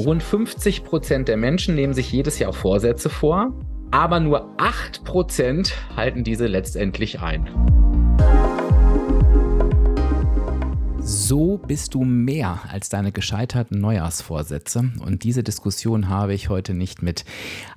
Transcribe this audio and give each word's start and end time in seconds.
Rund 0.00 0.22
50 0.22 0.82
Prozent 0.84 1.28
der 1.28 1.36
Menschen 1.36 1.74
nehmen 1.74 1.92
sich 1.92 2.10
jedes 2.10 2.38
Jahr 2.38 2.54
Vorsätze 2.54 3.10
vor, 3.10 3.52
aber 3.90 4.18
nur 4.18 4.54
8 4.58 5.04
Prozent 5.04 5.74
halten 5.94 6.24
diese 6.24 6.46
letztendlich 6.46 7.20
ein. 7.20 7.89
So 11.30 11.58
bist 11.58 11.94
du 11.94 12.02
mehr 12.02 12.58
als 12.72 12.88
deine 12.88 13.12
gescheiterten 13.12 13.80
Neujahrsvorsätze. 13.80 14.90
Und 14.98 15.22
diese 15.22 15.44
Diskussion 15.44 16.08
habe 16.08 16.34
ich 16.34 16.48
heute 16.48 16.74
nicht 16.74 17.04
mit 17.04 17.24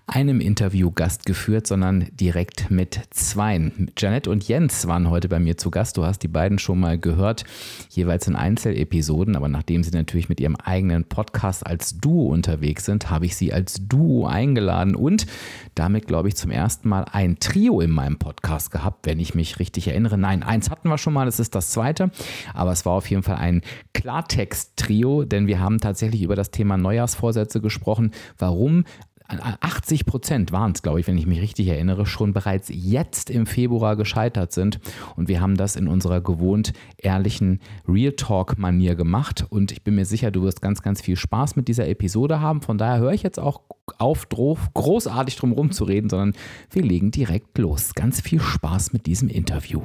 einem 0.08 0.42
Interviewgast 0.42 1.26
geführt, 1.28 1.68
sondern 1.68 2.08
direkt 2.20 2.72
mit 2.72 3.00
zweien. 3.12 3.92
Janet 3.96 4.28
und 4.28 4.48
Jens 4.48 4.88
waren 4.88 5.10
heute 5.10 5.30
bei 5.30 5.40
mir 5.40 5.56
zu 5.56 5.70
Gast. 5.70 5.98
Du 5.98 6.04
hast 6.04 6.24
die 6.24 6.28
beiden 6.28 6.58
schon 6.58 6.80
mal 6.80 6.98
gehört, 6.98 7.46
jeweils 7.90 8.28
in 8.28 8.36
Einzelepisoden. 8.36 9.36
Aber 9.36 9.48
nachdem 9.50 9.84
sie 9.84 9.92
natürlich 9.92 10.30
mit 10.30 10.42
ihrem 10.42 10.56
eigenen 10.56 11.06
Podcast 11.06 11.66
als 11.66 12.00
Duo 12.00 12.30
unterwegs 12.30 12.86
sind, 12.86 13.12
habe 13.12 13.28
ich 13.28 13.36
sie 13.36 13.54
als 13.54 13.88
Duo 13.88 14.26
eingeladen 14.26 14.96
und 14.96 15.28
damit, 15.76 16.08
glaube 16.08 16.28
ich, 16.28 16.36
zum 16.36 16.50
ersten 16.50 16.90
Mal 16.90 17.06
ein 17.12 17.38
Trio 17.40 17.80
in 17.82 17.92
meinem 17.92 18.18
Podcast 18.18 18.72
gehabt, 18.72 19.06
wenn 19.06 19.20
ich 19.20 19.36
mich 19.36 19.60
richtig 19.60 19.88
erinnere. 19.88 20.18
Nein, 20.18 20.42
eins 20.42 20.72
hatten 20.72 20.90
wir 20.90 20.98
schon 20.98 21.14
mal, 21.14 21.26
das 21.26 21.40
ist 21.40 21.54
das 21.54 21.70
zweite. 21.70 22.10
Aber 22.56 22.72
es 22.72 22.86
war 22.86 22.94
auf 22.94 23.10
jeden 23.10 23.24
Fall 23.24 23.43
ein 23.44 23.62
Klartext-Trio, 23.94 25.24
denn 25.26 25.48
wir 25.48 25.60
haben 25.60 25.80
tatsächlich 25.80 26.24
über 26.24 26.36
das 26.36 26.52
Thema 26.52 26.78
Neujahrsvorsätze 26.78 27.62
gesprochen. 27.62 28.12
Warum 28.38 28.86
80 29.28 30.06
Prozent 30.06 30.52
waren 30.52 30.74
es, 30.74 30.82
glaube 30.82 31.00
ich, 31.00 31.08
wenn 31.08 31.18
ich 31.18 31.26
mich 31.26 31.42
richtig 31.42 31.68
erinnere, 31.68 32.06
schon 32.06 32.34
bereits 32.34 32.70
jetzt 32.72 33.30
im 33.30 33.46
Februar 33.46 33.96
gescheitert 33.96 34.52
sind. 34.52 34.80
Und 35.16 35.28
wir 35.28 35.42
haben 35.42 35.56
das 35.56 35.76
in 35.76 35.88
unserer 35.88 36.22
gewohnt 36.22 36.74
ehrlichen 36.98 37.60
Real 37.88 38.14
Talk-Manier 38.14 38.96
gemacht. 38.96 39.46
Und 39.50 39.72
ich 39.72 39.84
bin 39.84 39.96
mir 39.96 40.06
sicher, 40.06 40.32
du 40.32 40.44
wirst 40.44 40.62
ganz, 40.62 40.82
ganz 40.82 41.02
viel 41.02 41.16
Spaß 41.16 41.56
mit 41.56 41.68
dieser 41.68 41.88
Episode 41.88 42.42
haben. 42.42 42.62
Von 42.62 42.78
daher 42.78 43.00
höre 43.00 43.14
ich 43.14 43.24
jetzt 43.24 43.40
auch 43.40 43.62
auf, 43.98 44.28
großartig 44.30 45.36
drum 45.36 45.52
herum 45.52 45.72
zu 45.72 45.84
reden, 45.86 46.10
sondern 46.10 46.34
wir 46.72 46.84
legen 46.84 47.12
direkt 47.12 47.58
los. 47.58 47.94
Ganz 47.96 48.22
viel 48.22 48.40
Spaß 48.40 48.94
mit 48.94 49.06
diesem 49.06 49.30
Interview. 49.30 49.82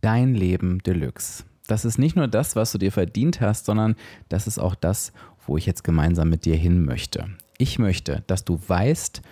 Dein 0.00 0.34
Leben 0.34 0.78
Deluxe. 0.80 1.44
Das 1.66 1.84
ist 1.84 1.98
nicht 1.98 2.16
nur 2.16 2.28
das, 2.28 2.56
was 2.56 2.72
du 2.72 2.78
dir 2.78 2.92
verdient 2.92 3.40
hast, 3.40 3.66
sondern 3.66 3.96
das 4.28 4.46
ist 4.46 4.58
auch 4.58 4.74
das, 4.74 5.12
wo 5.46 5.56
ich 5.56 5.66
jetzt 5.66 5.84
gemeinsam 5.84 6.28
mit 6.28 6.44
dir 6.44 6.56
hin 6.56 6.84
möchte. 6.84 7.26
Ich 7.58 7.78
möchte, 7.78 8.22
dass 8.26 8.44
du 8.44 8.58
weißt, 8.66 9.22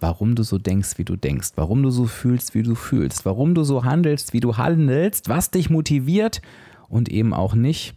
warum 0.00 0.34
du 0.34 0.42
so 0.42 0.58
denkst, 0.58 0.98
wie 0.98 1.04
du 1.04 1.16
denkst, 1.16 1.50
warum 1.56 1.82
du 1.82 1.90
so 1.90 2.06
fühlst, 2.06 2.54
wie 2.54 2.62
du 2.62 2.74
fühlst, 2.74 3.24
warum 3.24 3.54
du 3.54 3.64
so 3.64 3.84
handelst, 3.84 4.32
wie 4.32 4.40
du 4.40 4.56
handelst, 4.56 5.28
was 5.28 5.50
dich 5.50 5.70
motiviert 5.70 6.42
und 6.88 7.08
eben 7.08 7.32
auch 7.32 7.54
nicht 7.54 7.94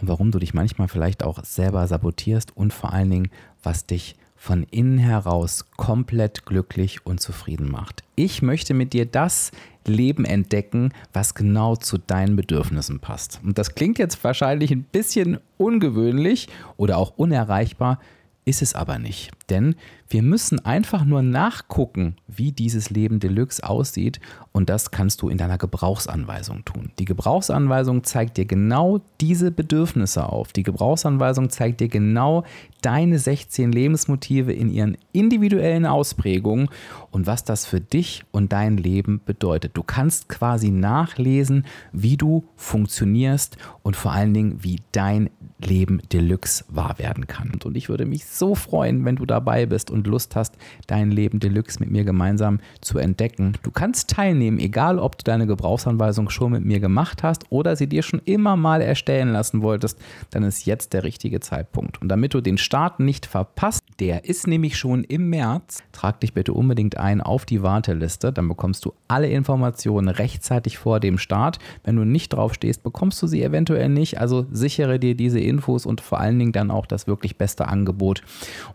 und 0.00 0.08
warum 0.08 0.30
du 0.30 0.38
dich 0.38 0.54
manchmal 0.54 0.88
vielleicht 0.88 1.22
auch 1.22 1.44
selber 1.44 1.86
sabotierst 1.86 2.56
und 2.56 2.72
vor 2.72 2.92
allen 2.92 3.10
Dingen, 3.10 3.30
was 3.62 3.86
dich 3.86 4.16
von 4.36 4.62
innen 4.70 4.96
heraus 4.96 5.66
komplett 5.76 6.46
glücklich 6.46 7.04
und 7.04 7.20
zufrieden 7.20 7.70
macht. 7.70 8.04
Ich 8.14 8.40
möchte 8.40 8.72
mit 8.72 8.94
dir 8.94 9.04
das 9.04 9.52
Leben 9.86 10.24
entdecken, 10.24 10.92
was 11.12 11.34
genau 11.34 11.76
zu 11.76 11.98
deinen 11.98 12.36
Bedürfnissen 12.36 13.00
passt. 13.00 13.40
Und 13.44 13.58
das 13.58 13.74
klingt 13.74 13.98
jetzt 13.98 14.22
wahrscheinlich 14.22 14.70
ein 14.70 14.84
bisschen 14.84 15.38
ungewöhnlich 15.58 16.48
oder 16.76 16.98
auch 16.98 17.14
unerreichbar, 17.16 17.98
ist 18.44 18.62
es 18.62 18.74
aber 18.74 18.98
nicht. 18.98 19.30
Denn 19.50 19.74
wir 20.08 20.22
müssen 20.22 20.64
einfach 20.64 21.04
nur 21.04 21.22
nachgucken, 21.22 22.16
wie 22.26 22.52
dieses 22.52 22.90
Leben 22.90 23.20
Deluxe 23.20 23.62
aussieht 23.62 24.20
und 24.52 24.68
das 24.68 24.90
kannst 24.90 25.22
du 25.22 25.28
in 25.28 25.38
deiner 25.38 25.58
Gebrauchsanweisung 25.58 26.64
tun. 26.64 26.90
Die 26.98 27.04
Gebrauchsanweisung 27.04 28.02
zeigt 28.02 28.36
dir 28.36 28.44
genau 28.44 29.00
diese 29.20 29.52
Bedürfnisse 29.52 30.28
auf. 30.28 30.52
Die 30.52 30.64
Gebrauchsanweisung 30.64 31.50
zeigt 31.50 31.80
dir 31.80 31.88
genau 31.88 32.44
deine 32.82 33.18
16 33.18 33.70
Lebensmotive 33.70 34.52
in 34.52 34.70
ihren 34.70 34.96
individuellen 35.12 35.86
Ausprägungen 35.86 36.68
und 37.12 37.26
was 37.28 37.44
das 37.44 37.66
für 37.66 37.80
dich 37.80 38.24
und 38.32 38.52
dein 38.52 38.76
Leben 38.76 39.20
bedeutet. 39.24 39.76
Du 39.76 39.84
kannst 39.84 40.28
quasi 40.28 40.70
nachlesen, 40.70 41.64
wie 41.92 42.16
du 42.16 42.44
funktionierst 42.56 43.56
und 43.82 43.94
vor 43.94 44.12
allen 44.12 44.34
Dingen, 44.34 44.64
wie 44.64 44.80
dein 44.90 45.30
Leben 45.58 46.00
Deluxe 46.12 46.64
wahr 46.68 46.98
werden 46.98 47.26
kann. 47.26 47.52
Und 47.64 47.76
ich 47.76 47.88
würde 47.88 48.06
mich 48.06 48.24
so 48.26 48.54
freuen, 48.54 49.04
wenn 49.04 49.16
du 49.16 49.26
dabei 49.40 49.64
bist 49.64 49.90
und 49.90 50.06
Lust 50.06 50.36
hast, 50.36 50.56
dein 50.86 51.10
Leben 51.10 51.40
Deluxe 51.40 51.80
mit 51.80 51.90
mir 51.90 52.04
gemeinsam 52.04 52.60
zu 52.82 52.98
entdecken. 52.98 53.54
Du 53.62 53.70
kannst 53.70 54.10
teilnehmen, 54.10 54.58
egal 54.58 54.98
ob 54.98 55.16
du 55.16 55.24
deine 55.24 55.46
Gebrauchsanweisung 55.46 56.28
schon 56.28 56.52
mit 56.52 56.64
mir 56.64 56.78
gemacht 56.78 57.22
hast 57.22 57.44
oder 57.48 57.74
sie 57.74 57.86
dir 57.86 58.02
schon 58.02 58.20
immer 58.26 58.56
mal 58.56 58.82
erstellen 58.82 59.32
lassen 59.32 59.62
wolltest, 59.62 59.98
dann 60.30 60.42
ist 60.42 60.66
jetzt 60.66 60.92
der 60.92 61.04
richtige 61.04 61.40
Zeitpunkt. 61.40 62.02
Und 62.02 62.08
damit 62.08 62.34
du 62.34 62.42
den 62.42 62.58
Start 62.58 63.00
nicht 63.00 63.24
verpasst, 63.24 63.82
der 63.98 64.26
ist 64.26 64.46
nämlich 64.46 64.76
schon 64.76 65.04
im 65.04 65.30
März, 65.30 65.82
trag 65.92 66.20
dich 66.20 66.34
bitte 66.34 66.52
unbedingt 66.52 66.98
ein 66.98 67.22
auf 67.22 67.46
die 67.46 67.62
Warteliste, 67.62 68.32
dann 68.32 68.48
bekommst 68.48 68.84
du 68.84 68.92
alle 69.08 69.28
Informationen 69.28 70.08
rechtzeitig 70.08 70.76
vor 70.76 71.00
dem 71.00 71.16
Start. 71.16 71.58
Wenn 71.84 71.96
du 71.96 72.04
nicht 72.04 72.34
drauf 72.34 72.52
stehst, 72.52 72.82
bekommst 72.82 73.22
du 73.22 73.26
sie 73.26 73.42
eventuell 73.42 73.88
nicht, 73.88 74.20
also 74.20 74.46
sichere 74.52 74.98
dir 74.98 75.14
diese 75.14 75.40
Infos 75.40 75.86
und 75.86 76.02
vor 76.02 76.20
allen 76.20 76.38
Dingen 76.38 76.52
dann 76.52 76.70
auch 76.70 76.84
das 76.84 77.06
wirklich 77.06 77.36
beste 77.36 77.68
Angebot. 77.68 78.22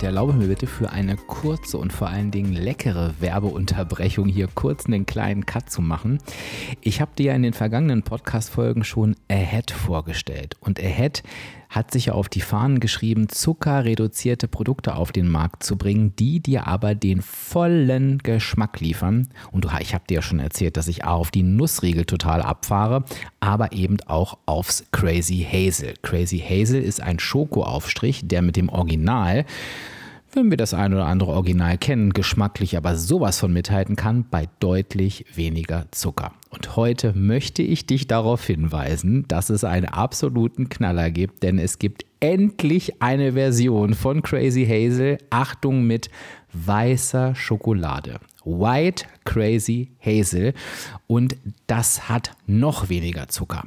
Und 0.00 0.06
erlaube 0.06 0.32
mir 0.32 0.46
bitte 0.46 0.66
für 0.66 0.92
eine 0.92 1.16
kurze 1.16 1.76
und 1.76 1.92
vor 1.92 2.08
allen 2.08 2.30
Dingen 2.30 2.54
leckere 2.54 3.12
Werbeunterbrechung 3.20 4.28
hier 4.28 4.48
kurz 4.54 4.86
einen 4.86 5.04
kleinen 5.04 5.44
Cut 5.44 5.68
zu 5.68 5.82
machen. 5.82 6.20
Ich 6.80 7.02
habe 7.02 7.10
dir 7.18 7.26
ja 7.26 7.34
in 7.34 7.42
den 7.42 7.52
vergangenen 7.52 8.02
Podcast-Folgen 8.02 8.82
schon 8.82 9.14
Ahead 9.28 9.70
vorgestellt 9.70 10.56
und 10.60 10.80
Ahead 10.80 11.22
hat 11.70 11.92
sich 11.92 12.10
auf 12.10 12.28
die 12.28 12.40
Fahnen 12.40 12.80
geschrieben, 12.80 13.28
zuckerreduzierte 13.28 14.48
Produkte 14.48 14.96
auf 14.96 15.12
den 15.12 15.28
Markt 15.28 15.62
zu 15.62 15.78
bringen, 15.78 16.14
die 16.16 16.40
dir 16.40 16.66
aber 16.66 16.96
den 16.96 17.22
vollen 17.22 18.18
Geschmack 18.18 18.80
liefern. 18.80 19.28
Und 19.52 19.66
ich 19.80 19.94
habe 19.94 20.04
dir 20.08 20.16
ja 20.16 20.22
schon 20.22 20.40
erzählt, 20.40 20.76
dass 20.76 20.88
ich 20.88 21.04
auf 21.04 21.30
die 21.30 21.44
Nussriegel 21.44 22.04
total 22.04 22.42
abfahre, 22.42 23.04
aber 23.38 23.72
eben 23.72 23.98
auch 24.06 24.38
aufs 24.46 24.84
Crazy 24.90 25.46
Hazel. 25.48 25.94
Crazy 26.02 26.40
Hazel 26.40 26.82
ist 26.82 27.00
ein 27.00 27.20
Schokoaufstrich, 27.20 28.22
der 28.24 28.42
mit 28.42 28.56
dem 28.56 28.68
Original 28.68 29.44
wenn 30.34 30.50
wir 30.50 30.56
das 30.56 30.74
ein 30.74 30.92
oder 30.94 31.06
andere 31.06 31.32
Original 31.32 31.78
kennen, 31.78 32.12
geschmacklich 32.12 32.76
aber 32.76 32.96
sowas 32.96 33.38
von 33.38 33.52
mithalten 33.52 33.96
kann, 33.96 34.24
bei 34.30 34.48
deutlich 34.60 35.24
weniger 35.34 35.86
Zucker. 35.90 36.32
Und 36.50 36.76
heute 36.76 37.12
möchte 37.14 37.62
ich 37.62 37.86
dich 37.86 38.06
darauf 38.06 38.44
hinweisen, 38.44 39.24
dass 39.28 39.50
es 39.50 39.64
einen 39.64 39.86
absoluten 39.86 40.68
Knaller 40.68 41.10
gibt, 41.10 41.42
denn 41.42 41.58
es 41.58 41.78
gibt 41.78 42.04
endlich 42.20 43.02
eine 43.02 43.32
Version 43.32 43.94
von 43.94 44.22
Crazy 44.22 44.66
Hazel, 44.66 45.18
Achtung 45.30 45.84
mit 45.84 46.10
weißer 46.52 47.34
Schokolade. 47.34 48.20
White 48.58 49.04
Crazy 49.24 49.90
Hazel 50.04 50.54
und 51.06 51.36
das 51.66 52.08
hat 52.08 52.32
noch 52.46 52.88
weniger 52.88 53.28
Zucker. 53.28 53.64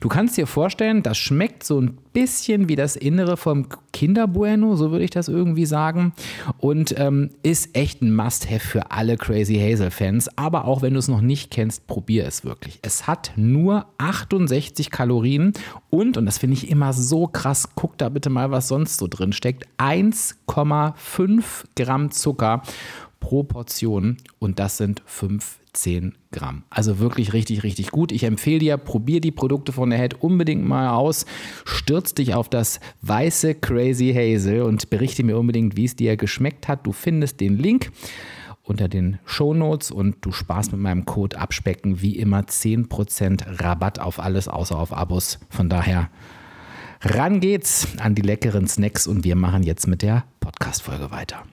Du 0.00 0.08
kannst 0.08 0.36
dir 0.36 0.46
vorstellen, 0.46 1.02
das 1.02 1.16
schmeckt 1.18 1.64
so 1.64 1.80
ein 1.80 1.98
bisschen 2.12 2.68
wie 2.68 2.76
das 2.76 2.96
Innere 2.96 3.36
vom 3.36 3.66
Kinder 3.92 4.26
Bueno, 4.26 4.76
so 4.76 4.90
würde 4.90 5.04
ich 5.04 5.10
das 5.10 5.28
irgendwie 5.28 5.66
sagen 5.66 6.12
und 6.58 6.94
ähm, 6.98 7.30
ist 7.42 7.76
echt 7.76 8.02
ein 8.02 8.14
Must-have 8.14 8.60
für 8.60 8.90
alle 8.90 9.16
Crazy 9.16 9.56
Hazel 9.56 9.90
Fans, 9.90 10.28
aber 10.36 10.64
auch 10.66 10.82
wenn 10.82 10.92
du 10.92 10.98
es 10.98 11.08
noch 11.08 11.20
nicht 11.20 11.50
kennst, 11.50 11.86
probier 11.86 12.26
es 12.26 12.44
wirklich. 12.44 12.78
Es 12.82 13.06
hat 13.06 13.32
nur 13.36 13.86
68 13.98 14.90
Kalorien 14.90 15.52
und, 15.90 16.16
und 16.16 16.26
das 16.26 16.38
finde 16.38 16.54
ich 16.54 16.70
immer 16.70 16.92
so 16.92 17.26
krass, 17.26 17.70
guck 17.74 17.96
da 17.98 18.08
bitte 18.08 18.30
mal, 18.30 18.50
was 18.50 18.68
sonst 18.68 18.98
so 18.98 19.06
drin 19.06 19.32
steckt, 19.32 19.66
1,5 19.78 21.42
Gramm 21.76 22.10
Zucker 22.10 22.62
pro 23.20 23.42
Portion 23.42 24.16
und 24.38 24.58
das 24.58 24.76
sind 24.76 25.02
15 25.06 26.14
Gramm. 26.32 26.64
Also 26.70 26.98
wirklich 26.98 27.32
richtig, 27.32 27.62
richtig 27.62 27.90
gut. 27.90 28.12
Ich 28.12 28.24
empfehle 28.24 28.58
dir, 28.58 28.76
probier 28.76 29.20
die 29.20 29.30
Produkte 29.30 29.72
von 29.72 29.90
der 29.90 29.98
Head 29.98 30.22
unbedingt 30.22 30.66
mal 30.66 30.90
aus. 30.90 31.26
Stürz 31.64 32.14
dich 32.14 32.34
auf 32.34 32.48
das 32.48 32.80
weiße 33.02 33.54
Crazy 33.56 34.12
Hazel 34.14 34.62
und 34.62 34.90
berichte 34.90 35.24
mir 35.24 35.38
unbedingt, 35.38 35.76
wie 35.76 35.84
es 35.84 35.96
dir 35.96 36.16
geschmeckt 36.16 36.68
hat. 36.68 36.86
Du 36.86 36.92
findest 36.92 37.40
den 37.40 37.58
Link 37.58 37.90
unter 38.68 38.88
den 38.88 39.18
Show 39.24 39.54
Notes 39.54 39.90
und 39.90 40.16
du 40.20 40.32
sparst 40.32 40.72
mit 40.72 40.80
meinem 40.80 41.06
Code 41.06 41.38
Abspecken 41.38 42.02
wie 42.02 42.16
immer 42.16 42.40
10% 42.40 43.62
Rabatt 43.62 43.98
auf 43.98 44.20
alles 44.20 44.48
außer 44.48 44.78
auf 44.78 44.92
Abos. 44.92 45.38
Von 45.48 45.68
daher 45.68 46.10
ran 47.00 47.40
geht's 47.40 47.88
an 47.98 48.14
die 48.14 48.22
leckeren 48.22 48.66
Snacks 48.66 49.06
und 49.06 49.24
wir 49.24 49.36
machen 49.36 49.62
jetzt 49.62 49.86
mit 49.86 50.02
der 50.02 50.24
Podcast-Folge 50.40 51.10
weiter. 51.10 51.44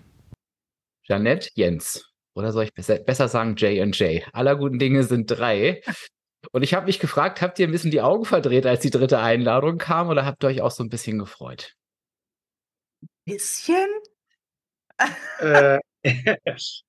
Janette 1.07 1.49
Jens. 1.53 2.11
Oder 2.35 2.51
soll 2.51 2.65
ich 2.65 2.73
besser, 2.73 3.27
sagen 3.27 3.55
J&J? 3.55 4.27
Aller 4.33 4.55
guten 4.55 4.79
Dinge 4.79 5.03
sind 5.03 5.27
drei. 5.27 5.81
Und 6.51 6.63
ich 6.63 6.73
habe 6.73 6.85
mich 6.85 6.99
gefragt, 6.99 7.41
habt 7.41 7.57
ihr 7.59 7.67
ein 7.67 7.71
bisschen 7.71 7.91
die 7.91 8.01
Augen 8.01 8.25
verdreht, 8.25 8.65
als 8.65 8.81
die 8.81 8.89
dritte 8.89 9.19
Einladung 9.19 9.77
kam 9.77 10.09
oder 10.09 10.25
habt 10.25 10.43
ihr 10.43 10.47
euch 10.47 10.61
auch 10.61 10.71
so 10.71 10.83
ein 10.83 10.89
bisschen 10.89 11.17
gefreut? 11.17 11.73
Bisschen? 13.25 13.87
äh, 15.39 15.79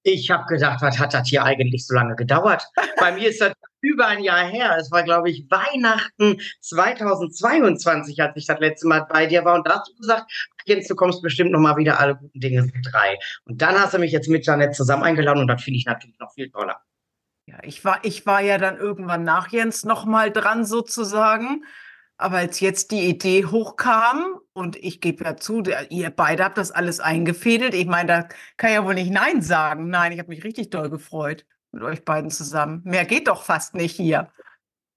ich 0.02 0.30
habe 0.30 0.44
gedacht, 0.46 0.82
was 0.82 0.98
hat 0.98 1.14
das 1.14 1.28
hier 1.28 1.44
eigentlich 1.44 1.86
so 1.86 1.94
lange 1.94 2.16
gedauert? 2.16 2.64
Bei 2.98 3.12
mir 3.12 3.30
ist 3.30 3.40
das 3.40 3.52
über 3.86 4.06
ein 4.06 4.22
Jahr 4.22 4.44
her. 4.44 4.76
Es 4.78 4.90
war, 4.90 5.02
glaube 5.02 5.30
ich, 5.30 5.46
Weihnachten 5.50 6.40
2022, 6.60 8.20
als 8.20 8.36
ich 8.36 8.46
das 8.46 8.58
letzte 8.58 8.88
Mal 8.88 9.06
bei 9.08 9.26
dir 9.26 9.44
war. 9.44 9.54
Und 9.54 9.66
da 9.66 9.78
hast 9.78 9.88
du 9.88 9.96
gesagt, 9.96 10.30
Jens, 10.64 10.88
du 10.88 10.96
kommst 10.96 11.22
bestimmt 11.22 11.52
noch 11.52 11.60
mal 11.60 11.76
wieder, 11.76 12.00
alle 12.00 12.16
guten 12.16 12.40
Dinge 12.40 12.62
sind 12.62 12.82
drei. 12.92 13.16
Und 13.44 13.62
dann 13.62 13.78
hast 13.78 13.94
du 13.94 13.98
mich 13.98 14.12
jetzt 14.12 14.28
mit 14.28 14.44
Janet 14.44 14.74
zusammen 14.74 15.04
eingeladen 15.04 15.40
und 15.40 15.48
das 15.48 15.62
finde 15.62 15.78
ich 15.78 15.86
natürlich 15.86 16.18
noch 16.18 16.32
viel 16.32 16.50
toller. 16.50 16.82
Ja, 17.46 17.58
ich 17.62 17.84
war, 17.84 18.00
ich 18.02 18.26
war 18.26 18.40
ja 18.40 18.58
dann 18.58 18.76
irgendwann 18.76 19.22
nach 19.22 19.48
Jens 19.48 19.84
noch 19.84 20.04
mal 20.04 20.32
dran 20.32 20.64
sozusagen. 20.64 21.64
Aber 22.18 22.38
als 22.38 22.60
jetzt 22.60 22.92
die 22.92 23.08
Idee 23.08 23.44
hochkam 23.44 24.40
und 24.54 24.76
ich 24.76 25.02
gebe 25.02 25.22
ja 25.22 25.36
zu, 25.36 25.62
ihr 25.90 26.10
beide 26.10 26.44
habt 26.44 26.56
das 26.56 26.70
alles 26.70 26.98
eingefädelt. 26.98 27.74
Ich 27.74 27.86
meine, 27.86 28.06
da 28.06 28.22
kann 28.56 28.70
ich 28.70 28.76
ja 28.76 28.84
wohl 28.84 28.94
nicht 28.94 29.12
Nein 29.12 29.42
sagen. 29.42 29.90
Nein, 29.90 30.12
ich 30.12 30.18
habe 30.18 30.30
mich 30.30 30.42
richtig 30.42 30.70
doll 30.70 30.88
gefreut 30.88 31.44
mit 31.76 31.84
euch 31.84 32.04
beiden 32.04 32.30
zusammen. 32.30 32.82
Mehr 32.84 33.04
geht 33.04 33.28
doch 33.28 33.42
fast 33.42 33.74
nicht 33.74 33.96
hier. 33.96 34.30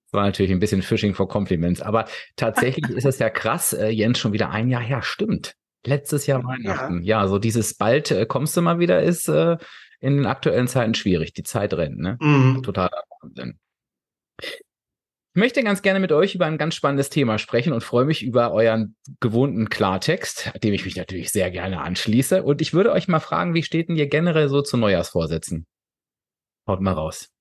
Das 0.06 0.14
war 0.14 0.26
natürlich 0.26 0.52
ein 0.52 0.60
bisschen 0.60 0.82
Fishing 0.82 1.14
for 1.14 1.28
Compliments, 1.28 1.82
aber 1.82 2.06
tatsächlich 2.36 2.90
ist 2.90 3.06
es 3.06 3.20
ja 3.20 3.30
krass, 3.30 3.74
äh, 3.74 3.90
Jens, 3.90 4.18
schon 4.18 4.34
wieder 4.34 4.50
ein 4.50 4.70
Jahr 4.70 4.82
her. 4.82 5.04
Stimmt. 5.04 5.54
Letztes 5.86 6.26
Jahr 6.26 6.44
Weihnachten. 6.44 7.04
Ja, 7.04 7.22
ja 7.22 7.28
so 7.28 7.38
dieses 7.38 7.76
bald 7.76 8.12
äh, 8.12 8.26
kommst 8.26 8.58
du 8.58 8.62
mal 8.62 8.80
wieder 8.80 9.04
ist 9.04 9.30
äh, 9.30 9.58
in 10.00 10.18
den 10.18 10.26
aktuellen 10.26 10.68
Zeiten 10.68 10.94
schwierig. 10.94 11.34
Die 11.34 11.44
Zeit 11.44 11.74
rennt, 11.74 12.00
ne? 12.00 12.18
Mhm. 12.20 12.64
Totaler 12.64 13.04
Wahnsinn. 13.22 13.60
Ich 14.42 14.62
möchte 15.36 15.64
ganz 15.64 15.82
gerne 15.84 16.00
mit 16.00 16.12
euch 16.12 16.34
über 16.34 16.48
ein 16.48 16.58
ganz 16.58 16.74
spannendes 16.74 17.10
Thema 17.10 17.38
sprechen 17.38 17.72
und 17.72 17.84
freue 17.84 18.06
mich 18.06 18.24
über 18.24 18.52
euren 18.52 18.96
gewohnten 19.20 19.70
Klartext, 19.70 20.52
dem 20.64 20.74
ich 20.74 20.86
mich 20.86 20.96
natürlich 20.96 21.32
sehr 21.32 21.52
gerne 21.52 21.82
anschließe. 21.82 22.44
Und 22.44 22.62
ich 22.62 22.74
würde 22.74 22.92
euch 22.92 23.08
mal 23.08 23.20
fragen, 23.20 23.54
wie 23.54 23.64
steht 23.64 23.90
denn 23.90 23.96
ihr 23.96 24.08
generell 24.08 24.50
so 24.50 24.62
zu 24.62 24.76
Neujahrsvorsätzen? 24.76 25.68
Haut 26.70 26.82
mal 26.82 26.94
raus. 26.94 27.32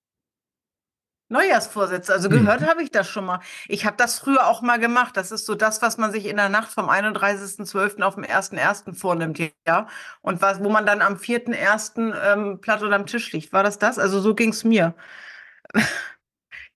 Neujahrsvorsätze, 1.28 2.10
also 2.14 2.30
gehört 2.30 2.62
hm. 2.62 2.68
habe 2.68 2.82
ich 2.82 2.90
das 2.90 3.06
schon 3.06 3.26
mal. 3.26 3.40
Ich 3.66 3.84
habe 3.84 3.98
das 3.98 4.18
früher 4.18 4.46
auch 4.46 4.62
mal 4.62 4.78
gemacht. 4.78 5.18
Das 5.18 5.30
ist 5.30 5.44
so 5.44 5.54
das, 5.54 5.82
was 5.82 5.98
man 5.98 6.10
sich 6.10 6.24
in 6.24 6.36
der 6.36 6.48
Nacht 6.48 6.70
vom 6.70 6.88
31.12. 6.88 8.00
auf 8.02 8.14
dem 8.14 8.24
1.1. 8.24 8.94
vornimmt, 8.94 9.38
ja. 9.66 9.86
Und 10.22 10.40
was, 10.40 10.64
wo 10.64 10.70
man 10.70 10.86
dann 10.86 11.02
am 11.02 11.16
4.1. 11.16 12.14
Ähm, 12.32 12.60
platt 12.62 12.82
oder 12.82 12.96
am 12.96 13.04
Tisch 13.04 13.30
liegt. 13.32 13.52
War 13.52 13.62
das 13.62 13.78
das? 13.78 13.98
Also 13.98 14.20
so 14.20 14.34
ging 14.34 14.48
es 14.48 14.64
mir. 14.64 14.94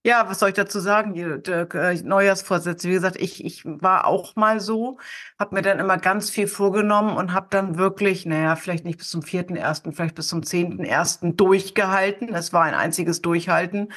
Ja, 0.05 0.27
was 0.29 0.39
soll 0.39 0.49
ich 0.49 0.55
dazu 0.55 0.81
sagen? 0.81 1.13
Dirk, 1.13 1.75
äh, 1.75 1.93
Neujahrsvorsätze. 2.03 2.89
Wie 2.89 2.93
gesagt, 2.93 3.15
ich, 3.15 3.43
ich 3.45 3.63
war 3.65 4.05
auch 4.05 4.35
mal 4.35 4.59
so, 4.59 4.99
habe 5.39 5.55
mir 5.55 5.61
dann 5.61 5.79
immer 5.79 5.97
ganz 5.97 6.29
viel 6.29 6.47
vorgenommen 6.47 7.15
und 7.15 7.31
habe 7.33 7.47
dann 7.49 7.77
wirklich, 7.77 8.25
naja, 8.25 8.57
vielleicht 8.57 8.83
nicht 8.83 8.97
bis 8.97 9.09
zum 9.09 9.21
vierten 9.21 9.55
ersten, 9.55 9.93
vielleicht 9.93 10.15
bis 10.15 10.27
zum 10.27 10.43
zehnten 10.43 10.83
ersten 10.83 11.37
durchgehalten. 11.37 12.33
Es 12.33 12.51
war 12.51 12.63
ein 12.63 12.73
einziges 12.73 13.21
Durchhalten. 13.21 13.93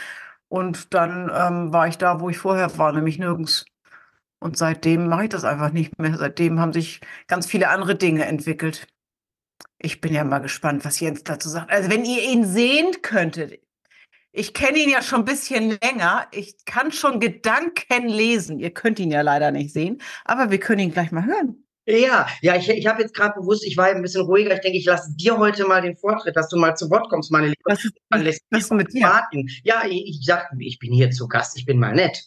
Und 0.48 0.94
dann 0.94 1.30
ähm, 1.34 1.72
war 1.72 1.88
ich 1.88 1.98
da, 1.98 2.20
wo 2.20 2.30
ich 2.30 2.38
vorher 2.38 2.78
war, 2.78 2.92
nämlich 2.92 3.18
nirgends. 3.18 3.66
Und 4.38 4.56
seitdem 4.56 5.08
mache 5.08 5.24
ich 5.24 5.30
das 5.30 5.44
einfach 5.44 5.72
nicht 5.72 5.98
mehr. 5.98 6.16
Seitdem 6.16 6.60
haben 6.60 6.72
sich 6.72 7.00
ganz 7.26 7.46
viele 7.46 7.68
andere 7.68 7.96
Dinge 7.96 8.26
entwickelt. 8.26 8.86
Ich 9.78 10.00
bin 10.00 10.14
ja 10.14 10.24
mal 10.24 10.38
gespannt, 10.38 10.84
was 10.84 11.00
Jens 11.00 11.24
dazu 11.24 11.48
sagt. 11.48 11.70
Also 11.70 11.90
wenn 11.90 12.04
ihr 12.04 12.22
ihn 12.22 12.44
sehen 12.44 13.02
könntet, 13.02 13.60
ich 14.36 14.52
kenne 14.52 14.78
ihn 14.78 14.90
ja 14.90 15.02
schon 15.02 15.20
ein 15.20 15.24
bisschen 15.24 15.78
länger. 15.82 16.26
Ich 16.30 16.56
kann 16.66 16.92
schon 16.92 17.20
Gedanken 17.20 18.06
lesen. 18.06 18.58
Ihr 18.58 18.70
könnt 18.70 18.98
ihn 18.98 19.10
ja 19.10 19.22
leider 19.22 19.50
nicht 19.50 19.72
sehen, 19.72 20.02
aber 20.26 20.50
wir 20.50 20.60
können 20.60 20.80
ihn 20.80 20.92
gleich 20.92 21.10
mal 21.10 21.24
hören. 21.24 21.64
Ja, 21.86 22.26
ja, 22.42 22.56
ich, 22.56 22.68
ich 22.68 22.86
habe 22.86 23.00
jetzt 23.00 23.14
gerade 23.14 23.40
bewusst, 23.40 23.64
ich 23.64 23.76
war 23.76 23.86
ein 23.86 24.02
bisschen 24.02 24.22
ruhiger. 24.22 24.52
Ich 24.54 24.60
denke, 24.60 24.76
ich 24.76 24.84
lasse 24.84 25.14
dir 25.14 25.38
heute 25.38 25.66
mal 25.66 25.80
den 25.80 25.96
Vortritt, 25.96 26.36
dass 26.36 26.48
du 26.48 26.58
mal 26.58 26.76
zu 26.76 26.90
Wort 26.90 27.08
kommst, 27.08 27.30
meine 27.30 27.46
Liebe. 27.46 27.60
Was 27.64 27.84
ist, 27.84 27.94
was 28.10 28.62
ist 28.64 28.72
mit 28.72 28.92
dir? 28.92 29.06
Warten. 29.06 29.48
Ja, 29.62 29.84
ich, 29.86 30.04
ich 30.06 30.20
sag, 30.22 30.50
ich 30.58 30.78
bin 30.80 30.92
hier 30.92 31.10
zu 31.10 31.28
Gast, 31.28 31.56
ich 31.56 31.64
bin 31.64 31.78
mal 31.78 31.94
nett. 31.94 32.24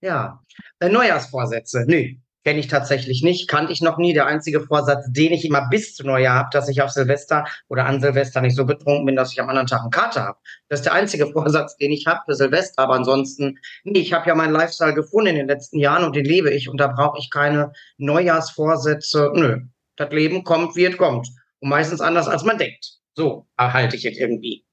Ja, 0.00 0.42
äh, 0.78 0.88
Neujahrsvorsätze. 0.88 1.84
Nö, 1.86 2.14
Kenne 2.44 2.58
ich 2.58 2.68
tatsächlich 2.68 3.22
nicht, 3.22 3.48
kannte 3.48 3.72
ich 3.72 3.82
noch 3.82 3.98
nie. 3.98 4.14
Der 4.14 4.26
einzige 4.26 4.62
Vorsatz, 4.62 5.04
den 5.10 5.32
ich 5.32 5.44
immer 5.44 5.68
bis 5.68 5.94
zu 5.94 6.06
Neujahr 6.06 6.36
habe, 6.36 6.48
dass 6.52 6.70
ich 6.70 6.80
auf 6.80 6.90
Silvester 6.90 7.44
oder 7.68 7.84
an 7.84 8.00
Silvester 8.00 8.40
nicht 8.40 8.56
so 8.56 8.64
betrunken 8.64 9.04
bin, 9.04 9.16
dass 9.16 9.32
ich 9.32 9.40
am 9.40 9.50
anderen 9.50 9.66
Tag 9.66 9.82
einen 9.82 9.90
Kater 9.90 10.24
habe. 10.24 10.38
Das 10.68 10.80
ist 10.80 10.84
der 10.86 10.94
einzige 10.94 11.26
Vorsatz, 11.32 11.76
den 11.76 11.92
ich 11.92 12.06
habe 12.06 12.20
für 12.24 12.34
Silvester. 12.34 12.82
Aber 12.82 12.94
ansonsten, 12.94 13.58
nee, 13.84 13.98
ich 13.98 14.14
habe 14.14 14.26
ja 14.26 14.34
meinen 14.34 14.54
Lifestyle 14.54 14.94
gefunden 14.94 15.30
in 15.30 15.36
den 15.36 15.48
letzten 15.48 15.78
Jahren 15.78 16.04
und 16.04 16.16
den 16.16 16.24
lebe 16.24 16.50
ich. 16.50 16.68
Und 16.68 16.78
da 16.78 16.86
brauche 16.86 17.18
ich 17.18 17.30
keine 17.30 17.72
Neujahrsvorsätze. 17.98 19.32
Nö, 19.34 19.60
das 19.96 20.10
Leben 20.10 20.42
kommt, 20.42 20.76
wie 20.76 20.86
es 20.86 20.96
kommt. 20.96 21.28
Und 21.60 21.68
meistens 21.68 22.00
anders, 22.00 22.26
als 22.26 22.42
man 22.42 22.56
denkt. 22.56 23.00
So 23.14 23.46
erhalte 23.58 23.96
ich 23.96 24.06
es 24.06 24.16
irgendwie. 24.16 24.64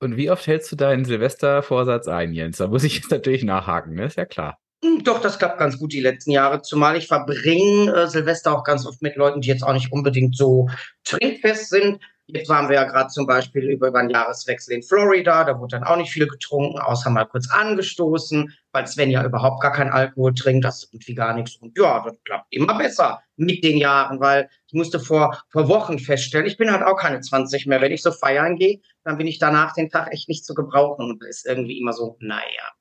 Und 0.00 0.18
wie 0.18 0.30
oft 0.30 0.46
hältst 0.46 0.70
du 0.70 0.76
deinen 0.76 1.06
Silvestervorsatz 1.06 2.08
ein, 2.08 2.34
Jens? 2.34 2.58
Da 2.58 2.66
muss 2.66 2.84
ich 2.84 2.96
jetzt 2.96 3.10
natürlich 3.10 3.42
nachhaken, 3.42 3.94
ne? 3.94 4.04
Ist 4.04 4.18
ja 4.18 4.26
klar. 4.26 4.58
Hm, 4.82 5.04
doch, 5.04 5.20
das 5.20 5.38
klappt 5.38 5.58
ganz 5.58 5.78
gut 5.78 5.92
die 5.92 6.00
letzten 6.00 6.30
Jahre, 6.30 6.62
zumal 6.62 6.96
ich 6.96 7.06
verbringe 7.06 7.94
äh, 7.94 8.06
Silvester 8.06 8.56
auch 8.56 8.64
ganz 8.64 8.86
oft 8.86 9.02
mit 9.02 9.16
Leuten, 9.16 9.40
die 9.40 9.48
jetzt 9.48 9.62
auch 9.62 9.72
nicht 9.72 9.92
unbedingt 9.92 10.36
so 10.36 10.68
trinkfest 11.04 11.70
sind. 11.70 12.00
Jetzt 12.26 12.48
waren 12.48 12.70
wir 12.70 12.76
ja 12.76 12.84
gerade 12.84 13.10
zum 13.10 13.26
Beispiel 13.26 13.64
über, 13.64 13.88
über 13.88 13.98
einen 13.98 14.08
Jahreswechsel 14.08 14.74
in 14.74 14.82
Florida, 14.82 15.44
da 15.44 15.60
wurde 15.60 15.76
dann 15.76 15.84
auch 15.84 15.96
nicht 15.96 16.10
viel 16.10 16.26
getrunken, 16.26 16.78
außer 16.78 17.10
mal 17.10 17.26
kurz 17.26 17.50
angestoßen, 17.50 18.50
weil 18.72 18.86
Sven 18.86 19.10
ja 19.10 19.22
überhaupt 19.24 19.60
gar 19.60 19.72
keinen 19.72 19.90
Alkohol 19.90 20.32
trinkt, 20.32 20.64
das 20.64 20.84
ist 20.84 20.94
irgendwie 20.94 21.14
gar 21.14 21.34
nichts. 21.34 21.56
Und 21.56 21.76
ja, 21.76 22.02
das 22.02 22.16
klappt 22.24 22.46
immer 22.50 22.78
besser 22.78 23.22
mit 23.36 23.62
den 23.62 23.76
Jahren, 23.76 24.20
weil 24.20 24.48
ich 24.66 24.72
musste 24.72 25.00
vor, 25.00 25.38
vor 25.50 25.68
Wochen 25.68 25.98
feststellen, 25.98 26.46
ich 26.46 26.56
bin 26.56 26.72
halt 26.72 26.82
auch 26.82 26.96
keine 26.96 27.20
20 27.20 27.66
mehr. 27.66 27.82
Wenn 27.82 27.92
ich 27.92 28.02
so 28.02 28.10
feiern 28.10 28.56
gehe, 28.56 28.80
dann 29.04 29.18
bin 29.18 29.26
ich 29.26 29.38
danach 29.38 29.74
den 29.74 29.90
Tag 29.90 30.10
echt 30.10 30.28
nicht 30.30 30.46
zu 30.46 30.54
gebrauchen 30.54 31.10
und 31.10 31.22
ist 31.24 31.44
irgendwie 31.46 31.78
immer 31.78 31.92
so, 31.92 32.16
naja. 32.20 32.72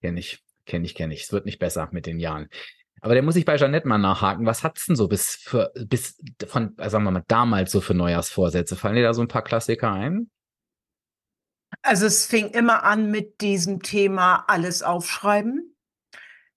Kenn 0.00 0.16
ich. 0.16 0.40
Kenne 0.66 0.86
ich, 0.86 0.94
kenne 0.94 1.14
ich. 1.14 1.24
Es 1.24 1.32
wird 1.32 1.46
nicht 1.46 1.58
besser 1.58 1.88
mit 1.92 2.06
den 2.06 2.18
Jahren. 2.18 2.48
Aber 3.00 3.14
der 3.14 3.22
muss 3.24 3.36
ich 3.36 3.44
bei 3.44 3.56
Jeanette 3.56 3.88
mal 3.88 3.98
nachhaken. 3.98 4.46
Was 4.46 4.62
hat's 4.62 4.86
denn 4.86 4.94
so 4.94 5.08
bis 5.08 5.34
für, 5.34 5.72
bis 5.74 6.22
von, 6.46 6.74
sagen 6.76 7.04
wir 7.04 7.10
mal, 7.10 7.24
damals 7.26 7.72
so 7.72 7.80
für 7.80 7.94
Neujahrsvorsätze? 7.94 8.76
Fallen 8.76 8.94
dir 8.94 9.02
da 9.02 9.12
so 9.12 9.22
ein 9.22 9.28
paar 9.28 9.42
Klassiker 9.42 9.90
ein? 9.90 10.30
Also 11.82 12.06
es 12.06 12.26
fing 12.26 12.50
immer 12.50 12.84
an 12.84 13.10
mit 13.10 13.40
diesem 13.40 13.82
Thema 13.82 14.44
alles 14.46 14.84
aufschreiben. 14.84 15.74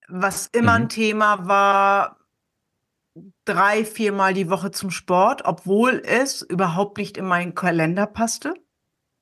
Was 0.07 0.45
immer 0.47 0.77
mhm. 0.77 0.83
ein 0.83 0.89
Thema 0.89 1.47
war, 1.47 2.19
drei, 3.45 3.83
viermal 3.83 4.35
die 4.35 4.49
Woche 4.49 4.69
zum 4.69 4.91
Sport, 4.91 5.45
obwohl 5.45 6.03
es 6.05 6.43
überhaupt 6.43 6.99
nicht 6.99 7.17
in 7.17 7.25
meinen 7.25 7.55
Kalender 7.55 8.05
passte. 8.05 8.53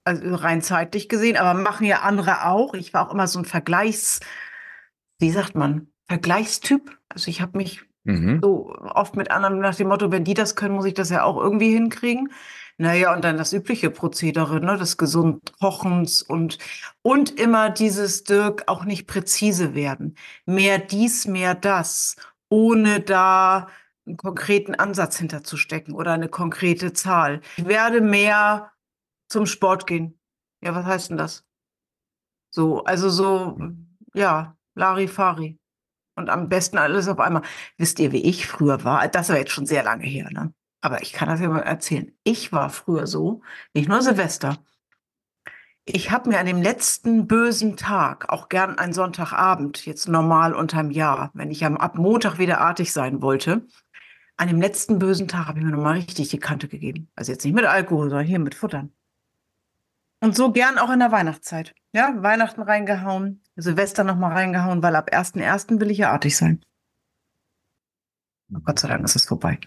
Also 0.03 0.35
rein 0.35 0.61
zeitlich 0.61 1.07
gesehen, 1.07 1.37
aber 1.37 1.53
machen 1.57 1.85
ja 1.85 2.01
andere 2.01 2.47
auch. 2.47 2.73
Ich 2.73 2.93
war 2.93 3.07
auch 3.07 3.13
immer 3.13 3.27
so 3.27 3.39
ein 3.39 3.45
Vergleichs- 3.45 4.19
wie 5.19 5.31
sagt 5.31 5.55
man, 5.55 5.87
Vergleichstyp. 6.07 6.97
Also 7.09 7.29
ich 7.29 7.41
habe 7.41 7.57
mich 7.57 7.81
mhm. 8.03 8.39
so 8.41 8.75
oft 8.93 9.15
mit 9.15 9.31
anderen 9.31 9.59
nach 9.59 9.75
dem 9.75 9.87
Motto, 9.87 10.11
wenn 10.11 10.23
die 10.23 10.33
das 10.33 10.55
können, 10.55 10.75
muss 10.75 10.85
ich 10.85 10.93
das 10.93 11.09
ja 11.09 11.23
auch 11.23 11.37
irgendwie 11.37 11.73
hinkriegen. 11.73 12.31
Naja, 12.77 13.13
und 13.13 13.23
dann 13.23 13.37
das 13.37 13.53
übliche 13.53 13.91
Prozedere, 13.91 14.59
ne, 14.59 14.77
des 14.77 14.97
Gesundkochens 14.97 16.23
und, 16.23 16.57
und 17.03 17.39
immer 17.39 17.69
dieses 17.69 18.23
Dirk 18.23 18.63
auch 18.67 18.83
nicht 18.83 19.05
präzise 19.05 19.75
werden. 19.75 20.15
Mehr 20.45 20.79
dies, 20.79 21.27
mehr 21.27 21.53
das, 21.53 22.15
ohne 22.49 22.99
da 22.99 23.67
einen 24.05 24.17
konkreten 24.17 24.75
Ansatz 24.75 25.17
hinterzustecken 25.17 25.93
oder 25.93 26.13
eine 26.13 26.29
konkrete 26.29 26.93
Zahl. 26.93 27.41
Ich 27.57 27.65
werde 27.67 28.01
mehr 28.01 28.71
zum 29.29 29.45
Sport 29.45 29.87
gehen. 29.87 30.19
Ja, 30.61 30.73
was 30.75 30.85
heißt 30.85 31.09
denn 31.11 31.17
das? 31.17 31.45
So, 32.49 32.83
also 32.83 33.09
so, 33.09 33.57
ja, 34.13 34.57
Larifari. 34.75 35.59
Und 36.15 36.29
am 36.29 36.49
besten 36.49 36.77
alles 36.77 37.07
auf 37.07 37.19
einmal. 37.19 37.41
Wisst 37.77 37.99
ihr, 37.99 38.11
wie 38.11 38.23
ich 38.23 38.47
früher 38.47 38.83
war? 38.83 39.07
Das 39.07 39.29
war 39.29 39.37
jetzt 39.37 39.51
schon 39.51 39.65
sehr 39.65 39.83
lange 39.83 40.05
her, 40.05 40.29
ne? 40.31 40.53
aber 40.83 41.01
ich 41.01 41.13
kann 41.13 41.29
das 41.29 41.39
ja 41.39 41.47
mal 41.47 41.61
erzählen. 41.61 42.11
Ich 42.23 42.51
war 42.51 42.69
früher 42.69 43.07
so, 43.07 43.41
nicht 43.73 43.87
nur 43.87 44.01
Silvester. 44.01 44.57
Ich 45.85 46.11
habe 46.11 46.29
mir 46.29 46.39
an 46.39 46.45
dem 46.45 46.61
letzten 46.61 47.25
bösen 47.25 47.77
Tag, 47.77 48.29
auch 48.29 48.49
gern 48.49 48.77
einen 48.77 48.93
Sonntagabend, 48.93 49.85
jetzt 49.85 50.07
normal 50.07 50.53
unterm 50.53 50.91
Jahr, 50.91 51.31
wenn 51.33 51.51
ich 51.51 51.65
am, 51.65 51.77
ab 51.77 51.97
Montag 51.97 52.37
wieder 52.37 52.59
artig 52.59 52.91
sein 52.91 53.21
wollte, 53.21 53.65
an 54.35 54.47
dem 54.49 54.59
letzten 54.61 54.99
bösen 54.99 55.27
Tag 55.27 55.47
habe 55.47 55.59
ich 55.59 55.65
mir 55.65 55.71
nochmal 55.71 55.95
richtig 55.95 56.29
die 56.29 56.39
Kante 56.39 56.67
gegeben. 56.67 57.09
Also 57.15 57.31
jetzt 57.31 57.45
nicht 57.45 57.53
mit 57.53 57.65
Alkohol, 57.65 58.09
sondern 58.09 58.27
hier 58.27 58.39
mit 58.39 58.55
Futtern. 58.55 58.91
Und 60.23 60.37
so 60.37 60.53
gern 60.53 60.77
auch 60.77 60.89
in 60.89 60.99
der 60.99 61.11
Weihnachtszeit. 61.11 61.75
Ja, 61.91 62.23
Weihnachten 62.23 62.61
reingehauen, 62.61 63.43
Silvester 63.57 64.05
nochmal 64.05 64.31
reingehauen, 64.31 64.81
weil 64.81 64.95
ab 64.95 65.09
1.1. 65.11 65.81
will 65.81 65.91
ich 65.91 65.97
ja 65.97 66.13
artig 66.13 66.37
sein. 66.37 66.63
Gott 68.63 68.79
sei 68.79 68.87
Dank 68.87 69.03
ist 69.03 69.17
es 69.17 69.25
vorbei. 69.25 69.59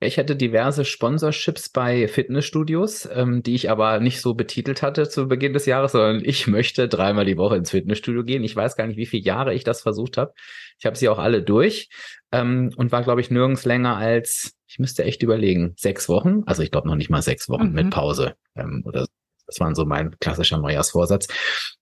Ich 0.00 0.16
hatte 0.16 0.36
diverse 0.36 0.84
Sponsorships 0.84 1.70
bei 1.70 2.06
Fitnessstudios, 2.06 3.08
ähm, 3.12 3.42
die 3.42 3.56
ich 3.56 3.68
aber 3.68 3.98
nicht 3.98 4.20
so 4.20 4.34
betitelt 4.34 4.80
hatte 4.80 5.08
zu 5.08 5.26
Beginn 5.26 5.52
des 5.54 5.66
Jahres, 5.66 5.92
sondern 5.92 6.22
ich 6.24 6.46
möchte 6.46 6.86
dreimal 6.86 7.24
die 7.24 7.36
Woche 7.36 7.56
ins 7.56 7.72
Fitnessstudio 7.72 8.22
gehen. 8.22 8.44
Ich 8.44 8.54
weiß 8.54 8.76
gar 8.76 8.86
nicht, 8.86 8.96
wie 8.96 9.06
viele 9.06 9.24
Jahre 9.24 9.54
ich 9.54 9.64
das 9.64 9.80
versucht 9.80 10.16
habe. 10.16 10.34
Ich 10.78 10.86
habe 10.86 10.96
sie 10.96 11.08
auch 11.08 11.18
alle 11.18 11.42
durch 11.42 11.88
ähm, 12.30 12.70
und 12.76 12.92
war, 12.92 13.02
glaube 13.02 13.20
ich, 13.20 13.32
nirgends 13.32 13.64
länger 13.64 13.96
als, 13.96 14.56
ich 14.68 14.78
müsste 14.78 15.02
echt 15.02 15.24
überlegen, 15.24 15.74
sechs 15.76 16.08
Wochen. 16.08 16.42
Also 16.46 16.62
ich 16.62 16.70
glaube 16.70 16.86
noch 16.86 16.94
nicht 16.94 17.10
mal 17.10 17.22
sechs 17.22 17.48
Wochen 17.48 17.70
mhm. 17.70 17.74
mit 17.74 17.90
Pause 17.90 18.36
ähm, 18.54 18.84
oder 18.86 19.06
das 19.48 19.60
war 19.60 19.74
so 19.74 19.86
mein 19.86 20.14
klassischer 20.20 20.58
Neujahrsvorsatz. 20.58 21.26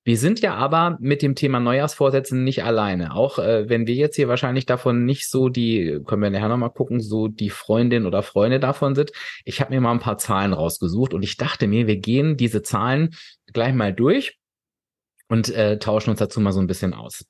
Wir 0.04 0.16
sind 0.16 0.40
ja 0.40 0.54
aber 0.54 0.96
mit 1.00 1.20
dem 1.20 1.35
Thema 1.35 1.58
Neujahrsvorsätzen 1.58 2.44
nicht 2.44 2.62
alleine. 2.62 3.14
Auch 3.14 3.40
äh, 3.40 3.68
wenn 3.68 3.88
wir 3.88 3.94
jetzt 3.94 4.14
hier 4.14 4.28
wahrscheinlich 4.28 4.66
davon 4.66 5.04
nicht 5.04 5.28
so 5.28 5.49
die, 5.49 6.00
können 6.06 6.23
wir 6.23 6.30
nachher 6.30 6.49
nochmal 6.49 6.70
gucken, 6.70 7.00
so 7.00 7.26
die 7.26 7.50
Freundin 7.50 8.06
oder 8.06 8.23
Freunde 8.23 8.61
davon 8.61 8.94
sind. 8.94 9.11
Ich 9.44 9.61
habe 9.61 9.75
mir 9.75 9.80
mal 9.80 9.90
ein 9.90 9.99
paar 9.99 10.16
Zahlen 10.16 10.52
rausgesucht 10.52 11.12
und 11.12 11.25
ich 11.25 11.37
dachte 11.37 11.66
mir, 11.66 11.88
wir 11.88 11.96
gehen 11.96 12.37
diese 12.37 12.62
Zahlen 12.62 13.16
gleich 13.52 13.75
mal 13.75 13.92
durch 13.92 14.38
und 15.28 15.52
äh, 15.52 15.78
tauschen 15.80 16.11
uns 16.11 16.20
dazu 16.20 16.40
mal 16.40 16.52
so 16.52 16.61
ein 16.61 16.68
bisschen 16.68 16.94
aus. 16.94 17.25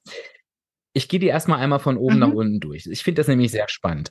Ich 0.92 1.08
gehe 1.08 1.20
die 1.20 1.28
erstmal 1.28 1.60
einmal 1.60 1.78
von 1.78 1.96
oben 1.96 2.14
mhm. 2.14 2.20
nach 2.20 2.32
unten 2.32 2.60
durch. 2.60 2.86
Ich 2.86 3.02
finde 3.02 3.20
das 3.20 3.28
nämlich 3.28 3.50
sehr 3.50 3.68
spannend. 3.68 4.10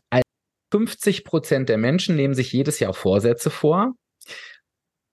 50 0.71 1.23
Prozent 1.23 1.69
der 1.69 1.77
Menschen 1.77 2.15
nehmen 2.15 2.33
sich 2.33 2.51
jedes 2.51 2.79
Jahr 2.79 2.95
Vorsätze 2.95 3.51
vor. 3.51 3.93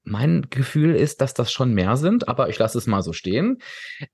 Mein 0.05 0.47
Gefühl 0.51 0.95
ist, 0.95 1.21
dass 1.21 1.35
das 1.35 1.53
schon 1.53 1.75
mehr 1.75 1.97
sind, 1.97 2.29
aber 2.29 2.49
ich 2.49 2.59
lasse 2.59 2.79
es 2.79 2.87
mal 2.87 3.03
so 3.03 3.13
stehen. 3.13 3.59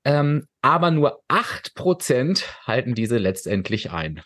Ähm, 0.05 0.47
aber 0.61 0.91
nur 0.91 1.23
acht 1.29 1.75
Prozent 1.75 2.45
halten 2.67 2.95
diese 2.95 3.19
letztendlich 3.19 3.91
ein. 3.91 4.23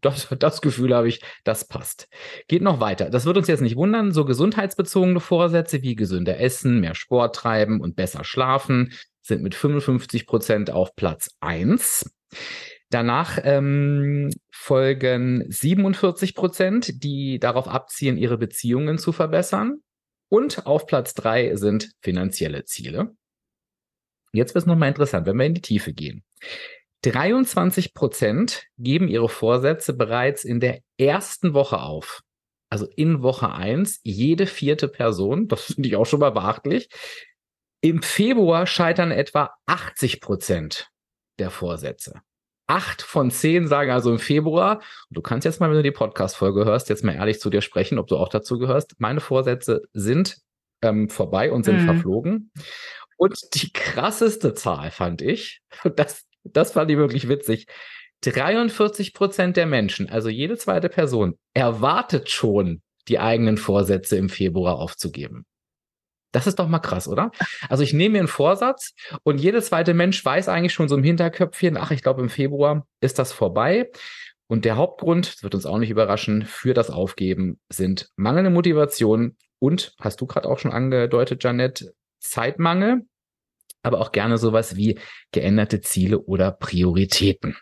Das, 0.00 0.28
das 0.38 0.62
Gefühl 0.62 0.94
habe 0.94 1.08
ich, 1.08 1.20
das 1.44 1.66
passt. 1.66 2.08
Geht 2.48 2.62
noch 2.62 2.80
weiter. 2.80 3.10
Das 3.10 3.26
wird 3.26 3.36
uns 3.36 3.48
jetzt 3.48 3.60
nicht 3.60 3.76
wundern. 3.76 4.12
So 4.12 4.24
gesundheitsbezogene 4.24 5.20
Vorsätze 5.20 5.82
wie 5.82 5.96
gesünder 5.96 6.38
essen, 6.40 6.80
mehr 6.80 6.94
Sport 6.94 7.36
treiben 7.36 7.80
und 7.80 7.96
besser 7.96 8.24
schlafen 8.24 8.92
sind 9.20 9.42
mit 9.42 9.54
55 9.54 10.26
Prozent 10.26 10.70
auf 10.70 10.94
Platz 10.96 11.30
eins. 11.40 12.10
Danach 12.90 13.38
ähm, 13.42 14.30
folgen 14.50 15.44
47 15.48 16.34
Prozent, 16.34 17.02
die 17.02 17.38
darauf 17.38 17.68
abzielen, 17.68 18.18
ihre 18.18 18.36
Beziehungen 18.36 18.98
zu 18.98 19.12
verbessern. 19.12 19.78
Und 20.32 20.64
auf 20.64 20.86
Platz 20.86 21.12
drei 21.12 21.54
sind 21.56 21.92
finanzielle 22.00 22.64
Ziele. 22.64 23.14
Jetzt 24.32 24.54
wird 24.54 24.62
es 24.62 24.66
nochmal 24.66 24.88
interessant, 24.88 25.26
wenn 25.26 25.36
wir 25.36 25.44
in 25.44 25.52
die 25.52 25.60
Tiefe 25.60 25.92
gehen. 25.92 26.24
23 27.02 27.92
Prozent 27.92 28.64
geben 28.78 29.08
ihre 29.08 29.28
Vorsätze 29.28 29.92
bereits 29.92 30.44
in 30.44 30.58
der 30.58 30.80
ersten 30.98 31.52
Woche 31.52 31.80
auf. 31.80 32.22
Also 32.70 32.86
in 32.96 33.22
Woche 33.22 33.52
eins 33.52 34.00
jede 34.04 34.46
vierte 34.46 34.88
Person, 34.88 35.48
das 35.48 35.64
finde 35.64 35.90
ich 35.90 35.96
auch 35.96 36.06
schon 36.06 36.20
mal 36.20 36.30
beachtlich. 36.30 36.88
Im 37.82 38.00
Februar 38.00 38.66
scheitern 38.66 39.10
etwa 39.10 39.50
80 39.66 40.22
Prozent 40.22 40.88
der 41.40 41.50
Vorsätze 41.50 42.22
acht 42.66 43.02
von 43.02 43.30
zehn 43.30 43.66
sagen 43.66 43.90
also 43.90 44.10
im 44.10 44.18
Februar, 44.18 44.80
du 45.10 45.20
kannst 45.20 45.44
jetzt 45.44 45.60
mal, 45.60 45.68
wenn 45.68 45.76
du 45.76 45.82
die 45.82 45.90
Podcast-Folge 45.90 46.64
hörst, 46.64 46.88
jetzt 46.88 47.04
mal 47.04 47.14
ehrlich 47.14 47.40
zu 47.40 47.50
dir 47.50 47.60
sprechen, 47.60 47.98
ob 47.98 48.06
du 48.06 48.16
auch 48.16 48.28
dazu 48.28 48.58
gehörst. 48.58 48.94
Meine 48.98 49.20
Vorsätze 49.20 49.82
sind 49.92 50.38
ähm, 50.82 51.08
vorbei 51.08 51.52
und 51.52 51.64
sind 51.64 51.82
mhm. 51.82 51.86
verflogen. 51.86 52.50
Und 53.16 53.38
die 53.54 53.72
krasseste 53.72 54.54
Zahl 54.54 54.90
fand 54.90 55.22
ich, 55.22 55.60
das, 55.96 56.24
das 56.44 56.72
fand 56.72 56.90
ich 56.90 56.96
wirklich 56.96 57.28
witzig. 57.28 57.66
43 58.22 59.14
Prozent 59.14 59.56
der 59.56 59.66
Menschen, 59.66 60.08
also 60.08 60.28
jede 60.28 60.56
zweite 60.56 60.88
Person, 60.88 61.36
erwartet 61.54 62.30
schon, 62.30 62.82
die 63.08 63.18
eigenen 63.18 63.56
Vorsätze 63.56 64.16
im 64.16 64.28
Februar 64.28 64.78
aufzugeben. 64.78 65.44
Das 66.32 66.46
ist 66.46 66.58
doch 66.58 66.68
mal 66.68 66.78
krass, 66.78 67.08
oder? 67.08 67.30
Also 67.68 67.82
ich 67.82 67.92
nehme 67.92 68.14
mir 68.14 68.18
einen 68.20 68.28
Vorsatz 68.28 68.94
und 69.22 69.38
jeder 69.38 69.62
zweite 69.62 69.94
Mensch 69.94 70.24
weiß 70.24 70.48
eigentlich 70.48 70.72
schon 70.72 70.88
so 70.88 70.96
im 70.96 71.04
Hinterköpfchen, 71.04 71.76
ach, 71.76 71.90
ich 71.90 72.02
glaube, 72.02 72.22
im 72.22 72.30
Februar 72.30 72.86
ist 73.00 73.18
das 73.18 73.32
vorbei. 73.32 73.90
Und 74.48 74.64
der 74.64 74.76
Hauptgrund, 74.76 75.34
das 75.34 75.42
wird 75.42 75.54
uns 75.54 75.66
auch 75.66 75.78
nicht 75.78 75.90
überraschen, 75.90 76.44
für 76.44 76.74
das 76.74 76.90
Aufgeben 76.90 77.58
sind 77.70 78.10
mangelnde 78.16 78.50
Motivation 78.50 79.36
und, 79.58 79.94
hast 80.00 80.20
du 80.20 80.26
gerade 80.26 80.48
auch 80.48 80.58
schon 80.58 80.72
angedeutet, 80.72 81.44
Janet, 81.44 81.92
Zeitmangel, 82.18 83.06
aber 83.82 84.00
auch 84.00 84.12
gerne 84.12 84.38
sowas 84.38 84.76
wie 84.76 84.98
geänderte 85.32 85.80
Ziele 85.80 86.18
oder 86.20 86.50
Prioritäten. 86.50 87.56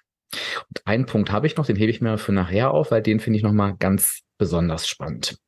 Und 0.68 0.86
einen 0.86 1.06
Punkt 1.06 1.30
habe 1.30 1.46
ich 1.46 1.56
noch, 1.56 1.66
den 1.66 1.76
hebe 1.76 1.90
ich 1.90 2.00
mir 2.00 2.18
für 2.18 2.32
nachher 2.32 2.72
auf, 2.72 2.90
weil 2.90 3.02
den 3.02 3.20
finde 3.20 3.36
ich 3.36 3.42
nochmal 3.42 3.76
ganz 3.76 4.22
besonders 4.38 4.88
spannend. 4.88 5.38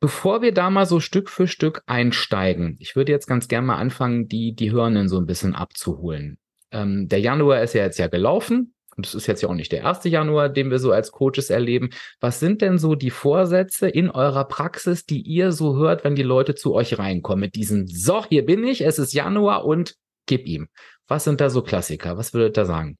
Bevor 0.00 0.42
wir 0.42 0.52
da 0.52 0.70
mal 0.70 0.86
so 0.86 1.00
Stück 1.00 1.28
für 1.28 1.48
Stück 1.48 1.82
einsteigen, 1.86 2.76
ich 2.78 2.94
würde 2.94 3.10
jetzt 3.10 3.26
ganz 3.26 3.48
gerne 3.48 3.66
mal 3.66 3.78
anfangen, 3.78 4.28
die, 4.28 4.54
die 4.54 4.70
Hörenden 4.70 5.08
so 5.08 5.18
ein 5.18 5.26
bisschen 5.26 5.56
abzuholen. 5.56 6.38
Ähm, 6.70 7.08
der 7.08 7.20
Januar 7.20 7.62
ist 7.62 7.74
ja 7.74 7.82
jetzt 7.82 7.98
ja 7.98 8.06
gelaufen 8.06 8.74
und 8.96 9.06
es 9.06 9.14
ist 9.14 9.26
jetzt 9.26 9.42
ja 9.42 9.48
auch 9.48 9.54
nicht 9.54 9.72
der 9.72 9.80
erste 9.80 10.08
Januar, 10.08 10.50
den 10.50 10.70
wir 10.70 10.78
so 10.78 10.92
als 10.92 11.10
Coaches 11.10 11.50
erleben. 11.50 11.90
Was 12.20 12.38
sind 12.38 12.62
denn 12.62 12.78
so 12.78 12.94
die 12.94 13.10
Vorsätze 13.10 13.88
in 13.88 14.08
eurer 14.10 14.44
Praxis, 14.44 15.04
die 15.04 15.20
ihr 15.20 15.50
so 15.50 15.76
hört, 15.76 16.04
wenn 16.04 16.14
die 16.14 16.22
Leute 16.22 16.54
zu 16.54 16.74
euch 16.74 16.98
reinkommen 16.98 17.40
mit 17.40 17.56
diesen, 17.56 17.88
so, 17.88 18.24
hier 18.24 18.44
bin 18.44 18.64
ich, 18.64 18.84
es 18.84 19.00
ist 19.00 19.12
Januar 19.12 19.64
und 19.64 19.94
gib 20.26 20.46
ihm. 20.46 20.68
Was 21.08 21.24
sind 21.24 21.40
da 21.40 21.50
so 21.50 21.62
Klassiker? 21.62 22.16
Was 22.16 22.34
würdet 22.34 22.56
ihr 22.56 22.62
da 22.62 22.66
sagen? 22.66 22.98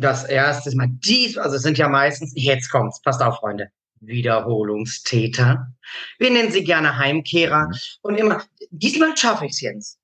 Das 0.00 0.24
erste 0.24 0.70
ist 0.70 0.76
mal 0.76 0.88
dies, 0.88 1.36
also 1.36 1.56
es 1.56 1.62
sind 1.62 1.76
ja 1.76 1.88
meistens, 1.88 2.32
jetzt 2.34 2.70
kommt's, 2.70 3.02
passt 3.02 3.22
auf, 3.22 3.36
Freunde. 3.36 3.68
Wiederholungstäter. 4.06 5.72
Wir 6.18 6.30
nennen 6.30 6.50
sie 6.50 6.64
gerne 6.64 6.96
Heimkehrer. 6.96 7.68
Mhm. 7.68 7.74
Und 8.02 8.16
immer, 8.16 8.42
diesmal 8.70 9.16
schaffe 9.16 9.46
ich 9.46 9.52
es 9.52 9.60
jetzt. 9.60 9.98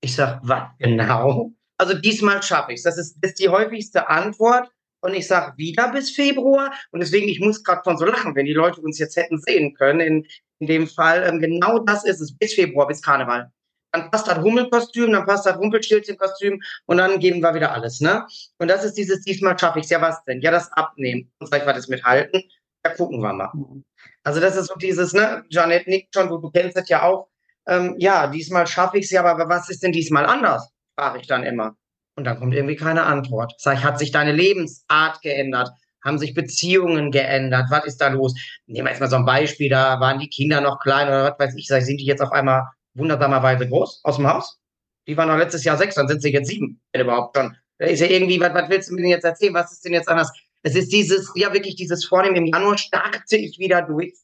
Ich 0.00 0.14
sage, 0.14 0.40
was 0.42 0.64
genau? 0.78 1.52
Also 1.78 1.94
diesmal 1.94 2.42
schaffe 2.42 2.72
ich 2.72 2.78
es. 2.78 2.84
Das 2.84 2.98
ist, 2.98 3.16
ist 3.22 3.38
die 3.38 3.48
häufigste 3.48 4.08
Antwort. 4.08 4.70
Und 5.00 5.14
ich 5.14 5.26
sage 5.26 5.56
wieder 5.56 5.90
bis 5.92 6.10
Februar. 6.10 6.72
Und 6.90 7.00
deswegen, 7.00 7.28
ich 7.28 7.40
muss 7.40 7.64
gerade 7.64 7.82
von 7.82 7.98
so 7.98 8.04
lachen, 8.04 8.34
wenn 8.36 8.46
die 8.46 8.52
Leute 8.52 8.80
uns 8.80 8.98
jetzt 8.98 9.16
hätten 9.16 9.38
sehen 9.38 9.74
können. 9.74 10.00
In, 10.00 10.26
in 10.60 10.66
dem 10.66 10.86
Fall, 10.86 11.24
ähm, 11.26 11.40
genau 11.40 11.80
das 11.80 12.04
ist 12.04 12.20
es. 12.20 12.36
Bis 12.36 12.54
Februar, 12.54 12.86
bis 12.86 13.02
Karneval. 13.02 13.50
Dann 13.92 14.10
passt 14.10 14.26
das 14.26 14.38
Hummelkostüm, 14.38 15.12
dann 15.12 15.26
passt 15.26 15.44
das 15.44 15.58
Rumpelstilzchenkostüm 15.58 16.62
und 16.86 16.96
dann 16.96 17.20
geben 17.20 17.40
wir 17.40 17.54
wieder 17.54 17.72
alles, 17.72 18.00
ne? 18.00 18.26
Und 18.56 18.68
das 18.68 18.84
ist 18.84 18.94
dieses, 18.94 19.20
diesmal 19.20 19.58
schaffe 19.58 19.80
ich 19.80 19.84
es. 19.84 19.90
Ja, 19.90 20.00
was 20.00 20.24
denn? 20.24 20.40
Ja, 20.40 20.50
das 20.50 20.72
Abnehmen. 20.72 21.30
Und 21.38 21.48
vielleicht 21.48 21.66
war 21.66 21.74
das 21.74 21.88
mithalten 21.88 22.42
ja, 22.84 22.94
gucken 22.94 23.20
wir 23.20 23.32
mal. 23.32 23.50
Mhm. 23.54 23.84
Also 24.24 24.40
das 24.40 24.56
ist 24.56 24.66
so 24.66 24.74
dieses, 24.76 25.12
ne, 25.12 25.44
Janet 25.48 25.86
nickt 25.86 26.14
schon, 26.14 26.28
du, 26.28 26.38
du 26.38 26.50
kennst 26.50 26.76
das 26.76 26.88
ja 26.88 27.02
auch. 27.02 27.28
Ähm, 27.66 27.94
ja, 27.98 28.26
diesmal 28.26 28.66
schaffe 28.66 28.98
ich 28.98 29.04
es 29.04 29.10
ja, 29.10 29.24
aber 29.24 29.48
was 29.48 29.68
ist 29.70 29.82
denn 29.82 29.92
diesmal 29.92 30.26
anders? 30.26 30.70
Frage 30.96 31.20
ich 31.20 31.26
dann 31.26 31.44
immer. 31.44 31.76
Und 32.16 32.24
dann 32.24 32.38
kommt 32.38 32.54
irgendwie 32.54 32.76
keine 32.76 33.04
Antwort. 33.04 33.54
Sag 33.58 33.78
ich, 33.78 33.84
hat 33.84 33.98
sich 33.98 34.10
deine 34.10 34.32
Lebensart 34.32 35.22
geändert? 35.22 35.70
Haben 36.04 36.18
sich 36.18 36.34
Beziehungen 36.34 37.12
geändert? 37.12 37.66
Was 37.70 37.84
ist 37.84 38.00
da 38.00 38.08
los? 38.08 38.34
Nehmen 38.66 38.86
wir 38.86 38.90
jetzt 38.90 39.00
mal 39.00 39.08
so 39.08 39.16
ein 39.16 39.24
Beispiel, 39.24 39.70
da 39.70 40.00
waren 40.00 40.18
die 40.18 40.28
Kinder 40.28 40.60
noch 40.60 40.80
klein 40.80 41.06
oder 41.06 41.24
was 41.24 41.38
weiß 41.38 41.54
ich, 41.56 41.68
sag 41.68 41.78
ich, 41.78 41.86
sind 41.86 41.98
die 41.98 42.06
jetzt 42.06 42.20
auf 42.20 42.32
einmal 42.32 42.64
wundersamerweise 42.94 43.68
groß 43.68 44.00
aus 44.02 44.16
dem 44.16 44.26
Haus? 44.26 44.58
Die 45.06 45.16
waren 45.16 45.28
noch 45.28 45.36
letztes 45.36 45.64
Jahr 45.64 45.76
sechs, 45.76 45.94
dann 45.94 46.08
sind 46.08 46.20
sie 46.20 46.32
jetzt 46.32 46.48
sieben, 46.48 46.80
wenn 46.92 47.02
überhaupt 47.02 47.36
schon. 47.36 47.56
Da 47.78 47.86
ist 47.86 48.00
ja 48.00 48.06
irgendwie, 48.06 48.38
was, 48.40 48.52
was 48.54 48.68
willst 48.68 48.90
du 48.90 48.94
mir 48.94 49.02
denn 49.02 49.10
jetzt 49.10 49.24
erzählen? 49.24 49.54
Was 49.54 49.72
ist 49.72 49.84
denn 49.84 49.92
jetzt 49.92 50.08
anders? 50.08 50.30
Es 50.62 50.74
ist 50.76 50.92
dieses, 50.92 51.32
ja 51.34 51.52
wirklich 51.52 51.76
dieses 51.76 52.04
Vornehmen. 52.04 52.36
Im 52.36 52.46
Januar 52.46 52.78
starte 52.78 53.36
ich 53.36 53.58
wieder 53.58 53.82
durch. 53.82 54.14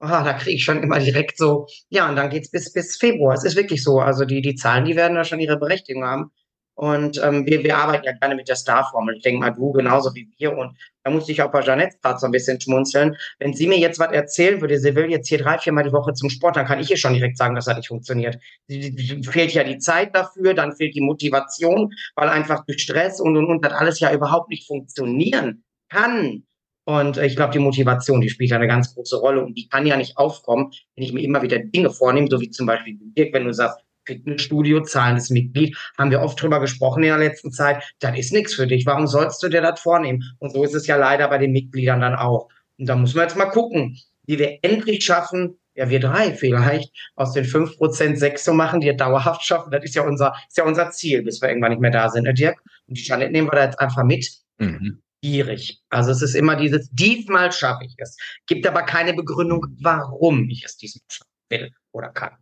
Oh, 0.00 0.08
da 0.08 0.32
kriege 0.32 0.56
ich 0.56 0.64
schon 0.64 0.82
immer 0.82 0.98
direkt 0.98 1.38
so, 1.38 1.66
ja, 1.88 2.08
und 2.08 2.16
dann 2.16 2.28
geht's 2.28 2.50
bis, 2.50 2.72
bis 2.72 2.96
Februar. 2.96 3.34
Es 3.34 3.44
ist 3.44 3.56
wirklich 3.56 3.82
so. 3.84 4.00
Also 4.00 4.24
die, 4.24 4.42
die 4.42 4.56
Zahlen, 4.56 4.84
die 4.84 4.96
werden 4.96 5.14
da 5.14 5.24
schon 5.24 5.38
ihre 5.38 5.58
Berechtigung 5.58 6.04
haben. 6.04 6.32
Und 6.74 7.20
ähm, 7.22 7.46
wir, 7.46 7.62
wir 7.62 7.76
arbeiten 7.76 8.04
ja 8.04 8.12
gerne 8.12 8.34
mit 8.34 8.48
der 8.48 8.56
Star-Formel. 8.56 9.16
Ich 9.16 9.22
denke 9.22 9.40
mal, 9.40 9.50
du 9.50 9.72
genauso 9.72 10.14
wie 10.14 10.28
wir. 10.38 10.56
Und 10.56 10.76
da 11.04 11.10
musste 11.10 11.32
ich 11.32 11.42
auch 11.42 11.50
bei 11.50 11.60
Jeanette 11.60 11.98
gerade 12.02 12.18
so 12.18 12.26
ein 12.26 12.32
bisschen 12.32 12.60
schmunzeln. 12.60 13.16
Wenn 13.38 13.52
sie 13.52 13.66
mir 13.66 13.78
jetzt 13.78 13.98
was 13.98 14.12
erzählen 14.12 14.60
würde, 14.60 14.78
sie 14.78 14.94
will 14.94 15.10
jetzt 15.10 15.28
hier 15.28 15.38
drei, 15.38 15.58
viermal 15.58 15.84
die 15.84 15.92
Woche 15.92 16.14
zum 16.14 16.30
Sport, 16.30 16.56
dann 16.56 16.66
kann 16.66 16.80
ich 16.80 16.90
ihr 16.90 16.96
schon 16.96 17.14
direkt 17.14 17.36
sagen, 17.36 17.54
dass 17.54 17.66
das 17.66 17.76
nicht 17.76 17.88
funktioniert. 17.88 18.38
Fehlt 18.68 19.52
ja 19.52 19.64
die 19.64 19.78
Zeit 19.78 20.14
dafür, 20.16 20.54
dann 20.54 20.74
fehlt 20.74 20.94
die 20.94 21.02
Motivation, 21.02 21.92
weil 22.14 22.28
einfach 22.28 22.64
durch 22.64 22.82
Stress 22.82 23.20
und 23.20 23.36
und 23.36 23.46
und 23.46 23.64
das 23.64 23.72
alles 23.74 24.00
ja 24.00 24.12
überhaupt 24.12 24.48
nicht 24.48 24.66
funktionieren 24.66 25.64
kann. 25.90 26.44
Und 26.84 27.16
äh, 27.16 27.26
ich 27.26 27.36
glaube, 27.36 27.52
die 27.52 27.58
Motivation, 27.58 28.20
die 28.20 28.30
spielt 28.30 28.52
eine 28.52 28.66
ganz 28.66 28.94
große 28.94 29.16
Rolle 29.16 29.44
und 29.44 29.54
die 29.54 29.68
kann 29.68 29.86
ja 29.86 29.96
nicht 29.96 30.16
aufkommen, 30.16 30.72
wenn 30.96 31.04
ich 31.04 31.12
mir 31.12 31.22
immer 31.22 31.42
wieder 31.42 31.58
Dinge 31.58 31.90
vornehme, 31.90 32.28
so 32.30 32.40
wie 32.40 32.50
zum 32.50 32.66
Beispiel 32.66 32.98
wenn 33.14 33.44
du 33.44 33.52
sagst, 33.52 33.78
Fitnessstudio, 34.06 34.82
zahlendes 34.82 35.30
Mitglied, 35.30 35.76
haben 35.98 36.10
wir 36.10 36.20
oft 36.20 36.40
drüber 36.40 36.60
gesprochen 36.60 37.02
in 37.02 37.10
der 37.10 37.18
letzten 37.18 37.52
Zeit, 37.52 37.82
das 38.00 38.18
ist 38.18 38.32
nichts 38.32 38.54
für 38.54 38.66
dich. 38.66 38.86
Warum 38.86 39.06
sollst 39.06 39.42
du 39.42 39.48
dir 39.48 39.62
das 39.62 39.80
vornehmen? 39.80 40.22
Und 40.38 40.52
so 40.52 40.64
ist 40.64 40.74
es 40.74 40.86
ja 40.86 40.96
leider 40.96 41.28
bei 41.28 41.38
den 41.38 41.52
Mitgliedern 41.52 42.00
dann 42.00 42.14
auch. 42.14 42.48
Und 42.78 42.88
da 42.88 42.96
muss 42.96 43.14
man 43.14 43.24
jetzt 43.24 43.36
mal 43.36 43.46
gucken, 43.46 43.98
wie 44.26 44.38
wir 44.38 44.58
endlich 44.62 45.04
schaffen, 45.04 45.58
ja, 45.74 45.88
wir 45.88 46.00
drei 46.00 46.34
vielleicht, 46.34 46.92
aus 47.14 47.32
den 47.32 47.44
fünf 47.44 47.76
Prozent 47.78 48.18
sechs 48.18 48.44
zu 48.44 48.52
machen, 48.52 48.80
die 48.80 48.86
wir 48.86 48.96
dauerhaft 48.96 49.42
schaffen. 49.42 49.70
Das 49.70 49.82
ist 49.84 49.94
ja 49.94 50.02
unser, 50.02 50.34
ist 50.48 50.58
ja 50.58 50.64
unser 50.64 50.90
Ziel, 50.90 51.22
bis 51.22 51.40
wir 51.40 51.48
irgendwann 51.48 51.70
nicht 51.70 51.80
mehr 51.80 51.90
da 51.90 52.10
sind, 52.10 52.24
ne, 52.24 52.34
Dirk? 52.34 52.62
Und 52.86 52.98
die 52.98 53.02
Janet 53.02 53.32
nehmen 53.32 53.48
wir 53.48 53.56
da 53.56 53.64
jetzt 53.64 53.80
einfach 53.80 54.04
mit. 54.04 54.28
Mhm. 54.58 55.02
Schwierig. 55.24 55.80
Also 55.88 56.10
es 56.10 56.20
ist 56.20 56.34
immer 56.34 56.56
dieses, 56.56 56.90
diesmal 56.90 57.52
schaffe 57.52 57.84
ich 57.84 57.94
es. 57.98 58.16
Gibt 58.46 58.66
aber 58.66 58.82
keine 58.82 59.14
Begründung, 59.14 59.64
warum 59.80 60.48
ich 60.50 60.64
es 60.64 60.76
diesmal 60.76 61.04
schaffen 61.08 61.30
will 61.48 61.70
oder 61.92 62.08
kann. 62.08 62.32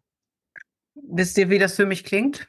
Wisst 1.09 1.39
ihr, 1.39 1.51
wie 1.51 1.59
das 1.59 1.77
für 1.77 1.87
mich 1.87 2.05
klingt? 2.05 2.49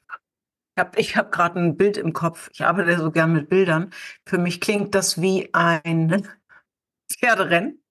Ich 0.95 1.15
habe 1.15 1.27
hab 1.27 1.31
gerade 1.31 1.59
ein 1.59 1.77
Bild 1.77 1.97
im 1.97 2.13
Kopf. 2.13 2.49
Ich 2.53 2.63
arbeite 2.63 2.97
so 2.97 3.11
gern 3.11 3.33
mit 3.33 3.49
Bildern. 3.49 3.91
Für 4.25 4.37
mich 4.37 4.61
klingt 4.61 4.95
das 4.95 5.21
wie 5.21 5.53
ein 5.53 6.27
Pferderennen. 7.11 7.81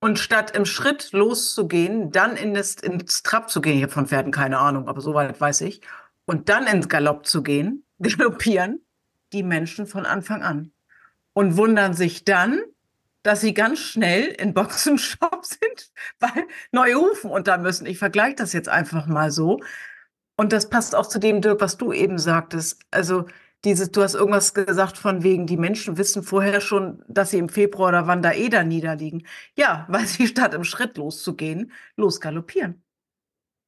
Und 0.00 0.18
statt 0.18 0.56
im 0.56 0.64
Schritt 0.64 1.12
loszugehen, 1.12 2.10
dann 2.10 2.36
in 2.36 2.54
das, 2.54 2.74
ins 2.74 3.22
Trab 3.22 3.48
zu 3.48 3.60
gehen, 3.60 3.76
ich 3.76 3.84
habe 3.84 3.92
von 3.92 4.08
Pferden 4.08 4.32
keine 4.32 4.58
Ahnung, 4.58 4.88
aber 4.88 5.00
soweit 5.00 5.40
weiß 5.40 5.60
ich, 5.60 5.80
und 6.24 6.48
dann 6.48 6.66
ins 6.66 6.88
Galopp 6.88 7.24
zu 7.24 7.44
gehen, 7.44 7.86
galoppieren 8.00 8.84
die 9.32 9.44
Menschen 9.44 9.86
von 9.86 10.04
Anfang 10.04 10.42
an 10.42 10.72
und 11.34 11.56
wundern 11.56 11.94
sich 11.94 12.24
dann, 12.24 12.62
dass 13.22 13.40
sie 13.40 13.54
ganz 13.54 13.78
schnell 13.78 14.24
in 14.26 14.54
Boxenshop 14.54 15.40
sind, 15.44 15.92
weil 16.20 16.46
neue 16.72 16.96
Hufen 16.96 17.30
unter 17.30 17.58
müssen. 17.58 17.86
Ich 17.86 17.98
vergleiche 17.98 18.36
das 18.36 18.52
jetzt 18.52 18.68
einfach 18.68 19.06
mal 19.06 19.30
so. 19.30 19.60
Und 20.36 20.52
das 20.52 20.70
passt 20.70 20.94
auch 20.94 21.06
zu 21.06 21.18
dem, 21.18 21.40
Dirk, 21.40 21.60
was 21.60 21.76
du 21.78 21.92
eben 21.92 22.18
sagtest. 22.18 22.80
Also 22.90 23.26
dieses, 23.64 23.92
du 23.92 24.02
hast 24.02 24.14
irgendwas 24.14 24.54
gesagt 24.54 24.98
von 24.98 25.22
wegen, 25.22 25.46
die 25.46 25.56
Menschen 25.56 25.96
wissen 25.98 26.22
vorher 26.22 26.60
schon, 26.60 27.04
dass 27.08 27.30
sie 27.30 27.38
im 27.38 27.48
Februar 27.48 27.90
oder 27.90 28.06
wann 28.08 28.22
da 28.22 28.32
eh 28.32 28.48
da 28.48 28.64
niederliegen. 28.64 29.26
Ja, 29.56 29.86
weil 29.90 30.06
sie 30.06 30.26
statt 30.26 30.54
im 30.54 30.64
Schritt 30.64 30.96
loszugehen, 30.96 31.72
losgaloppieren. 31.96 32.81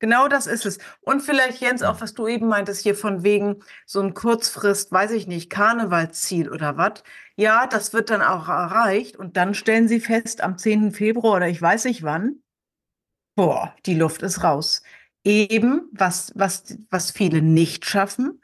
Genau 0.00 0.28
das 0.28 0.46
ist 0.46 0.66
es. 0.66 0.78
Und 1.00 1.22
vielleicht, 1.22 1.60
Jens, 1.60 1.82
auch 1.82 2.00
was 2.00 2.14
du 2.14 2.26
eben 2.26 2.48
meintest, 2.48 2.82
hier 2.82 2.94
von 2.94 3.22
wegen 3.22 3.62
so 3.86 4.00
ein 4.00 4.12
Kurzfrist, 4.12 4.92
weiß 4.92 5.12
ich 5.12 5.26
nicht, 5.26 5.50
Karnevalsziel 5.50 6.50
oder 6.50 6.76
was. 6.76 7.02
Ja, 7.36 7.66
das 7.66 7.92
wird 7.92 8.10
dann 8.10 8.22
auch 8.22 8.48
erreicht 8.48 9.16
und 9.16 9.36
dann 9.36 9.54
stellen 9.54 9.88
sie 9.88 10.00
fest, 10.00 10.40
am 10.42 10.58
10. 10.58 10.92
Februar 10.92 11.36
oder 11.36 11.48
ich 11.48 11.60
weiß 11.60 11.84
nicht 11.84 12.02
wann, 12.02 12.42
boah, 13.36 13.74
die 13.86 13.94
Luft 13.94 14.22
ist 14.22 14.42
raus. 14.42 14.82
Eben, 15.24 15.88
was, 15.92 16.32
was, 16.34 16.76
was 16.90 17.10
viele 17.10 17.40
nicht 17.40 17.86
schaffen, 17.86 18.42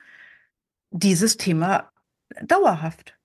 dieses 0.90 1.36
Thema 1.36 1.90
dauerhaft. 2.42 3.16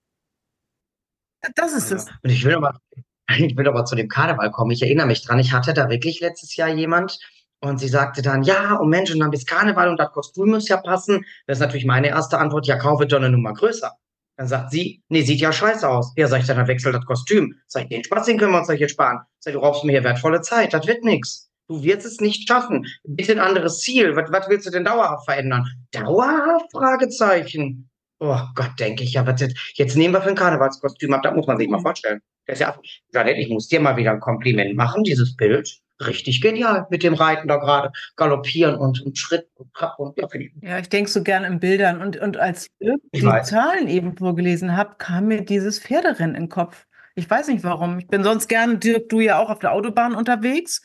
Das 1.55 1.73
ist 1.73 1.91
es. 1.91 2.05
Und 2.23 2.29
ich 2.29 2.43
will 2.43 2.55
aber, 2.55 2.79
ich 3.37 3.55
will 3.55 3.67
aber 3.67 3.85
zu 3.85 3.95
dem 3.95 4.07
Karneval 4.07 4.51
kommen. 4.51 4.71
Ich 4.71 4.81
erinnere 4.81 5.07
mich 5.07 5.23
dran, 5.23 5.39
ich 5.39 5.53
hatte 5.53 5.73
da 5.73 5.89
wirklich 5.89 6.19
letztes 6.19 6.55
Jahr 6.55 6.69
jemand, 6.69 7.19
und 7.65 7.79
sie 7.79 7.87
sagte 7.87 8.21
dann, 8.21 8.43
ja, 8.43 8.79
oh 8.81 8.85
Mensch, 8.85 9.11
und 9.13 9.19
dann 9.19 9.31
bis 9.31 9.45
Karneval 9.45 9.89
und 9.89 9.97
das 9.97 10.11
Kostüm 10.11 10.49
muss 10.49 10.67
ja 10.67 10.77
passen. 10.77 11.25
Das 11.47 11.57
ist 11.57 11.61
natürlich 11.61 11.85
meine 11.85 12.07
erste 12.07 12.37
Antwort, 12.37 12.67
ja, 12.67 12.77
kaufe 12.77 13.05
doch 13.07 13.17
eine 13.17 13.29
Nummer 13.29 13.53
größer. 13.53 13.91
Dann 14.37 14.47
sagt 14.47 14.71
sie, 14.71 15.01
nee, 15.07 15.21
sieht 15.21 15.39
ja 15.39 15.51
scheiße 15.51 15.87
aus. 15.87 16.13
Ja, 16.17 16.27
sag 16.27 16.41
ich, 16.41 16.47
dann 16.47 16.67
wechselt 16.67 16.93
das 16.93 17.05
Kostüm. 17.05 17.55
Sag 17.67 17.83
ich, 17.83 17.89
den 17.89 18.03
Spaß, 18.03 18.25
den 18.25 18.37
können 18.37 18.51
wir 18.51 18.59
uns 18.59 18.67
doch 18.67 18.73
hier 18.73 18.89
sparen. 18.89 19.19
Sag 19.39 19.51
ich, 19.51 19.59
du 19.59 19.65
raubst 19.65 19.83
mir 19.83 19.93
hier 19.93 20.03
wertvolle 20.03 20.41
Zeit, 20.41 20.73
das 20.73 20.85
wird 20.87 21.03
nix. 21.03 21.49
Du 21.67 21.81
wirst 21.83 22.05
es 22.05 22.19
nicht 22.19 22.47
schaffen. 22.47 22.85
Bitte 23.03 23.31
ein 23.31 23.39
anderes 23.39 23.79
Ziel. 23.79 24.15
Was, 24.15 24.31
was 24.31 24.49
willst 24.49 24.67
du 24.67 24.71
denn 24.71 24.83
dauerhaft 24.83 25.25
verändern? 25.25 25.65
Dauerhaft? 25.91 26.71
Fragezeichen. 26.71 27.89
Oh 28.19 28.39
Gott, 28.55 28.71
denke 28.79 29.03
ich, 29.03 29.13
ja, 29.13 29.25
was 29.25 29.41
jetzt, 29.41 29.57
jetzt 29.75 29.95
nehmen 29.97 30.13
wir 30.13 30.21
für 30.21 30.29
ein 30.29 30.35
Karnevalskostüm 30.35 31.13
ab, 31.13 31.21
da 31.23 31.31
muss 31.31 31.47
man 31.47 31.57
sich 31.57 31.67
mal 31.67 31.81
vorstellen. 31.81 32.21
Das 32.45 32.55
ist 32.55 32.61
ja, 32.61 32.77
Janette, 33.13 33.39
ich 33.39 33.49
muss 33.49 33.67
dir 33.67 33.79
mal 33.79 33.97
wieder 33.97 34.11
ein 34.11 34.19
Kompliment 34.19 34.75
machen, 34.75 35.03
dieses 35.03 35.35
Bild 35.35 35.81
richtig 35.99 36.41
genial 36.41 36.87
mit 36.89 37.03
dem 37.03 37.13
Reiten 37.13 37.47
da 37.47 37.57
gerade, 37.57 37.91
Galoppieren 38.15 38.75
und, 38.75 39.01
und 39.01 39.17
Schritt 39.17 39.47
und 39.55 39.73
Trab 39.73 39.99
und 39.99 40.17
ja, 40.17 40.27
ich. 40.33 40.51
Ja, 40.61 40.79
ich 40.79 40.89
denke 40.89 41.09
so 41.09 41.23
gerne 41.23 41.47
in 41.47 41.59
Bildern 41.59 42.01
und, 42.01 42.17
und 42.17 42.37
als 42.37 42.67
ich 42.79 42.91
die 43.13 43.23
weiß. 43.23 43.49
Zahlen 43.49 43.87
eben 43.87 44.17
vorgelesen 44.17 44.75
habe, 44.75 44.95
kam 44.97 45.27
mir 45.27 45.41
dieses 45.41 45.79
Pferderennen 45.79 46.35
in 46.35 46.43
den 46.43 46.49
Kopf. 46.49 46.85
Ich 47.15 47.29
weiß 47.29 47.47
nicht 47.47 47.63
warum. 47.63 47.99
Ich 47.99 48.07
bin 48.07 48.23
sonst 48.23 48.47
gern, 48.47 48.79
Dirk, 48.79 49.09
du 49.09 49.19
ja 49.21 49.39
auch 49.39 49.49
auf 49.49 49.59
der 49.59 49.71
Autobahn 49.71 50.15
unterwegs, 50.15 50.81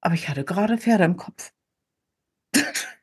aber 0.00 0.14
ich 0.14 0.28
hatte 0.28 0.44
gerade 0.44 0.78
Pferde 0.78 1.04
im 1.04 1.16
Kopf. 1.16 1.52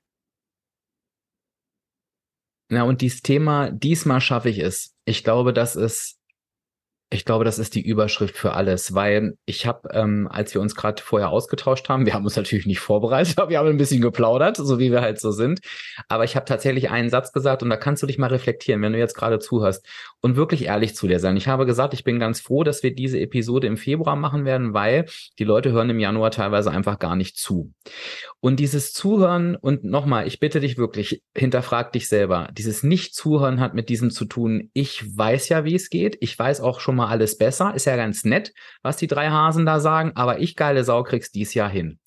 Na, 2.72 2.84
und 2.84 3.02
dieses 3.02 3.22
Thema, 3.22 3.72
diesmal 3.72 4.22
schaffe 4.22 4.50
ich 4.50 4.60
es. 4.60 4.96
Ich 5.06 5.24
glaube, 5.24 5.54
das 5.54 5.76
ist 5.76 6.19
ich 7.12 7.26
glaube, 7.26 7.44
das 7.44 7.58
ist 7.58 7.74
die 7.74 7.82
Überschrift 7.82 8.38
für 8.38 8.54
alles, 8.54 8.94
weil 8.94 9.36
ich 9.46 9.66
habe, 9.66 9.90
ähm, 9.94 10.28
als 10.32 10.54
wir 10.54 10.62
uns 10.62 10.76
gerade 10.76 11.02
vorher 11.02 11.30
ausgetauscht 11.30 11.90
haben, 11.90 12.06
wir 12.06 12.14
haben 12.14 12.24
uns 12.24 12.36
natürlich 12.36 12.68
nicht 12.68 12.80
vorbereitet, 12.80 13.38
aber 13.40 13.50
wir 13.50 13.58
haben 13.58 13.68
ein 13.68 13.78
bisschen 13.78 14.02
geplaudert, 14.02 14.58
so 14.58 14.78
wie 14.78 14.92
wir 14.92 15.02
halt 15.02 15.20
so 15.20 15.32
sind. 15.32 15.60
Aber 16.08 16.24
ich 16.24 16.36
habe 16.36 16.46
tatsächlich 16.46 16.92
einen 16.92 17.10
Satz 17.10 17.32
gesagt 17.32 17.64
und 17.64 17.72
da 17.72 17.78
kannst 17.78 18.04
du 18.04 18.08
dich 18.08 18.20
mal 18.20 18.28
reflektieren, 18.28 18.84
wenn 18.84 18.94
du 18.94 19.00
jetzt 19.00 19.16
gerade 19.16 19.40
zuhörst 19.40 19.88
und 20.22 20.36
wirklich 20.36 20.66
ehrlich 20.66 20.96
zu 20.96 21.08
dir 21.08 21.20
sein. 21.20 21.36
Ich 21.36 21.48
habe 21.48 21.66
gesagt, 21.66 21.96
ich 21.96 22.04
bin 22.04 22.20
ganz 22.20 22.42
froh, 22.42 22.64
dass 22.64 22.84
wir 22.84 22.94
diese 22.94 23.20
Episode 23.20 23.66
im 23.66 23.78
Februar 23.78 24.16
machen 24.16 24.46
werden, 24.46 24.76
weil 24.76 25.06
die 25.40 25.46
Leute 25.46 25.72
hören 25.72 25.90
im 25.90 26.00
Januar 26.00 26.30
teilweise 26.30 26.70
einfach 26.70 27.00
gar 27.00 27.16
nicht 27.16 27.38
zu. 27.38 27.74
Und 28.40 28.60
dieses 28.60 28.94
Zuhören 28.94 29.56
und 29.56 29.84
nochmal, 29.84 30.28
ich 30.28 30.40
bitte 30.40 30.60
dich 30.60 30.78
wirklich, 30.78 31.24
hinterfrag 31.36 31.92
dich 31.92 32.08
selber. 32.08 32.50
Dieses 32.56 32.84
Nicht-Zuhören 32.84 33.60
hat 33.60 33.74
mit 33.74 33.90
diesem 33.90 34.12
zu 34.12 34.26
tun. 34.26 34.70
Ich 34.74 35.18
weiß 35.18 35.50
ja, 35.50 35.66
wie 35.66 35.76
es 35.76 35.90
geht. 35.90 36.18
Ich 36.20 36.38
weiß 36.38 36.62
auch 36.62 36.80
schon 36.80 36.99
mal 37.00 37.08
alles 37.08 37.38
besser. 37.38 37.74
Ist 37.76 37.86
ja 37.86 37.96
ganz 37.96 38.24
nett, 38.24 38.54
was 38.82 38.98
die 38.98 39.08
drei 39.08 39.30
Hasen 39.30 39.66
da 39.66 39.80
sagen, 39.80 40.12
aber 40.16 40.40
ich 40.40 40.56
geile 40.56 40.84
Sau 40.84 41.04
krieg's 41.04 41.32
dies 41.32 41.54
Jahr 41.54 41.70
hin. 41.70 42.00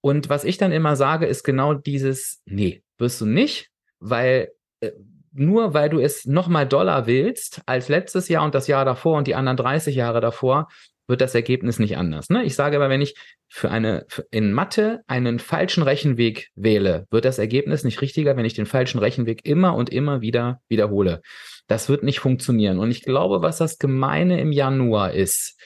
Und 0.00 0.28
was 0.28 0.44
ich 0.44 0.58
dann 0.58 0.72
immer 0.72 0.96
sage, 0.96 1.26
ist 1.26 1.44
genau 1.44 1.74
dieses, 1.74 2.42
nee, 2.44 2.82
wirst 2.98 3.20
du 3.20 3.26
nicht, 3.26 3.70
weil 4.00 4.50
äh, 4.80 4.90
nur 5.32 5.74
weil 5.74 5.88
du 5.88 5.98
es 5.98 6.26
nochmal 6.26 6.66
doller 6.66 7.06
willst 7.06 7.62
als 7.66 7.88
letztes 7.88 8.28
Jahr 8.28 8.44
und 8.44 8.54
das 8.54 8.66
Jahr 8.66 8.84
davor 8.84 9.18
und 9.18 9.26
die 9.26 9.34
anderen 9.34 9.56
30 9.56 9.96
Jahre 9.96 10.20
davor, 10.20 10.68
wird 11.06 11.20
das 11.20 11.34
Ergebnis 11.34 11.78
nicht 11.78 11.96
anders. 11.96 12.30
Ne? 12.30 12.44
Ich 12.44 12.54
sage 12.54 12.76
aber, 12.76 12.88
wenn 12.88 13.00
ich 13.00 13.14
für 13.48 13.70
eine 13.70 14.04
für 14.08 14.26
in 14.30 14.52
Mathe 14.52 15.02
einen 15.06 15.38
falschen 15.38 15.82
Rechenweg 15.82 16.50
wähle, 16.54 17.06
wird 17.10 17.24
das 17.24 17.38
Ergebnis 17.38 17.84
nicht 17.84 18.00
richtiger, 18.00 18.36
wenn 18.36 18.44
ich 18.44 18.54
den 18.54 18.66
falschen 18.66 18.98
Rechenweg 18.98 19.44
immer 19.44 19.74
und 19.74 19.90
immer 19.90 20.20
wieder 20.20 20.60
wiederhole. 20.68 21.20
Das 21.66 21.88
wird 21.88 22.02
nicht 22.02 22.20
funktionieren. 22.20 22.78
Und 22.78 22.90
ich 22.90 23.02
glaube, 23.02 23.42
was 23.42 23.58
das 23.58 23.78
Gemeine 23.78 24.40
im 24.40 24.52
Januar 24.52 25.12
ist, 25.12 25.58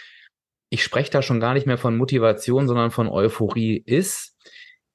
ich 0.70 0.82
spreche 0.82 1.10
da 1.10 1.22
schon 1.22 1.40
gar 1.40 1.54
nicht 1.54 1.66
mehr 1.66 1.78
von 1.78 1.96
Motivation, 1.96 2.66
sondern 2.66 2.90
von 2.90 3.08
Euphorie, 3.08 3.82
ist, 3.84 4.36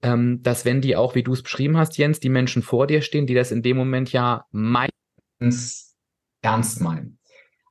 ähm, 0.02 0.44
dass 0.44 0.66
wenn 0.66 0.82
die 0.82 0.96
auch, 0.96 1.16
wie 1.16 1.24
du 1.24 1.34
es 1.34 1.42
beschrieben 1.42 1.78
hast, 1.78 1.98
Jens, 1.98 2.20
die 2.20 2.30
Menschen 2.30 2.62
vor 2.62 2.86
dir 2.86 3.02
stehen, 3.02 3.26
die 3.26 3.34
das 3.34 3.52
in 3.52 3.64
dem 3.64 3.78
Moment 3.78 4.12
ja 4.12 4.46
meistens 4.52 5.96
ernst 6.42 6.82
meinen. 6.82 7.18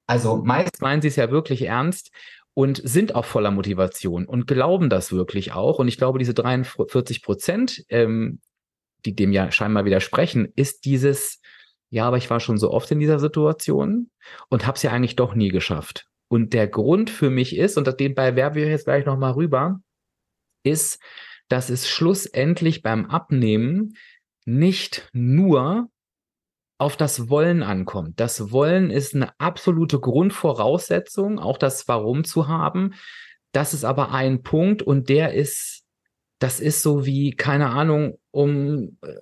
Also 0.06 0.36
meist 0.36 0.80
meinen 0.80 1.00
sie 1.00 1.08
es 1.08 1.16
ja 1.16 1.30
wirklich 1.30 1.62
ernst 1.62 2.10
und 2.54 2.80
sind 2.84 3.14
auch 3.14 3.24
voller 3.24 3.50
Motivation 3.50 4.26
und 4.26 4.46
glauben 4.46 4.90
das 4.90 5.12
wirklich 5.12 5.52
auch. 5.52 5.78
Und 5.78 5.88
ich 5.88 5.96
glaube, 5.96 6.18
diese 6.18 6.34
43 6.34 7.22
Prozent, 7.22 7.84
ähm, 7.88 8.40
die 9.04 9.14
dem 9.14 9.32
ja 9.32 9.50
scheinbar 9.50 9.84
widersprechen, 9.84 10.52
ist 10.54 10.84
dieses, 10.84 11.40
ja, 11.90 12.06
aber 12.06 12.18
ich 12.18 12.30
war 12.30 12.40
schon 12.40 12.58
so 12.58 12.70
oft 12.70 12.90
in 12.90 13.00
dieser 13.00 13.18
Situation 13.18 14.10
und 14.48 14.66
habe 14.66 14.76
es 14.76 14.82
ja 14.82 14.90
eigentlich 14.92 15.16
doch 15.16 15.34
nie 15.34 15.48
geschafft. 15.48 16.06
Und 16.28 16.52
der 16.52 16.68
Grund 16.68 17.10
für 17.10 17.30
mich 17.30 17.56
ist, 17.56 17.76
und 17.76 18.00
den 18.00 18.14
bei 18.14 18.36
werben 18.36 18.56
wir 18.56 18.68
jetzt 18.68 18.84
gleich 18.84 19.04
nochmal 19.04 19.32
rüber, 19.32 19.80
ist, 20.62 21.02
dass 21.48 21.68
es 21.68 21.88
schlussendlich 21.88 22.82
beim 22.82 23.06
Abnehmen 23.06 23.94
nicht 24.44 25.08
nur 25.12 25.88
auf 26.82 26.96
das 26.96 27.28
Wollen 27.30 27.62
ankommt. 27.62 28.18
Das 28.18 28.50
Wollen 28.50 28.90
ist 28.90 29.14
eine 29.14 29.38
absolute 29.38 30.00
Grundvoraussetzung, 30.00 31.38
auch 31.38 31.56
das 31.56 31.86
Warum 31.86 32.24
zu 32.24 32.48
haben. 32.48 32.94
Das 33.52 33.72
ist 33.72 33.84
aber 33.84 34.10
ein 34.10 34.42
Punkt 34.42 34.82
und 34.82 35.08
der 35.08 35.32
ist, 35.32 35.84
das 36.40 36.58
ist 36.58 36.82
so 36.82 37.06
wie, 37.06 37.36
keine 37.36 37.70
Ahnung, 37.70 38.18
um 38.32 38.98
äh, 39.02 39.14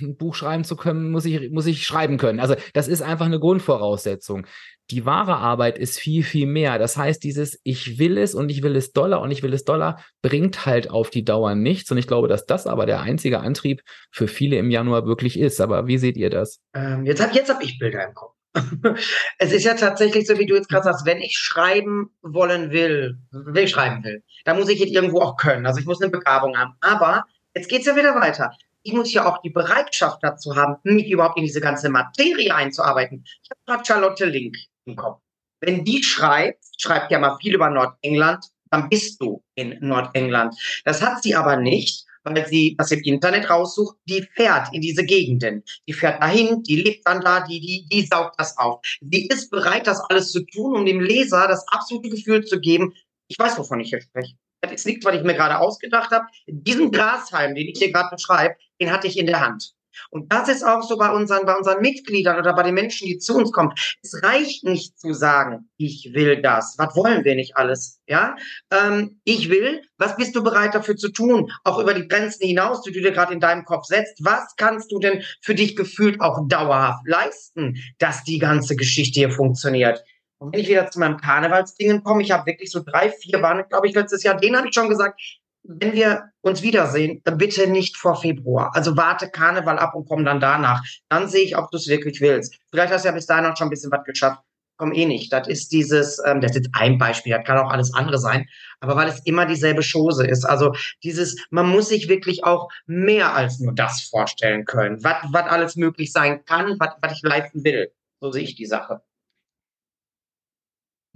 ein 0.00 0.16
Buch 0.16 0.34
schreiben 0.34 0.64
zu 0.64 0.76
können, 0.76 1.10
muss 1.10 1.24
ich, 1.24 1.50
muss 1.50 1.66
ich 1.66 1.86
schreiben 1.86 2.18
können. 2.18 2.40
Also 2.40 2.56
das 2.74 2.88
ist 2.88 3.02
einfach 3.02 3.26
eine 3.26 3.38
Grundvoraussetzung. 3.38 4.46
Die 4.90 5.04
wahre 5.04 5.36
Arbeit 5.36 5.78
ist 5.78 5.98
viel, 5.98 6.22
viel 6.22 6.46
mehr. 6.46 6.78
Das 6.78 6.96
heißt, 6.96 7.22
dieses 7.24 7.58
Ich 7.64 7.98
will 7.98 8.18
es 8.18 8.34
und 8.34 8.50
ich 8.50 8.62
will 8.62 8.76
es 8.76 8.92
Dollar 8.92 9.20
und 9.20 9.30
ich 9.30 9.42
will 9.42 9.52
es 9.52 9.64
Dollar 9.64 10.00
bringt 10.22 10.64
halt 10.64 10.90
auf 10.90 11.10
die 11.10 11.24
Dauer 11.24 11.54
nichts. 11.54 11.90
Und 11.90 11.98
ich 11.98 12.06
glaube, 12.06 12.28
dass 12.28 12.46
das 12.46 12.66
aber 12.66 12.86
der 12.86 13.00
einzige 13.00 13.40
Antrieb 13.40 13.82
für 14.12 14.28
viele 14.28 14.56
im 14.58 14.70
Januar 14.70 15.06
wirklich 15.06 15.38
ist. 15.38 15.60
Aber 15.60 15.86
wie 15.86 15.98
seht 15.98 16.16
ihr 16.16 16.30
das? 16.30 16.60
Ähm, 16.74 17.04
jetzt 17.04 17.20
habe 17.20 17.34
jetzt 17.34 17.50
hab 17.50 17.62
ich 17.62 17.78
Bilder 17.78 18.06
im 18.06 18.14
Kopf. 18.14 18.36
es 19.38 19.52
ist 19.52 19.64
ja 19.64 19.74
tatsächlich 19.74 20.26
so, 20.26 20.38
wie 20.38 20.46
du 20.46 20.54
jetzt 20.54 20.68
gerade 20.68 20.84
sagst, 20.84 21.04
wenn 21.04 21.18
ich 21.18 21.36
schreiben 21.36 22.10
wollen 22.22 22.70
will, 22.70 23.18
will 23.30 23.68
schreiben 23.68 24.02
will, 24.04 24.22
dann 24.44 24.56
muss 24.56 24.68
ich 24.68 24.80
es 24.80 24.90
irgendwo 24.90 25.20
auch 25.20 25.36
können. 25.36 25.66
Also 25.66 25.80
ich 25.80 25.86
muss 25.86 26.00
eine 26.00 26.10
Begabung 26.10 26.56
haben. 26.56 26.74
Aber 26.80 27.24
jetzt 27.54 27.68
geht's 27.68 27.86
ja 27.86 27.96
wieder 27.96 28.14
weiter. 28.14 28.50
Ich 28.86 28.92
muss 28.92 29.12
ja 29.12 29.26
auch 29.26 29.42
die 29.42 29.50
Bereitschaft 29.50 30.20
dazu 30.22 30.54
haben, 30.54 30.76
mich 30.84 31.10
überhaupt 31.10 31.36
in 31.38 31.44
diese 31.44 31.60
ganze 31.60 31.88
Materie 31.88 32.54
einzuarbeiten. 32.54 33.24
Ich 33.42 33.50
habe 33.50 33.60
gerade 33.66 33.84
Charlotte 33.84 34.24
Link 34.26 34.56
im 34.84 34.94
Kopf. 34.94 35.20
Wenn 35.60 35.84
die 35.84 36.04
schreibt, 36.04 36.64
schreibt 36.78 37.10
ja 37.10 37.18
mal 37.18 37.36
viel 37.38 37.56
über 37.56 37.68
Nordengland, 37.68 38.44
dann 38.70 38.88
bist 38.88 39.20
du 39.20 39.42
in 39.56 39.76
Nordengland. 39.80 40.54
Das 40.84 41.02
hat 41.02 41.20
sie 41.24 41.34
aber 41.34 41.56
nicht, 41.56 42.06
weil 42.22 42.46
sie 42.46 42.76
das 42.78 42.92
im 42.92 43.00
Internet 43.00 43.50
raussucht, 43.50 43.96
die 44.04 44.22
fährt 44.36 44.72
in 44.72 44.82
diese 44.82 45.04
Gegenden. 45.04 45.64
Die 45.88 45.92
fährt 45.92 46.22
dahin, 46.22 46.62
die 46.62 46.76
lebt 46.76 47.08
dann 47.08 47.22
da, 47.22 47.40
die, 47.40 47.58
die, 47.58 47.88
die 47.90 48.06
saugt 48.06 48.38
das 48.38 48.56
auf. 48.56 48.82
Sie 49.00 49.26
ist 49.26 49.50
bereit, 49.50 49.88
das 49.88 49.98
alles 50.08 50.30
zu 50.30 50.46
tun, 50.46 50.76
um 50.76 50.86
dem 50.86 51.00
Leser 51.00 51.48
das 51.48 51.66
absolute 51.72 52.10
Gefühl 52.10 52.44
zu 52.44 52.60
geben, 52.60 52.94
ich 53.26 53.36
weiß, 53.36 53.58
wovon 53.58 53.80
ich 53.80 53.88
hier 53.88 54.00
spreche. 54.00 54.36
Das 54.70 54.84
ist 54.84 55.04
was 55.04 55.14
ich 55.14 55.22
mir 55.22 55.34
gerade 55.34 55.58
ausgedacht 55.58 56.10
habe. 56.10 56.26
Diesen 56.46 56.90
Grashalm, 56.90 57.54
den 57.54 57.68
ich 57.68 57.78
hier 57.78 57.92
gerade 57.92 58.14
beschreibe, 58.14 58.56
den 58.80 58.92
hatte 58.92 59.06
ich 59.06 59.18
in 59.18 59.26
der 59.26 59.40
Hand. 59.40 59.76
Und 60.10 60.32
das 60.32 60.48
ist 60.48 60.62
auch 60.62 60.82
so 60.82 60.96
bei 60.96 61.10
unseren, 61.10 61.46
bei 61.46 61.54
unseren 61.54 61.80
Mitgliedern 61.80 62.38
oder 62.38 62.54
bei 62.54 62.62
den 62.62 62.74
Menschen, 62.74 63.06
die 63.06 63.18
zu 63.18 63.36
uns 63.36 63.52
kommen. 63.52 63.72
Es 64.02 64.22
reicht 64.22 64.64
nicht 64.64 64.98
zu 64.98 65.12
sagen, 65.12 65.68
ich 65.76 66.10
will 66.12 66.40
das. 66.42 66.74
Was 66.78 66.94
wollen 66.96 67.24
wir 67.24 67.34
nicht 67.34 67.56
alles? 67.56 68.00
Ja, 68.06 68.36
ähm, 68.70 69.20
ich 69.24 69.50
will. 69.50 69.82
Was 69.98 70.16
bist 70.16 70.36
du 70.36 70.42
bereit 70.42 70.74
dafür 70.74 70.96
zu 70.96 71.10
tun? 71.10 71.50
Auch 71.64 71.78
über 71.78 71.94
die 71.94 72.06
Grenzen 72.06 72.46
hinaus, 72.46 72.82
die 72.82 72.92
du 72.92 73.00
dir 73.00 73.12
gerade 73.12 73.32
in 73.32 73.40
deinem 73.40 73.64
Kopf 73.64 73.86
setzt. 73.86 74.24
Was 74.24 74.54
kannst 74.56 74.92
du 74.92 74.98
denn 74.98 75.22
für 75.42 75.54
dich 75.54 75.76
gefühlt 75.76 76.20
auch 76.20 76.46
dauerhaft 76.48 77.06
leisten, 77.06 77.76
dass 77.98 78.24
die 78.24 78.38
ganze 78.38 78.76
Geschichte 78.76 79.20
hier 79.20 79.30
funktioniert? 79.30 80.02
Und 80.38 80.52
wenn 80.52 80.60
ich 80.60 80.68
wieder 80.68 80.90
zu 80.90 80.98
meinem 80.98 81.16
Karnevalsdingen 81.16 82.02
komme, 82.02 82.22
ich 82.22 82.30
habe 82.30 82.46
wirklich 82.46 82.70
so 82.70 82.82
drei, 82.84 83.10
vier 83.10 83.40
waren, 83.42 83.64
glaube 83.68 83.88
ich, 83.88 83.94
letztes 83.94 84.22
Jahr, 84.22 84.36
den 84.36 84.56
habe 84.56 84.68
ich 84.68 84.74
schon 84.74 84.88
gesagt, 84.88 85.20
wenn 85.68 85.92
wir 85.94 86.30
uns 86.42 86.62
wiedersehen, 86.62 87.22
bitte 87.24 87.66
nicht 87.66 87.96
vor 87.96 88.16
Februar. 88.16 88.70
Also 88.74 88.96
warte 88.96 89.30
Karneval 89.30 89.78
ab 89.78 89.94
und 89.94 90.06
komm 90.06 90.24
dann 90.24 90.40
danach. 90.40 90.82
Dann 91.08 91.28
sehe 91.28 91.42
ich, 91.42 91.56
ob 91.56 91.70
du 91.70 91.76
es 91.76 91.88
wirklich 91.88 92.20
willst. 92.20 92.56
Vielleicht 92.70 92.92
hast 92.92 93.04
du 93.04 93.08
ja 93.08 93.14
bis 93.14 93.26
dahin 93.26 93.46
auch 93.46 93.56
schon 93.56 93.66
ein 93.66 93.70
bisschen 93.70 93.90
was 93.90 94.04
geschafft. 94.04 94.40
Komm 94.78 94.92
eh 94.92 95.06
nicht. 95.06 95.32
Das 95.32 95.48
ist 95.48 95.72
dieses, 95.72 96.20
ähm, 96.24 96.40
das 96.40 96.52
ist 96.52 96.58
jetzt 96.58 96.70
ein 96.74 96.98
Beispiel, 96.98 97.32
das 97.32 97.46
kann 97.46 97.56
auch 97.56 97.70
alles 97.70 97.94
andere 97.94 98.18
sein, 98.18 98.46
aber 98.80 98.94
weil 98.94 99.08
es 99.08 99.24
immer 99.24 99.46
dieselbe 99.46 99.80
Chose 99.82 100.26
ist. 100.26 100.44
Also 100.44 100.74
dieses, 101.02 101.46
man 101.48 101.66
muss 101.66 101.88
sich 101.88 102.08
wirklich 102.10 102.44
auch 102.44 102.68
mehr 102.84 103.34
als 103.34 103.58
nur 103.58 103.74
das 103.74 104.02
vorstellen 104.02 104.66
können, 104.66 105.02
was, 105.02 105.24
alles 105.32 105.76
möglich 105.76 106.12
sein 106.12 106.44
kann, 106.44 106.78
was 106.78 107.12
ich 107.12 107.22
leisten 107.22 107.64
will. 107.64 107.90
So 108.20 108.30
sehe 108.30 108.42
ich 108.42 108.54
die 108.54 108.66
Sache. 108.66 109.00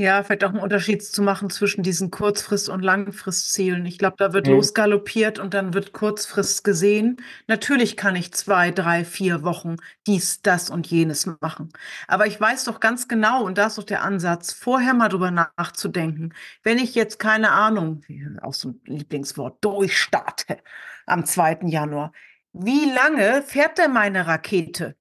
Ja, 0.01 0.23
vielleicht 0.23 0.45
auch 0.45 0.49
einen 0.49 0.61
Unterschied 0.61 1.03
zu 1.03 1.21
machen 1.21 1.51
zwischen 1.51 1.83
diesen 1.83 2.11
Kurzfrist- 2.11 2.71
und 2.71 2.81
Langfristzielen. 2.81 3.85
Ich 3.85 3.99
glaube, 3.99 4.17
da 4.17 4.33
wird 4.33 4.47
mhm. 4.47 4.55
losgaloppiert 4.55 5.39
und 5.39 5.53
dann 5.53 5.75
wird 5.75 5.93
Kurzfrist 5.93 6.65
gesehen. 6.65 7.19
Natürlich 7.49 7.99
kann 7.99 8.17
ich 8.17 8.33
zwei, 8.33 8.71
drei, 8.71 9.05
vier 9.05 9.43
Wochen 9.43 9.77
dies, 10.07 10.41
das 10.41 10.71
und 10.71 10.87
jenes 10.87 11.29
machen. 11.43 11.69
Aber 12.09 12.27
ich 12.27 12.41
weiß 12.41 12.65
doch 12.65 12.81
ganz 12.81 13.09
genau, 13.09 13.45
und 13.45 13.59
da 13.59 13.67
ist 13.67 13.77
doch 13.77 13.85
der 13.85 14.03
Ansatz, 14.03 14.55
vorher 14.55 14.95
mal 14.95 15.11
drüber 15.11 15.31
nachzudenken. 15.31 16.33
Wenn 16.63 16.79
ich 16.79 16.95
jetzt 16.95 17.19
keine 17.19 17.51
Ahnung, 17.51 18.03
auch 18.41 18.55
so 18.55 18.71
ein 18.71 18.81
Lieblingswort, 18.87 19.63
durchstarte 19.63 20.61
am 21.05 21.27
2. 21.27 21.59
Januar, 21.67 22.13
wie 22.55 22.91
lange 22.91 23.43
fährt 23.43 23.77
denn 23.77 23.93
meine 23.93 24.27
Rakete? 24.27 24.97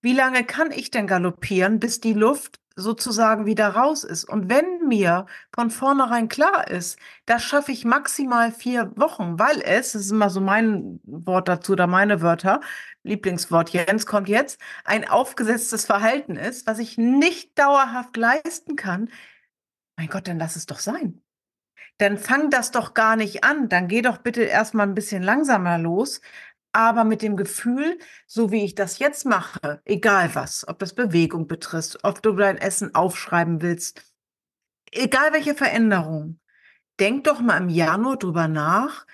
Wie 0.00 0.14
lange 0.14 0.44
kann 0.44 0.70
ich 0.70 0.92
denn 0.92 1.08
galoppieren, 1.08 1.80
bis 1.80 1.98
die 1.98 2.12
Luft 2.12 2.61
sozusagen 2.76 3.46
wieder 3.46 3.68
raus 3.68 4.04
ist. 4.04 4.24
Und 4.24 4.48
wenn 4.48 4.86
mir 4.88 5.26
von 5.54 5.70
vornherein 5.70 6.28
klar 6.28 6.68
ist, 6.68 6.98
das 7.26 7.42
schaffe 7.42 7.72
ich 7.72 7.84
maximal 7.84 8.52
vier 8.52 8.92
Wochen, 8.96 9.38
weil 9.38 9.60
es, 9.62 9.92
das 9.92 10.02
ist 10.02 10.10
immer 10.10 10.30
so 10.30 10.40
mein 10.40 11.00
Wort 11.04 11.48
dazu 11.48 11.72
oder 11.72 11.86
meine 11.86 12.22
Wörter, 12.22 12.60
Lieblingswort 13.02 13.70
Jens 13.70 14.06
kommt 14.06 14.28
jetzt, 14.28 14.60
ein 14.84 15.08
aufgesetztes 15.08 15.84
Verhalten 15.84 16.36
ist, 16.36 16.66
was 16.66 16.78
ich 16.78 16.98
nicht 16.98 17.58
dauerhaft 17.58 18.16
leisten 18.16 18.76
kann, 18.76 19.08
mein 19.96 20.08
Gott, 20.08 20.28
dann 20.28 20.38
lass 20.38 20.56
es 20.56 20.66
doch 20.66 20.78
sein. 20.78 21.20
Dann 21.98 22.18
fang 22.18 22.50
das 22.50 22.70
doch 22.70 22.94
gar 22.94 23.16
nicht 23.16 23.44
an. 23.44 23.68
Dann 23.68 23.86
geh 23.86 24.02
doch 24.02 24.18
bitte 24.18 24.42
erstmal 24.42 24.88
ein 24.88 24.94
bisschen 24.94 25.22
langsamer 25.22 25.78
los, 25.78 26.20
aber 26.72 27.04
mit 27.04 27.22
dem 27.22 27.36
Gefühl, 27.36 27.98
so 28.26 28.50
wie 28.50 28.64
ich 28.64 28.74
das 28.74 28.98
jetzt 28.98 29.26
mache, 29.26 29.80
egal 29.84 30.34
was, 30.34 30.66
ob 30.66 30.78
das 30.78 30.94
Bewegung 30.94 31.46
betrifft, 31.46 31.98
ob 32.02 32.22
du 32.22 32.32
dein 32.32 32.58
Essen 32.58 32.94
aufschreiben 32.94 33.62
willst, 33.62 34.14
egal 34.90 35.32
welche 35.32 35.54
Veränderung, 35.54 36.40
denk 36.98 37.24
doch 37.24 37.40
mal 37.40 37.58
im 37.58 37.68
Januar 37.68 38.16
drüber 38.16 38.48
nach, 38.48 39.06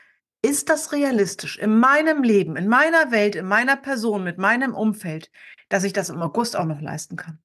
ist 0.42 0.68
das 0.68 0.92
realistisch 0.92 1.58
in 1.58 1.78
meinem 1.78 2.22
Leben, 2.22 2.56
in 2.56 2.68
meiner 2.68 3.10
Welt, 3.10 3.34
in 3.34 3.46
meiner 3.46 3.76
Person, 3.76 4.22
mit 4.22 4.38
meinem 4.38 4.74
Umfeld, 4.74 5.30
dass 5.68 5.84
ich 5.84 5.92
das 5.92 6.10
im 6.10 6.22
August 6.22 6.56
auch 6.56 6.64
noch 6.64 6.80
leisten 6.80 7.16
kann? 7.16 7.40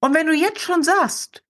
Und 0.00 0.14
wenn 0.14 0.26
du 0.26 0.34
jetzt 0.34 0.60
schon 0.60 0.82
sagst, 0.82 1.44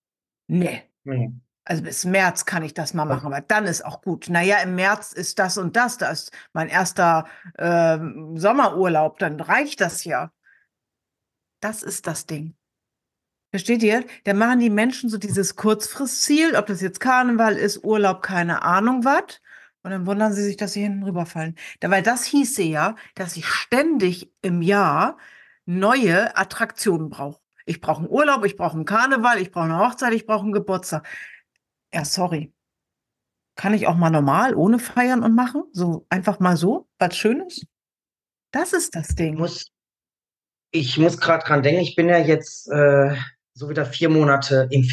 nee, 0.47 0.83
nee. 1.05 1.33
Also 1.65 1.83
bis 1.83 2.05
März 2.05 2.45
kann 2.45 2.65
ich 2.65 2.75
das 2.75 2.93
mal 2.93 3.05
machen, 3.05 3.27
aber 3.27 3.41
dann 3.41 3.67
ist 3.67 3.85
auch 3.85 4.03
gut. 4.03 4.29
Naja, 4.29 4.59
im 4.59 4.75
März 4.75 5.13
ist 5.13 5.39
das 5.39 5.59
und 5.59 5.77
das, 5.77 5.97
da 5.97 6.11
ist 6.11 6.33
mein 6.53 6.69
erster 6.69 7.27
äh, 7.55 7.99
Sommerurlaub, 8.35 9.19
dann 9.19 9.41
reicht 9.41 9.81
das 9.81 10.05
ja. 10.05 10.33
Das 11.61 11.85
ist 11.85 12.09
das 12.09 12.27
Ding. 12.27 12.57
Versteht 13.51 13.83
ihr? 13.83 14.05
Da 14.25 14.35
machen 14.35 14.61
die 14.61 14.71
Menschen 14.71 15.11
so 15.11 15.19
dieses 15.19 15.57
Kurzfristziel, 15.57 16.57
ob 16.57 16.67
das 16.67 16.81
jetzt 16.81 17.01
Karneval 17.01 17.57
ist, 17.57 17.85
Urlaub, 17.85 18.23
keine 18.23 18.63
Ahnung 18.63 19.05
was. 19.05 19.41
Und 19.83 19.91
dann 19.91 20.07
wundern 20.07 20.33
sie 20.33 20.43
sich, 20.43 20.57
dass 20.57 20.73
sie 20.73 20.83
hinten 20.83 21.03
rüberfallen. 21.03 21.57
Da, 21.81 21.91
weil 21.91 22.03
das 22.03 22.25
hieße 22.25 22.63
ja, 22.63 22.97
dass 23.15 23.37
ich 23.37 23.47
ständig 23.47 24.33
im 24.41 24.63
Jahr 24.63 25.19
neue 25.67 26.37
Attraktionen 26.37 27.11
brauche. 27.11 27.41
Ich 27.67 27.81
brauche 27.81 28.01
einen 28.01 28.11
Urlaub, 28.11 28.45
ich 28.45 28.57
brauche 28.57 28.75
einen 28.75 28.85
Karneval, 28.85 29.39
ich 29.39 29.51
brauche 29.51 29.67
eine 29.67 29.79
Hochzeit, 29.79 30.13
ich 30.15 30.27
brauche 30.27 30.45
einen 30.45 30.53
Geburtstag. 30.53 31.07
Ja, 31.93 32.05
sorry. 32.05 32.53
Kann 33.57 33.75
ich 33.75 33.87
auch 33.87 33.97
mal 33.97 34.11
normal 34.11 34.55
ohne 34.55 34.79
feiern 34.79 35.23
und 35.23 35.35
machen? 35.35 35.65
So 35.73 36.07
einfach 36.09 36.41
mal 36.41 36.57
so, 36.57 36.89
was 36.99 37.17
Schönes? 37.17 37.67
Das 38.51 38.73
ist 38.73 38.95
das 38.95 39.09
Ding. 39.15 39.37
Muss, 39.37 39.67
ich 40.71 40.97
muss 40.99 41.19
gerade 41.19 41.45
dran 41.45 41.63
denken, 41.63 41.83
ich 41.83 41.95
bin 41.95 42.09
ja 42.09 42.19
jetzt 42.19 42.69
äh, 42.71 43.15
so 43.53 43.69
wieder 43.69 43.85
vier 43.85 44.09
Monate 44.09 44.69
im. 44.71 44.89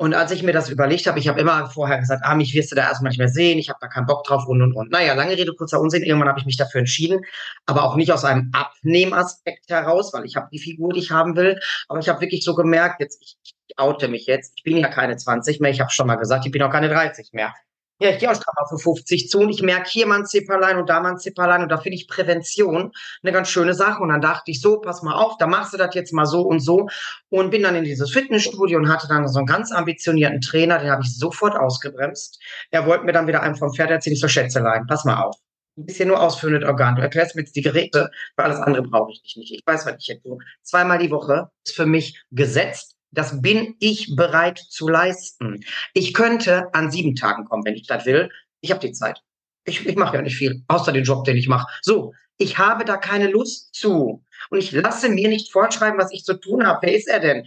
Und 0.00 0.14
als 0.14 0.30
ich 0.30 0.44
mir 0.44 0.52
das 0.52 0.70
überlegt 0.70 1.08
habe, 1.08 1.18
ich 1.18 1.26
habe 1.26 1.40
immer 1.40 1.68
vorher 1.70 1.98
gesagt, 1.98 2.22
ah, 2.24 2.36
mich 2.36 2.54
wirst 2.54 2.70
du 2.70 2.76
da 2.76 2.82
erstmal 2.82 3.10
nicht 3.10 3.18
mehr 3.18 3.28
sehen, 3.28 3.58
ich 3.58 3.68
habe 3.68 3.80
da 3.80 3.88
keinen 3.88 4.06
Bock 4.06 4.22
drauf 4.22 4.46
und 4.46 4.62
und 4.62 4.72
und. 4.72 4.92
Naja, 4.92 5.14
lange 5.14 5.36
Rede, 5.36 5.52
kurzer 5.54 5.80
Unsinn, 5.80 6.04
irgendwann 6.04 6.28
habe 6.28 6.38
ich 6.38 6.46
mich 6.46 6.56
dafür 6.56 6.78
entschieden, 6.78 7.22
aber 7.66 7.82
auch 7.82 7.96
nicht 7.96 8.12
aus 8.12 8.24
einem 8.24 8.52
Abnehmaspekt 8.52 9.68
heraus, 9.68 10.12
weil 10.14 10.24
ich 10.24 10.36
habe 10.36 10.48
die 10.52 10.60
Figur, 10.60 10.92
die 10.92 11.00
ich 11.00 11.10
haben 11.10 11.34
will, 11.34 11.58
aber 11.88 11.98
ich 11.98 12.08
habe 12.08 12.20
wirklich 12.20 12.44
so 12.44 12.54
gemerkt, 12.54 13.00
jetzt, 13.00 13.20
ich, 13.22 13.38
ich 13.42 13.54
oute 13.76 14.06
mich 14.06 14.26
jetzt, 14.26 14.52
ich 14.56 14.62
bin 14.62 14.76
ja 14.76 14.86
keine 14.86 15.16
20 15.16 15.58
mehr, 15.58 15.72
ich 15.72 15.80
habe 15.80 15.90
schon 15.90 16.06
mal 16.06 16.14
gesagt, 16.14 16.46
ich 16.46 16.52
bin 16.52 16.62
auch 16.62 16.70
keine 16.70 16.88
30 16.88 17.30
mehr. 17.32 17.52
Ja, 18.00 18.10
ich 18.10 18.20
gehe 18.20 18.30
auch 18.30 18.34
mal 18.34 18.66
für 18.68 18.78
50 18.78 19.28
zu 19.28 19.40
und 19.40 19.50
ich 19.50 19.60
merke 19.60 19.90
hier 19.90 20.06
mal 20.06 20.20
ein 20.20 20.26
Zipperlein 20.26 20.78
und 20.78 20.88
da 20.88 21.00
mal 21.00 21.12
ein 21.12 21.18
Zipperlein 21.18 21.62
und 21.62 21.68
da 21.68 21.78
finde 21.78 21.96
ich 21.96 22.06
Prävention 22.06 22.92
eine 23.24 23.32
ganz 23.32 23.48
schöne 23.48 23.74
Sache. 23.74 24.00
Und 24.00 24.10
dann 24.10 24.20
dachte 24.20 24.52
ich 24.52 24.60
so, 24.60 24.78
pass 24.78 25.02
mal 25.02 25.14
auf, 25.14 25.36
da 25.38 25.48
machst 25.48 25.72
du 25.72 25.78
das 25.78 25.92
jetzt 25.96 26.12
mal 26.12 26.24
so 26.24 26.42
und 26.42 26.60
so 26.60 26.86
und 27.28 27.50
bin 27.50 27.64
dann 27.64 27.74
in 27.74 27.82
dieses 27.82 28.12
Fitnessstudio 28.12 28.78
und 28.78 28.88
hatte 28.88 29.08
dann 29.08 29.26
so 29.26 29.38
einen 29.38 29.46
ganz 29.46 29.72
ambitionierten 29.72 30.40
Trainer, 30.40 30.78
den 30.78 30.90
habe 30.90 31.02
ich 31.02 31.16
sofort 31.16 31.56
ausgebremst. 31.56 32.40
Er 32.70 32.86
wollte 32.86 33.04
mir 33.04 33.12
dann 33.12 33.26
wieder 33.26 33.42
einem 33.42 33.56
vom 33.56 33.74
Pferd 33.74 33.90
erzählen, 33.90 34.14
ich 34.14 34.20
so 34.20 34.28
Schätzelein, 34.28 34.86
pass 34.86 35.04
mal 35.04 35.20
auf. 35.20 35.36
Bist 35.74 35.96
hier 35.96 36.06
nur 36.06 36.20
ausführendes 36.20 36.68
Organ. 36.68 36.96
Du 36.96 37.02
erklärst 37.02 37.34
mir 37.34 37.42
jetzt 37.42 37.56
die 37.56 37.62
Geräte, 37.62 38.10
für 38.36 38.44
alles 38.44 38.58
andere 38.58 38.82
brauche 38.82 39.12
ich 39.12 39.36
nicht. 39.36 39.52
Ich 39.52 39.62
weiß, 39.64 39.86
was 39.86 39.94
ich 39.98 40.06
hier 40.06 40.20
tue. 40.20 40.38
Zweimal 40.62 40.98
die 40.98 41.10
Woche 41.10 41.50
ist 41.64 41.74
für 41.74 41.86
mich 41.86 42.22
gesetzt 42.30 42.97
das 43.10 43.40
bin 43.40 43.74
ich 43.80 44.14
bereit 44.16 44.58
zu 44.58 44.88
leisten. 44.88 45.64
Ich 45.94 46.14
könnte 46.14 46.72
an 46.74 46.90
sieben 46.90 47.14
Tagen 47.14 47.44
kommen, 47.44 47.64
wenn 47.64 47.74
ich 47.74 47.86
das 47.86 48.06
will. 48.06 48.30
Ich 48.60 48.70
habe 48.70 48.80
die 48.80 48.92
Zeit. 48.92 49.22
Ich, 49.64 49.86
ich 49.86 49.96
mache 49.96 50.16
ja 50.16 50.22
nicht 50.22 50.36
viel, 50.36 50.62
außer 50.68 50.92
den 50.92 51.04
Job, 51.04 51.24
den 51.24 51.36
ich 51.36 51.48
mache. 51.48 51.66
So, 51.82 52.14
ich 52.38 52.58
habe 52.58 52.84
da 52.84 52.96
keine 52.96 53.28
Lust 53.28 53.74
zu. 53.74 54.24
Und 54.50 54.58
ich 54.58 54.72
lasse 54.72 55.08
mir 55.08 55.28
nicht 55.28 55.52
vorschreiben, 55.52 55.98
was 55.98 56.12
ich 56.12 56.24
zu 56.24 56.34
tun 56.34 56.66
habe. 56.66 56.78
Wer 56.82 56.96
ist 56.96 57.08
er 57.08 57.20
denn? 57.20 57.46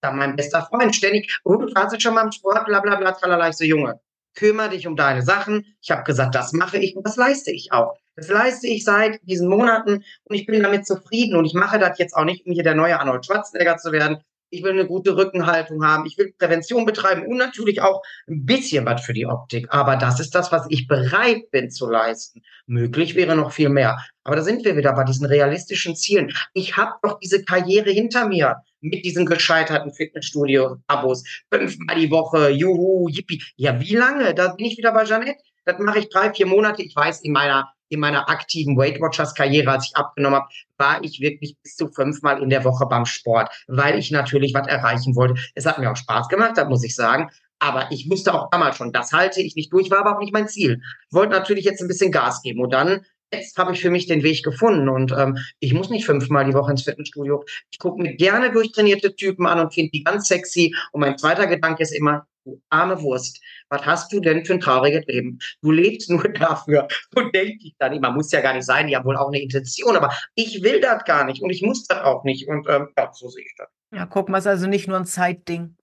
Da 0.00 0.10
mein 0.12 0.34
bester 0.34 0.66
Freund, 0.70 0.96
ständig, 0.96 1.38
oh, 1.44 1.56
du 1.56 1.74
warst 1.74 1.92
jetzt 1.92 2.02
schon 2.02 2.14
mal 2.14 2.24
im 2.24 2.32
Sport, 2.32 2.64
bla 2.66 2.80
bla 2.80 2.96
bla, 2.96 3.12
tralala. 3.12 3.50
Ich 3.50 3.56
so, 3.56 3.64
Junge, 3.64 4.00
kümmere 4.34 4.70
dich 4.70 4.86
um 4.86 4.96
deine 4.96 5.22
Sachen. 5.22 5.66
Ich 5.82 5.90
habe 5.90 6.04
gesagt, 6.04 6.34
das 6.34 6.52
mache 6.52 6.78
ich 6.78 6.96
und 6.96 7.06
das 7.06 7.16
leiste 7.16 7.50
ich 7.50 7.72
auch. 7.72 7.94
Das 8.16 8.28
leiste 8.28 8.66
ich 8.66 8.84
seit 8.84 9.20
diesen 9.22 9.48
Monaten 9.48 10.04
und 10.24 10.36
ich 10.36 10.46
bin 10.46 10.62
damit 10.62 10.86
zufrieden 10.86 11.36
und 11.36 11.44
ich 11.44 11.54
mache 11.54 11.78
das 11.78 11.98
jetzt 11.98 12.14
auch 12.14 12.24
nicht, 12.24 12.46
um 12.46 12.52
hier 12.52 12.62
der 12.62 12.74
neue 12.74 12.98
Arnold 12.98 13.24
Schwarzenegger 13.24 13.76
zu 13.76 13.92
werden, 13.92 14.18
ich 14.50 14.62
will 14.62 14.72
eine 14.72 14.86
gute 14.86 15.16
Rückenhaltung 15.16 15.84
haben, 15.84 16.06
ich 16.06 16.18
will 16.18 16.34
Prävention 16.38 16.84
betreiben 16.84 17.26
und 17.26 17.38
natürlich 17.38 17.80
auch 17.80 18.02
ein 18.28 18.44
bisschen 18.44 18.84
was 18.84 19.04
für 19.04 19.12
die 19.12 19.26
Optik. 19.26 19.66
Aber 19.70 19.96
das 19.96 20.20
ist 20.20 20.34
das, 20.34 20.52
was 20.52 20.66
ich 20.68 20.86
bereit 20.86 21.50
bin 21.50 21.70
zu 21.70 21.88
leisten. 21.88 22.42
Möglich 22.66 23.14
wäre 23.14 23.36
noch 23.36 23.52
viel 23.52 23.68
mehr. 23.68 23.98
Aber 24.24 24.36
da 24.36 24.42
sind 24.42 24.64
wir 24.64 24.76
wieder 24.76 24.92
bei 24.92 25.04
diesen 25.04 25.26
realistischen 25.26 25.96
Zielen. 25.96 26.32
Ich 26.52 26.76
habe 26.76 26.92
doch 27.02 27.18
diese 27.18 27.44
Karriere 27.44 27.90
hinter 27.90 28.28
mir 28.28 28.56
mit 28.80 29.04
diesen 29.04 29.26
gescheiterten 29.26 29.92
Fitnessstudio-Abos. 29.92 31.24
Fünfmal 31.52 31.96
die 31.96 32.10
Woche, 32.10 32.50
juhu, 32.50 33.08
yippie. 33.08 33.42
Ja, 33.56 33.80
wie 33.80 33.96
lange? 33.96 34.34
Da 34.34 34.54
bin 34.54 34.66
ich 34.66 34.78
wieder 34.78 34.92
bei 34.92 35.04
Janette. 35.04 35.40
Das 35.64 35.78
mache 35.78 36.00
ich 36.00 36.08
drei, 36.08 36.32
vier 36.32 36.46
Monate. 36.46 36.82
Ich 36.82 36.96
weiß, 36.96 37.20
in 37.20 37.32
meiner 37.32 37.72
in 37.90 38.00
meiner 38.00 38.28
aktiven 38.30 38.76
Weight 38.76 39.00
Watchers 39.00 39.34
Karriere, 39.34 39.70
als 39.70 39.86
ich 39.86 39.96
abgenommen 39.96 40.40
habe, 40.40 40.48
war 40.78 41.04
ich 41.04 41.20
wirklich 41.20 41.56
bis 41.62 41.76
zu 41.76 41.88
fünfmal 41.88 42.42
in 42.42 42.48
der 42.48 42.64
Woche 42.64 42.86
beim 42.86 43.04
Sport, 43.04 43.50
weil 43.66 43.98
ich 43.98 44.10
natürlich 44.10 44.54
was 44.54 44.66
erreichen 44.66 45.14
wollte. 45.16 45.34
Es 45.54 45.66
hat 45.66 45.78
mir 45.78 45.90
auch 45.90 45.96
Spaß 45.96 46.28
gemacht, 46.28 46.56
das 46.56 46.68
muss 46.68 46.84
ich 46.84 46.94
sagen. 46.94 47.30
Aber 47.58 47.92
ich 47.92 48.08
wusste 48.10 48.32
auch 48.32 48.48
damals 48.50 48.76
schon, 48.76 48.90
das 48.90 49.12
halte 49.12 49.42
ich 49.42 49.54
nicht 49.54 49.70
durch, 49.72 49.90
war 49.90 49.98
aber 49.98 50.16
auch 50.16 50.20
nicht 50.20 50.32
mein 50.32 50.48
Ziel. 50.48 50.80
Wollte 51.10 51.32
natürlich 51.32 51.66
jetzt 51.66 51.82
ein 51.82 51.88
bisschen 51.88 52.10
Gas 52.10 52.40
geben 52.40 52.60
und 52.62 52.72
dann 52.72 53.04
jetzt 53.32 53.56
habe 53.58 53.72
ich 53.72 53.80
für 53.80 53.90
mich 53.90 54.06
den 54.06 54.22
Weg 54.22 54.42
gefunden 54.42 54.88
und 54.88 55.12
ähm, 55.12 55.38
ich 55.60 55.72
muss 55.72 55.90
nicht 55.90 56.04
fünfmal 56.04 56.44
die 56.44 56.54
Woche 56.54 56.70
ins 56.70 56.82
Fitnessstudio. 56.82 57.44
Ich 57.70 57.78
gucke 57.78 58.02
mir 58.02 58.14
gerne 58.16 58.50
durchtrainierte 58.50 59.14
Typen 59.14 59.46
an 59.46 59.60
und 59.60 59.74
finde 59.74 59.90
die 59.92 60.02
ganz 60.02 60.26
sexy. 60.26 60.74
Und 60.92 61.00
mein 61.00 61.18
zweiter 61.18 61.46
Gedanke 61.46 61.82
ist 61.82 61.92
immer, 61.92 62.26
du 62.44 62.60
arme 62.68 63.00
Wurst, 63.02 63.40
was 63.68 63.84
hast 63.84 64.12
du 64.12 64.20
denn 64.20 64.44
für 64.44 64.54
ein 64.54 64.60
trauriges 64.60 65.04
Leben? 65.06 65.38
Du 65.62 65.70
lebst 65.70 66.10
nur 66.10 66.22
dafür 66.32 66.88
und 67.14 67.34
denke 67.34 67.58
ich 67.64 67.74
dann 67.78 67.92
immer, 67.92 68.10
muss 68.10 68.32
ja 68.32 68.40
gar 68.40 68.54
nicht 68.54 68.66
sein, 68.66 68.86
die 68.86 68.96
haben 68.96 69.04
wohl 69.04 69.16
auch 69.16 69.28
eine 69.28 69.40
Intention, 69.40 69.96
aber 69.96 70.12
ich 70.34 70.62
will 70.62 70.80
das 70.80 71.04
gar 71.04 71.24
nicht 71.24 71.42
und 71.42 71.50
ich 71.50 71.62
muss 71.62 71.86
das 71.86 72.00
auch 72.00 72.24
nicht 72.24 72.48
und 72.48 72.68
ähm, 72.68 72.88
ja, 72.96 73.12
so 73.12 73.28
sehe 73.28 73.44
ich 73.44 73.54
das. 73.56 73.68
Ja, 73.92 74.06
guck 74.06 74.28
mal, 74.28 74.38
es 74.38 74.44
ist 74.44 74.50
also 74.50 74.66
nicht 74.66 74.88
nur 74.88 74.98
ein 74.98 75.06
Zeitding. 75.06 75.76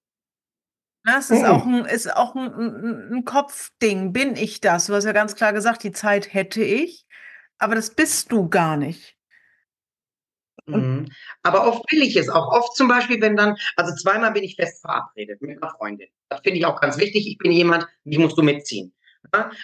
Das 1.04 1.30
ist, 1.30 1.40
mhm. 1.40 1.46
auch 1.46 1.66
ein, 1.66 1.86
ist 1.86 2.14
auch 2.14 2.36
ein, 2.36 2.54
ein, 2.54 3.14
ein 3.14 3.26
Kopfding. 3.26 4.12
Bin 4.12 4.36
ich 4.36 4.60
das? 4.60 4.88
Du 4.88 4.94
hast 4.94 5.06
ja 5.06 5.14
ganz 5.14 5.36
klar 5.36 5.54
gesagt, 5.54 5.84
die 5.84 5.94
Zeit 5.94 6.34
hätte 6.34 6.62
ich, 6.62 7.06
aber 7.60 7.76
das 7.76 7.96
bist 7.96 8.32
du 8.32 8.50
gar 8.50 8.76
nicht. 8.76 9.18
Mhm. 10.66 11.10
Aber 11.44 11.66
oft 11.66 11.90
will 11.92 12.02
ich 12.02 12.18
es 12.18 12.28
auch. 12.30 12.52
Oft 12.52 12.76
zum 12.76 12.90
Beispiel, 12.90 13.22
wenn 13.22 13.38
dann, 13.38 13.56
also 13.78 13.96
zweimal 13.96 14.32
bin 14.32 14.44
ich 14.44 14.56
fest 14.56 14.82
verabredet 14.82 15.42
mit 15.42 15.62
einer 15.62 15.72
Freundin. 15.72 16.10
Das 16.30 16.42
finde 16.42 16.60
ich 16.60 16.66
auch 16.66 16.80
ganz 16.80 16.98
wichtig. 16.98 17.28
Ich 17.28 17.38
bin 17.38 17.52
jemand, 17.52 17.88
die 18.04 18.18
musst 18.18 18.38
du 18.38 18.44
mitziehen. 18.44 18.94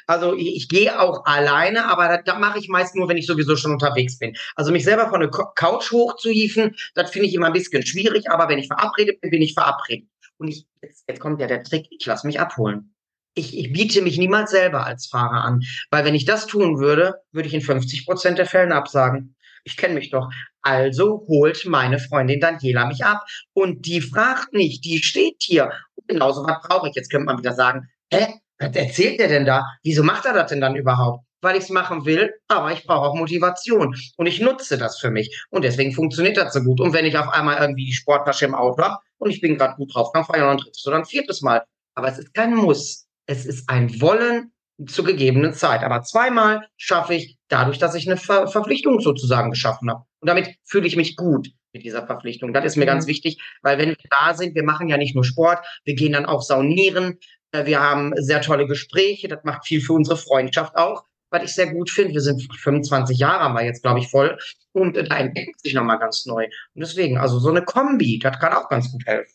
Also 0.08 0.36
ich, 0.36 0.56
ich, 0.56 0.70
gehe 0.70 1.00
auch 1.00 1.26
alleine, 1.26 1.86
aber 1.86 2.08
das, 2.10 2.22
das 2.26 2.38
mache 2.38 2.60
ich 2.60 2.68
meist 2.68 2.96
nur, 2.96 3.08
wenn 3.08 3.18
ich 3.18 3.26
sowieso 3.26 3.56
schon 3.56 3.72
unterwegs 3.72 4.20
bin. 4.20 4.36
Also 4.56 4.72
mich 4.72 4.84
selber 4.84 5.10
von 5.10 5.22
der 5.22 5.30
Couch 5.30 5.92
hochzuhieven, 5.92 6.76
das 6.96 7.12
finde 7.12 7.28
ich 7.28 7.34
immer 7.34 7.48
ein 7.48 7.54
bisschen 7.54 7.86
schwierig, 7.86 8.30
aber 8.30 8.50
wenn 8.50 8.60
ich 8.60 8.68
verabredet 8.68 9.22
bin, 9.22 9.32
bin 9.32 9.42
ich 9.42 9.54
verabredet. 9.54 10.10
Und 10.38 10.50
ich, 10.50 10.66
jetzt, 10.82 11.06
jetzt 11.08 11.20
kommt 11.20 11.40
ja 11.40 11.48
der 11.48 11.64
Trick, 11.64 11.88
ich 11.92 12.06
lasse 12.06 12.28
mich 12.28 12.40
abholen. 12.40 12.94
Ich, 13.36 13.58
ich 13.58 13.72
biete 13.72 14.02
mich 14.02 14.18
niemals 14.18 14.52
selber 14.52 14.86
als 14.86 15.08
Fahrer 15.08 15.46
an, 15.46 15.62
weil 15.90 16.04
wenn 16.04 16.16
ich 16.16 16.26
das 16.26 16.46
tun 16.46 16.80
würde, 16.80 17.16
würde 17.32 17.48
ich 17.48 17.54
in 17.54 17.62
50 17.62 18.06
Prozent 18.06 18.38
der 18.38 18.46
Fällen 18.46 18.74
absagen 18.74 19.36
ich 19.64 19.78
kenne 19.78 19.96
mich 19.96 20.10
doch. 20.10 20.30
Also 20.62 21.26
holt 21.28 21.66
meine 21.66 22.00
Freundin 22.00 22.40
Daniela 22.40 22.86
mich 22.86 23.04
ab 23.04 23.26
und 23.54 23.86
die 23.86 24.02
fragt 24.02 24.54
nicht, 24.54 24.84
die 24.86 25.02
steht 25.02 25.38
hier. 25.40 25.72
Und 26.04 26.16
genauso 26.16 26.46
was 26.46 26.62
brauche 26.62 26.90
ich. 26.90 26.96
Jetzt 26.96 27.10
könnte 27.10 27.26
man 27.26 27.38
wieder 27.38 27.54
sagen, 27.54 27.90
hä, 28.12 28.28
was 28.60 28.76
erzählt 28.76 29.20
der 29.20 29.28
denn 29.28 29.46
da? 29.46 29.66
Wieso 29.84 30.04
macht 30.04 30.26
er 30.26 30.34
das 30.34 30.50
denn 30.50 30.62
dann 30.62 30.76
überhaupt? 30.76 31.26
Weil 31.42 31.58
ich 31.58 31.64
es 31.64 31.70
machen 31.70 32.06
will, 32.06 32.34
aber 32.48 32.72
ich 32.72 32.86
brauche 32.86 33.10
auch 33.10 33.16
Motivation 33.16 33.96
und 34.16 34.26
ich 34.28 34.40
nutze 34.40 34.78
das 34.78 35.00
für 35.00 35.12
mich 35.12 35.46
und 35.50 35.64
deswegen 35.64 35.92
funktioniert 35.92 36.38
das 36.38 36.54
so 36.54 36.62
gut. 36.62 36.80
Und 36.80 36.94
wenn 36.94 37.06
ich 37.06 37.18
auf 37.18 37.28
einmal 37.28 37.58
irgendwie 37.60 37.86
die 37.86 37.94
Sporttasche 37.94 38.46
im 38.46 38.56
Auto 38.56 38.82
habe 38.82 39.00
und 39.18 39.30
ich 39.30 39.42
bin 39.42 39.58
gerade 39.58 39.76
gut 39.76 39.94
drauf, 39.94 40.12
dann 40.14 40.24
fahre 40.24 40.40
ich 40.40 40.44
noch 40.44 40.52
ein 40.52 40.58
drittes 40.58 40.88
oder 40.88 40.98
ein 40.98 41.06
viertes 41.06 41.42
Mal. 41.42 41.66
Aber 41.96 42.08
es 42.08 42.18
ist 42.18 42.34
kein 42.34 42.56
Muss. 42.56 43.08
Es 43.26 43.46
ist 43.46 43.70
ein 43.70 44.00
Wollen 44.00 44.54
zur 44.88 45.06
gegebenen 45.06 45.54
Zeit. 45.54 45.84
Aber 45.84 46.02
zweimal 46.04 46.68
schaffe 46.78 47.16
ich 47.16 47.38
dadurch, 47.50 47.78
dass 47.78 47.96
ich 47.96 48.08
eine 48.08 48.18
Ver 48.18 48.48
Verpflichtung 48.48 49.02
sozusagen 49.02 49.52
geschaffen 49.52 49.90
habe. 49.90 50.04
Und 50.22 50.30
damit 50.30 50.56
fühle 50.64 50.88
ich 50.88 50.96
mich 50.96 51.18
gut 51.18 51.50
mit 51.74 51.84
dieser 51.84 52.06
Verpflichtung. 52.06 52.54
Das 52.54 52.64
ist 52.66 52.78
mir 52.78 52.86
mhm. 52.86 52.90
ganz 52.90 53.08
wichtig, 53.08 53.42
weil 53.62 53.78
wenn 53.78 53.90
wir 53.90 54.10
da 54.10 54.34
sind, 54.34 54.56
wir 54.56 54.64
machen 54.64 54.88
ja 54.88 54.98
nicht 54.98 55.16
nur 55.16 55.26
Sport, 55.26 55.66
wir 55.84 55.96
gehen 55.96 56.14
dann 56.14 56.26
auch 56.26 56.42
saunieren, 56.42 57.18
äh, 57.52 57.66
wir 57.66 57.82
haben 57.82 58.14
sehr 58.16 58.42
tolle 58.42 58.68
Gespräche, 58.68 59.28
das 59.28 59.44
macht 59.44 59.66
viel 59.66 59.82
für 59.82 59.94
unsere 59.94 60.18
Freundschaft 60.18 60.76
auch, 60.76 61.04
was 61.32 61.44
ich 61.44 61.56
sehr 61.56 61.74
gut 61.74 61.90
finde. 61.90 62.14
Wir 62.14 62.22
sind 62.22 62.42
25 62.54 63.18
Jahre 63.18 63.44
haben 63.44 63.56
wir 63.56 63.66
jetzt, 63.66 63.82
glaube 63.82 64.00
ich, 64.00 64.08
voll 64.08 64.38
und 64.72 64.96
da 64.96 65.18
entdeckt 65.18 65.60
sich 65.62 65.74
nochmal 65.74 66.00
ganz 66.00 66.26
neu. 66.26 66.46
Und 66.46 66.82
deswegen, 66.82 67.18
also 67.18 67.40
so 67.40 67.50
eine 67.50 67.64
Kombi, 67.64 68.20
das 68.20 68.40
kann 68.40 68.54
auch 68.54 68.70
ganz 68.70 68.92
gut 68.92 69.06
helfen. 69.06 69.34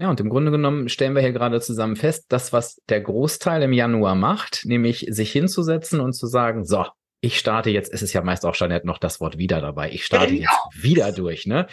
Ja, 0.00 0.10
und 0.10 0.18
im 0.18 0.28
Grunde 0.28 0.50
genommen 0.50 0.88
stellen 0.88 1.14
wir 1.14 1.22
hier 1.22 1.32
gerade 1.32 1.60
zusammen 1.60 1.94
fest, 1.94 2.26
das, 2.28 2.52
was 2.52 2.82
der 2.88 3.00
Großteil 3.00 3.62
im 3.62 3.72
Januar 3.72 4.16
macht, 4.16 4.62
nämlich 4.64 5.06
sich 5.08 5.30
hinzusetzen 5.30 6.00
und 6.00 6.14
zu 6.14 6.26
sagen, 6.26 6.64
so, 6.64 6.84
ich 7.24 7.38
starte 7.38 7.70
jetzt, 7.70 7.92
es 7.92 8.02
ist 8.02 8.12
ja 8.12 8.22
meist 8.22 8.44
auch 8.44 8.54
Jeanette 8.54 8.86
noch 8.86 8.98
das 8.98 9.18
Wort 9.18 9.38
wieder 9.38 9.62
dabei, 9.62 9.90
ich 9.90 10.04
starte 10.04 10.34
genau. 10.34 10.50
jetzt 10.50 10.82
wieder 10.82 11.10
durch, 11.10 11.46
ne? 11.46 11.66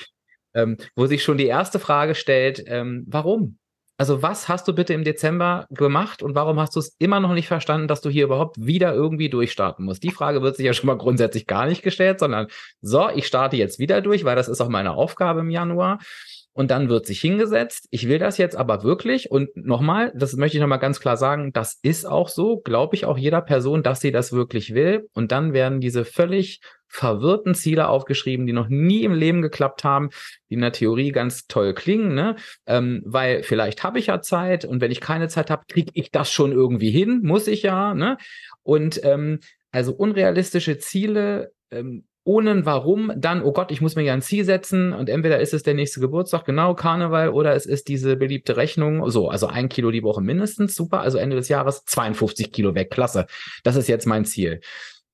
Ähm, 0.53 0.77
wo 0.95 1.07
sich 1.07 1.23
schon 1.23 1.37
die 1.37 1.45
erste 1.45 1.79
Frage 1.79 2.15
stellt, 2.15 2.63
ähm, 2.67 3.05
warum? 3.07 3.57
Also 3.97 4.21
was 4.21 4.47
hast 4.47 4.67
du 4.67 4.73
bitte 4.73 4.93
im 4.93 5.03
Dezember 5.03 5.67
gemacht 5.69 6.23
und 6.23 6.35
warum 6.35 6.59
hast 6.59 6.75
du 6.75 6.79
es 6.79 6.95
immer 6.99 7.19
noch 7.19 7.33
nicht 7.33 7.47
verstanden, 7.47 7.87
dass 7.87 8.01
du 8.01 8.09
hier 8.09 8.23
überhaupt 8.23 8.65
wieder 8.65 8.93
irgendwie 8.93 9.29
durchstarten 9.29 9.85
musst? 9.85 10.03
Die 10.03 10.11
Frage 10.11 10.41
wird 10.41 10.55
sich 10.55 10.65
ja 10.65 10.73
schon 10.73 10.87
mal 10.87 10.97
grundsätzlich 10.97 11.47
gar 11.47 11.67
nicht 11.67 11.83
gestellt, 11.83 12.19
sondern 12.19 12.47
so, 12.81 13.09
ich 13.09 13.27
starte 13.27 13.57
jetzt 13.57 13.77
wieder 13.77 14.01
durch, 14.01 14.23
weil 14.23 14.35
das 14.35 14.47
ist 14.47 14.61
auch 14.61 14.69
meine 14.69 14.93
Aufgabe 14.93 15.41
im 15.41 15.49
Januar 15.49 15.99
und 16.53 16.71
dann 16.71 16.89
wird 16.89 17.05
sich 17.05 17.21
hingesetzt. 17.21 17.87
Ich 17.91 18.07
will 18.07 18.19
das 18.19 18.37
jetzt 18.37 18.55
aber 18.55 18.83
wirklich. 18.83 19.31
Und 19.31 19.55
nochmal, 19.55 20.11
das 20.15 20.35
möchte 20.35 20.57
ich 20.57 20.61
nochmal 20.61 20.79
ganz 20.79 20.99
klar 20.99 21.17
sagen, 21.17 21.53
das 21.53 21.79
ist 21.81 22.05
auch 22.05 22.27
so, 22.27 22.59
glaube 22.59 22.95
ich 22.95 23.05
auch 23.05 23.17
jeder 23.17 23.41
Person, 23.41 23.83
dass 23.83 24.01
sie 24.01 24.11
das 24.11 24.33
wirklich 24.33 24.73
will. 24.73 25.07
Und 25.13 25.31
dann 25.31 25.53
werden 25.53 25.79
diese 25.79 26.03
völlig 26.03 26.59
verwirrten 26.87 27.55
Ziele 27.55 27.87
aufgeschrieben, 27.87 28.45
die 28.45 28.51
noch 28.51 28.67
nie 28.67 29.03
im 29.03 29.13
Leben 29.13 29.41
geklappt 29.41 29.85
haben, 29.85 30.09
die 30.49 30.55
in 30.55 30.61
der 30.61 30.73
Theorie 30.73 31.13
ganz 31.13 31.47
toll 31.47 31.73
klingen, 31.73 32.13
ne? 32.13 32.35
Ähm, 32.65 33.01
weil 33.05 33.43
vielleicht 33.43 33.83
habe 33.83 33.97
ich 33.97 34.07
ja 34.07 34.21
Zeit 34.21 34.65
und 34.65 34.81
wenn 34.81 34.91
ich 34.91 34.99
keine 34.99 35.29
Zeit 35.29 35.49
habe, 35.49 35.63
kriege 35.69 35.91
ich 35.93 36.11
das 36.11 36.29
schon 36.29 36.51
irgendwie 36.51 36.91
hin, 36.91 37.21
muss 37.23 37.47
ich 37.47 37.63
ja, 37.63 37.93
ne? 37.93 38.17
Und 38.61 38.99
ähm, 39.05 39.39
also 39.71 39.93
unrealistische 39.93 40.79
Ziele 40.79 41.53
ähm, 41.71 42.03
ohne 42.23 42.65
Warum, 42.65 43.11
dann, 43.15 43.41
oh 43.41 43.51
Gott, 43.51 43.71
ich 43.71 43.81
muss 43.81 43.95
mir 43.95 44.03
ja 44.03 44.13
ein 44.13 44.21
Ziel 44.21 44.45
setzen 44.45 44.93
und 44.93 45.09
entweder 45.09 45.39
ist 45.39 45.53
es 45.53 45.63
der 45.63 45.73
nächste 45.73 45.99
Geburtstag, 45.99 46.45
genau, 46.45 46.75
Karneval, 46.75 47.29
oder 47.29 47.55
es 47.55 47.65
ist 47.65 47.87
diese 47.87 48.15
beliebte 48.15 48.57
Rechnung, 48.57 49.09
so, 49.09 49.29
also 49.29 49.47
ein 49.47 49.69
Kilo 49.69 49.89
die 49.89 50.03
Woche 50.03 50.21
mindestens, 50.21 50.75
super, 50.75 51.01
also 51.01 51.17
Ende 51.17 51.35
des 51.35 51.49
Jahres 51.49 51.83
52 51.85 52.51
Kilo 52.51 52.75
weg, 52.75 52.91
klasse. 52.91 53.25
Das 53.63 53.75
ist 53.75 53.87
jetzt 53.87 54.05
mein 54.05 54.25
Ziel. 54.25 54.61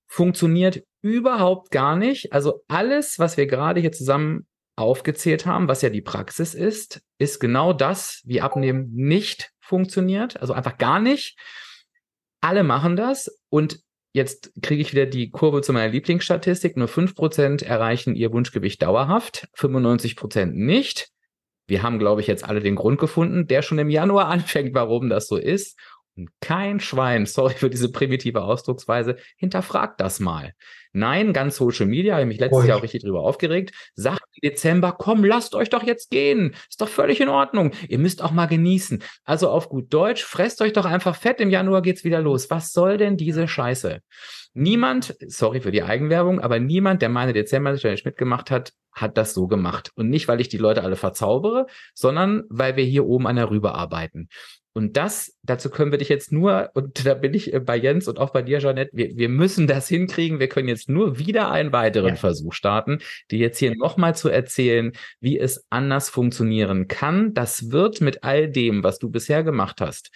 Funktioniert 0.06 0.84
überhaupt 1.02 1.72
gar 1.72 1.96
nicht. 1.96 2.34
Also 2.34 2.64
alles, 2.68 3.20
was 3.20 3.38
wir 3.38 3.48
gerade 3.48 3.80
hier 3.80 3.92
zusammen 3.92 4.46
aufgezählt 4.76 5.46
haben, 5.46 5.68
was 5.68 5.82
ja 5.82 5.90
die 5.90 6.02
Praxis 6.02 6.54
ist, 6.54 7.02
ist 7.18 7.40
genau 7.40 7.74
das, 7.74 8.22
wie 8.26 8.42
Abnehmen 8.42 8.92
nicht 8.94 9.52
funktioniert, 9.60 10.40
also 10.40 10.54
einfach 10.54 10.78
gar 10.78 11.00
nicht. 11.00 11.38
Alle 12.42 12.64
machen 12.64 12.96
das 12.96 13.40
und 13.50 13.80
Jetzt 14.18 14.52
kriege 14.64 14.82
ich 14.82 14.94
wieder 14.94 15.06
die 15.06 15.30
Kurve 15.30 15.62
zu 15.62 15.74
meiner 15.74 15.92
Lieblingsstatistik. 15.92 16.76
Nur 16.76 16.88
5% 16.88 17.64
erreichen 17.64 18.16
ihr 18.16 18.34
Wunschgewicht 18.34 18.82
dauerhaft, 18.82 19.48
95% 19.56 20.48
nicht. 20.54 21.10
Wir 21.68 21.84
haben, 21.84 22.00
glaube 22.00 22.22
ich, 22.22 22.26
jetzt 22.26 22.44
alle 22.44 22.60
den 22.60 22.74
Grund 22.74 23.00
gefunden, 23.00 23.46
der 23.46 23.62
schon 23.62 23.78
im 23.78 23.92
Januar 23.92 24.26
anfängt, 24.30 24.74
warum 24.74 25.08
das 25.08 25.28
so 25.28 25.38
ist. 25.38 25.78
Kein 26.42 26.80
Schwein, 26.80 27.26
sorry 27.28 27.54
für 27.54 27.70
diese 27.70 27.92
primitive 27.92 28.44
Ausdrucksweise, 28.44 29.18
hinterfragt 29.38 30.00
das 30.00 30.20
mal. 30.20 30.54
Nein, 30.94 31.34
ganz 31.34 31.58
Social 31.58 31.86
Media, 31.86 32.14
habe 32.14 32.24
ich 32.24 32.28
mich 32.28 32.40
letztes 32.40 32.64
Ui. 32.64 32.68
Jahr 32.68 32.78
auch 32.78 32.84
richtig 32.84 33.04
drüber 33.04 33.22
aufgeregt, 33.22 33.72
sagt 33.96 34.24
im 34.34 34.50
Dezember, 34.50 34.94
komm, 34.98 35.24
lasst 35.24 35.54
euch 35.54 35.70
doch 35.70 35.84
jetzt 35.84 36.10
gehen. 36.10 36.56
Ist 36.70 36.82
doch 36.82 36.88
völlig 36.88 37.22
in 37.22 37.30
Ordnung. 37.30 37.72
Ihr 37.88 38.00
müsst 38.00 38.24
auch 38.24 38.32
mal 38.32 38.48
genießen. 38.48 39.04
Also 39.24 39.50
auf 39.50 39.70
gut 39.70 39.94
Deutsch, 39.94 40.24
fresst 40.24 40.62
euch 40.62 40.74
doch 40.74 40.86
einfach 40.86 41.16
fett, 41.16 41.40
im 41.40 41.52
Januar 41.52 41.82
geht's 41.82 42.04
wieder 42.04 42.22
los. 42.22 42.50
Was 42.50 42.72
soll 42.72 42.98
denn 42.98 43.16
diese 43.16 43.48
Scheiße? 43.48 44.00
Niemand, 44.54 45.16
sorry 45.28 45.62
für 45.62 45.72
die 45.72 45.84
Eigenwerbung, 45.84 46.40
aber 46.40 46.60
niemand, 46.60 47.04
der 47.04 47.10
meine 47.10 47.34
Dezember-Challenge 47.34 48.02
mitgemacht 48.06 48.50
hat, 48.50 48.74
hat 48.92 49.16
das 49.18 49.36
so 49.36 49.48
gemacht. 49.48 49.92
Und 49.94 50.10
nicht, 50.10 50.28
weil 50.28 50.42
ich 50.42 50.50
die 50.50 50.58
Leute 50.58 50.84
alle 50.84 50.96
verzaubere, 50.96 51.68
sondern 51.94 52.44
weil 52.50 52.76
wir 52.76 52.84
hier 52.84 53.06
oben 53.06 53.28
an 53.28 53.36
der 53.36 53.52
Rübe 53.52 53.76
arbeiten. 53.76 54.30
Und 54.78 54.96
das, 54.96 55.36
dazu 55.42 55.72
können 55.72 55.90
wir 55.90 55.98
dich 55.98 56.08
jetzt 56.08 56.32
nur, 56.32 56.70
und 56.76 57.04
da 57.04 57.16
bin 57.16 57.34
ich 57.34 57.52
äh, 57.52 57.60
bei 57.60 57.76
Jens 57.76 58.08
und 58.08 58.20
auch 58.20 58.30
bei 58.30 58.44
dir, 58.44 58.60
Jeanette, 58.60 58.92
wir, 58.94 59.18
wir 59.18 59.28
müssen 59.28 59.66
das 59.66 59.88
hinkriegen. 59.88 60.40
Wir 60.40 60.50
können 60.50 60.68
jetzt 60.68 60.88
nur 60.88 61.18
wieder 61.18 61.50
einen 61.50 61.72
weiteren 61.72 62.10
ja. 62.10 62.16
Versuch 62.16 62.54
starten, 62.54 63.00
dir 63.32 63.40
jetzt 63.40 63.58
hier 63.58 63.76
nochmal 63.76 64.16
zu 64.16 64.30
erzählen, 64.30 64.92
wie 65.20 65.40
es 65.40 65.66
anders 65.72 66.12
funktionieren 66.12 66.88
kann. 66.88 67.34
Das 67.34 67.72
wird 67.72 68.02
mit 68.02 68.24
all 68.24 68.52
dem, 68.52 68.84
was 68.84 69.00
du 69.00 69.10
bisher 69.10 69.44
gemacht 69.44 69.82
hast, 69.82 70.12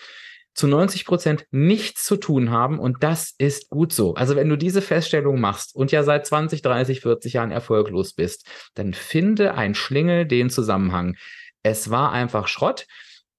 zu 0.53 0.67
90 0.67 1.05
Prozent 1.05 1.47
nichts 1.49 2.05
zu 2.05 2.17
tun 2.17 2.51
haben 2.51 2.77
und 2.77 2.97
das 3.01 3.33
ist 3.39 3.67
gut 3.71 3.91
so. 3.91 4.13
Also 4.13 4.35
wenn 4.35 4.47
du 4.47 4.57
diese 4.57 4.83
Feststellung 4.83 5.39
machst 5.39 5.75
und 5.75 5.91
ja 5.91 6.03
seit 6.03 6.27
20, 6.27 6.61
30, 6.61 7.01
40 7.01 7.33
Jahren 7.33 7.49
erfolglos 7.49 8.13
bist, 8.13 8.47
dann 8.75 8.93
finde 8.93 9.55
ein 9.55 9.73
Schlingel 9.73 10.27
den 10.27 10.51
Zusammenhang. 10.51 11.15
Es 11.63 11.89
war 11.89 12.11
einfach 12.11 12.47
Schrott. 12.47 12.85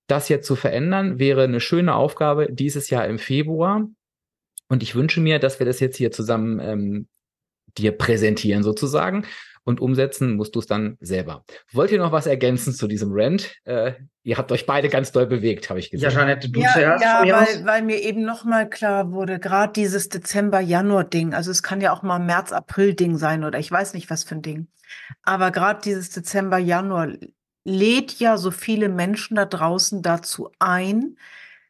Das 0.07 0.29
jetzt 0.29 0.47
zu 0.47 0.57
verändern 0.57 1.19
wäre 1.19 1.45
eine 1.45 1.61
schöne 1.61 1.95
Aufgabe 1.95 2.49
dieses 2.51 2.91
Jahr 2.91 3.07
im 3.07 3.19
Februar. 3.19 3.89
Und 4.69 4.83
ich 4.83 4.95
wünsche 4.95 5.21
mir, 5.21 5.39
dass 5.39 5.59
wir 5.59 5.67
das 5.67 5.81
jetzt 5.81 5.97
hier 5.97 6.11
zusammen 6.11 6.59
ähm, 6.61 7.09
dir 7.77 7.93
präsentieren 7.93 8.63
sozusagen 8.63 9.27
und 9.65 9.81
umsetzen 9.81 10.37
musst 10.37 10.55
du 10.55 10.59
es 10.59 10.67
dann 10.67 10.97
selber. 11.01 11.45
Wollt 11.73 11.93
ihr 11.93 11.99
noch 11.99 12.13
was 12.13 12.27
ergänzen 12.27 12.73
zu 12.73 12.89
diesem 12.89 13.11
Rant? 13.13 13.55
Äh, 13.65 13.93
ihr 14.25 14.37
habt 14.37 14.51
euch 14.51 14.67
beide 14.67 14.89
ganz 14.89 15.13
doll 15.13 15.27
bewegt, 15.27 15.71
habe 15.71 15.79
ich 15.79 15.91
gesehen. 15.91 16.11
Ja, 16.11 16.19
Janette, 16.19 16.51
du 16.51 16.61
ja, 16.61 16.73
zuerst. 16.73 17.05
Ja, 17.05 17.23
weil, 17.25 17.65
weil 17.65 17.83
mir 17.83 18.01
eben 18.01 18.25
nochmal 18.25 18.69
klar 18.69 19.13
wurde, 19.13 19.39
gerade 19.39 19.73
dieses 19.73 20.09
Dezember-Januar-Ding, 20.09 21.35
also 21.35 21.51
es 21.51 21.63
kann 21.63 21.81
ja 21.81 21.93
auch 21.93 22.03
mal 22.03 22.19
März-April-Ding 22.19 23.17
sein 23.17 23.45
oder 23.45 23.59
ich 23.59 23.71
weiß 23.71 23.95
nicht, 23.95 24.11
was 24.11 24.25
für 24.25 24.35
ein 24.35 24.43
Ding. 24.43 24.69
Aber 25.23 25.51
gerade 25.51 25.81
dieses 25.83 26.11
Dezember-Januar 26.11 27.13
lädt 27.65 28.19
ja 28.19 28.37
so 28.37 28.51
viele 28.51 28.89
Menschen 28.89 29.37
da 29.37 29.45
draußen 29.45 30.03
dazu 30.03 30.51
ein, 30.59 31.17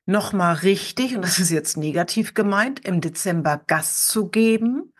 nochmal 0.07 0.57
richtig, 0.57 1.15
und 1.15 1.23
das 1.23 1.39
ist 1.39 1.51
jetzt 1.51 1.77
negativ 1.77 2.35
gemeint, 2.35 2.81
im 2.81 3.01
Dezember 3.01 3.61
Gas 3.67 4.07
zu 4.07 4.29
geben 4.29 4.93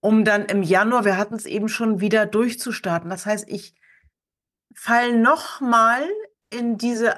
um 0.00 0.24
dann 0.24 0.46
im 0.46 0.62
Januar, 0.62 1.04
wir 1.04 1.16
hatten 1.16 1.34
es 1.34 1.46
eben 1.46 1.68
schon, 1.68 2.00
wieder 2.00 2.26
durchzustarten. 2.26 3.10
Das 3.10 3.26
heißt, 3.26 3.48
ich 3.48 3.74
falle 4.74 5.16
nochmal 5.16 6.02
in 6.50 6.78
diese 6.78 7.14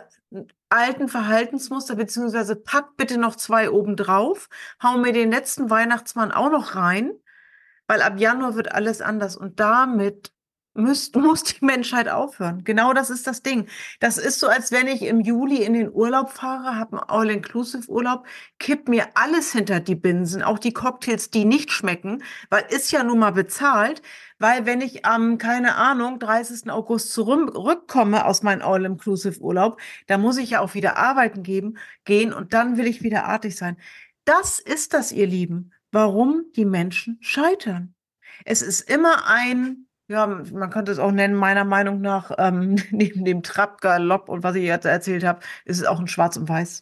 alten 0.68 1.09
Verhaltensmuster, 1.09 1.97
beziehungsweise 1.97 2.57
pack 2.57 2.97
bitte 2.97 3.18
noch 3.18 3.37
zwei 3.37 3.71
oben 3.71 3.97
drauf, 3.97 4.49
hau 4.83 4.99
mir 4.99 5.12
den 5.12 5.31
letzten 5.31 5.71
Weihnachtsmann 5.71 6.33
auch 6.33 6.51
noch 6.51 6.75
rein, 6.75 7.12
weil 7.87 8.03
ab 8.03 8.18
Januar 8.18 8.57
wird 8.57 8.73
alles 8.73 9.01
anders. 9.01 9.37
Und 9.37 9.61
damit 9.61 10.32
müsst, 10.75 11.17
muss 11.17 11.45
die 11.45 11.65
Menschheit 11.65 12.09
aufhören. 12.09 12.65
Genau 12.65 12.93
das 12.93 13.11
ist 13.11 13.27
das 13.27 13.43
Ding. 13.43 13.69
Das 14.01 14.19
ist 14.19 14.41
so, 14.41 14.49
als 14.49 14.73
wenn 14.73 14.87
ich 14.87 15.03
im 15.03 15.21
Juli 15.21 15.63
in 15.65 15.75
den 15.75 15.93
Urlaub 15.93 16.31
fahre, 16.31 16.77
habe 16.77 16.99
einen 16.99 17.09
All-Inclusive-Urlaub, 17.09 18.27
kipp 18.59 18.89
mir 18.89 19.09
alles 19.15 19.53
hinter 19.53 19.81
die 19.81 19.95
Binsen, 19.95 20.43
auch 20.43 20.59
die 20.59 20.73
Cocktails, 20.73 21.31
die 21.31 21.45
nicht 21.45 21.71
schmecken, 21.71 22.23
weil 22.51 22.65
ist 22.71 22.93
ja 22.93 23.03
nun 23.03 23.19
mal 23.19 23.33
bezahlt, 23.33 24.03
weil 24.39 24.67
wenn 24.67 24.81
ich 24.81 25.05
am, 25.05 25.39
keine 25.39 25.77
Ahnung, 25.77 26.19
30. 26.19 26.71
August 26.71 27.13
zurückkomme 27.13 28.25
aus 28.25 28.43
meinem 28.43 28.63
All-Inclusive-Urlaub, 28.63 29.81
da 30.07 30.19
muss 30.19 30.37
ich 30.37 30.51
ja 30.51 30.61
auch 30.61 30.75
wieder 30.75 30.97
arbeiten 30.97 31.43
geben, 31.43 31.79
gehen 32.05 32.33
und 32.33 32.53
dann 32.53 32.77
will 32.77 32.87
ich 32.87 33.03
wieder 33.03 33.25
artig 33.27 33.57
sein. 33.57 33.77
Das 34.25 34.59
ist 34.59 34.95
das, 34.95 35.13
ihr 35.13 35.27
Lieben, 35.27 35.73
warum 35.91 36.45
die 36.57 36.65
Menschen 36.65 37.19
scheitern. 37.21 37.95
Es 38.45 38.63
ist 38.63 38.81
immer 38.81 39.29
ein 39.29 39.87
ja, 40.09 40.27
man 40.27 40.71
könnte 40.71 40.93
es 40.93 40.99
auch 40.99 41.12
nennen, 41.12 41.35
meiner 41.35 41.65
Meinung 41.65 42.01
nach, 42.01 42.31
ähm, 42.38 42.77
neben 42.91 43.25
dem 43.25 43.43
Trab-Galopp 43.43 44.29
und 44.29 44.43
was 44.43 44.57
ich 44.57 44.65
jetzt 44.65 44.85
erzählt 44.85 45.25
habe, 45.25 45.41
ist 45.65 45.79
es 45.81 45.87
auch 45.87 46.01
ein 46.01 46.09
Schwarz 46.09 46.37
und 46.37 46.49
Weiß. 46.49 46.81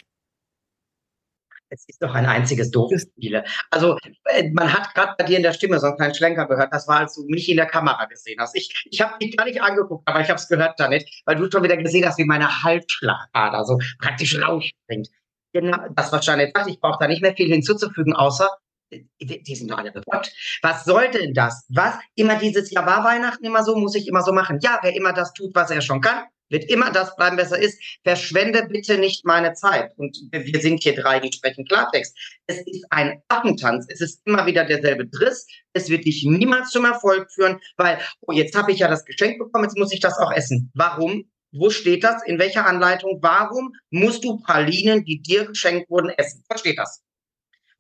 Es 1.73 1.85
ist 1.87 2.03
doch 2.03 2.15
ein 2.15 2.27
einziges 2.27 2.73
Doofspiele. 2.73 3.45
Also, 3.71 3.97
äh, 4.25 4.51
man 4.51 4.73
hat 4.73 4.93
gerade 4.93 5.15
bei 5.17 5.25
dir 5.25 5.37
in 5.37 5.45
der 5.45 5.53
Stimme 5.53 5.79
so 5.79 5.87
einen 5.87 5.97
kleinen 5.97 6.15
Schlenker 6.15 6.47
gehört. 6.49 6.73
Das 6.73 6.89
war, 6.89 6.99
als 6.99 7.15
du 7.15 7.25
mich 7.29 7.49
in 7.49 7.57
der 7.57 7.67
Kamera 7.67 8.07
gesehen 8.07 8.41
hast. 8.41 8.57
Ich, 8.57 8.89
ich 8.91 9.01
habe 9.01 9.17
dich 9.21 9.37
gar 9.37 9.45
nicht 9.45 9.63
angeguckt, 9.63 10.07
aber 10.09 10.21
ich 10.21 10.29
habe 10.29 10.39
es 10.41 10.49
gehört, 10.49 10.81
Janet, 10.81 11.09
weil 11.27 11.37
du 11.37 11.49
schon 11.49 11.63
wieder 11.63 11.77
gesehen 11.77 12.05
hast, 12.05 12.19
wie 12.19 12.25
meine 12.25 12.65
Halsschlagader 12.65 13.65
so 13.65 13.79
praktisch 14.01 14.43
rausspringt. 14.43 15.11
Genau, 15.53 15.79
das 15.95 16.13
was 16.13 16.27
Janet 16.27 16.57
sagt, 16.57 16.69
ich 16.69 16.81
brauche 16.81 16.99
da 16.99 17.07
nicht 17.07 17.23
mehr 17.23 17.37
viel 17.37 17.49
hinzuzufügen, 17.49 18.15
außer 18.15 18.49
die 18.91 19.55
sind 19.55 19.71
doch 19.71 19.79
alle 19.79 19.93
bekloppt. 19.93 20.33
Was 20.63 20.85
soll 20.85 21.11
denn 21.11 21.35
das? 21.35 21.65
Was? 21.69 21.95
Immer 22.15 22.37
dieses 22.37 22.71
Jahr 22.71 22.87
war 22.87 23.05
Weihnachten 23.05 23.45
immer 23.45 23.65
so, 23.65 23.77
muss 23.77 23.95
ich 23.95 24.09
immer 24.09 24.23
so 24.23 24.33
machen. 24.33 24.59
Ja, 24.63 24.79
wer 24.83 24.95
immer 24.95 25.13
das 25.13 25.33
tut, 25.33 25.55
was 25.55 25.71
er 25.71 25.81
schon 25.81 26.01
kann, 26.01 26.25
wird 26.51 26.65
immer 26.65 26.91
das 26.91 27.15
bleiben, 27.17 27.39
was 27.39 27.53
er 27.53 27.61
ist. 27.61 27.81
Verschwende 28.03 28.67
bitte 28.67 28.99
nicht 28.99 29.25
meine 29.25 29.55
Zeit. 29.55 29.93
Und 29.97 30.19
wir 30.33 30.61
sind 30.61 30.83
hier 30.83 30.95
drei, 30.95 31.21
die 31.21 31.33
sprechen 31.33 31.65
Klartext. 31.65 32.17
Es 32.47 32.59
ist 32.59 32.85
ein 32.91 33.23
Affentanz. 33.29 33.87
Es 33.89 34.01
ist 34.01 34.21
immer 34.25 34.47
wieder 34.47 34.65
derselbe 34.65 35.07
Driss. 35.07 35.47
Es 35.73 35.89
wird 35.89 36.05
dich 36.05 36.25
niemals 36.25 36.71
zum 36.71 36.85
Erfolg 36.85 37.31
führen, 37.33 37.61
weil, 37.77 38.01
oh, 38.23 38.33
jetzt 38.33 38.57
habe 38.57 38.73
ich 38.73 38.81
ja 38.81 38.89
das 38.89 39.05
Geschenk 39.05 39.39
bekommen, 39.39 39.65
jetzt 39.65 39.79
muss 39.79 39.93
ich 39.93 40.01
das 40.01 40.19
auch 40.19 40.33
essen. 40.33 40.71
Warum? 40.75 41.31
Wo 41.53 41.71
steht 41.71 42.05
das? 42.05 42.23
In 42.25 42.39
welcher 42.39 42.67
Anleitung? 42.67 43.19
Warum 43.23 43.73
musst 43.91 44.25
du 44.25 44.39
Pralinen, 44.39 45.05
die 45.05 45.21
dir 45.21 45.47
geschenkt 45.47 45.91
wurden, 45.91 46.11
essen? 46.11 46.45
Versteht 46.49 46.79
das? 46.79 47.03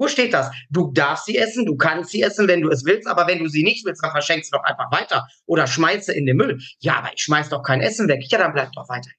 Wo 0.01 0.09
steht 0.09 0.33
das? 0.33 0.51
Du 0.71 0.91
darfst 0.93 1.27
sie 1.27 1.37
essen, 1.37 1.67
du 1.67 1.77
kannst 1.77 2.11
sie 2.11 2.23
essen, 2.23 2.49
wenn 2.49 2.63
du 2.63 2.71
es 2.71 2.87
willst, 2.87 3.07
aber 3.07 3.27
wenn 3.27 3.39
du 3.39 3.49
sie 3.49 3.63
nicht 3.63 3.85
willst, 3.85 4.03
dann 4.03 4.11
verschenkst 4.11 4.51
du 4.51 4.57
doch 4.57 4.65
einfach 4.65 4.91
weiter 4.91 5.29
oder 5.45 5.67
schmeißt 5.67 6.07
sie 6.07 6.17
in 6.17 6.25
den 6.25 6.39
Müll. 6.39 6.59
Ja, 6.79 7.01
aber 7.01 7.11
ich 7.15 7.23
schmeiß 7.23 7.51
doch 7.51 7.63
kein 7.63 7.83
Essen 7.83 8.09
weg. 8.09 8.23
Ja, 8.31 8.39
dann 8.39 8.55
bleibt 8.55 8.75
doch 8.75 8.89
weiter. 8.89 9.11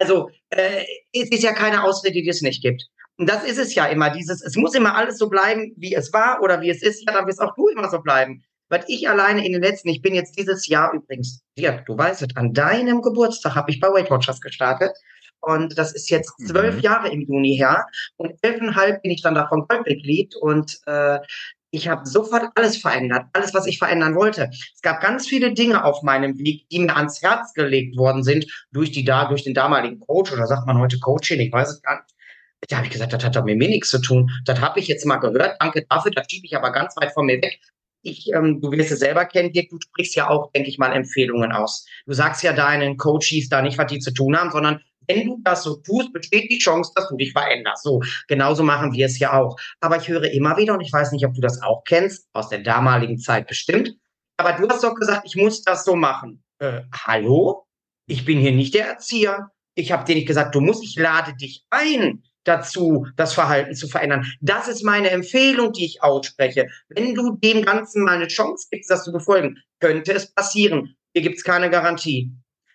Also 0.00 0.30
äh, 0.50 0.82
es 1.12 1.30
ist 1.30 1.44
ja 1.44 1.52
keine 1.52 1.84
Ausrede, 1.84 2.22
die 2.22 2.28
es 2.28 2.42
nicht 2.42 2.60
gibt. 2.60 2.82
Und 3.18 3.28
das 3.28 3.44
ist 3.44 3.58
es 3.58 3.72
ja 3.76 3.86
immer, 3.86 4.10
dieses, 4.10 4.42
es 4.42 4.56
muss 4.56 4.74
immer 4.74 4.96
alles 4.96 5.16
so 5.16 5.30
bleiben, 5.30 5.72
wie 5.76 5.94
es 5.94 6.12
war 6.12 6.42
oder 6.42 6.60
wie 6.60 6.70
es 6.70 6.82
ist, 6.82 7.04
ja, 7.06 7.12
dann 7.12 7.28
wirst 7.28 7.40
auch 7.40 7.54
du 7.54 7.68
immer 7.68 7.88
so 7.88 8.00
bleiben. 8.00 8.42
Weil 8.68 8.84
ich 8.88 9.08
alleine 9.08 9.46
in 9.46 9.52
den 9.52 9.62
letzten, 9.62 9.90
ich 9.90 10.02
bin 10.02 10.14
jetzt 10.14 10.36
dieses 10.36 10.66
Jahr 10.66 10.92
übrigens, 10.92 11.44
Dirk, 11.56 11.86
du 11.86 11.96
weißt 11.96 12.22
es, 12.22 12.34
an 12.34 12.52
deinem 12.52 13.00
Geburtstag 13.00 13.54
habe 13.54 13.70
ich 13.70 13.78
bei 13.78 13.88
Weight 13.88 14.10
Watchers 14.10 14.40
gestartet 14.40 14.90
und 15.46 15.78
das 15.78 15.92
ist 15.92 16.10
jetzt 16.10 16.32
zwölf 16.46 16.76
mhm. 16.76 16.80
Jahre 16.80 17.08
im 17.10 17.20
Juni 17.22 17.56
her. 17.56 17.86
Und 18.16 18.34
elfeinhalb 18.42 19.02
bin 19.02 19.10
ich 19.10 19.22
dann 19.22 19.34
davon 19.34 19.66
Goldmitglied. 19.68 20.36
Und 20.36 20.80
äh, 20.86 21.18
ich 21.74 21.88
habe 21.88 22.06
sofort 22.06 22.50
alles 22.54 22.76
verändert, 22.76 23.26
alles, 23.32 23.52
was 23.52 23.66
ich 23.66 23.78
verändern 23.78 24.14
wollte. 24.14 24.48
Es 24.52 24.80
gab 24.80 25.00
ganz 25.00 25.26
viele 25.26 25.52
Dinge 25.52 25.84
auf 25.84 26.02
meinem 26.02 26.38
Weg, 26.38 26.68
die 26.68 26.78
mir 26.78 26.96
ans 26.96 27.20
Herz 27.20 27.52
gelegt 27.52 27.96
worden 27.96 28.22
sind 28.22 28.46
durch 28.70 28.92
die 28.92 29.04
da, 29.04 29.26
durch 29.26 29.42
den 29.42 29.54
damaligen 29.54 29.98
Coach 29.98 30.32
oder 30.32 30.46
sagt 30.46 30.66
man 30.66 30.78
heute 30.78 31.00
Coaching, 31.00 31.40
ich 31.40 31.52
weiß 31.52 31.70
es 31.70 31.82
gar 31.82 31.96
nicht. 31.96 32.14
Da 32.68 32.76
habe 32.76 32.86
ich 32.86 32.92
gesagt, 32.92 33.12
das 33.12 33.24
hat 33.24 33.34
doch 33.34 33.44
mit 33.44 33.58
mir 33.58 33.68
nichts 33.68 33.90
zu 33.90 34.00
tun. 34.00 34.30
Das 34.44 34.60
habe 34.60 34.78
ich 34.78 34.86
jetzt 34.86 35.04
mal 35.04 35.16
gehört. 35.16 35.56
Danke 35.60 35.84
dafür. 35.88 36.12
Das 36.12 36.26
schiebe 36.30 36.46
ich 36.46 36.56
aber 36.56 36.70
ganz 36.70 36.96
weit 36.96 37.12
von 37.12 37.26
mir 37.26 37.42
weg. 37.42 37.58
Ich, 38.02 38.30
ähm, 38.32 38.60
du 38.60 38.70
wirst 38.70 38.92
es 38.92 39.00
selber 39.00 39.24
kennen, 39.24 39.52
Dirk, 39.52 39.70
du 39.70 39.78
sprichst 39.82 40.14
ja 40.14 40.28
auch, 40.28 40.52
denke 40.52 40.68
ich 40.68 40.78
mal, 40.78 40.92
Empfehlungen 40.92 41.52
aus. 41.52 41.86
Du 42.06 42.12
sagst 42.12 42.42
ja 42.42 42.52
deinen 42.52 42.98
Coaches 42.98 43.48
da 43.50 43.62
nicht, 43.62 43.78
was 43.78 43.86
die 43.86 43.98
zu 43.98 44.12
tun 44.12 44.36
haben, 44.36 44.50
sondern 44.50 44.80
wenn 45.06 45.26
du 45.26 45.40
das 45.42 45.62
so 45.62 45.76
tust, 45.76 46.12
besteht 46.12 46.50
die 46.50 46.58
Chance, 46.58 46.92
dass 46.94 47.08
du 47.08 47.16
dich 47.16 47.32
veränderst. 47.32 47.82
So, 47.82 48.02
genauso 48.28 48.62
machen 48.62 48.92
wir 48.92 49.06
es 49.06 49.18
ja 49.18 49.32
auch. 49.32 49.56
Aber 49.80 49.96
ich 49.96 50.08
höre 50.08 50.30
immer 50.30 50.56
wieder, 50.56 50.74
und 50.74 50.80
ich 50.80 50.92
weiß 50.92 51.12
nicht, 51.12 51.26
ob 51.26 51.34
du 51.34 51.40
das 51.40 51.62
auch 51.62 51.82
kennst, 51.84 52.28
aus 52.32 52.48
der 52.48 52.60
damaligen 52.60 53.18
Zeit 53.18 53.46
bestimmt, 53.46 53.94
aber 54.36 54.52
du 54.52 54.68
hast 54.68 54.82
doch 54.82 54.94
gesagt, 54.94 55.22
ich 55.24 55.36
muss 55.36 55.62
das 55.62 55.84
so 55.84 55.94
machen. 55.94 56.42
Äh, 56.58 56.82
hallo? 56.92 57.66
Ich 58.06 58.24
bin 58.24 58.38
hier 58.38 58.52
nicht 58.52 58.74
der 58.74 58.88
Erzieher. 58.88 59.50
Ich 59.74 59.92
habe 59.92 60.04
dir 60.04 60.14
nicht 60.14 60.28
gesagt, 60.28 60.54
du 60.54 60.60
musst, 60.60 60.84
ich 60.84 60.96
lade 60.96 61.34
dich 61.34 61.64
ein 61.70 62.22
dazu, 62.44 63.06
das 63.16 63.32
Verhalten 63.32 63.74
zu 63.74 63.88
verändern. 63.88 64.26
Das 64.40 64.68
ist 64.68 64.84
meine 64.84 65.10
Empfehlung, 65.10 65.72
die 65.72 65.86
ich 65.86 66.02
ausspreche. 66.02 66.68
Wenn 66.88 67.14
du 67.14 67.36
dem 67.36 67.64
Ganzen 67.64 68.04
mal 68.04 68.16
eine 68.16 68.28
Chance 68.28 68.68
gibst, 68.70 68.90
das 68.90 69.04
zu 69.04 69.12
befolgen, 69.12 69.56
könnte 69.80 70.12
es 70.12 70.32
passieren. 70.32 70.94
Hier 71.14 71.22
gibt 71.22 71.36
es 71.38 71.44
keine 71.44 71.70
Garantie. 71.70 72.30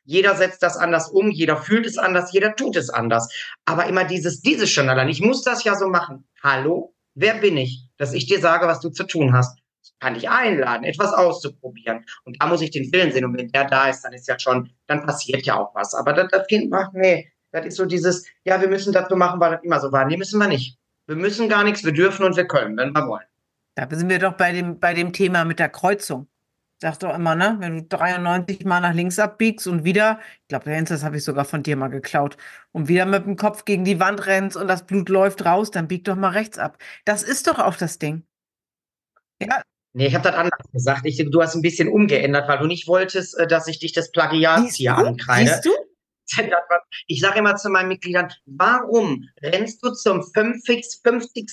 Jeder 0.10 0.34
setzt 0.34 0.64
das 0.64 0.76
anders 0.76 1.12
um, 1.12 1.30
jeder 1.30 1.56
fühlt 1.56 1.86
es 1.86 2.00
anders, 2.00 2.34
jeder 2.34 2.56
tut 2.56 2.76
es 2.76 2.90
anders. 2.90 3.32
Aber 3.66 3.86
immer 3.86 4.06
dieses, 4.06 4.42
dieses 4.42 4.72
schon 4.72 4.90
allein, 4.90 5.08
ich 5.08 5.22
muss 5.22 5.44
das 5.44 5.64
ja 5.64 5.76
so 5.76 5.88
machen. 5.88 6.28
Hallo, 6.42 6.96
wer 7.14 7.36
bin 7.36 7.58
ich, 7.58 7.88
dass 7.98 8.14
ich 8.14 8.26
dir 8.26 8.40
sage, 8.40 8.66
was 8.66 8.80
du 8.80 8.90
zu 8.90 9.04
tun 9.04 9.34
hast? 9.34 9.60
Ich 9.84 9.94
kann 10.00 10.16
dich 10.16 10.28
einladen, 10.28 10.84
etwas 10.84 11.14
auszuprobieren. 11.14 12.06
Und 12.24 12.42
da 12.42 12.48
muss 12.48 12.64
ich 12.64 12.72
den 12.72 12.92
Willen 12.92 13.12
sehen. 13.12 13.24
Und 13.24 13.38
wenn 13.38 13.50
der 13.50 13.66
da 13.66 13.88
ist, 13.88 14.02
dann 14.02 14.14
ist 14.14 14.28
ja 14.28 14.40
schon, 14.40 14.72
dann 14.88 15.06
passiert 15.06 15.46
ja 15.46 15.60
auch 15.60 15.76
was. 15.76 15.94
Aber 15.94 16.12
das, 16.14 16.28
das 16.32 16.48
Kind 16.48 16.72
macht, 16.72 16.96
nee, 16.96 17.32
das 17.52 17.68
ist 17.68 17.76
so 17.76 17.86
dieses, 17.86 18.26
ja, 18.46 18.60
wir 18.60 18.68
müssen 18.68 18.92
das 18.92 19.10
so 19.10 19.16
machen, 19.16 19.40
weil 19.40 19.52
das 19.52 19.64
immer 19.64 19.80
so 19.80 19.92
war. 19.92 20.06
Nee, 20.06 20.18
müssen 20.18 20.40
wir 20.40 20.48
nicht. 20.48 20.80
Wir 21.06 21.18
müssen 21.18 21.50
gar 21.50 21.64
nichts, 21.64 21.86
wir 21.86 21.94
dürfen 21.94 22.26
und 22.26 22.36
wir 22.36 22.48
können, 22.48 22.76
wenn 22.78 22.94
wir 22.94 23.08
wollen. 23.08 23.28
Da 23.76 23.88
sind 23.92 24.10
wir 24.10 24.18
doch 24.18 24.34
bei 24.34 24.54
dem, 24.54 24.80
bei 24.80 24.96
dem 24.96 25.14
Thema 25.14 25.46
mit 25.46 25.60
der 25.60 25.70
Kreuzung. 25.70 26.28
Sag 26.82 26.98
doch 27.00 27.14
immer, 27.14 27.36
ne? 27.36 27.58
Wenn 27.60 27.76
du 27.76 27.84
93 27.84 28.64
Mal 28.64 28.80
nach 28.80 28.94
links 28.94 29.20
abbiegst 29.20 29.68
und 29.68 29.84
wieder, 29.84 30.20
ich 30.44 30.48
glaube, 30.48 30.84
das 30.86 31.04
habe 31.04 31.18
ich 31.18 31.26
sogar 31.26 31.44
von 31.44 31.62
dir 31.62 31.76
mal 31.76 31.90
geklaut, 31.90 32.38
und 32.72 32.88
wieder 32.88 33.06
mit 33.06 33.26
dem 33.26 33.36
Kopf 33.36 33.66
gegen 33.66 33.84
die 33.84 34.00
Wand 34.00 34.26
rennst 34.28 34.56
und 34.56 34.68
das 34.68 34.86
Blut 34.86 35.10
läuft 35.10 35.44
raus, 35.44 35.72
dann 35.72 35.90
bieg 35.90 36.06
doch 36.06 36.16
mal 36.16 36.30
rechts 36.30 36.58
ab. 36.58 36.78
Das 37.04 37.24
ist 37.24 37.48
doch 37.48 37.60
auch 37.60 37.76
das 37.76 38.00
Ding. 38.00 38.24
Ja. 39.42 39.62
Nee, 39.94 40.08
ich 40.08 40.14
habe 40.14 40.24
das 40.24 40.36
anders 40.36 40.72
gesagt. 40.72 41.02
Ich, 41.06 41.18
du 41.18 41.42
hast 41.42 41.56
ein 41.56 41.62
bisschen 41.62 41.90
umgeändert, 41.90 42.48
weil 42.48 42.60
du 42.60 42.68
nicht 42.68 42.88
wolltest, 42.88 43.38
äh, 43.38 43.48
dass 43.48 43.68
ich 43.68 43.80
dich 43.80 43.92
das 43.92 44.12
Plagiat 44.12 44.70
hier 44.72 44.96
ankreide. 44.96 45.50
Siehst 45.50 45.66
du? 45.66 45.72
Ich 47.08 47.22
sage 47.22 47.40
immer 47.40 47.56
zu 47.56 47.70
meinen 47.70 47.88
Mitgliedern, 47.88 48.32
warum 48.46 49.28
rennst 49.42 49.84
du 49.84 49.92
zum 49.92 50.24
50. 50.24 51.02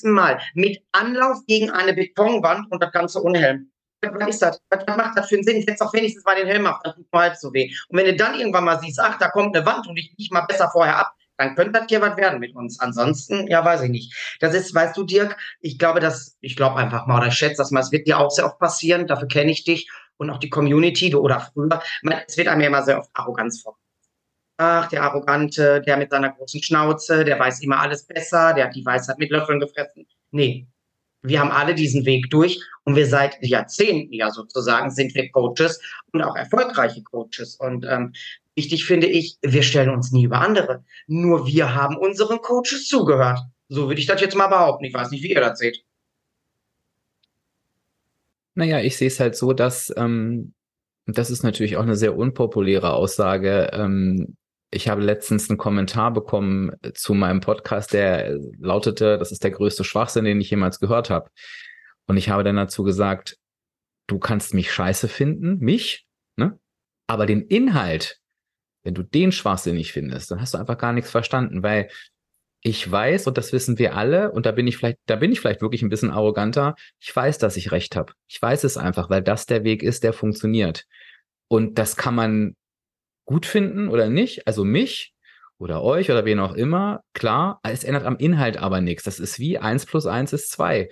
Mal 0.04 0.40
mit 0.54 0.82
Anlauf 0.92 1.44
gegen 1.46 1.70
eine 1.70 1.92
Betonwand 1.92 2.70
und 2.70 2.82
das 2.82 2.92
Ganze 2.92 3.20
unhelm? 3.20 3.70
Was 4.02 4.28
ist 4.28 4.42
das? 4.42 4.60
Was, 4.70 4.86
macht 4.86 5.16
das 5.16 5.28
für 5.28 5.36
einen 5.36 5.44
Sinn? 5.44 5.62
Setz 5.62 5.78
doch 5.78 5.92
wenigstens 5.92 6.24
mal 6.24 6.36
den 6.36 6.46
Helm 6.46 6.66
auf, 6.66 6.78
dann 6.82 6.94
tut 6.94 7.12
mir 7.12 7.20
halb 7.20 7.36
so 7.36 7.52
weh. 7.52 7.72
Und 7.88 7.98
wenn 7.98 8.06
du 8.06 8.16
dann 8.16 8.38
irgendwann 8.38 8.64
mal 8.64 8.80
siehst, 8.80 9.00
ach, 9.00 9.18
da 9.18 9.28
kommt 9.28 9.56
eine 9.56 9.64
Wand 9.66 9.86
und 9.86 9.98
ich 9.98 10.14
nicht 10.18 10.32
mal 10.32 10.42
besser 10.42 10.70
vorher 10.70 10.98
ab, 10.98 11.14
dann 11.38 11.54
könnte 11.54 11.72
das 11.72 11.84
hier 11.88 12.00
was 12.00 12.16
werden 12.16 12.40
mit 12.40 12.54
uns. 12.54 12.80
Ansonsten, 12.80 13.46
ja, 13.48 13.64
weiß 13.64 13.82
ich 13.82 13.90
nicht. 13.90 14.36
Das 14.40 14.54
ist, 14.54 14.74
weißt 14.74 14.96
du, 14.96 15.04
Dirk, 15.04 15.36
ich 15.60 15.78
glaube, 15.78 16.00
dass, 16.00 16.36
ich 16.40 16.56
glaube 16.56 16.76
einfach 16.76 17.06
mal 17.06 17.18
oder 17.18 17.28
ich 17.28 17.34
schätze 17.34 17.58
das 17.58 17.70
mal, 17.70 17.80
es 17.80 17.92
wird 17.92 18.06
dir 18.06 18.18
auch 18.18 18.30
sehr 18.30 18.46
oft 18.46 18.58
passieren, 18.58 19.06
dafür 19.06 19.28
kenne 19.28 19.50
ich 19.50 19.64
dich 19.64 19.90
und 20.16 20.30
auch 20.30 20.38
die 20.38 20.48
Community, 20.48 21.10
du 21.10 21.20
oder 21.20 21.40
früher. 21.40 21.82
Es 22.26 22.36
wird 22.36 22.48
einem 22.48 22.62
ja 22.62 22.68
immer 22.68 22.82
sehr 22.82 22.98
oft 22.98 23.10
Arroganz 23.12 23.62
vor. 23.62 23.76
Ach, 24.58 24.88
der 24.88 25.02
Arrogante, 25.02 25.82
der 25.82 25.98
mit 25.98 26.10
seiner 26.10 26.30
großen 26.30 26.62
Schnauze, 26.62 27.24
der 27.24 27.38
weiß 27.38 27.60
immer 27.60 27.80
alles 27.80 28.06
besser, 28.06 28.54
der 28.54 28.66
hat 28.66 28.74
die 28.74 28.86
Weisheit 28.86 29.18
mit 29.18 29.30
Löffeln 29.30 29.60
gefressen. 29.60 30.06
Nee, 30.30 30.66
wir 31.26 31.40
haben 31.40 31.50
alle 31.50 31.74
diesen 31.74 32.04
Weg 32.06 32.30
durch 32.30 32.60
und 32.84 32.96
wir 32.96 33.06
seit 33.06 33.42
Jahrzehnten 33.42 34.12
ja 34.12 34.30
sozusagen 34.30 34.90
sind 34.90 35.14
wir 35.14 35.30
Coaches 35.30 35.80
und 36.12 36.22
auch 36.22 36.36
erfolgreiche 36.36 37.02
Coaches. 37.02 37.56
Und 37.56 37.84
ähm, 37.88 38.12
wichtig 38.54 38.84
finde 38.84 39.06
ich, 39.06 39.36
wir 39.42 39.62
stellen 39.62 39.90
uns 39.90 40.12
nie 40.12 40.24
über 40.24 40.40
andere. 40.40 40.84
Nur 41.06 41.46
wir 41.46 41.74
haben 41.74 41.96
unseren 41.96 42.38
Coaches 42.38 42.88
zugehört. 42.88 43.40
So 43.68 43.88
würde 43.88 44.00
ich 44.00 44.06
das 44.06 44.20
jetzt 44.20 44.36
mal 44.36 44.46
behaupten. 44.46 44.84
Ich 44.84 44.94
weiß 44.94 45.10
nicht, 45.10 45.22
wie 45.22 45.32
ihr 45.32 45.40
das 45.40 45.58
seht. 45.58 45.82
Naja, 48.54 48.80
ich 48.80 48.96
sehe 48.96 49.08
es 49.08 49.20
halt 49.20 49.36
so, 49.36 49.52
dass, 49.52 49.92
ähm, 49.96 50.54
das 51.06 51.30
ist 51.30 51.42
natürlich 51.42 51.76
auch 51.76 51.82
eine 51.82 51.96
sehr 51.96 52.16
unpopuläre 52.16 52.94
Aussage, 52.94 53.70
ähm, 53.72 54.36
ich 54.76 54.88
habe 54.88 55.02
letztens 55.02 55.48
einen 55.48 55.58
Kommentar 55.58 56.12
bekommen 56.12 56.70
zu 56.94 57.14
meinem 57.14 57.40
Podcast, 57.40 57.94
der 57.94 58.38
lautete, 58.58 59.18
das 59.18 59.32
ist 59.32 59.42
der 59.42 59.50
größte 59.50 59.84
Schwachsinn, 59.84 60.26
den 60.26 60.40
ich 60.40 60.50
jemals 60.50 60.78
gehört 60.78 61.08
habe. 61.08 61.30
Und 62.06 62.18
ich 62.18 62.28
habe 62.28 62.44
dann 62.44 62.56
dazu 62.56 62.84
gesagt, 62.84 63.38
du 64.06 64.18
kannst 64.18 64.54
mich 64.54 64.70
scheiße 64.70 65.08
finden, 65.08 65.58
mich, 65.58 66.06
ne? 66.36 66.60
Aber 67.08 67.24
den 67.24 67.42
Inhalt, 67.42 68.20
wenn 68.84 68.94
du 68.94 69.02
den 69.02 69.32
Schwachsinn 69.32 69.76
nicht 69.76 69.92
findest, 69.92 70.30
dann 70.30 70.40
hast 70.40 70.54
du 70.54 70.58
einfach 70.58 70.78
gar 70.78 70.92
nichts 70.92 71.10
verstanden, 71.10 71.62
weil 71.62 71.88
ich 72.60 72.90
weiß, 72.90 73.26
und 73.28 73.38
das 73.38 73.52
wissen 73.52 73.78
wir 73.78 73.96
alle, 73.96 74.30
und 74.30 74.44
da 74.44 74.52
bin 74.52 74.66
ich 74.66 74.76
vielleicht, 74.76 74.98
da 75.06 75.16
bin 75.16 75.32
ich 75.32 75.40
vielleicht 75.40 75.62
wirklich 75.62 75.82
ein 75.82 75.88
bisschen 75.88 76.10
arroganter, 76.10 76.74
ich 77.00 77.14
weiß, 77.14 77.38
dass 77.38 77.56
ich 77.56 77.72
recht 77.72 77.96
habe. 77.96 78.12
Ich 78.28 78.40
weiß 78.42 78.64
es 78.64 78.76
einfach, 78.76 79.08
weil 79.08 79.22
das 79.22 79.46
der 79.46 79.64
Weg 79.64 79.82
ist, 79.82 80.04
der 80.04 80.12
funktioniert. 80.12 80.84
Und 81.48 81.78
das 81.78 81.96
kann 81.96 82.14
man 82.14 82.56
gut 83.26 83.44
finden 83.44 83.88
oder 83.88 84.08
nicht, 84.08 84.46
also 84.46 84.64
mich 84.64 85.12
oder 85.58 85.82
euch 85.82 86.10
oder 86.10 86.24
wen 86.24 86.38
auch 86.38 86.54
immer, 86.54 87.02
klar, 87.12 87.60
es 87.62 87.84
ändert 87.84 88.04
am 88.04 88.16
Inhalt 88.16 88.56
aber 88.56 88.80
nichts. 88.80 89.04
Das 89.04 89.18
ist 89.18 89.38
wie 89.38 89.58
eins 89.58 89.84
plus 89.84 90.06
eins 90.06 90.32
ist 90.32 90.50
zwei. 90.50 90.88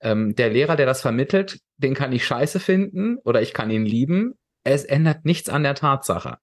Ähm, 0.00 0.34
der 0.36 0.50
Lehrer, 0.50 0.76
der 0.76 0.86
das 0.86 1.00
vermittelt, 1.00 1.58
den 1.76 1.94
kann 1.94 2.12
ich 2.12 2.24
scheiße 2.24 2.60
finden 2.60 3.18
oder 3.24 3.42
ich 3.42 3.52
kann 3.52 3.70
ihn 3.70 3.84
lieben. 3.84 4.34
Es 4.64 4.84
ändert 4.84 5.24
nichts 5.24 5.48
an 5.48 5.62
der 5.62 5.74
Tatsache. 5.74 6.38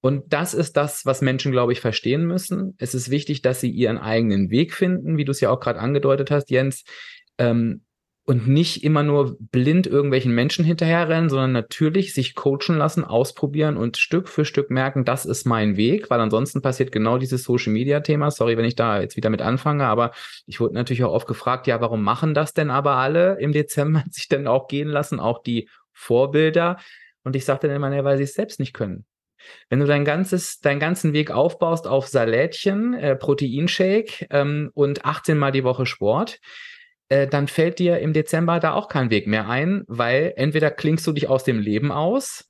Und 0.00 0.32
das 0.32 0.54
ist 0.54 0.76
das, 0.76 1.06
was 1.06 1.22
Menschen, 1.22 1.52
glaube 1.52 1.72
ich, 1.72 1.80
verstehen 1.80 2.26
müssen. 2.26 2.76
Es 2.78 2.94
ist 2.94 3.10
wichtig, 3.10 3.42
dass 3.42 3.60
sie 3.60 3.70
ihren 3.70 3.98
eigenen 3.98 4.50
Weg 4.50 4.74
finden, 4.74 5.16
wie 5.16 5.24
du 5.24 5.32
es 5.32 5.40
ja 5.40 5.50
auch 5.50 5.60
gerade 5.60 5.80
angedeutet 5.80 6.30
hast, 6.30 6.50
Jens. 6.50 6.84
Ähm, 7.38 7.85
und 8.26 8.48
nicht 8.48 8.82
immer 8.82 9.04
nur 9.04 9.36
blind 9.38 9.86
irgendwelchen 9.86 10.34
Menschen 10.34 10.64
hinterherrennen, 10.64 11.30
sondern 11.30 11.52
natürlich 11.52 12.12
sich 12.12 12.34
coachen 12.34 12.76
lassen, 12.76 13.04
ausprobieren 13.04 13.76
und 13.76 13.98
Stück 13.98 14.28
für 14.28 14.44
Stück 14.44 14.68
merken, 14.68 15.04
das 15.04 15.24
ist 15.24 15.46
mein 15.46 15.76
Weg, 15.76 16.10
weil 16.10 16.20
ansonsten 16.20 16.60
passiert 16.60 16.90
genau 16.90 17.18
dieses 17.18 17.44
Social 17.44 17.72
Media 17.72 18.00
Thema. 18.00 18.32
Sorry, 18.32 18.56
wenn 18.56 18.64
ich 18.64 18.74
da 18.74 19.00
jetzt 19.00 19.16
wieder 19.16 19.30
mit 19.30 19.42
anfange, 19.42 19.86
aber 19.86 20.10
ich 20.46 20.58
wurde 20.58 20.74
natürlich 20.74 21.04
auch 21.04 21.12
oft 21.12 21.28
gefragt, 21.28 21.68
ja, 21.68 21.80
warum 21.80 22.02
machen 22.02 22.34
das 22.34 22.52
denn 22.52 22.68
aber 22.68 22.96
alle 22.96 23.38
im 23.38 23.52
Dezember 23.52 24.02
sich 24.10 24.28
denn 24.28 24.48
auch 24.48 24.66
gehen 24.66 24.88
lassen, 24.88 25.20
auch 25.20 25.40
die 25.40 25.68
Vorbilder? 25.92 26.78
Und 27.22 27.36
ich 27.36 27.44
sagte 27.44 27.68
dann 27.68 27.76
immer, 27.76 27.94
ja, 27.94 28.02
weil 28.02 28.16
sie 28.16 28.24
es 28.24 28.34
selbst 28.34 28.58
nicht 28.58 28.72
können. 28.72 29.04
Wenn 29.68 29.78
du 29.78 29.86
dein 29.86 30.04
ganzes, 30.04 30.58
deinen 30.58 30.80
ganzen 30.80 31.12
Weg 31.12 31.30
aufbaust 31.30 31.86
auf 31.86 32.08
Salätchen, 32.08 32.94
äh, 32.94 33.14
Proteinshake 33.14 34.26
ähm, 34.30 34.72
und 34.74 35.04
18 35.04 35.38
Mal 35.38 35.52
die 35.52 35.62
Woche 35.62 35.86
Sport, 35.86 36.40
äh, 37.08 37.26
dann 37.26 37.48
fällt 37.48 37.78
dir 37.78 37.98
im 37.98 38.12
Dezember 38.12 38.60
da 38.60 38.72
auch 38.74 38.88
kein 38.88 39.10
Weg 39.10 39.26
mehr 39.26 39.48
ein, 39.48 39.84
weil 39.86 40.32
entweder 40.36 40.70
klingst 40.70 41.06
du 41.06 41.12
dich 41.12 41.28
aus 41.28 41.44
dem 41.44 41.58
Leben 41.58 41.92
aus 41.92 42.48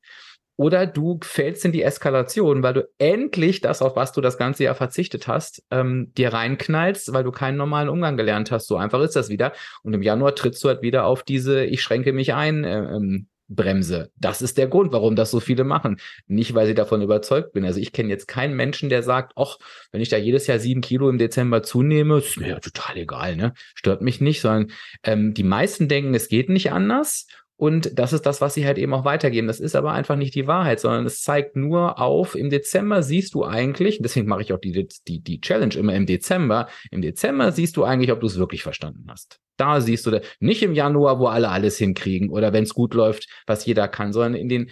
oder 0.56 0.86
du 0.86 1.18
fällst 1.22 1.64
in 1.66 1.72
die 1.72 1.82
Eskalation, 1.82 2.62
weil 2.62 2.74
du 2.74 2.88
endlich 2.96 3.60
das, 3.60 3.82
auf 3.82 3.94
was 3.94 4.12
du 4.12 4.22
das 4.22 4.38
ganze 4.38 4.64
Jahr 4.64 4.74
verzichtet 4.74 5.28
hast, 5.28 5.62
ähm, 5.70 6.12
dir 6.16 6.32
reinknallst, 6.32 7.12
weil 7.12 7.24
du 7.24 7.30
keinen 7.30 7.58
normalen 7.58 7.90
Umgang 7.90 8.16
gelernt 8.16 8.50
hast. 8.50 8.66
So 8.66 8.76
einfach 8.76 9.00
ist 9.02 9.16
das 9.16 9.28
wieder. 9.28 9.52
Und 9.82 9.92
im 9.92 10.02
Januar 10.02 10.34
trittst 10.34 10.64
du 10.64 10.68
halt 10.68 10.80
wieder 10.80 11.04
auf 11.04 11.22
diese 11.22 11.64
Ich 11.64 11.82
schränke 11.82 12.14
mich 12.14 12.32
ein 12.32 12.64
äh, 12.64 12.78
ähm, 12.78 13.28
bremse. 13.48 14.10
Das 14.16 14.42
ist 14.42 14.58
der 14.58 14.66
Grund, 14.66 14.92
warum 14.92 15.16
das 15.16 15.30
so 15.30 15.40
viele 15.40 15.64
machen. 15.64 15.98
Nicht, 16.26 16.54
weil 16.54 16.66
sie 16.66 16.74
davon 16.74 17.02
überzeugt 17.02 17.52
bin. 17.52 17.64
Also 17.64 17.80
ich 17.80 17.92
kenne 17.92 18.08
jetzt 18.08 18.26
keinen 18.26 18.54
Menschen, 18.54 18.88
der 18.88 19.02
sagt, 19.02 19.32
ach, 19.36 19.58
wenn 19.92 20.00
ich 20.00 20.08
da 20.08 20.16
jedes 20.16 20.46
Jahr 20.46 20.58
sieben 20.58 20.80
Kilo 20.80 21.08
im 21.08 21.18
Dezember 21.18 21.62
zunehme, 21.62 22.18
ist 22.18 22.38
mir 22.38 22.48
ja 22.48 22.60
total 22.60 22.96
egal, 22.96 23.36
ne? 23.36 23.52
Stört 23.74 24.02
mich 24.02 24.20
nicht, 24.20 24.40
sondern 24.40 24.72
ähm, 25.02 25.34
die 25.34 25.44
meisten 25.44 25.88
denken, 25.88 26.14
es 26.14 26.28
geht 26.28 26.48
nicht 26.48 26.72
anders 26.72 27.26
und 27.56 27.98
das 27.98 28.12
ist 28.12 28.26
das, 28.26 28.40
was 28.40 28.54
sie 28.54 28.66
halt 28.66 28.76
eben 28.76 28.92
auch 28.92 29.04
weitergeben. 29.04 29.46
Das 29.46 29.60
ist 29.60 29.76
aber 29.76 29.92
einfach 29.92 30.16
nicht 30.16 30.34
die 30.34 30.46
Wahrheit, 30.46 30.78
sondern 30.78 31.06
es 31.06 31.22
zeigt 31.22 31.56
nur 31.56 31.98
auf, 31.98 32.34
im 32.34 32.50
Dezember 32.50 33.02
siehst 33.02 33.34
du 33.34 33.44
eigentlich, 33.44 33.98
deswegen 34.02 34.28
mache 34.28 34.42
ich 34.42 34.52
auch 34.52 34.60
die, 34.60 34.86
die, 35.08 35.20
die 35.20 35.40
Challenge 35.40 35.74
immer 35.74 35.94
im 35.94 36.06
Dezember, 36.06 36.68
im 36.90 37.00
Dezember 37.00 37.52
siehst 37.52 37.76
du 37.76 37.84
eigentlich, 37.84 38.12
ob 38.12 38.20
du 38.20 38.26
es 38.26 38.38
wirklich 38.38 38.62
verstanden 38.62 39.06
hast. 39.08 39.40
Da 39.56 39.80
siehst 39.80 40.06
du, 40.06 40.20
nicht 40.40 40.62
im 40.62 40.74
Januar, 40.74 41.18
wo 41.18 41.26
alle 41.26 41.48
alles 41.48 41.78
hinkriegen 41.78 42.30
oder 42.30 42.52
wenn 42.52 42.64
es 42.64 42.74
gut 42.74 42.94
läuft, 42.94 43.28
was 43.46 43.64
jeder 43.64 43.88
kann, 43.88 44.12
sondern 44.12 44.34
in 44.34 44.48
den 44.48 44.70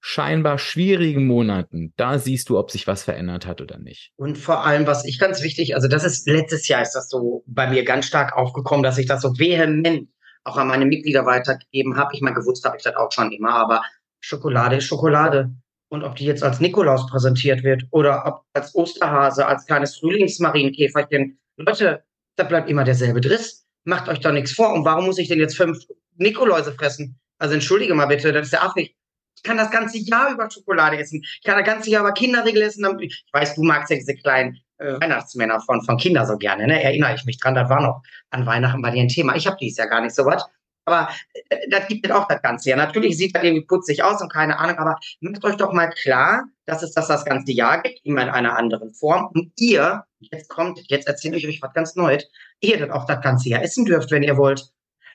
scheinbar 0.00 0.58
schwierigen 0.58 1.26
Monaten, 1.26 1.92
da 1.96 2.18
siehst 2.18 2.48
du, 2.48 2.58
ob 2.58 2.70
sich 2.70 2.86
was 2.86 3.02
verändert 3.02 3.44
hat 3.44 3.60
oder 3.60 3.78
nicht. 3.78 4.12
Und 4.14 4.38
vor 4.38 4.64
allem, 4.64 4.86
was 4.86 5.04
ich 5.04 5.18
ganz 5.18 5.42
wichtig, 5.42 5.74
also 5.74 5.88
das 5.88 6.04
ist 6.04 6.28
letztes 6.28 6.68
Jahr 6.68 6.80
ist 6.80 6.92
das 6.92 7.08
so 7.08 7.42
bei 7.46 7.68
mir 7.68 7.84
ganz 7.84 8.06
stark 8.06 8.36
aufgekommen, 8.36 8.84
dass 8.84 8.98
ich 8.98 9.06
das 9.06 9.22
so 9.22 9.36
vehement 9.36 10.08
auch 10.44 10.56
an 10.56 10.68
meine 10.68 10.86
Mitglieder 10.86 11.26
weitergegeben 11.26 11.96
habe. 11.96 12.14
Ich 12.14 12.20
meine, 12.20 12.36
gewusst 12.36 12.64
habe 12.64 12.76
ich 12.76 12.84
das 12.84 12.94
auch 12.94 13.10
schon 13.10 13.32
immer, 13.32 13.50
aber 13.50 13.82
Schokolade 14.20 14.76
ist 14.76 14.84
Schokolade. 14.84 15.50
Und 15.88 16.04
ob 16.04 16.14
die 16.14 16.24
jetzt 16.24 16.42
als 16.42 16.60
Nikolaus 16.60 17.08
präsentiert 17.08 17.64
wird 17.64 17.84
oder 17.90 18.24
ob 18.26 18.42
als 18.52 18.74
Osterhase, 18.74 19.46
als 19.46 19.66
kleines 19.66 19.96
Frühlingsmarienkäferchen, 19.98 21.38
Leute, 21.56 22.04
da 22.36 22.44
bleibt 22.44 22.68
immer 22.70 22.84
derselbe 22.84 23.20
Driss. 23.20 23.65
Macht 23.86 24.08
euch 24.08 24.20
doch 24.20 24.32
nichts 24.32 24.52
vor. 24.52 24.72
Und 24.72 24.84
warum 24.84 25.06
muss 25.06 25.18
ich 25.18 25.28
denn 25.28 25.38
jetzt 25.38 25.56
fünf 25.56 25.78
Nikoläuse 26.16 26.72
fressen? 26.72 27.18
Also 27.38 27.54
entschuldige 27.54 27.94
mal 27.94 28.06
bitte, 28.06 28.32
das 28.32 28.46
ist 28.46 28.52
ja 28.52 28.62
affig. 28.62 28.96
Ich 29.36 29.42
kann 29.42 29.56
das 29.56 29.70
ganze 29.70 29.98
Jahr 29.98 30.32
über 30.32 30.50
Schokolade 30.50 30.98
essen. 30.98 31.22
Ich 31.22 31.42
kann 31.44 31.56
das 31.56 31.66
ganze 31.66 31.90
Jahr 31.90 32.02
über 32.02 32.12
Kinderriegel 32.12 32.62
essen. 32.62 32.84
Ich 33.00 33.24
weiß, 33.32 33.54
du 33.54 33.62
magst 33.62 33.90
ja 33.90 33.96
diese 33.96 34.16
kleinen 34.16 34.58
äh, 34.78 35.00
Weihnachtsmänner 35.00 35.60
von, 35.60 35.82
von 35.84 35.98
Kindern 35.98 36.26
so 36.26 36.36
gerne, 36.36 36.66
ne? 36.66 36.82
Erinnere 36.82 37.14
ich 37.14 37.24
mich 37.24 37.38
dran, 37.38 37.54
das 37.54 37.68
war 37.68 37.80
noch 37.80 38.02
an 38.30 38.46
Weihnachten 38.46 38.82
bei 38.82 38.90
dir 38.90 39.02
ein 39.02 39.08
Thema. 39.08 39.36
Ich 39.36 39.46
habe 39.46 39.56
dies 39.60 39.76
ja 39.76 39.86
gar 39.86 40.00
nicht 40.00 40.14
so 40.14 40.24
was. 40.24 40.44
Aber 40.86 41.10
äh, 41.50 41.68
das 41.68 41.86
gibt 41.88 42.06
es 42.06 42.12
auch 42.12 42.26
das 42.28 42.40
Ganze 42.40 42.70
ja. 42.70 42.76
Natürlich 42.76 43.18
sieht 43.18 43.36
das 43.36 43.42
irgendwie 43.42 43.66
putzig 43.66 44.02
aus 44.02 44.22
und 44.22 44.32
keine 44.32 44.58
Ahnung, 44.58 44.78
aber 44.78 44.98
macht 45.20 45.44
euch 45.44 45.56
doch 45.56 45.72
mal 45.72 45.90
klar, 45.90 46.44
dass 46.64 46.82
es 46.82 46.92
das 46.92 47.08
das 47.08 47.24
ganze 47.24 47.52
Jahr 47.52 47.82
gibt, 47.82 48.00
immer 48.04 48.22
in 48.22 48.30
einer 48.30 48.56
anderen 48.56 48.94
Form. 48.94 49.28
Und 49.34 49.52
ihr, 49.58 50.04
jetzt 50.20 50.48
kommt, 50.48 50.80
jetzt 50.88 51.06
erzähle 51.06 51.36
ich 51.36 51.46
euch 51.46 51.62
was 51.62 51.72
ganz 51.72 51.96
Neues, 51.96 52.24
ihr 52.60 52.78
das 52.78 52.90
auch 52.90 53.06
das 53.06 53.20
ganze 53.20 53.48
Jahr 53.48 53.62
essen 53.62 53.84
dürft, 53.84 54.10
wenn 54.10 54.22
ihr 54.22 54.36
wollt. 54.36 54.62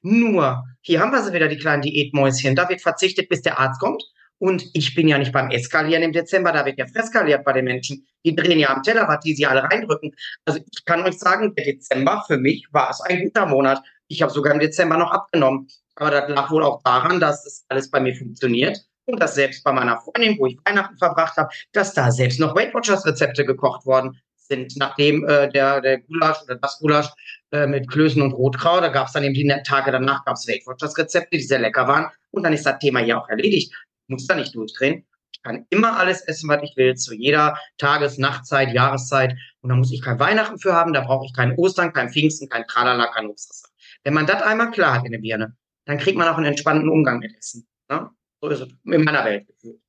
Nur, 0.04 0.64
hier 0.82 0.99
haben 0.99 1.12
wir 1.12 1.22
sie 1.24 1.34
wieder, 1.34 1.47
die 1.47 1.58
kleinen 1.58 1.84
Diätmäuschen. 1.84 2.56
Da 2.56 2.68
wird 2.70 2.82
verzichtet, 2.82 3.30
bis 3.30 3.41
der 3.41 3.60
Arzt 3.60 3.80
kommt. 3.80 4.04
Und 4.39 4.66
ich 4.74 4.95
bin 4.95 5.08
ja 5.08 5.20
nicht 5.20 5.32
beim 5.32 5.52
Eskalieren 5.52 6.02
im 6.02 6.14
Dezember, 6.14 6.52
da 6.52 6.66
wird 6.66 6.80
ja 6.80 6.88
freskaliert 6.88 7.45
bei 7.45 7.54
den 7.54 7.66
Menschen. 7.66 8.08
Die 8.26 8.36
drehen 8.36 8.58
ja 8.58 8.74
am 8.74 8.82
Teller, 8.82 9.08
was 9.08 9.20
die 9.20 9.36
sie 9.36 9.45
alle 9.45 9.64
reindrücken. 9.64 10.16
Also 10.45 10.60
ich 10.72 10.84
kann 10.84 11.04
euch 11.04 11.20
sagen, 11.20 11.54
der 11.54 11.66
Dezember 11.66 12.24
für 12.26 12.38
mich 12.38 12.68
war 12.72 12.89
es 12.89 13.02
ein 13.02 13.26
guter 13.26 13.45
Monat. 13.45 13.84
Ich 14.08 14.24
habe 14.24 14.32
sogar 14.32 14.54
im 14.54 14.60
Dezember 14.60 14.97
noch 14.97 15.12
abgenommen. 15.12 15.68
Aber 15.93 16.10
das 16.10 16.28
lag 16.28 16.49
wohl 16.49 16.64
auch 16.64 16.82
daran, 16.82 17.20
dass 17.20 17.43
das 17.43 17.66
alles 17.70 17.91
bei 17.91 17.99
mir 17.99 18.16
funktioniert. 18.16 18.80
Und 19.06 19.22
dass 19.22 19.36
selbst 19.36 19.64
bei 19.64 19.72
meiner 19.72 19.99
Freundin, 20.02 20.39
wo 20.39 20.47
ich 20.47 20.58
Weihnachten 20.66 20.97
verbracht 20.97 21.38
habe, 21.38 21.49
dass 21.74 21.93
da 21.93 22.12
selbst 22.12 22.39
noch 22.39 22.56
Weight 22.56 22.74
Watchers 22.74 23.06
Rezepte 23.06 23.45
gekocht 23.45 23.86
worden 23.86 24.20
sind, 24.56 24.78
nachdem 24.78 25.28
äh, 25.28 25.49
der, 25.49 25.82
der 25.82 26.02
Gulasch 26.02 26.43
oder 26.43 26.56
das 26.56 26.80
Gulasch 26.80 27.10
äh, 27.52 27.68
mit 27.68 27.89
Klößen 27.89 28.22
und 28.22 28.34
Rotkraut, 28.34 28.84
da 28.84 28.89
gab 28.89 29.08
es 29.08 29.14
dann 29.14 29.24
eben 29.24 29.34
die 29.34 29.47
Tage 29.64 29.91
danach 29.91 30.24
gab 30.26 30.36
es 30.36 30.47
Weight 30.47 30.66
Watchers 30.68 30.97
Rezepte, 30.97 31.38
die 31.38 31.43
sehr 31.43 31.60
lecker 31.60 31.88
waren. 31.88 32.08
Und 32.32 32.43
dann 32.43 32.54
ist 32.54 32.66
das 32.66 32.80
Thema 32.80 32.99
hier 32.99 33.18
auch 33.18 33.28
erledigt 33.30 33.74
muss 34.12 34.28
da 34.28 34.36
nicht 34.36 34.54
durchdrehen. 34.54 35.06
Ich 35.34 35.41
kann 35.41 35.66
immer 35.72 35.97
alles 35.97 36.22
essen, 36.22 36.49
was 36.49 36.62
ich 36.62 36.78
will, 36.78 36.93
zu 36.95 37.16
jeder 37.16 37.58
Tages-, 37.80 38.20
Nachtzeit, 38.20 38.74
Jahreszeit. 38.74 39.36
Und 39.62 39.70
da 39.70 39.76
muss 39.76 39.91
ich 39.91 40.02
kein 40.02 40.20
Weihnachten 40.20 40.60
für 40.60 40.74
haben, 40.74 40.93
da 40.93 41.02
brauche 41.02 41.26
ich 41.26 41.34
kein 41.34 41.56
Ostern, 41.58 41.93
kein 41.93 42.12
Pfingsten, 42.12 42.47
kein 42.47 42.68
Tralala, 42.68 43.08
kein 43.08 43.28
Obstwasser. 43.28 43.70
Wenn 44.04 44.14
man 44.14 44.28
das 44.28 44.43
einmal 44.43 44.70
klar 44.70 44.95
hat 44.95 45.06
in 45.06 45.14
der 45.14 45.20
Birne, 45.20 45.56
dann 45.86 45.97
kriegt 45.97 46.18
man 46.18 46.28
auch 46.28 46.38
einen 46.38 46.45
entspannten 46.45 46.89
Umgang 46.89 47.20
mit 47.20 47.36
Essen. 47.36 47.68
Ne? 47.89 48.10
So 48.41 48.49
ist 48.49 48.60
es 48.60 48.70
in 48.84 49.04
meiner 49.04 49.26
Welt 49.26 49.47
gefühlt. 49.47 49.80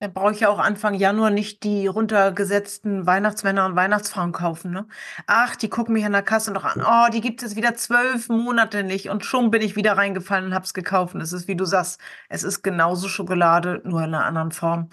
Dann 0.00 0.12
brauche 0.12 0.32
ich 0.32 0.40
ja 0.40 0.48
auch 0.48 0.58
Anfang 0.58 0.94
Januar 0.94 1.30
nicht 1.30 1.62
die 1.62 1.86
runtergesetzten 1.86 3.06
Weihnachtsmänner 3.06 3.64
und 3.64 3.76
Weihnachtsfrauen 3.76 4.32
kaufen. 4.32 4.72
Ne? 4.72 4.86
Ach, 5.26 5.56
die 5.56 5.70
gucken 5.70 5.94
mich 5.94 6.04
an 6.04 6.12
der 6.12 6.22
Kasse 6.22 6.52
noch 6.52 6.64
an. 6.64 6.84
Oh, 6.84 7.10
die 7.12 7.20
gibt 7.20 7.42
es 7.42 7.56
wieder 7.56 7.74
zwölf 7.74 8.28
Monate 8.28 8.82
nicht. 8.82 9.08
Und 9.08 9.24
schon 9.24 9.50
bin 9.50 9.62
ich 9.62 9.76
wieder 9.76 9.96
reingefallen 9.96 10.46
und 10.46 10.54
habe 10.54 10.64
es 10.64 10.74
gekauft. 10.74 11.14
Es 11.14 11.32
ist, 11.32 11.48
wie 11.48 11.56
du 11.56 11.64
sagst, 11.64 12.00
es 12.28 12.42
ist 12.42 12.62
genauso 12.62 13.08
Schokolade, 13.08 13.80
nur 13.84 14.00
in 14.00 14.14
einer 14.14 14.24
anderen 14.24 14.52
Form. 14.52 14.90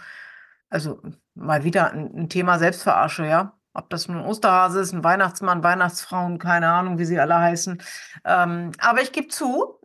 Also 0.69 1.01
mal 1.35 1.63
wieder 1.63 1.91
ein, 1.91 2.15
ein 2.15 2.29
Thema 2.29 2.59
Selbstverarsche, 2.59 3.25
ja. 3.25 3.57
Ob 3.73 3.89
das 3.89 4.07
nun 4.07 4.21
Osterhase 4.21 4.81
ist, 4.81 4.93
ein 4.93 5.03
Weihnachtsmann, 5.03 5.63
Weihnachtsfrauen, 5.63 6.39
keine 6.39 6.69
Ahnung, 6.69 6.97
wie 6.99 7.05
sie 7.05 7.19
alle 7.19 7.37
heißen. 7.39 7.81
Ähm, 8.25 8.71
aber 8.79 9.01
ich 9.01 9.11
gebe 9.13 9.29
zu, 9.29 9.79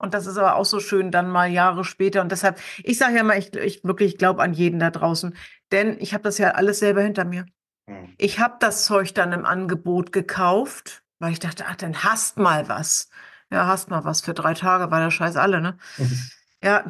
und 0.00 0.14
das 0.14 0.26
ist 0.26 0.38
aber 0.38 0.56
auch 0.56 0.64
so 0.64 0.80
schön 0.80 1.10
dann 1.10 1.28
mal 1.30 1.50
Jahre 1.50 1.84
später. 1.84 2.22
Und 2.22 2.32
deshalb, 2.32 2.58
ich 2.82 2.96
sage 2.96 3.16
ja 3.16 3.22
mal, 3.22 3.38
ich, 3.38 3.54
ich 3.54 3.84
wirklich 3.84 4.16
glaube 4.16 4.42
an 4.42 4.54
jeden 4.54 4.80
da 4.80 4.90
draußen, 4.90 5.36
denn 5.72 5.98
ich 6.00 6.14
habe 6.14 6.22
das 6.22 6.38
ja 6.38 6.52
alles 6.52 6.78
selber 6.78 7.02
hinter 7.02 7.24
mir. 7.24 7.44
Mhm. 7.86 8.14
Ich 8.16 8.40
habe 8.40 8.56
das 8.60 8.86
Zeug 8.86 9.14
dann 9.14 9.32
im 9.32 9.44
Angebot 9.44 10.10
gekauft, 10.10 11.02
weil 11.18 11.32
ich 11.32 11.38
dachte, 11.38 11.66
ach, 11.68 11.76
dann 11.76 12.02
hast 12.02 12.38
mal 12.38 12.68
was. 12.68 13.10
Ja, 13.50 13.66
hast 13.66 13.90
mal 13.90 14.04
was 14.04 14.22
für 14.22 14.32
drei 14.32 14.54
Tage, 14.54 14.90
war 14.90 15.00
der 15.00 15.10
Scheiß 15.10 15.36
alle, 15.36 15.60
ne? 15.60 15.76
Mhm. 15.98 16.18
Ja. 16.62 16.84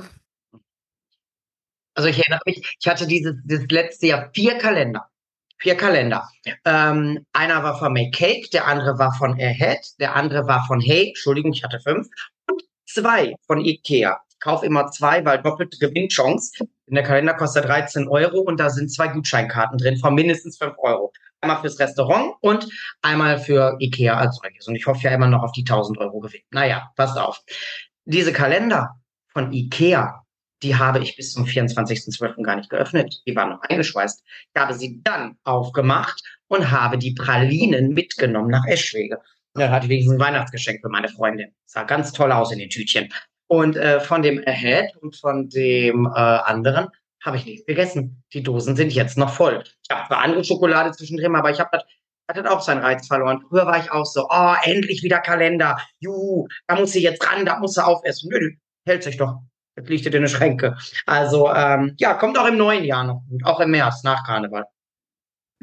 Also 1.94 2.08
ich 2.08 2.18
erinnere 2.18 2.40
mich, 2.46 2.76
ich 2.78 2.88
hatte 2.88 3.06
dieses, 3.08 3.34
dieses 3.42 3.66
letzte 3.70 4.06
Jahr 4.06 4.30
vier 4.32 4.56
Kalender. 4.58 5.10
Vier 5.58 5.76
Kalender. 5.76 6.28
Ähm, 6.64 7.26
einer 7.32 7.62
war 7.62 7.78
von 7.78 7.92
Make 7.92 8.12
Cake, 8.12 8.48
der 8.50 8.66
andere 8.66 8.98
war 8.98 9.12
von 9.14 9.32
Ahead, 9.32 9.80
der 9.98 10.16
andere 10.16 10.46
war 10.46 10.64
von 10.66 10.80
Hey, 10.80 11.08
Entschuldigung, 11.08 11.52
ich 11.52 11.64
hatte 11.64 11.80
fünf. 11.80 12.08
Zwei 12.92 13.34
von 13.46 13.64
Ikea. 13.64 14.20
Ich 14.30 14.40
kaufe 14.40 14.66
immer 14.66 14.90
zwei, 14.90 15.24
weil 15.24 15.42
doppelte 15.42 15.78
Gewinnchance. 15.78 16.64
In 16.86 16.94
der 16.94 17.04
Kalender 17.04 17.34
kostet 17.34 17.66
13 17.66 18.08
Euro 18.08 18.40
und 18.40 18.58
da 18.58 18.70
sind 18.70 18.92
zwei 18.92 19.08
Gutscheinkarten 19.08 19.78
drin 19.78 19.98
von 19.98 20.14
mindestens 20.14 20.58
5 20.58 20.74
Euro. 20.78 21.12
Einmal 21.40 21.60
fürs 21.60 21.78
Restaurant 21.78 22.34
und 22.40 22.68
einmal 23.00 23.38
für 23.38 23.76
Ikea 23.78 24.16
als 24.16 24.36
solches. 24.36 24.66
Und 24.66 24.74
ich 24.74 24.86
hoffe 24.86 25.04
ja 25.04 25.10
immer 25.10 25.28
noch 25.28 25.42
auf 25.42 25.52
die 25.52 25.60
1000 25.60 25.98
Euro 25.98 26.20
Gewinn. 26.20 26.42
Naja, 26.50 26.90
passt 26.96 27.16
auf. 27.16 27.40
Diese 28.04 28.32
Kalender 28.32 29.00
von 29.28 29.52
Ikea, 29.52 30.24
die 30.62 30.74
habe 30.74 30.98
ich 30.98 31.16
bis 31.16 31.32
zum 31.32 31.44
24.12. 31.44 32.42
gar 32.42 32.56
nicht 32.56 32.70
geöffnet. 32.70 33.22
Die 33.26 33.36
waren 33.36 33.50
noch 33.50 33.62
eingeschweißt. 33.62 34.22
Ich 34.52 34.60
habe 34.60 34.74
sie 34.74 35.00
dann 35.02 35.38
aufgemacht 35.44 36.22
und 36.48 36.70
habe 36.70 36.98
die 36.98 37.14
Pralinen 37.14 37.94
mitgenommen 37.94 38.50
nach 38.50 38.66
Eschwege. 38.66 39.20
Dann 39.60 39.70
hatte 39.70 39.86
ich 39.86 39.90
wenigstens 39.90 40.14
ein 40.14 40.20
Weihnachtsgeschenk 40.20 40.80
für 40.80 40.88
meine 40.88 41.08
Freundin. 41.08 41.52
Sah 41.66 41.84
ganz 41.84 42.12
toll 42.12 42.32
aus 42.32 42.52
in 42.52 42.58
den 42.58 42.70
Tütchen. 42.70 43.12
Und 43.46 43.76
äh, 43.76 44.00
von 44.00 44.22
dem 44.22 44.42
Ahead 44.46 44.96
und 45.00 45.16
von 45.16 45.48
dem 45.48 46.06
äh, 46.06 46.18
anderen 46.18 46.88
habe 47.24 47.36
ich 47.36 47.44
nichts 47.44 47.66
gegessen. 47.66 48.22
Die 48.32 48.42
Dosen 48.42 48.76
sind 48.76 48.92
jetzt 48.92 49.18
noch 49.18 49.32
voll. 49.34 49.62
Ich 49.82 49.94
habe 49.94 50.06
zwar 50.06 50.22
andere 50.22 50.44
Schokolade 50.44 50.92
zwischendrin, 50.92 51.34
aber 51.34 51.50
ich 51.50 51.60
habe 51.60 51.70
das 51.72 51.84
hat 52.28 52.46
auch 52.46 52.60
seinen 52.60 52.82
Reiz 52.82 53.06
verloren. 53.06 53.42
Früher 53.48 53.66
war 53.66 53.78
ich 53.82 53.90
auch 53.90 54.06
so, 54.06 54.28
oh, 54.30 54.54
endlich 54.62 55.02
wieder 55.02 55.18
Kalender. 55.18 55.78
Juhu, 55.98 56.46
da 56.68 56.76
muss 56.76 56.92
sie 56.92 57.02
jetzt 57.02 57.26
ran, 57.26 57.44
da 57.44 57.58
muss 57.58 57.74
sie 57.74 57.84
aufessen. 57.84 58.30
Nö, 58.32 58.52
hält 58.86 59.02
sich 59.02 59.16
doch. 59.16 59.40
Jetzt 59.76 59.88
liegt 59.88 60.06
in 60.06 60.12
den 60.12 60.28
Schränke. 60.28 60.76
Also, 61.06 61.52
ähm, 61.52 61.94
ja, 61.98 62.14
kommt 62.14 62.38
auch 62.38 62.46
im 62.46 62.56
neuen 62.56 62.84
Jahr 62.84 63.04
noch 63.04 63.22
gut. 63.28 63.44
Auch 63.44 63.60
im 63.60 63.72
März, 63.72 64.04
nach 64.04 64.24
Karneval. 64.24 64.64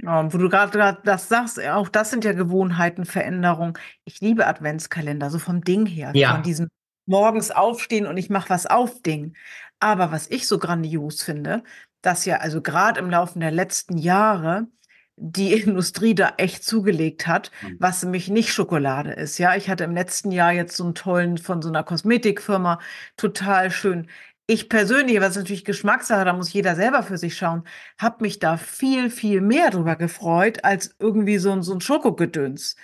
Oh, 0.03 0.25
wo 0.29 0.37
du 0.37 0.47
gerade 0.49 0.99
das 1.03 1.27
sagst, 1.27 1.59
auch 1.65 1.89
das 1.89 2.11
sind 2.11 2.23
ja 2.23 2.33
Gewohnheitenveränderungen. 2.33 3.73
Ich 4.05 4.21
liebe 4.21 4.45
Adventskalender, 4.45 5.31
so 5.31 5.39
vom 5.39 5.63
Ding 5.63 5.85
her. 5.87 6.11
Ja. 6.13 6.33
Von 6.33 6.43
diesem 6.43 6.67
morgens 7.07 7.49
aufstehen 7.51 8.05
und 8.05 8.17
ich 8.17 8.29
mache 8.29 8.49
was 8.49 8.67
auf 8.67 9.01
Ding. 9.01 9.35
Aber 9.79 10.11
was 10.11 10.29
ich 10.29 10.47
so 10.47 10.59
grandios 10.59 11.23
finde, 11.23 11.63
dass 12.01 12.25
ja 12.25 12.37
also 12.37 12.61
gerade 12.61 12.99
im 12.99 13.09
Laufe 13.09 13.39
der 13.39 13.51
letzten 13.51 13.97
Jahre 13.97 14.67
die 15.15 15.53
Industrie 15.61 16.13
da 16.13 16.33
echt 16.37 16.63
zugelegt 16.63 17.25
hat, 17.25 17.51
mhm. 17.61 17.77
was 17.79 18.03
nämlich 18.03 18.29
nicht 18.29 18.53
Schokolade 18.53 19.11
ist. 19.13 19.39
Ja, 19.39 19.55
ich 19.55 19.69
hatte 19.69 19.83
im 19.83 19.95
letzten 19.95 20.31
Jahr 20.31 20.51
jetzt 20.51 20.77
so 20.77 20.83
einen 20.83 20.95
tollen 20.95 21.37
von 21.39 21.61
so 21.61 21.69
einer 21.69 21.83
Kosmetikfirma, 21.83 22.79
total 23.17 23.71
schön. 23.71 24.07
Ich 24.49 24.69
persönlich, 24.69 25.19
was 25.19 25.35
natürlich 25.35 25.65
Geschmackssache, 25.65 26.23
da 26.23 26.31
muss 26.33 26.53
jeder 26.53 26.75
selber 26.75 27.03
für 27.03 27.17
sich 27.17 27.35
schauen, 27.37 27.63
habe 27.97 28.23
mich 28.23 28.39
da 28.39 28.55
viel, 28.55 29.09
viel 29.09 29.41
mehr 29.41 29.71
drüber 29.71 29.97
gefreut 29.97 30.63
als 30.63 30.95
irgendwie 30.99 31.37
so, 31.37 31.51
ein 31.51 31.63
so 31.63 31.73
ein 31.73 31.81
Schokogedöns. 31.81 32.77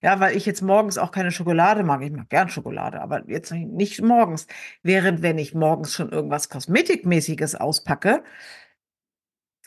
Ja, 0.00 0.20
weil 0.20 0.36
ich 0.36 0.46
jetzt 0.46 0.62
morgens 0.62 0.96
auch 0.96 1.10
keine 1.10 1.32
Schokolade 1.32 1.82
mag. 1.82 2.02
Ich 2.02 2.12
mag 2.12 2.28
gern 2.30 2.48
Schokolade, 2.48 3.00
aber 3.00 3.28
jetzt 3.28 3.50
nicht 3.52 4.00
morgens. 4.00 4.46
Während 4.84 5.22
wenn 5.22 5.38
ich 5.38 5.54
morgens 5.54 5.92
schon 5.92 6.10
irgendwas 6.12 6.48
Kosmetikmäßiges 6.50 7.56
auspacke, 7.56 8.22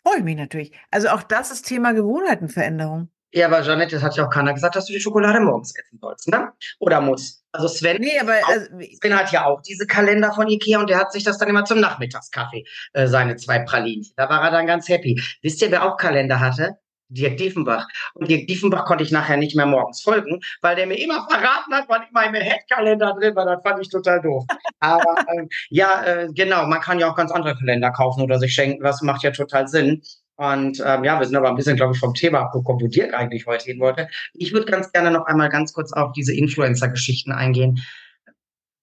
freue 0.03 0.17
ich 0.19 0.23
mich 0.23 0.35
natürlich. 0.37 0.71
Also 0.91 1.09
auch 1.09 1.23
das 1.23 1.51
ist 1.51 1.63
Thema 1.67 1.93
Gewohnheitenveränderung. 1.93 3.09
Ja, 3.33 3.47
aber 3.47 3.61
Janette, 3.61 3.95
das 3.95 4.03
hat 4.03 4.15
ja 4.17 4.25
auch 4.25 4.29
keiner 4.29 4.53
gesagt, 4.53 4.75
dass 4.75 4.85
du 4.85 4.93
die 4.93 4.99
Schokolade 4.99 5.39
morgens 5.39 5.73
essen 5.75 5.99
sollst, 6.01 6.27
ne? 6.27 6.51
Oder 6.79 6.99
muss. 6.99 7.43
Also 7.53 7.67
Sven, 7.67 7.97
nee, 7.99 8.19
aber, 8.19 8.33
also, 8.47 8.65
Sven 8.99 9.17
hat 9.17 9.31
ja 9.31 9.45
auch 9.45 9.61
diese 9.61 9.87
Kalender 9.87 10.33
von 10.33 10.47
Ikea 10.47 10.79
und 10.79 10.89
der 10.89 10.97
hat 10.97 11.11
sich 11.11 11.23
das 11.23 11.37
dann 11.37 11.49
immer 11.49 11.65
zum 11.65 11.79
Nachmittagskaffee, 11.79 12.65
äh, 12.93 13.07
seine 13.07 13.35
zwei 13.37 13.59
Pralinen. 13.59 14.05
Da 14.17 14.29
war 14.29 14.41
er 14.43 14.51
dann 14.51 14.67
ganz 14.67 14.87
happy. 14.89 15.21
Wisst 15.41 15.61
ihr, 15.61 15.71
wer 15.71 15.85
auch 15.85 15.97
Kalender 15.97 16.39
hatte? 16.39 16.77
Dirk 17.11 17.37
Diefenbach. 17.37 17.87
Und 18.13 18.29
Dirk 18.29 18.47
Diefenbach 18.47 18.85
konnte 18.85 19.03
ich 19.03 19.11
nachher 19.11 19.37
nicht 19.37 19.55
mehr 19.55 19.65
morgens 19.65 20.01
folgen, 20.01 20.39
weil 20.61 20.75
der 20.75 20.87
mir 20.87 20.95
immer 20.95 21.27
verraten 21.29 21.73
hat, 21.73 21.85
wann 21.87 22.03
in 22.03 22.13
meinem 22.13 22.41
Headkalender 22.41 23.13
drin 23.19 23.35
war. 23.35 23.45
Das 23.45 23.61
fand 23.63 23.81
ich 23.81 23.89
total 23.89 24.21
doof. 24.21 24.45
Aber 24.79 25.15
ähm, 25.35 25.49
ja, 25.69 26.03
äh, 26.05 26.27
genau, 26.33 26.65
man 26.67 26.79
kann 26.79 26.99
ja 26.99 27.11
auch 27.11 27.15
ganz 27.15 27.31
andere 27.31 27.55
Kalender 27.55 27.91
kaufen 27.91 28.21
oder 28.21 28.39
sich 28.39 28.53
schenken. 28.53 28.83
Das 28.83 29.01
macht 29.01 29.23
ja 29.23 29.31
total 29.31 29.67
Sinn. 29.67 30.01
Und 30.41 30.81
ähm, 30.83 31.03
ja, 31.03 31.19
wir 31.19 31.27
sind 31.27 31.35
aber 31.35 31.49
ein 31.49 31.55
bisschen, 31.55 31.75
glaube 31.75 31.93
ich, 31.93 31.99
vom 31.99 32.15
Thema 32.15 32.39
abgekommen, 32.39 32.81
wo 32.81 32.87
Dirk 32.87 33.13
eigentlich 33.13 33.45
heute 33.45 33.65
hin 33.65 33.79
wollte. 33.79 34.07
Ich 34.33 34.51
würde 34.53 34.71
ganz 34.71 34.91
gerne 34.91 35.11
noch 35.11 35.27
einmal 35.27 35.49
ganz 35.49 35.71
kurz 35.71 35.93
auf 35.93 36.13
diese 36.13 36.33
Influencer-Geschichten 36.33 37.31
eingehen. 37.31 37.79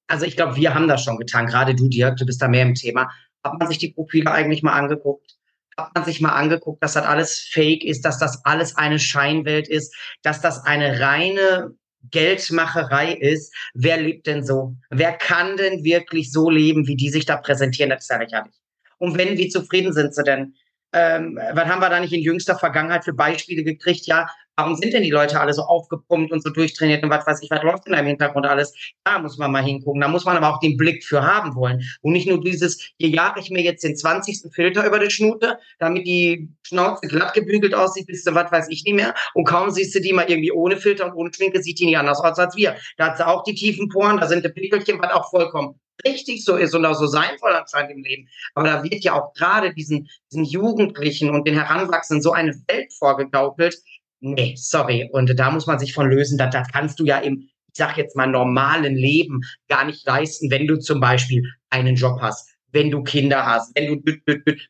Also 0.07 0.25
ich 0.25 0.37
glaube, 0.37 0.55
wir 0.55 0.73
haben 0.73 0.87
das 0.87 1.03
schon 1.03 1.19
getan. 1.19 1.47
Gerade 1.47 1.75
du, 1.75 1.89
Dirk, 1.89 2.17
du 2.17 2.27
bist 2.27 2.41
da 2.41 2.47
mehr 2.47 2.63
im 2.63 2.77
Thema. 2.77 3.11
Hat 3.43 3.59
man 3.59 3.67
sich 3.67 3.79
die 3.79 3.91
Profile 3.91 4.31
eigentlich 4.31 4.63
mal 4.63 4.75
angeguckt? 4.75 5.37
hat 5.77 5.95
man 5.95 6.05
sich 6.05 6.21
mal 6.21 6.33
angeguckt, 6.33 6.83
dass 6.83 6.95
das 6.95 7.05
alles 7.05 7.41
fake 7.41 7.85
ist, 7.85 8.05
dass 8.05 8.19
das 8.19 8.45
alles 8.45 8.77
eine 8.77 8.99
Scheinwelt 8.99 9.69
ist, 9.69 9.95
dass 10.23 10.41
das 10.41 10.65
eine 10.65 10.99
reine 10.99 11.77
Geldmacherei 12.11 13.13
ist. 13.13 13.55
Wer 13.75 14.01
lebt 14.01 14.27
denn 14.27 14.45
so? 14.45 14.75
Wer 14.91 15.13
kann 15.13 15.57
denn 15.57 15.85
wirklich 15.85 16.33
so 16.33 16.51
leben, 16.51 16.89
wie 16.89 16.97
die 16.97 17.11
sich 17.11 17.27
da 17.27 17.37
präsentieren? 17.37 17.91
Das 17.91 18.03
ist 18.03 18.11
ja 18.11 18.19
lächerlich. 18.19 18.55
Und 18.99 19.17
wenn, 19.17 19.39
wie 19.39 19.49
zufrieden 19.49 19.93
sind 19.93 20.15
sie 20.15 20.25
denn? 20.25 20.55
Ähm, 20.93 21.39
was 21.53 21.67
haben 21.67 21.81
wir 21.81 21.91
da 21.91 22.01
nicht 22.01 22.13
in 22.13 22.23
jüngster 22.23 22.59
Vergangenheit 22.59 23.05
für 23.05 23.13
Beispiele 23.13 23.63
gekriegt? 23.63 24.07
Ja, 24.07 24.29
warum 24.57 24.75
sind 24.75 24.93
denn 24.93 25.03
die 25.03 25.11
Leute 25.11 25.39
alle 25.39 25.53
so 25.53 25.63
aufgepumpt 25.63 26.33
und 26.33 26.43
so 26.43 26.51
durchtrainiert 26.51 27.05
und 27.05 27.11
was 27.11 27.27
weiß 27.27 27.43
ich, 27.43 27.51
was 27.51 27.63
läuft 27.63 27.87
denn 27.87 27.93
da 27.93 28.01
im 28.01 28.07
Hintergrund 28.07 28.47
alles? 28.47 28.75
Da 29.05 29.19
muss 29.19 29.39
man 29.39 29.53
mal 29.53 29.63
hingucken. 29.63 30.01
Da 30.01 30.09
muss 30.09 30.25
man 30.25 30.37
aber 30.37 30.53
auch 30.53 30.61
den 30.61 30.77
Blick 30.77 31.05
für 31.05 31.23
haben 31.23 31.55
wollen. 31.55 31.83
Und 32.01 32.13
nicht 32.13 32.27
nur 32.27 32.41
dieses, 32.41 32.93
hier 32.99 33.11
jage 33.11 33.41
ich 33.41 33.51
mir 33.51 33.63
jetzt 33.63 33.85
den 33.85 33.97
20. 33.97 34.53
Filter 34.53 34.87
über 34.87 34.99
die 34.99 35.11
Schnute, 35.11 35.59
damit 35.79 36.07
die 36.07 36.49
Schnauze 36.63 37.07
glatt 37.07 37.35
gebügelt 37.35 37.75
aussieht, 37.75 38.07
bis 38.07 38.25
du 38.25 38.35
was 38.35 38.51
weiß 38.51 38.69
ich 38.71 38.83
nicht 38.85 38.95
mehr. 38.95 39.15
Und 39.35 39.45
kaum 39.45 39.71
siehst 39.71 39.95
du 39.95 40.01
die 40.01 40.13
mal 40.13 40.29
irgendwie 40.29 40.53
ohne 40.53 40.77
Filter 40.77 41.07
und 41.07 41.13
ohne 41.13 41.33
Schminke, 41.33 41.63
sieht 41.63 41.79
die 41.79 41.87
nicht 41.87 41.99
anders 41.99 42.21
aus 42.21 42.39
als 42.39 42.57
wir. 42.57 42.77
Da 42.97 43.09
hat 43.09 43.19
sie 43.19 43.27
auch 43.27 43.45
die 43.45 43.55
tiefen 43.55 43.89
Poren, 43.89 44.19
da 44.19 44.27
sind 44.27 44.45
die 44.45 44.49
Pickelchen, 44.49 45.01
was 45.01 45.13
auch 45.13 45.31
vollkommen 45.31 45.79
richtig 46.05 46.45
so 46.45 46.57
ist 46.57 46.75
und 46.75 46.85
auch 46.85 46.95
so 46.95 47.07
sein 47.07 47.37
soll 47.39 47.53
anscheinend 47.53 47.93
im 47.93 48.03
Leben. 48.03 48.29
Aber 48.55 48.69
da 48.69 48.83
wird 48.83 49.05
ja 49.05 49.15
auch 49.15 49.33
gerade 49.35 49.75
diesen, 49.75 50.09
diesen 50.31 50.45
Jugendlichen 50.45 51.31
und 51.31 51.47
den 51.47 51.55
Heranwachsenden 51.55 52.23
so 52.23 52.33
eine 52.33 52.55
Welt 52.69 52.93
vorgegaukelt, 52.93 53.77
Nee, 54.21 54.55
sorry. 54.57 55.09
Und 55.13 55.39
da 55.39 55.51
muss 55.51 55.67
man 55.67 55.79
sich 55.79 55.95
von 55.95 56.11
lösen. 56.11 56.39
Das, 56.39 56.51
das 56.53 56.69
kannst 56.69 56.99
du 56.99 57.05
ja 57.05 57.19
im, 57.19 57.41
ich 57.41 57.75
sag 57.75 57.97
jetzt 57.97 58.17
mal, 58.17 58.27
normalen 58.27 58.97
Leben 58.97 59.41
gar 59.69 59.85
nicht 59.85 60.07
leisten, 60.07 60.51
wenn 60.51 60.67
du 60.67 60.79
zum 60.79 61.01
Beispiel 61.01 61.45
einen 61.71 61.95
Job 61.95 62.21
hast, 62.21 62.51
wenn 62.73 62.91
du 62.91 63.03
Kinder 63.03 63.47
hast, 63.47 63.77
wenn 63.77 64.03
du, 64.03 64.13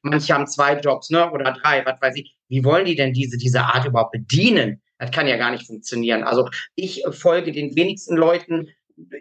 manche 0.03 0.35
haben 0.35 0.47
zwei 0.47 0.79
Jobs, 0.79 1.11
ne, 1.11 1.31
oder 1.31 1.53
drei, 1.53 1.85
was 1.87 2.01
weiß 2.01 2.17
ich. 2.17 2.37
Wie 2.49 2.65
wollen 2.65 2.85
die 2.85 2.95
denn 2.95 3.13
diese, 3.13 3.39
diese 3.39 3.63
Art 3.63 3.87
überhaupt 3.87 4.13
bedienen? 4.13 4.83
Das 4.99 5.13
kann 5.13 5.29
ja 5.29 5.37
gar 5.37 5.53
nicht 5.53 5.67
funktionieren. 5.67 6.25
Also 6.25 6.49
ich 6.75 7.05
folge 7.11 7.53
den 7.53 7.75
wenigsten 7.77 8.17
Leuten, 8.17 8.69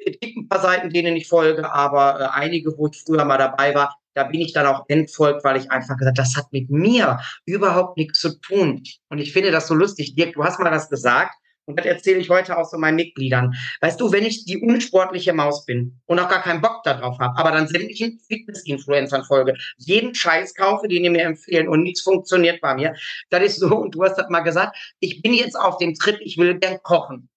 es 0.06 0.20
gibt 0.20 0.38
ein 0.38 0.48
paar 0.48 0.62
Seiten, 0.62 0.90
denen 0.90 1.16
ich 1.16 1.28
folge, 1.28 1.72
aber 1.72 2.20
äh, 2.20 2.28
einige, 2.32 2.78
wo 2.78 2.88
ich 2.88 3.04
früher 3.06 3.26
mal 3.26 3.38
dabei 3.38 3.74
war, 3.76 3.98
da 4.14 4.24
bin 4.24 4.42
ich 4.42 4.54
dann 4.54 4.66
auch 4.66 4.86
entfolgt, 4.88 5.44
weil 5.44 5.58
ich 5.58 5.70
einfach 5.70 5.96
gesagt, 5.96 6.18
das 6.18 6.36
hat 6.36 6.52
mit 6.52 6.70
mir 6.70 7.20
überhaupt 7.46 7.98
nichts 7.98 8.20
zu 8.20 8.40
tun. 8.40 8.82
Und 9.10 9.20
ich 9.20 9.32
finde 9.32 9.52
das 9.52 9.68
so 9.68 9.76
lustig. 9.76 10.16
Dirk, 10.16 10.34
du 10.34 10.44
hast 10.44 10.60
mal 10.60 10.72
was 10.72 10.90
gesagt. 10.90 11.36
Und 11.66 11.78
das 11.78 11.86
erzähle 11.86 12.20
ich 12.20 12.30
heute 12.30 12.58
auch 12.58 12.64
so 12.64 12.78
meinen 12.78 12.96
Mitgliedern. 12.96 13.54
Weißt 13.82 14.00
du, 14.00 14.12
wenn 14.14 14.24
ich 14.24 14.46
die 14.46 14.58
unsportliche 14.58 15.34
Maus 15.34 15.66
bin 15.66 16.00
und 16.06 16.18
auch 16.18 16.30
gar 16.30 16.42
keinen 16.42 16.62
Bock 16.62 16.82
darauf 16.84 17.20
habe, 17.20 17.38
aber 17.38 17.52
dann 17.52 17.68
sämtlichen 17.68 18.20
Fitness-Influencern 18.26 19.26
folge, 19.26 19.54
jeden 19.76 20.16
Scheiß 20.16 20.56
kaufe, 20.56 20.88
den 20.88 21.04
die 21.04 21.10
mir 21.10 21.24
empfehlen 21.24 21.68
und 21.68 21.84
nichts 21.84 22.02
funktioniert 22.02 22.62
bei 22.62 22.74
mir, 22.74 22.96
das 23.30 23.44
ist 23.44 23.60
so, 23.60 23.76
und 23.76 23.94
du 23.94 24.04
hast 24.04 24.16
das 24.16 24.30
mal 24.30 24.40
gesagt, 24.40 24.78
ich 25.02 25.22
bin 25.22 25.34
jetzt 25.34 25.60
auf 25.60 25.78
dem 25.78 25.94
Trip, 25.94 26.18
ich 26.22 26.38
will 26.38 26.58
gern 26.58 26.80
kochen. 26.84 27.28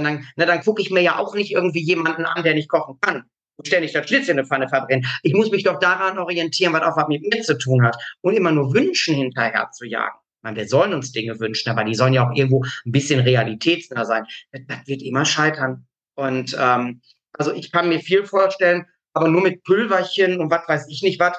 Und 0.00 0.04
dann, 0.04 0.26
na, 0.36 0.46
dann 0.46 0.60
gucke 0.60 0.82
ich 0.82 0.90
mir 0.90 1.02
ja 1.02 1.18
auch 1.18 1.34
nicht 1.34 1.52
irgendwie 1.52 1.82
jemanden 1.82 2.24
an, 2.24 2.42
der 2.42 2.54
nicht 2.54 2.68
kochen 2.68 2.98
kann 3.00 3.24
und 3.60 3.66
ständig 3.66 3.92
das 3.92 4.08
Schlitz 4.08 4.28
in 4.28 4.36
der 4.36 4.46
Pfanne 4.46 4.68
verbrennen. 4.68 5.06
Ich 5.22 5.34
muss 5.34 5.50
mich 5.50 5.64
doch 5.64 5.78
daran 5.78 6.18
orientieren, 6.18 6.72
was 6.72 6.82
auch 6.82 6.96
was 6.96 7.08
mit 7.08 7.22
mir 7.22 7.42
zu 7.42 7.58
tun 7.58 7.84
hat. 7.84 7.94
Und 8.22 8.34
immer 8.34 8.52
nur 8.52 8.72
Wünschen 8.72 9.14
hinterher 9.14 9.70
zu 9.72 9.84
jagen. 9.84 10.16
meine, 10.40 10.56
wir 10.56 10.66
sollen 10.66 10.94
uns 10.94 11.12
Dinge 11.12 11.38
wünschen, 11.38 11.68
aber 11.68 11.84
die 11.84 11.94
sollen 11.94 12.14
ja 12.14 12.26
auch 12.26 12.34
irgendwo 12.34 12.64
ein 12.86 12.92
bisschen 12.92 13.20
realitätsnah 13.20 14.06
sein. 14.06 14.24
Das, 14.50 14.86
wird 14.86 15.02
immer 15.02 15.26
scheitern. 15.26 15.86
Und 16.14 16.56
ähm, 16.58 17.02
also 17.34 17.52
ich 17.52 17.70
kann 17.70 17.90
mir 17.90 18.00
viel 18.00 18.24
vorstellen, 18.24 18.86
aber 19.12 19.28
nur 19.28 19.42
mit 19.42 19.62
Pülverchen 19.64 20.40
und 20.40 20.50
was 20.50 20.66
weiß 20.66 20.86
ich 20.88 21.02
nicht 21.02 21.20
was. 21.20 21.36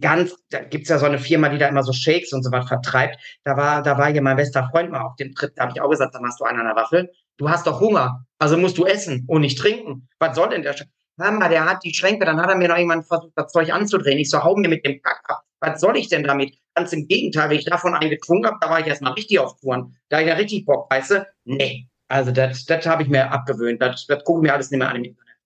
Ganz, 0.00 0.36
da 0.50 0.60
gibt's 0.60 0.90
ja 0.90 0.98
so 0.98 1.06
eine 1.06 1.18
Firma, 1.18 1.48
die 1.48 1.58
da 1.58 1.68
immer 1.68 1.82
so 1.82 1.94
Shakes 1.94 2.34
und 2.34 2.42
so 2.42 2.52
was 2.52 2.68
vertreibt. 2.68 3.16
Da 3.44 3.56
war, 3.56 3.82
da 3.82 3.96
war 3.96 4.12
hier 4.12 4.20
mein 4.20 4.36
bester 4.36 4.68
Freund 4.70 4.90
mal 4.90 5.00
auf 5.00 5.16
dem 5.16 5.34
Trip, 5.34 5.52
da 5.54 5.62
habe 5.62 5.72
ich 5.74 5.80
auch 5.80 5.88
gesagt, 5.88 6.14
dann 6.14 6.26
hast 6.26 6.40
du 6.40 6.44
einen 6.44 6.60
an 6.60 6.66
der 6.66 6.76
Waffel. 6.76 7.10
Du 7.38 7.48
hast 7.48 7.66
doch 7.66 7.80
Hunger, 7.80 8.24
also 8.38 8.56
musst 8.56 8.78
du 8.78 8.84
essen 8.84 9.24
und 9.28 9.40
nicht 9.40 9.58
trinken. 9.58 10.08
Was 10.18 10.36
soll 10.36 10.50
denn 10.50 10.62
der 10.62 10.74
Sch 10.74 10.84
Hör 11.18 11.30
mal, 11.30 11.48
der 11.48 11.66
hat 11.66 11.84
die 11.84 11.92
Schränke, 11.92 12.24
dann 12.24 12.40
hat 12.40 12.48
er 12.48 12.56
mir 12.56 12.68
noch 12.68 12.78
jemand 12.78 13.06
versucht, 13.06 13.32
das 13.36 13.52
Zeug 13.52 13.70
anzudrehen. 13.70 14.18
Ich 14.18 14.30
so, 14.30 14.42
hau 14.42 14.56
mir 14.56 14.68
mit 14.68 14.84
dem 14.86 15.00
Kack 15.02 15.22
ab. 15.28 15.42
Was 15.60 15.80
soll 15.80 15.96
ich 15.96 16.08
denn 16.08 16.24
damit? 16.24 16.56
Ganz 16.74 16.92
im 16.92 17.06
Gegenteil, 17.06 17.50
wenn 17.50 17.58
ich 17.58 17.66
davon 17.66 17.94
einen 17.94 18.10
getrunken 18.10 18.46
habe, 18.46 18.56
da 18.60 18.70
war 18.70 18.80
ich 18.80 18.86
erstmal 18.86 19.12
richtig 19.12 19.38
auf 19.38 19.60
Touren. 19.60 19.94
Da 20.08 20.20
ich 20.20 20.26
ja 20.26 20.34
richtig 20.34 20.64
Bock, 20.64 20.90
weißt? 20.90 21.22
Nee. 21.44 21.86
Also 22.08 22.32
das, 22.32 22.64
das 22.64 22.86
habe 22.86 23.02
ich 23.02 23.08
mir 23.08 23.30
abgewöhnt. 23.30 23.80
Das, 23.82 24.06
das 24.06 24.24
gucke 24.24 24.40
ich 24.40 24.42
mir 24.48 24.54
alles 24.54 24.70
nicht 24.70 24.78
mehr 24.78 24.88
an 24.88 24.96
im 24.96 25.04
Internet. 25.04 25.36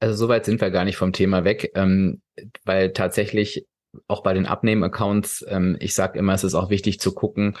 Also 0.00 0.14
soweit 0.16 0.44
sind 0.44 0.60
wir 0.60 0.70
gar 0.70 0.84
nicht 0.84 0.96
vom 0.96 1.12
Thema 1.12 1.44
weg, 1.44 1.70
ähm, 1.74 2.20
weil 2.64 2.92
tatsächlich 2.92 3.66
auch 4.06 4.22
bei 4.22 4.34
den 4.34 4.46
Abnehmen-Accounts, 4.46 5.44
ähm, 5.48 5.76
ich 5.80 5.94
sage 5.94 6.18
immer, 6.18 6.34
es 6.34 6.44
ist 6.44 6.54
auch 6.54 6.70
wichtig 6.70 7.00
zu 7.00 7.14
gucken, 7.14 7.56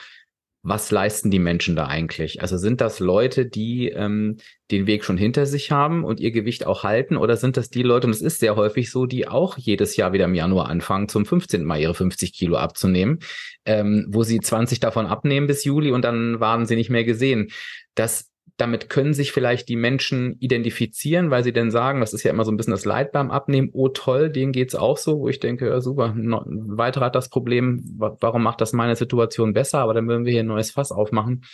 was 0.68 0.90
leisten 0.90 1.30
die 1.30 1.38
Menschen 1.38 1.76
da 1.76 1.86
eigentlich? 1.86 2.42
Also 2.42 2.58
sind 2.58 2.80
das 2.80 3.00
Leute, 3.00 3.46
die 3.46 3.88
ähm, 3.88 4.36
den 4.70 4.86
Weg 4.86 5.04
schon 5.04 5.16
hinter 5.16 5.46
sich 5.46 5.70
haben 5.70 6.04
und 6.04 6.20
ihr 6.20 6.30
Gewicht 6.30 6.66
auch 6.66 6.84
halten? 6.84 7.16
Oder 7.16 7.36
sind 7.36 7.56
das 7.56 7.70
die 7.70 7.82
Leute, 7.82 8.06
und 8.06 8.12
es 8.12 8.20
ist 8.20 8.40
sehr 8.40 8.56
häufig 8.56 8.90
so, 8.90 9.06
die 9.06 9.26
auch 9.26 9.56
jedes 9.56 9.96
Jahr 9.96 10.12
wieder 10.12 10.26
im 10.26 10.34
Januar 10.34 10.68
anfangen, 10.68 11.08
zum 11.08 11.24
15. 11.24 11.64
Mal 11.64 11.80
ihre 11.80 11.94
50 11.94 12.32
Kilo 12.32 12.56
abzunehmen, 12.56 13.20
ähm, 13.64 14.06
wo 14.10 14.22
sie 14.22 14.40
20 14.40 14.80
davon 14.80 15.06
abnehmen 15.06 15.46
bis 15.46 15.64
Juli 15.64 15.90
und 15.90 16.02
dann 16.02 16.40
waren 16.40 16.66
sie 16.66 16.76
nicht 16.76 16.90
mehr 16.90 17.04
gesehen. 17.04 17.50
Das 17.94 18.30
damit 18.58 18.90
können 18.90 19.14
sich 19.14 19.32
vielleicht 19.32 19.68
die 19.68 19.76
Menschen 19.76 20.36
identifizieren, 20.40 21.30
weil 21.30 21.44
sie 21.44 21.52
dann 21.52 21.70
sagen, 21.70 22.00
das 22.00 22.12
ist 22.12 22.24
ja 22.24 22.32
immer 22.32 22.44
so 22.44 22.50
ein 22.50 22.56
bisschen 22.56 22.72
das 22.72 22.84
Leid 22.84 23.12
beim 23.12 23.30
Abnehmen, 23.30 23.70
oh 23.72 23.88
toll, 23.88 24.30
denen 24.30 24.52
geht's 24.52 24.74
auch 24.74 24.98
so, 24.98 25.20
wo 25.20 25.28
ich 25.28 25.38
denke, 25.38 25.68
ja, 25.68 25.80
super, 25.80 26.12
ein 26.14 26.76
weiterer 26.76 27.06
hat 27.06 27.14
das 27.14 27.30
Problem, 27.30 27.82
warum 27.96 28.42
macht 28.42 28.60
das 28.60 28.72
meine 28.72 28.96
Situation 28.96 29.54
besser, 29.54 29.78
aber 29.78 29.94
dann 29.94 30.08
würden 30.08 30.24
wir 30.24 30.32
hier 30.32 30.42
ein 30.42 30.48
neues 30.48 30.72
Fass 30.72 30.90
aufmachen. 30.90 31.44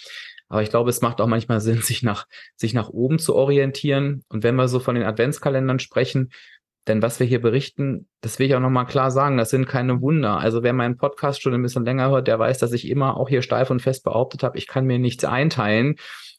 Aber 0.49 0.63
ich 0.63 0.71
glaube, 0.71 0.91
es 0.91 1.03
macht 1.03 1.21
auch 1.21 1.27
manchmal 1.27 1.61
Sinn, 1.61 1.83
sich 1.83 2.03
nach, 2.03 2.27
sich 2.57 2.75
nach 2.75 2.89
oben 2.89 3.19
zu 3.19 3.35
orientieren. 3.35 4.23
Und 4.29 4.43
wenn 4.43 4.57
wir 4.57 4.69
so 4.69 4.79
von 4.79 4.95
den 4.95 5.05
Adventskalendern 5.05 5.79
sprechen, 5.79 6.31
denn 6.87 7.03
was 7.03 7.19
wir 7.19 7.27
hier 7.27 7.41
berichten, 7.41 8.09
das 8.21 8.39
will 8.39 8.47
ich 8.47 8.55
auch 8.55 8.61
nochmal 8.61 8.87
klar 8.87 9.11
sagen, 9.11 9.39
das 9.39 9.51
sind 9.51 9.67
keine 9.67 10.01
Wunder. 10.03 10.39
Also 10.39 10.63
wer 10.63 10.75
meinen 10.75 10.97
Podcast 10.97 11.43
schon 11.43 11.55
ein 11.55 11.63
bisschen 11.63 11.85
länger 11.85 12.11
hört, 12.11 12.29
der 12.29 12.39
weiß, 12.39 12.59
dass 12.59 12.73
ich 12.73 12.89
immer 12.89 13.17
auch 13.17 13.29
hier 13.29 13.43
steif 13.43 13.71
und 13.71 13.81
fest 13.81 14.05
behauptet 14.05 14.43
habe, 14.43 14.59
ich 14.59 14.67
kann 14.67 14.85
mir 14.85 14.99
nichts 14.99 15.25
einteilen. 15.25 15.97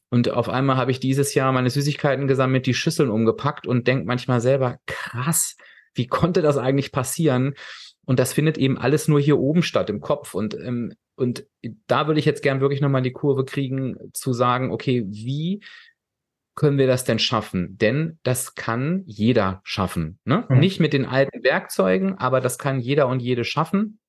Und 0.10 0.30
auf 0.30 0.49
einmal 0.49 0.78
habe 0.78 0.91
ich 0.91 0.99
dieses 0.99 1.34
Jahr 1.34 1.51
meine 1.51 1.70
Süßigkeiten 1.70 2.28
gesammelt, 2.28 2.66
die 2.66 2.74
Schüsseln 2.74 3.10
umgepackt 3.10 3.68
und 3.68 3.88
denke 3.88 4.06
manchmal 4.06 4.41
selber, 4.41 4.78
krass, 4.86 5.58
wie 5.93 6.08
konnte 6.08 6.41
das 6.41 6.58
eigentlich 6.58 6.91
passieren? 6.91 7.56
Und 8.06 8.20
das 8.20 8.34
findet 8.34 8.58
eben 8.58 8.78
alles 8.78 9.08
nur 9.08 9.20
hier 9.20 9.39
oben 9.39 9.64
statt, 9.64 9.89
im 9.89 9.99
Kopf. 9.99 10.36
Und, 10.36 10.53
ähm, 10.53 10.93
und 11.16 11.47
da 11.88 12.08
würde 12.08 12.20
ich 12.20 12.26
jetzt 12.26 12.43
gern 12.43 12.62
wirklich 12.62 12.82
nochmal 12.82 13.01
die 13.01 13.14
Kurve 13.14 13.45
kriegen, 13.45 13.97
zu 14.14 14.34
sagen, 14.34 14.72
okay, 14.72 15.03
wie 15.08 15.64
können 16.53 16.78
wir 16.78 16.88
das 16.88 17.03
denn 17.03 17.20
schaffen? 17.20 17.78
Denn 17.78 18.20
das 18.24 18.56
kann 18.56 19.03
jeder 19.06 19.62
schaffen. 19.64 20.20
Ne? 20.24 20.45
Mhm. 20.47 20.60
Nicht 20.60 20.80
mit 20.80 20.93
den 20.93 21.06
alten 21.06 21.43
Werkzeugen, 21.43 22.18
aber 22.18 22.41
das 22.41 22.58
kann 22.58 22.80
jeder 22.80 23.08
und 23.08 23.22
jede 23.22 23.43
schaffen. 23.43 23.99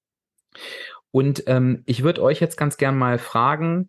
Und 1.10 1.44
ähm, 1.46 1.82
ich 1.86 2.02
würde 2.02 2.22
euch 2.22 2.40
jetzt 2.40 2.56
ganz 2.56 2.76
gern 2.76 2.96
mal 2.96 3.18
fragen, 3.18 3.88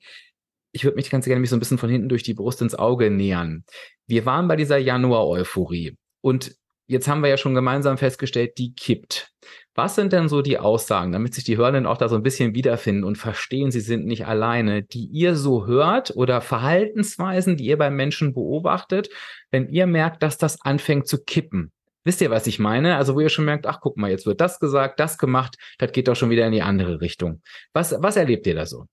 ich 0.77 0.83
würde 0.83 0.95
mich 0.95 1.09
ganz 1.09 1.25
gerne 1.25 1.41
mich 1.41 1.49
so 1.49 1.55
ein 1.55 1.59
bisschen 1.59 1.79
von 1.79 1.89
hinten 1.89 2.07
durch 2.07 2.21
die 2.21 2.35
Brust 2.35 2.61
ins 2.61 2.75
Auge 2.75 3.09
nähern. 3.09 3.63
Wir 4.05 4.27
waren 4.27 4.47
bei 4.47 4.55
dieser 4.55 4.77
Januar-Euphorie 4.77 5.97
und 6.21 6.55
jetzt 6.85 7.07
haben 7.07 7.21
wir 7.21 7.31
ja 7.31 7.37
schon 7.37 7.55
gemeinsam 7.55 7.97
festgestellt, 7.97 8.59
die 8.59 8.75
kippt. 8.75 9.31
Was 9.73 9.95
sind 9.95 10.13
denn 10.13 10.29
so 10.29 10.43
die 10.43 10.59
Aussagen, 10.59 11.11
damit 11.11 11.33
sich 11.33 11.43
die 11.43 11.57
Hörenden 11.57 11.87
auch 11.87 11.97
da 11.97 12.09
so 12.09 12.15
ein 12.15 12.21
bisschen 12.21 12.53
wiederfinden 12.53 13.03
und 13.03 13.17
verstehen, 13.17 13.71
sie 13.71 13.79
sind 13.79 14.05
nicht 14.05 14.27
alleine, 14.27 14.83
die 14.83 15.05
ihr 15.07 15.35
so 15.35 15.65
hört 15.65 16.15
oder 16.15 16.41
Verhaltensweisen, 16.41 17.57
die 17.57 17.65
ihr 17.65 17.77
beim 17.79 17.95
Menschen 17.95 18.35
beobachtet, 18.35 19.09
wenn 19.49 19.69
ihr 19.69 19.87
merkt, 19.87 20.21
dass 20.21 20.37
das 20.37 20.61
anfängt 20.61 21.07
zu 21.07 21.23
kippen? 21.23 21.71
Wisst 22.03 22.21
ihr, 22.21 22.29
was 22.29 22.45
ich 22.45 22.59
meine? 22.59 22.97
Also 22.97 23.15
wo 23.15 23.19
ihr 23.19 23.29
schon 23.29 23.45
merkt, 23.45 23.65
ach 23.65 23.79
guck 23.81 23.97
mal, 23.97 24.11
jetzt 24.11 24.27
wird 24.27 24.41
das 24.41 24.59
gesagt, 24.59 24.99
das 24.99 25.17
gemacht, 25.17 25.57
das 25.79 25.91
geht 25.91 26.07
doch 26.07 26.15
schon 26.15 26.29
wieder 26.29 26.45
in 26.45 26.51
die 26.51 26.61
andere 26.61 27.01
Richtung. 27.01 27.41
Was, 27.73 27.95
was 27.99 28.15
erlebt 28.15 28.45
ihr 28.45 28.53
da 28.53 28.67
so? 28.67 28.85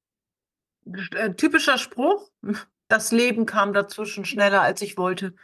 Äh, 1.15 1.35
typischer 1.35 1.79
Spruch, 1.79 2.31
das 2.89 3.13
Leben 3.13 3.47
kam 3.47 3.73
dazwischen 3.73 4.25
schneller, 4.25 4.63
als 4.63 4.83
ich 4.83 4.97
wollte. 4.97 5.35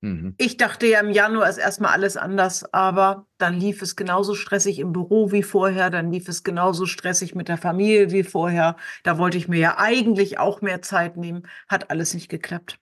Mhm. 0.00 0.34
Ich 0.38 0.56
dachte 0.56 0.86
ja 0.86 1.00
im 1.00 1.10
Januar 1.10 1.48
ist 1.48 1.58
erstmal 1.58 1.92
alles 1.92 2.16
anders, 2.16 2.72
aber 2.72 3.26
dann 3.36 3.54
lief 3.54 3.82
es 3.82 3.96
genauso 3.96 4.34
stressig 4.34 4.78
im 4.78 4.92
Büro 4.92 5.30
wie 5.30 5.42
vorher, 5.42 5.90
dann 5.90 6.10
lief 6.10 6.28
es 6.28 6.42
genauso 6.42 6.86
stressig 6.86 7.34
mit 7.34 7.48
der 7.48 7.58
Familie 7.58 8.10
wie 8.10 8.22
vorher. 8.22 8.76
Da 9.02 9.18
wollte 9.18 9.36
ich 9.36 9.48
mir 9.48 9.58
ja 9.58 9.78
eigentlich 9.78 10.38
auch 10.38 10.62
mehr 10.62 10.80
Zeit 10.80 11.16
nehmen, 11.18 11.46
hat 11.68 11.90
alles 11.90 12.14
nicht 12.14 12.30
geklappt. 12.30 12.78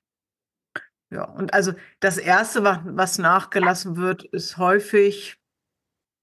Ja, 1.10 1.24
und 1.24 1.54
also 1.54 1.72
das 2.00 2.18
Erste, 2.18 2.62
was 2.62 3.18
nachgelassen 3.18 3.96
wird, 3.96 4.24
ist 4.24 4.58
häufig 4.58 5.37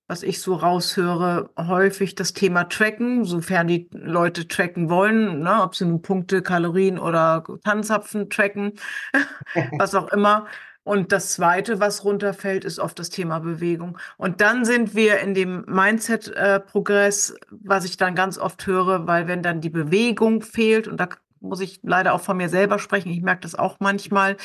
was 0.08 0.24
ich 0.24 0.42
so 0.42 0.56
raushöre, 0.56 1.50
häufig 1.58 2.16
das 2.16 2.34
Thema 2.34 2.66
Tracken, 2.66 3.26
sofern 3.26 3.68
die 3.68 3.90
Leute 3.92 4.48
tracken 4.48 4.90
wollen, 4.90 5.40
ne, 5.40 5.64
ob 5.64 5.76
sie 5.76 5.86
nun 5.86 6.02
Punkte, 6.02 6.42
Kalorien 6.42 7.00
oder 7.00 7.44
Tanzapfen 7.64 8.30
tracken, 8.30 8.74
was 9.80 9.96
auch 9.96 10.10
immer. 10.10 10.46
Und 10.84 11.12
das 11.12 11.34
Zweite, 11.34 11.80
was 11.80 12.04
runterfällt, 12.06 12.64
ist 12.64 12.78
oft 12.78 13.00
das 13.00 13.10
Thema 13.10 13.40
Bewegung. 13.40 13.98
Und 14.18 14.40
dann 14.40 14.66
sind 14.66 14.94
wir 14.94 15.20
in 15.20 15.34
dem 15.34 15.66
Mindset-Progress, 15.68 17.36
was 17.50 17.86
ich 17.86 17.98
dann 17.98 18.14
ganz 18.14 18.38
oft 18.38 18.68
höre, 18.68 19.08
weil 19.08 19.28
wenn 19.28 19.42
dann 19.42 19.62
die 19.62 19.72
Bewegung 19.72 20.44
fehlt, 20.44 20.88
und 20.88 21.00
da 21.00 21.10
muss 21.40 21.60
ich 21.60 21.80
leider 21.82 22.14
auch 22.14 22.22
von 22.22 22.38
mir 22.38 22.50
selber 22.50 22.78
sprechen, 22.78 23.10
ich 23.10 23.24
merke 23.24 23.42
das 23.42 23.56
auch 23.56 23.78
manchmal, 23.80 24.38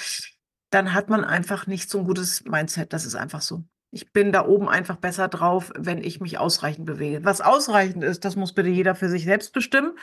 dann 0.71 0.95
hat 0.95 1.11
man 1.11 1.25
einfach 1.25 1.67
nicht 1.67 1.91
so 1.91 1.99
ein 1.99 2.05
gutes 2.07 2.45
Mindset. 2.45 2.95
Das 2.95 3.05
ist 3.05 3.17
einfach 3.17 3.43
so. 3.43 3.65
Ich 3.93 4.13
bin 4.13 4.31
da 4.33 4.47
oben 4.47 4.69
einfach 4.69 4.97
besser 4.97 5.29
drauf, 5.29 5.73
wenn 5.77 6.03
ich 6.03 6.21
mich 6.21 6.39
ausreichend 6.39 6.87
bewege. 6.87 7.25
Was 7.25 7.41
ausreichend 7.41 8.05
ist, 8.05 8.25
das 8.25 8.37
muss 8.37 8.53
bitte 8.53 8.69
jeder 8.69 8.95
für 8.95 9.09
sich 9.09 9.25
selbst 9.25 9.53
bestimmen. 9.53 9.99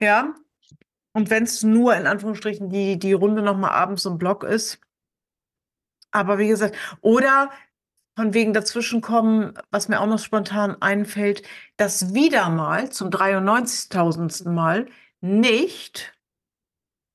Ja. 0.00 0.34
Und 1.12 1.30
wenn 1.30 1.44
es 1.44 1.62
nur 1.62 1.96
in 1.96 2.06
Anführungsstrichen 2.06 2.68
die, 2.68 2.98
die 2.98 3.14
Runde 3.14 3.40
nochmal 3.40 3.70
abends 3.70 4.04
im 4.04 4.18
Block 4.18 4.44
ist. 4.44 4.80
Aber 6.10 6.38
wie 6.38 6.48
gesagt, 6.48 6.76
oder 7.00 7.50
von 8.16 8.34
wegen 8.34 8.52
dazwischenkommen, 8.52 9.54
was 9.70 9.88
mir 9.88 10.00
auch 10.00 10.06
noch 10.06 10.18
spontan 10.18 10.80
einfällt, 10.80 11.42
dass 11.76 12.14
wieder 12.14 12.48
mal 12.50 12.90
zum 12.90 13.10
93.000. 13.10 14.48
Mal 14.50 14.86
nicht 15.20 16.14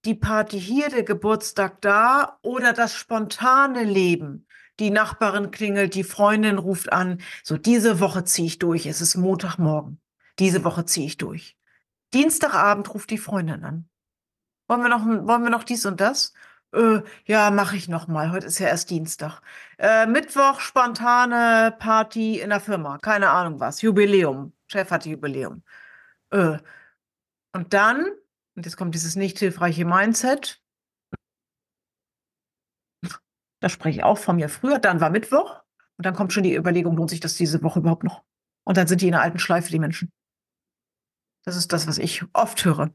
die 0.06 0.16
Party 0.16 0.60
hier, 0.60 0.90
der 0.90 1.04
Geburtstag 1.04 1.82
da 1.82 2.40
oder 2.42 2.74
das 2.74 2.96
spontane 2.96 3.84
Leben 3.84 4.48
die 4.82 4.90
Nachbarin 4.90 5.52
klingelt, 5.52 5.96
die 5.96 6.04
Freundin 6.04 6.58
ruft 6.58 6.92
an. 6.92 7.22
So, 7.44 7.58
diese 7.58 8.00
Woche 8.00 8.26
ziehe 8.26 8.48
ich 8.48 8.60
durch. 8.60 8.86
Es 8.88 9.00
ist 9.00 9.16
Montagmorgen. 9.16 10.02
Diese 10.40 10.64
Woche 10.64 10.86
ziehe 10.86 11.06
ich 11.06 11.18
durch. 11.18 11.56
Dienstagabend 12.14 12.94
ruft 12.94 13.12
die 13.12 13.18
Freundin 13.18 13.64
an. 13.64 13.90
Wollen 14.68 14.82
wir 14.82 14.90
noch, 14.90 15.06
wollen 15.06 15.44
wir 15.44 15.50
noch 15.50 15.64
dies 15.64 15.86
und 15.86 16.02
das? 16.02 16.34
Äh, 16.74 17.02
ja, 17.26 17.52
mache 17.52 17.76
ich 17.76 17.90
noch 17.90 18.08
mal. 18.08 18.32
Heute 18.32 18.48
ist 18.48 18.60
ja 18.60 18.68
erst 18.68 18.90
Dienstag. 18.90 19.42
Äh, 19.78 20.08
Mittwoch 20.08 20.60
spontane 20.60 21.76
Party 21.78 22.40
in 22.40 22.50
der 22.50 22.60
Firma. 22.60 22.98
Keine 22.98 23.30
Ahnung 23.30 23.60
was. 23.60 23.82
Jubiläum. 23.82 24.54
Chef 24.68 24.90
hatte 24.90 25.10
Jubiläum. 25.10 25.64
Äh, 26.32 26.58
und 27.54 27.74
dann, 27.74 28.06
und 28.56 28.66
jetzt 28.66 28.78
kommt 28.78 28.96
dieses 28.96 29.16
nicht 29.16 29.40
hilfreiche 29.40 29.86
Mindset, 29.86 30.61
da 33.62 33.70
spreche 33.70 34.00
ich 34.00 34.04
auch 34.04 34.18
von 34.18 34.36
mir 34.36 34.50
früher. 34.50 34.80
Dann 34.80 35.00
war 35.00 35.10
Mittwoch 35.10 35.62
und 35.98 36.06
dann 36.06 36.16
kommt 36.16 36.34
schon 36.34 36.44
die 36.44 36.56
Überlegung, 36.56 36.98
lohnt 36.98 37.12
sich 37.12 37.22
das 37.22 37.36
diese 37.36 37.64
Woche 37.64 37.80
überhaupt 37.80 38.04
noch? 38.04 38.24
Und 38.66 38.76
dann 38.76 38.88
sind 38.88 39.02
die 39.02 39.08
in 39.08 39.14
einer 39.14 39.24
alten 39.24 39.40
Schleife, 39.40 39.70
die 39.70 39.80
Menschen. 39.80 40.12
Das 41.46 41.56
ist 41.56 41.72
das, 41.72 41.88
was 41.88 41.98
ich 41.98 42.24
oft 42.34 42.66
höre. 42.66 42.94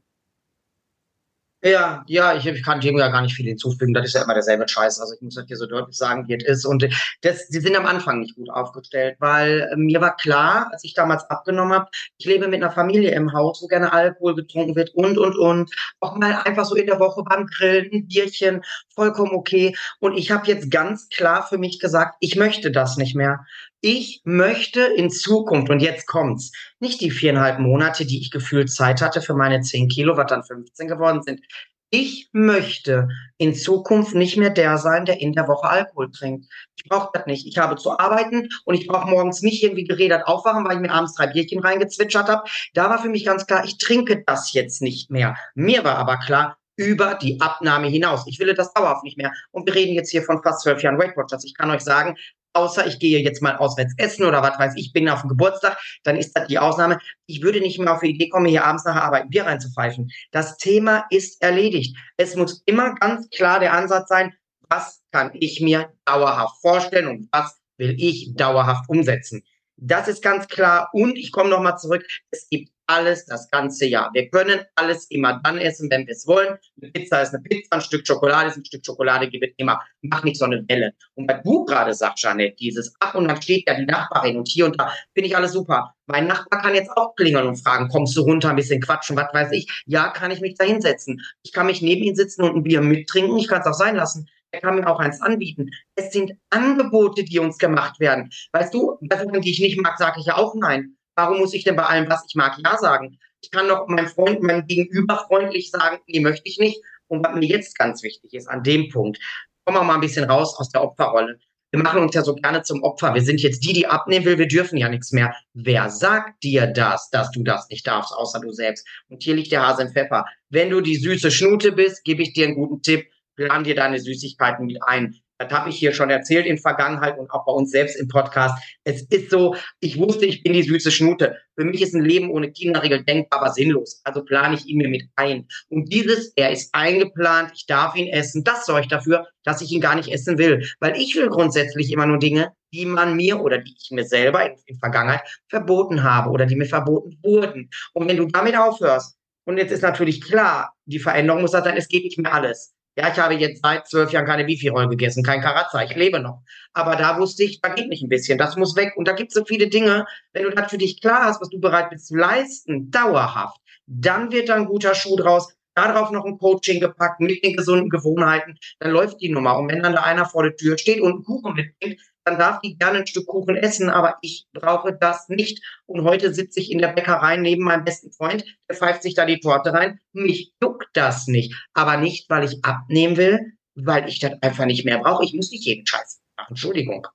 Ja, 1.63 2.03
ja, 2.05 2.35
ich, 2.35 2.45
ich 2.45 2.63
kann 2.63 2.81
dem 2.81 2.99
ja 2.99 3.07
gar 3.07 3.23
nicht 3.23 3.33
viel 3.33 3.47
hinzufügen. 3.47 3.91
Das 3.91 4.05
ist 4.05 4.13
ja 4.13 4.21
immer 4.21 4.35
derselbe 4.35 4.67
Scheiß. 4.67 4.99
Also 4.99 5.15
ich 5.15 5.21
muss 5.21 5.33
das 5.33 5.45
hier 5.47 5.57
so 5.57 5.65
deutlich 5.65 5.97
sagen, 5.97 6.27
wie 6.27 6.35
es 6.35 6.43
ist. 6.43 6.65
Und 6.65 6.87
das, 7.21 7.47
die 7.47 7.59
sind 7.59 7.75
am 7.75 7.87
Anfang 7.87 8.19
nicht 8.19 8.35
gut 8.35 8.49
aufgestellt, 8.51 9.15
weil 9.19 9.67
äh, 9.71 9.75
mir 9.75 9.99
war 9.99 10.15
klar, 10.17 10.69
als 10.71 10.83
ich 10.83 10.93
damals 10.93 11.23
abgenommen 11.31 11.73
habe, 11.73 11.89
ich 12.19 12.27
lebe 12.27 12.47
mit 12.47 12.61
einer 12.61 12.71
Familie 12.71 13.09
im 13.11 13.33
Haus, 13.33 13.59
wo 13.63 13.67
gerne 13.67 13.91
Alkohol 13.91 14.35
getrunken 14.35 14.75
wird 14.75 14.93
und, 14.93 15.17
und, 15.17 15.35
und. 15.35 15.73
Auch 15.99 16.15
mal 16.15 16.41
einfach 16.45 16.65
so 16.65 16.75
in 16.75 16.85
der 16.85 16.99
Woche 16.99 17.23
beim 17.23 17.47
Grillen, 17.47 17.89
ein 17.91 18.07
Bierchen, 18.07 18.63
vollkommen 18.93 19.31
okay. 19.31 19.75
Und 19.99 20.15
ich 20.15 20.29
habe 20.29 20.45
jetzt 20.47 20.69
ganz 20.69 21.09
klar 21.09 21.47
für 21.47 21.57
mich 21.57 21.79
gesagt, 21.79 22.17
ich 22.19 22.35
möchte 22.35 22.69
das 22.69 22.97
nicht 22.97 23.15
mehr 23.15 23.45
ich 23.81 24.21
möchte 24.23 24.81
in 24.81 25.09
Zukunft, 25.09 25.69
und 25.69 25.81
jetzt 25.81 26.07
kommt's, 26.07 26.51
nicht 26.79 27.01
die 27.01 27.11
viereinhalb 27.11 27.59
Monate, 27.59 28.05
die 28.05 28.19
ich 28.19 28.31
gefühlt 28.31 28.71
Zeit 28.71 29.01
hatte 29.01 29.21
für 29.21 29.35
meine 29.35 29.61
zehn 29.61 29.87
Kilo, 29.87 30.17
was 30.17 30.27
dann 30.27 30.43
15 30.43 30.87
geworden 30.87 31.21
sind. 31.21 31.41
Ich 31.89 32.29
möchte 32.33 33.07
in 33.37 33.55
Zukunft 33.55 34.13
nicht 34.13 34.35
mehr 34.35 34.49
der 34.49 34.77
sein, 34.77 35.05
der 35.05 35.21
in 35.21 35.31
der 35.31 35.47
Woche 35.47 35.69
Alkohol 35.69 36.11
trinkt. 36.11 36.45
Ich 36.75 36.83
brauche 36.83 37.11
das 37.13 37.27
nicht. 37.27 37.47
Ich 37.47 37.57
habe 37.57 37.77
zu 37.77 37.97
arbeiten 37.97 38.49
und 38.65 38.75
ich 38.75 38.87
brauche 38.87 39.09
morgens 39.09 39.41
nicht 39.41 39.63
irgendwie 39.63 39.85
geredet 39.85 40.23
aufwachen, 40.25 40.65
weil 40.65 40.75
ich 40.75 40.81
mir 40.81 40.91
abends 40.91 41.15
drei 41.15 41.27
Bierchen 41.27 41.59
reingezwitschert 41.59 42.27
habe. 42.27 42.43
Da 42.73 42.89
war 42.89 43.01
für 43.01 43.07
mich 43.07 43.23
ganz 43.23 43.45
klar, 43.45 43.63
ich 43.63 43.77
trinke 43.77 44.21
das 44.25 44.51
jetzt 44.51 44.81
nicht 44.81 45.11
mehr. 45.11 45.37
Mir 45.55 45.85
war 45.85 45.95
aber 45.95 46.17
klar, 46.17 46.57
über 46.77 47.15
die 47.15 47.41
Abnahme 47.41 47.87
hinaus. 47.87 48.25
Ich 48.27 48.39
will 48.39 48.53
das 48.53 48.73
dauerhaft 48.73 49.03
nicht 49.03 49.17
mehr. 49.17 49.31
Und 49.51 49.65
wir 49.65 49.73
reden 49.73 49.93
jetzt 49.93 50.11
hier 50.11 50.21
von 50.21 50.43
fast 50.43 50.61
zwölf 50.61 50.81
Jahren 50.83 50.99
Weight 50.99 51.17
Watchers. 51.17 51.43
Ich 51.43 51.55
kann 51.55 51.71
euch 51.71 51.81
sagen, 51.81 52.15
außer 52.57 52.85
ich 52.87 52.99
gehe 52.99 53.19
jetzt 53.19 53.41
mal 53.41 53.55
auswärts 53.55 53.93
essen 53.97 54.25
oder 54.25 54.41
was 54.41 54.57
weiß 54.59 54.73
ich, 54.75 54.91
bin 54.93 55.09
auf 55.09 55.21
dem 55.21 55.29
Geburtstag, 55.29 55.79
dann 56.03 56.17
ist 56.17 56.33
das 56.33 56.47
die 56.47 56.59
Ausnahme. 56.59 56.99
Ich 57.25 57.41
würde 57.41 57.61
nicht 57.61 57.79
mehr 57.79 57.93
auf 57.93 58.01
die 58.01 58.09
Idee 58.09 58.29
kommen, 58.29 58.47
hier 58.47 58.65
abends 58.65 58.85
nach 58.85 58.95
Arbeit 58.95 59.29
Bier 59.29 59.45
reinzupfeifen. 59.45 60.09
Das 60.31 60.57
Thema 60.57 61.05
ist 61.09 61.41
erledigt. 61.41 61.95
Es 62.17 62.35
muss 62.35 62.61
immer 62.65 62.95
ganz 62.95 63.29
klar 63.29 63.59
der 63.59 63.73
Ansatz 63.73 64.09
sein, 64.09 64.33
was 64.69 65.01
kann 65.11 65.31
ich 65.33 65.61
mir 65.61 65.93
dauerhaft 66.05 66.61
vorstellen 66.61 67.07
und 67.07 67.29
was 67.31 67.57
will 67.77 67.95
ich 67.97 68.33
dauerhaft 68.35 68.89
umsetzen. 68.89 69.43
Das 69.77 70.07
ist 70.07 70.23
ganz 70.23 70.47
klar. 70.47 70.89
Und 70.91 71.17
ich 71.17 71.31
komme 71.31 71.49
nochmal 71.49 71.77
zurück. 71.77 72.05
Es 72.31 72.49
gibt 72.49 72.71
alles 72.87 73.25
das 73.25 73.49
ganze 73.51 73.85
Jahr. 73.85 74.09
Wir 74.13 74.29
können 74.29 74.61
alles 74.75 75.05
immer 75.11 75.39
dann 75.43 75.57
essen, 75.57 75.89
wenn 75.91 76.07
wir 76.07 76.13
es 76.13 76.25
wollen. 76.25 76.57
Eine 76.81 76.91
Pizza 76.91 77.21
ist 77.21 77.33
eine 77.33 77.43
Pizza, 77.43 77.75
ein 77.75 77.81
Stück 77.81 78.07
Schokolade 78.07 78.49
ist 78.49 78.57
ein 78.57 78.65
Stück 78.65 78.85
Schokolade, 78.85 79.29
gibt 79.29 79.43
es 79.43 79.53
immer. 79.57 79.81
Mach 80.01 80.23
nicht 80.23 80.39
so 80.39 80.45
eine 80.45 80.63
Welle. 80.67 80.93
Und 81.15 81.29
weil 81.29 81.41
du 81.43 81.65
gerade 81.65 81.93
sagst, 81.93 82.23
Janette, 82.23 82.55
dieses, 82.55 82.93
ach, 82.99 83.15
und 83.15 83.27
dann 83.27 83.41
steht 83.41 83.67
ja 83.67 83.75
die 83.75 83.85
Nachbarin 83.85 84.37
und 84.37 84.47
hier 84.47 84.65
und 84.65 84.79
da, 84.79 84.91
finde 85.13 85.27
ich 85.27 85.35
alles 85.35 85.51
super. 85.51 85.93
Mein 86.07 86.27
Nachbar 86.27 86.61
kann 86.61 86.73
jetzt 86.73 86.91
auch 86.95 87.15
klingeln 87.15 87.45
und 87.45 87.57
fragen, 87.57 87.89
kommst 87.89 88.15
du 88.15 88.21
runter, 88.21 88.49
ein 88.49 88.55
bisschen 88.55 88.81
quatschen, 88.81 89.17
was 89.17 89.33
weiß 89.33 89.51
ich. 89.51 89.83
Ja, 89.85 90.09
kann 90.09 90.31
ich 90.31 90.39
mich 90.39 90.55
da 90.55 90.63
hinsetzen. 90.63 91.21
Ich 91.43 91.51
kann 91.51 91.65
mich 91.65 91.81
neben 91.81 92.03
ihn 92.03 92.15
sitzen 92.15 92.43
und 92.43 92.55
ein 92.55 92.63
Bier 92.63 92.81
mittrinken. 92.81 93.37
Ich 93.37 93.47
kann 93.47 93.61
es 93.61 93.67
auch 93.67 93.73
sein 93.73 93.95
lassen. 93.95 94.27
Er 94.51 94.61
kann 94.61 94.75
mir 94.75 94.87
auch 94.87 94.99
eins 94.99 95.21
anbieten. 95.21 95.69
Es 95.95 96.11
sind 96.13 96.31
Angebote, 96.49 97.23
die 97.23 97.39
uns 97.39 97.57
gemacht 97.57 97.99
werden. 97.99 98.29
Weißt 98.53 98.73
du, 98.73 98.97
die 99.01 99.51
ich 99.51 99.59
nicht 99.59 99.79
mag, 99.81 99.97
sage 99.97 100.19
ich 100.19 100.25
ja 100.25 100.37
auch 100.37 100.55
nein. 100.55 100.96
Warum 101.17 101.39
muss 101.39 101.55
ich 101.55 101.63
denn 101.63 101.75
bei 101.75 101.83
allem, 101.83 102.07
was 102.09 102.25
ich 102.27 102.35
mag, 102.35 102.57
Ja 102.63 102.77
sagen? 102.77 103.17
Ich 103.41 103.49
kann 103.49 103.67
doch 103.67 103.87
meinem 103.87 104.07
Freund, 104.07 104.43
meinem 104.43 104.67
Gegenüber 104.67 105.25
freundlich 105.27 105.71
sagen, 105.71 105.97
nee, 106.05 106.19
möchte 106.19 106.47
ich 106.47 106.59
nicht. 106.59 106.79
Und 107.07 107.25
was 107.25 107.35
mir 107.35 107.47
jetzt 107.47 107.77
ganz 107.77 108.03
wichtig 108.03 108.33
ist, 108.33 108.47
an 108.47 108.61
dem 108.61 108.89
Punkt, 108.89 109.17
kommen 109.65 109.79
wir 109.79 109.83
mal 109.83 109.95
ein 109.95 110.01
bisschen 110.01 110.29
raus 110.29 110.55
aus 110.57 110.69
der 110.69 110.83
Opferrolle. 110.83 111.39
Wir 111.71 111.81
machen 111.81 112.01
uns 112.01 112.13
ja 112.13 112.21
so 112.21 112.35
gerne 112.35 112.61
zum 112.61 112.83
Opfer. 112.83 113.15
Wir 113.15 113.23
sind 113.23 113.41
jetzt 113.41 113.65
die, 113.65 113.73
die 113.73 113.87
abnehmen 113.87 114.25
will. 114.25 114.37
Wir 114.37 114.47
dürfen 114.47 114.77
ja 114.77 114.89
nichts 114.89 115.11
mehr. 115.11 115.35
Wer 115.53 115.89
sagt 115.89 116.43
dir 116.43 116.67
das, 116.67 117.09
dass 117.09 117.31
du 117.31 117.43
das 117.43 117.67
nicht 117.69 117.87
darfst, 117.87 118.13
außer 118.13 118.39
du 118.39 118.51
selbst? 118.51 118.87
Und 119.09 119.23
hier 119.23 119.35
liegt 119.35 119.51
der 119.51 119.65
Hase 119.65 119.81
im 119.81 119.89
Pfeffer. 119.89 120.25
Wenn 120.49 120.69
du 120.69 120.81
die 120.81 120.97
süße 120.97 121.31
Schnute 121.31 121.71
bist, 121.71 122.03
gebe 122.03 122.21
ich 122.21 122.33
dir 122.33 122.45
einen 122.45 122.55
guten 122.55 122.83
Tipp. 122.83 123.07
Plan 123.35 123.63
dir 123.63 123.75
deine 123.75 123.99
Süßigkeiten 123.99 124.67
mit 124.67 124.81
ein. 124.83 125.15
Das 125.37 125.51
habe 125.51 125.69
ich 125.69 125.77
hier 125.77 125.93
schon 125.93 126.09
erzählt 126.09 126.45
in 126.45 126.57
Vergangenheit 126.57 127.17
und 127.17 127.29
auch 127.31 127.45
bei 127.45 127.51
uns 127.51 127.71
selbst 127.71 127.99
im 127.99 128.07
Podcast. 128.07 128.57
Es 128.83 129.03
ist 129.03 129.29
so, 129.29 129.55
ich 129.79 129.99
wusste, 129.99 130.25
ich 130.25 130.43
bin 130.43 130.53
die 130.53 130.63
süße 130.63 130.91
Schnute. 130.91 131.37
Für 131.55 131.63
mich 131.63 131.81
ist 131.81 131.93
ein 131.93 132.03
Leben 132.03 132.31
ohne 132.31 132.51
Kinderregel 132.51 133.03
denkbar, 133.03 133.41
aber 133.41 133.51
sinnlos. 133.51 134.01
Also 134.03 134.23
plane 134.23 134.55
ich 134.55 134.65
ihn 134.65 134.77
mir 134.77 134.89
mit 134.89 135.03
ein. 135.15 135.47
Und 135.69 135.91
dieses, 135.93 136.33
er 136.35 136.51
ist 136.51 136.73
eingeplant, 136.73 137.51
ich 137.55 137.65
darf 137.65 137.95
ihn 137.95 138.07
essen, 138.07 138.43
das 138.43 138.65
sorgt 138.65 138.91
dafür, 138.91 139.27
dass 139.43 139.61
ich 139.61 139.71
ihn 139.71 139.81
gar 139.81 139.95
nicht 139.95 140.11
essen 140.11 140.37
will. 140.37 140.67
Weil 140.79 140.97
ich 140.97 141.15
will 141.15 141.29
grundsätzlich 141.29 141.91
immer 141.91 142.05
nur 142.05 142.19
Dinge, 142.19 142.53
die 142.73 142.85
man 142.85 143.15
mir 143.15 143.39
oder 143.39 143.59
die 143.59 143.75
ich 143.79 143.91
mir 143.91 144.05
selber 144.05 144.45
in, 144.45 144.57
in 144.65 144.79
Vergangenheit 144.79 145.21
verboten 145.49 146.03
habe 146.03 146.31
oder 146.31 146.45
die 146.45 146.55
mir 146.55 146.65
verboten 146.65 147.17
wurden. 147.23 147.69
Und 147.93 148.07
wenn 148.07 148.17
du 148.17 148.25
damit 148.25 148.57
aufhörst, 148.57 149.17
und 149.45 149.57
jetzt 149.57 149.71
ist 149.71 149.81
natürlich 149.81 150.21
klar, 150.21 150.73
die 150.85 150.99
Veränderung 150.99 151.41
muss 151.41 151.51
sein, 151.51 151.77
es 151.77 151.87
geht 151.87 152.03
nicht 152.03 152.17
mehr 152.17 152.33
alles. 152.33 152.73
Ja, 152.97 153.11
ich 153.11 153.19
habe 153.19 153.35
jetzt 153.35 153.61
seit 153.61 153.87
zwölf 153.87 154.11
Jahren 154.11 154.25
keine 154.25 154.43
Bifi-Roll 154.45 154.89
gegessen, 154.89 155.21
kein 155.23 155.39
Karazza, 155.39 155.83
ich 155.83 155.95
lebe 155.95 156.19
noch. 156.19 156.41
Aber 156.73 156.95
da 156.95 157.19
wusste 157.19 157.43
ich, 157.43 157.61
da 157.61 157.69
geht 157.69 157.89
nicht 157.89 158.01
ein 158.01 158.09
bisschen, 158.09 158.39
das 158.39 158.55
muss 158.55 158.75
weg. 158.75 158.93
Und 158.95 159.07
da 159.07 159.11
gibt 159.11 159.31
es 159.31 159.35
so 159.35 159.45
viele 159.45 159.67
Dinge, 159.67 160.07
wenn 160.33 160.43
du 160.45 160.49
das 160.49 160.71
für 160.71 160.79
dich 160.79 160.99
klar 160.99 161.25
hast, 161.25 161.39
was 161.39 161.49
du 161.49 161.59
bereit 161.59 161.91
bist 161.91 162.07
zu 162.07 162.15
leisten, 162.15 162.89
dauerhaft, 162.89 163.57
dann 163.85 164.31
wird 164.31 164.49
da 164.49 164.55
ein 164.55 164.65
guter 164.65 164.95
Schuh 164.95 165.15
draus. 165.15 165.53
Darauf 165.75 166.09
noch 166.09 166.25
ein 166.25 166.39
Coaching 166.39 166.79
gepackt 166.79 167.19
mit 167.19 167.43
den 167.43 167.55
gesunden 167.55 167.89
Gewohnheiten, 167.89 168.57
dann 168.79 168.89
läuft 168.89 169.21
die 169.21 169.29
Nummer. 169.29 169.59
Und 169.59 169.69
wenn 169.69 169.83
dann 169.83 169.93
da 169.93 170.01
einer 170.01 170.25
vor 170.25 170.41
der 170.41 170.55
Tür 170.55 170.75
steht 170.79 170.99
und 170.99 171.11
einen 171.11 171.23
Kuchen 171.23 171.53
mitbringt, 171.53 172.01
dann 172.27 172.37
darf 172.37 172.59
die 172.59 172.77
gerne 172.77 172.99
ein 172.99 173.07
Stück 173.07 173.25
Kuchen 173.25 173.55
essen, 173.55 173.89
aber 173.89 174.17
ich 174.21 174.47
brauche 174.53 174.93
das 174.93 175.29
nicht. 175.29 175.63
Und 175.85 176.03
heute 176.03 176.33
sitze 176.33 176.59
ich 176.59 176.71
in 176.71 176.79
der 176.79 176.89
Bäckerei 176.89 177.37
neben 177.37 177.63
meinem 177.63 177.85
besten 177.85 178.11
Freund, 178.11 178.43
der 178.69 178.75
pfeift 178.75 179.01
sich 179.01 179.15
da 179.15 179.25
die 179.25 179.39
Torte 179.39 179.73
rein. 179.73 179.99
Mich 180.11 180.53
juckt 180.61 180.89
das 180.93 181.27
nicht. 181.27 181.55
Aber 181.73 181.97
nicht, 181.97 182.29
weil 182.29 182.43
ich 182.43 182.63
abnehmen 182.63 183.15
will, 183.15 183.53
weil 183.75 184.09
ich 184.09 184.19
das 184.19 184.33
einfach 184.41 184.65
nicht 184.65 184.83
mehr 184.83 184.99
brauche. 184.99 185.23
Ich 185.23 185.33
muss 185.33 185.51
nicht 185.51 185.65
jeden 185.65 185.87
Scheiß 185.87 186.21
machen. 186.37 186.49
Entschuldigung. 186.49 187.07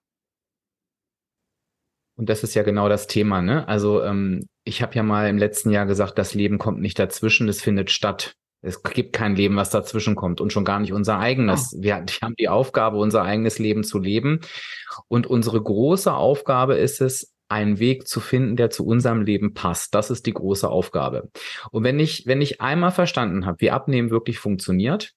Und 2.17 2.29
das 2.29 2.43
ist 2.43 2.55
ja 2.55 2.63
genau 2.63 2.89
das 2.89 3.07
Thema, 3.07 3.43
ne? 3.43 3.67
Also 3.69 4.03
ähm, 4.03 4.47
ich 4.65 4.81
habe 4.81 4.95
ja 4.95 5.03
mal 5.03 5.29
im 5.29 5.39
letzten 5.39 5.71
Jahr 5.71 5.87
gesagt, 5.87 6.19
das 6.19 6.35
Leben 6.35 6.59
kommt 6.59 6.81
nicht 6.81 6.99
dazwischen, 6.99 7.49
es 7.49 7.61
findet 7.61 7.91
statt. 7.91 8.35
Es 8.63 8.83
gibt 8.83 9.13
kein 9.13 9.35
Leben, 9.35 9.57
was 9.57 9.71
dazwischen 9.71 10.15
kommt 10.15 10.41
und 10.41 10.53
schon 10.53 10.65
gar 10.65 10.79
nicht 10.79 10.93
unser 10.93 11.19
eigenes. 11.19 11.77
Wir, 11.79 12.05
wir 12.07 12.21
haben 12.23 12.37
die 12.39 12.49
Aufgabe, 12.49 12.97
unser 12.97 13.23
eigenes 13.23 13.59
Leben 13.59 13.83
zu 13.83 13.99
leben. 13.99 14.41
Und 15.09 15.27
unsere 15.27 15.61
große 15.61 16.13
Aufgabe 16.13 16.75
ist 16.75 17.01
es, 17.01 17.33
einen 17.49 17.79
Weg 17.79 18.09
zu 18.09 18.21
finden, 18.21 18.57
der 18.57 18.71
zu 18.71 18.87
unserem 18.87 19.21
Leben 19.21 19.53
passt. 19.53 19.95
Das 19.95 20.11
ist 20.11 20.25
die 20.25 20.33
große 20.33 20.69
Aufgabe. 20.69 21.31
Und 21.71 21.85
wenn 21.85 22.01
ich, 22.01 22.27
wenn 22.27 22.41
ich 22.41 22.63
einmal 22.63 22.93
verstanden 22.93 23.45
habe, 23.45 23.61
wie 23.61 23.71
Abnehmen 23.71 24.11
wirklich 24.11 24.39
funktioniert, 24.39 25.13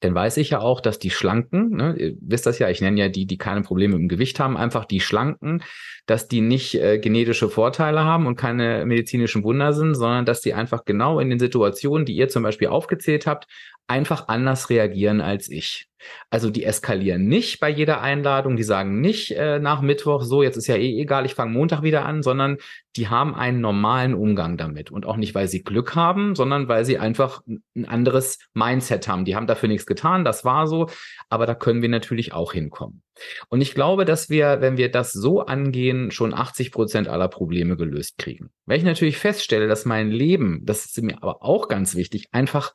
dann 0.00 0.14
weiß 0.14 0.36
ich 0.36 0.50
ja 0.50 0.60
auch, 0.60 0.80
dass 0.80 0.98
die 0.98 1.10
Schlanken, 1.10 1.70
ne, 1.70 1.96
ihr 1.96 2.14
wisst 2.20 2.46
das 2.46 2.58
ja, 2.58 2.68
ich 2.68 2.80
nenne 2.80 3.00
ja 3.00 3.08
die, 3.08 3.26
die 3.26 3.38
keine 3.38 3.62
Probleme 3.62 3.94
dem 3.94 4.08
Gewicht 4.08 4.38
haben, 4.38 4.56
einfach 4.56 4.84
die 4.84 5.00
Schlanken, 5.00 5.62
dass 6.04 6.28
die 6.28 6.42
nicht 6.42 6.74
äh, 6.74 6.98
genetische 6.98 7.48
Vorteile 7.48 8.04
haben 8.04 8.26
und 8.26 8.36
keine 8.36 8.84
medizinischen 8.84 9.42
Wunder 9.42 9.72
sind, 9.72 9.94
sondern 9.94 10.26
dass 10.26 10.42
die 10.42 10.52
einfach 10.52 10.84
genau 10.84 11.18
in 11.18 11.30
den 11.30 11.38
Situationen, 11.38 12.04
die 12.04 12.14
ihr 12.14 12.28
zum 12.28 12.42
Beispiel 12.42 12.68
aufgezählt 12.68 13.26
habt, 13.26 13.46
einfach 13.86 14.28
anders 14.28 14.70
reagieren 14.70 15.20
als 15.20 15.48
ich. 15.48 15.88
Also 16.30 16.50
die 16.50 16.64
eskalieren 16.64 17.26
nicht 17.26 17.60
bei 17.60 17.68
jeder 17.68 18.00
Einladung, 18.00 18.56
die 18.56 18.62
sagen 18.62 19.00
nicht 19.00 19.32
äh, 19.32 19.58
nach 19.58 19.80
Mittwoch, 19.80 20.22
so 20.22 20.42
jetzt 20.42 20.56
ist 20.56 20.66
ja 20.66 20.76
eh 20.76 21.00
egal, 21.00 21.26
ich 21.26 21.34
fange 21.34 21.52
Montag 21.52 21.82
wieder 21.82 22.04
an, 22.04 22.22
sondern 22.22 22.58
die 22.96 23.08
haben 23.08 23.34
einen 23.34 23.60
normalen 23.60 24.14
Umgang 24.14 24.56
damit. 24.56 24.90
Und 24.90 25.06
auch 25.06 25.16
nicht, 25.16 25.34
weil 25.34 25.48
sie 25.48 25.62
Glück 25.62 25.94
haben, 25.94 26.34
sondern 26.34 26.68
weil 26.68 26.84
sie 26.84 26.98
einfach 26.98 27.42
ein 27.74 27.84
anderes 27.86 28.38
Mindset 28.54 29.08
haben. 29.08 29.24
Die 29.24 29.36
haben 29.36 29.46
dafür 29.46 29.68
nichts 29.68 29.86
getan, 29.86 30.24
das 30.24 30.44
war 30.44 30.66
so, 30.66 30.88
aber 31.28 31.46
da 31.46 31.54
können 31.54 31.82
wir 31.82 31.88
natürlich 31.88 32.32
auch 32.32 32.52
hinkommen. 32.52 33.02
Und 33.48 33.62
ich 33.62 33.74
glaube, 33.74 34.04
dass 34.04 34.28
wir, 34.28 34.60
wenn 34.60 34.76
wir 34.76 34.90
das 34.90 35.12
so 35.12 35.40
angehen, 35.40 36.10
schon 36.10 36.34
80 36.34 36.70
Prozent 36.70 37.08
aller 37.08 37.28
Probleme 37.28 37.76
gelöst 37.76 38.18
kriegen. 38.18 38.50
Wenn 38.66 38.78
ich 38.78 38.84
natürlich 38.84 39.16
feststelle, 39.16 39.68
dass 39.68 39.86
mein 39.86 40.10
Leben, 40.10 40.60
das 40.64 40.84
ist 40.84 41.00
mir 41.02 41.22
aber 41.22 41.42
auch 41.42 41.68
ganz 41.68 41.94
wichtig, 41.94 42.26
einfach 42.32 42.74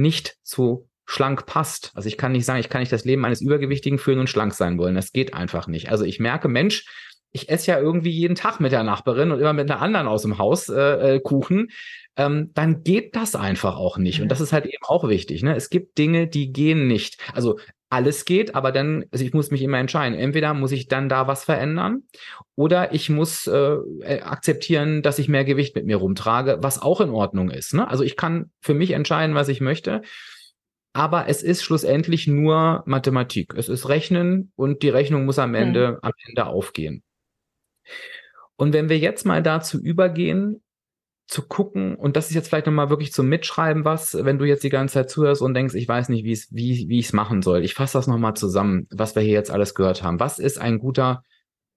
nicht 0.00 0.36
zu 0.42 0.88
schlank 1.06 1.46
passt. 1.46 1.90
Also 1.94 2.08
ich 2.08 2.16
kann 2.16 2.32
nicht 2.32 2.44
sagen, 2.44 2.60
ich 2.60 2.68
kann 2.68 2.80
nicht 2.80 2.92
das 2.92 3.04
Leben 3.04 3.24
eines 3.24 3.40
Übergewichtigen 3.40 3.98
führen 3.98 4.20
und 4.20 4.30
schlank 4.30 4.54
sein 4.54 4.78
wollen. 4.78 4.94
Das 4.94 5.12
geht 5.12 5.34
einfach 5.34 5.66
nicht. 5.66 5.90
Also 5.90 6.04
ich 6.04 6.20
merke, 6.20 6.48
Mensch, 6.48 6.86
ich 7.32 7.48
esse 7.48 7.72
ja 7.72 7.80
irgendwie 7.80 8.10
jeden 8.10 8.34
Tag 8.34 8.60
mit 8.60 8.72
der 8.72 8.82
Nachbarin 8.82 9.30
und 9.30 9.40
immer 9.40 9.52
mit 9.52 9.70
einer 9.70 9.80
anderen 9.80 10.06
aus 10.06 10.22
dem 10.22 10.38
Haus 10.38 10.68
äh, 10.68 11.16
äh, 11.16 11.20
Kuchen, 11.20 11.70
ähm, 12.16 12.50
dann 12.54 12.82
geht 12.82 13.16
das 13.16 13.34
einfach 13.34 13.76
auch 13.76 13.98
nicht. 13.98 14.20
Und 14.20 14.28
das 14.28 14.40
ist 14.40 14.52
halt 14.52 14.66
eben 14.66 14.84
auch 14.84 15.08
wichtig. 15.08 15.42
Ne? 15.42 15.54
Es 15.54 15.70
gibt 15.70 15.98
Dinge, 15.98 16.26
die 16.26 16.52
gehen 16.52 16.86
nicht. 16.86 17.18
Also 17.34 17.58
alles 17.90 18.24
geht, 18.24 18.54
aber 18.54 18.70
dann, 18.70 19.04
also 19.10 19.24
ich 19.24 19.34
muss 19.34 19.50
mich 19.50 19.62
immer 19.62 19.78
entscheiden. 19.78 20.16
Entweder 20.16 20.54
muss 20.54 20.70
ich 20.70 20.86
dann 20.86 21.08
da 21.08 21.26
was 21.26 21.44
verändern 21.44 22.04
oder 22.54 22.94
ich 22.94 23.10
muss 23.10 23.48
äh, 23.48 23.76
äh, 24.00 24.20
akzeptieren, 24.22 25.02
dass 25.02 25.18
ich 25.18 25.28
mehr 25.28 25.44
Gewicht 25.44 25.74
mit 25.74 25.86
mir 25.86 25.96
rumtrage, 25.96 26.58
was 26.60 26.80
auch 26.80 27.00
in 27.00 27.10
Ordnung 27.10 27.50
ist. 27.50 27.74
Ne? 27.74 27.88
Also 27.88 28.04
ich 28.04 28.16
kann 28.16 28.52
für 28.60 28.74
mich 28.74 28.92
entscheiden, 28.92 29.34
was 29.34 29.48
ich 29.48 29.60
möchte. 29.60 30.02
Aber 30.92 31.28
es 31.28 31.42
ist 31.42 31.62
schlussendlich 31.62 32.26
nur 32.26 32.82
Mathematik. 32.86 33.54
Es 33.54 33.68
ist 33.68 33.88
Rechnen 33.88 34.52
und 34.56 34.82
die 34.82 34.88
Rechnung 34.88 35.24
muss 35.24 35.38
am 35.38 35.54
Ende, 35.54 35.92
mhm. 35.92 35.98
am 36.02 36.12
Ende 36.26 36.46
aufgehen. 36.46 37.02
Und 38.56 38.72
wenn 38.72 38.88
wir 38.88 38.98
jetzt 38.98 39.24
mal 39.26 39.42
dazu 39.42 39.80
übergehen, 39.80 40.62
zu 41.30 41.42
gucken, 41.42 41.94
und 41.94 42.16
das 42.16 42.28
ist 42.28 42.34
jetzt 42.34 42.48
vielleicht 42.48 42.66
nochmal 42.66 42.90
wirklich 42.90 43.12
zum 43.12 43.28
Mitschreiben 43.28 43.84
was, 43.84 44.14
wenn 44.14 44.38
du 44.38 44.44
jetzt 44.44 44.64
die 44.64 44.68
ganze 44.68 44.94
Zeit 44.94 45.10
zuhörst 45.10 45.42
und 45.42 45.54
denkst, 45.54 45.74
ich 45.74 45.86
weiß 45.86 46.08
nicht, 46.08 46.24
wie 46.24 46.38
wie, 46.50 46.88
wie 46.88 46.98
ich 46.98 47.06
es 47.06 47.12
machen 47.12 47.40
soll. 47.42 47.62
Ich 47.62 47.74
fasse 47.74 47.98
das 47.98 48.08
nochmal 48.08 48.34
zusammen, 48.34 48.88
was 48.90 49.14
wir 49.14 49.22
hier 49.22 49.34
jetzt 49.34 49.50
alles 49.50 49.74
gehört 49.74 50.02
haben. 50.02 50.18
Was 50.18 50.40
ist 50.40 50.58
ein 50.58 50.80
guter, 50.80 51.22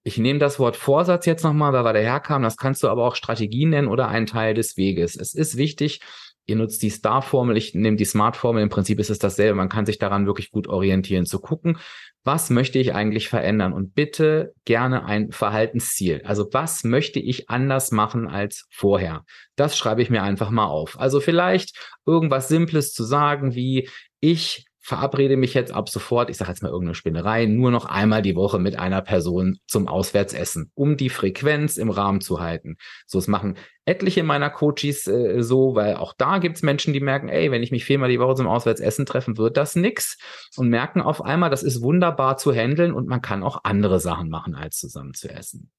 ich 0.02 0.18
nehme 0.18 0.40
das 0.40 0.58
Wort 0.58 0.76
Vorsatz 0.76 1.24
jetzt 1.26 1.44
nochmal, 1.44 1.72
weil 1.72 1.84
wir 1.84 1.92
daherkamen, 1.92 2.42
das 2.42 2.56
kannst 2.56 2.82
du 2.82 2.88
aber 2.88 3.06
auch 3.06 3.14
Strategie 3.14 3.66
nennen 3.66 3.86
oder 3.86 4.08
ein 4.08 4.26
Teil 4.26 4.54
des 4.54 4.76
Weges. 4.76 5.14
Es 5.14 5.34
ist 5.34 5.56
wichtig, 5.56 6.00
ihr 6.46 6.56
nutzt 6.56 6.82
die 6.82 6.90
Star-Formel, 6.90 7.56
ich 7.56 7.74
nehme 7.74 7.96
die 7.96 8.04
Smart-Formel, 8.04 8.62
im 8.62 8.68
Prinzip 8.68 8.98
ist 9.00 9.10
es 9.10 9.18
dasselbe. 9.18 9.54
Man 9.54 9.68
kann 9.68 9.86
sich 9.86 9.98
daran 9.98 10.26
wirklich 10.26 10.50
gut 10.50 10.66
orientieren, 10.68 11.26
zu 11.26 11.40
gucken, 11.40 11.78
was 12.24 12.48
möchte 12.48 12.78
ich 12.78 12.94
eigentlich 12.94 13.28
verändern? 13.28 13.72
Und 13.72 13.94
bitte 13.94 14.54
gerne 14.64 15.04
ein 15.04 15.30
Verhaltensziel. 15.30 16.22
Also 16.24 16.48
was 16.52 16.82
möchte 16.82 17.20
ich 17.20 17.50
anders 17.50 17.92
machen 17.92 18.28
als 18.28 18.66
vorher? 18.70 19.24
Das 19.56 19.76
schreibe 19.76 20.02
ich 20.02 20.10
mir 20.10 20.22
einfach 20.22 20.50
mal 20.50 20.66
auf. 20.66 20.98
Also 20.98 21.20
vielleicht 21.20 21.76
irgendwas 22.06 22.48
Simples 22.48 22.92
zu 22.92 23.04
sagen, 23.04 23.54
wie 23.54 23.88
ich 24.20 24.64
verabrede 24.84 25.38
mich 25.38 25.54
jetzt 25.54 25.72
ab 25.72 25.88
sofort, 25.88 26.28
ich 26.28 26.36
sage 26.36 26.50
jetzt 26.50 26.62
mal 26.62 26.68
irgendeine 26.68 26.94
Spinnerei, 26.94 27.46
nur 27.46 27.70
noch 27.70 27.86
einmal 27.86 28.20
die 28.20 28.36
Woche 28.36 28.58
mit 28.58 28.78
einer 28.78 29.00
Person 29.00 29.58
zum 29.66 29.88
Auswärtsessen, 29.88 30.70
um 30.74 30.98
die 30.98 31.08
Frequenz 31.08 31.78
im 31.78 31.88
Rahmen 31.88 32.20
zu 32.20 32.40
halten. 32.40 32.76
So, 33.06 33.18
es 33.18 33.26
machen 33.26 33.56
etliche 33.86 34.22
meiner 34.22 34.50
Coaches 34.50 35.06
äh, 35.06 35.42
so, 35.42 35.74
weil 35.74 35.96
auch 35.96 36.12
da 36.12 36.36
gibt's 36.36 36.62
Menschen, 36.62 36.92
die 36.92 37.00
merken, 37.00 37.30
ey, 37.30 37.50
wenn 37.50 37.62
ich 37.62 37.70
mich 37.70 37.86
viermal 37.86 38.10
die 38.10 38.20
Woche 38.20 38.34
zum 38.34 38.46
Auswärtsessen 38.46 39.06
treffen, 39.06 39.38
wird 39.38 39.56
das 39.56 39.74
nix 39.74 40.18
und 40.56 40.68
merken 40.68 41.00
auf 41.00 41.24
einmal, 41.24 41.48
das 41.48 41.62
ist 41.62 41.80
wunderbar 41.80 42.36
zu 42.36 42.52
handeln 42.52 42.92
und 42.92 43.08
man 43.08 43.22
kann 43.22 43.42
auch 43.42 43.60
andere 43.64 44.00
Sachen 44.00 44.28
machen, 44.28 44.54
als 44.54 44.76
zusammen 44.78 45.14
zu 45.14 45.30
essen. 45.30 45.70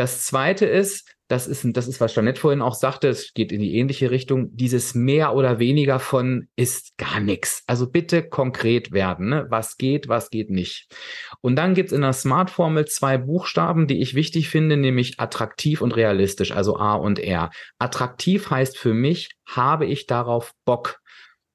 Das 0.00 0.24
zweite 0.24 0.64
ist, 0.64 1.14
das 1.28 1.46
ist, 1.46 1.62
das 1.76 1.86
ist, 1.86 2.00
was 2.00 2.14
Jeanette 2.14 2.40
vorhin 2.40 2.62
auch 2.62 2.74
sagte, 2.74 3.08
es 3.08 3.34
geht 3.34 3.52
in 3.52 3.60
die 3.60 3.76
ähnliche 3.76 4.10
Richtung, 4.10 4.48
dieses 4.56 4.94
mehr 4.94 5.34
oder 5.34 5.58
weniger 5.58 5.98
von 5.98 6.48
ist 6.56 6.96
gar 6.96 7.20
nichts. 7.20 7.64
Also 7.66 7.86
bitte 7.86 8.26
konkret 8.26 8.92
werden, 8.92 9.28
ne? 9.28 9.46
was 9.50 9.76
geht, 9.76 10.08
was 10.08 10.30
geht 10.30 10.48
nicht. 10.48 10.88
Und 11.42 11.56
dann 11.56 11.74
gibt's 11.74 11.92
in 11.92 12.00
der 12.00 12.14
Smart-Formel 12.14 12.86
zwei 12.86 13.18
Buchstaben, 13.18 13.86
die 13.86 14.00
ich 14.00 14.14
wichtig 14.14 14.48
finde, 14.48 14.78
nämlich 14.78 15.20
attraktiv 15.20 15.82
und 15.82 15.94
realistisch, 15.94 16.52
also 16.52 16.78
A 16.78 16.94
und 16.94 17.18
R. 17.18 17.50
Attraktiv 17.78 18.48
heißt 18.48 18.78
für 18.78 18.94
mich, 18.94 19.28
habe 19.46 19.84
ich 19.84 20.06
darauf 20.06 20.54
Bock? 20.64 20.99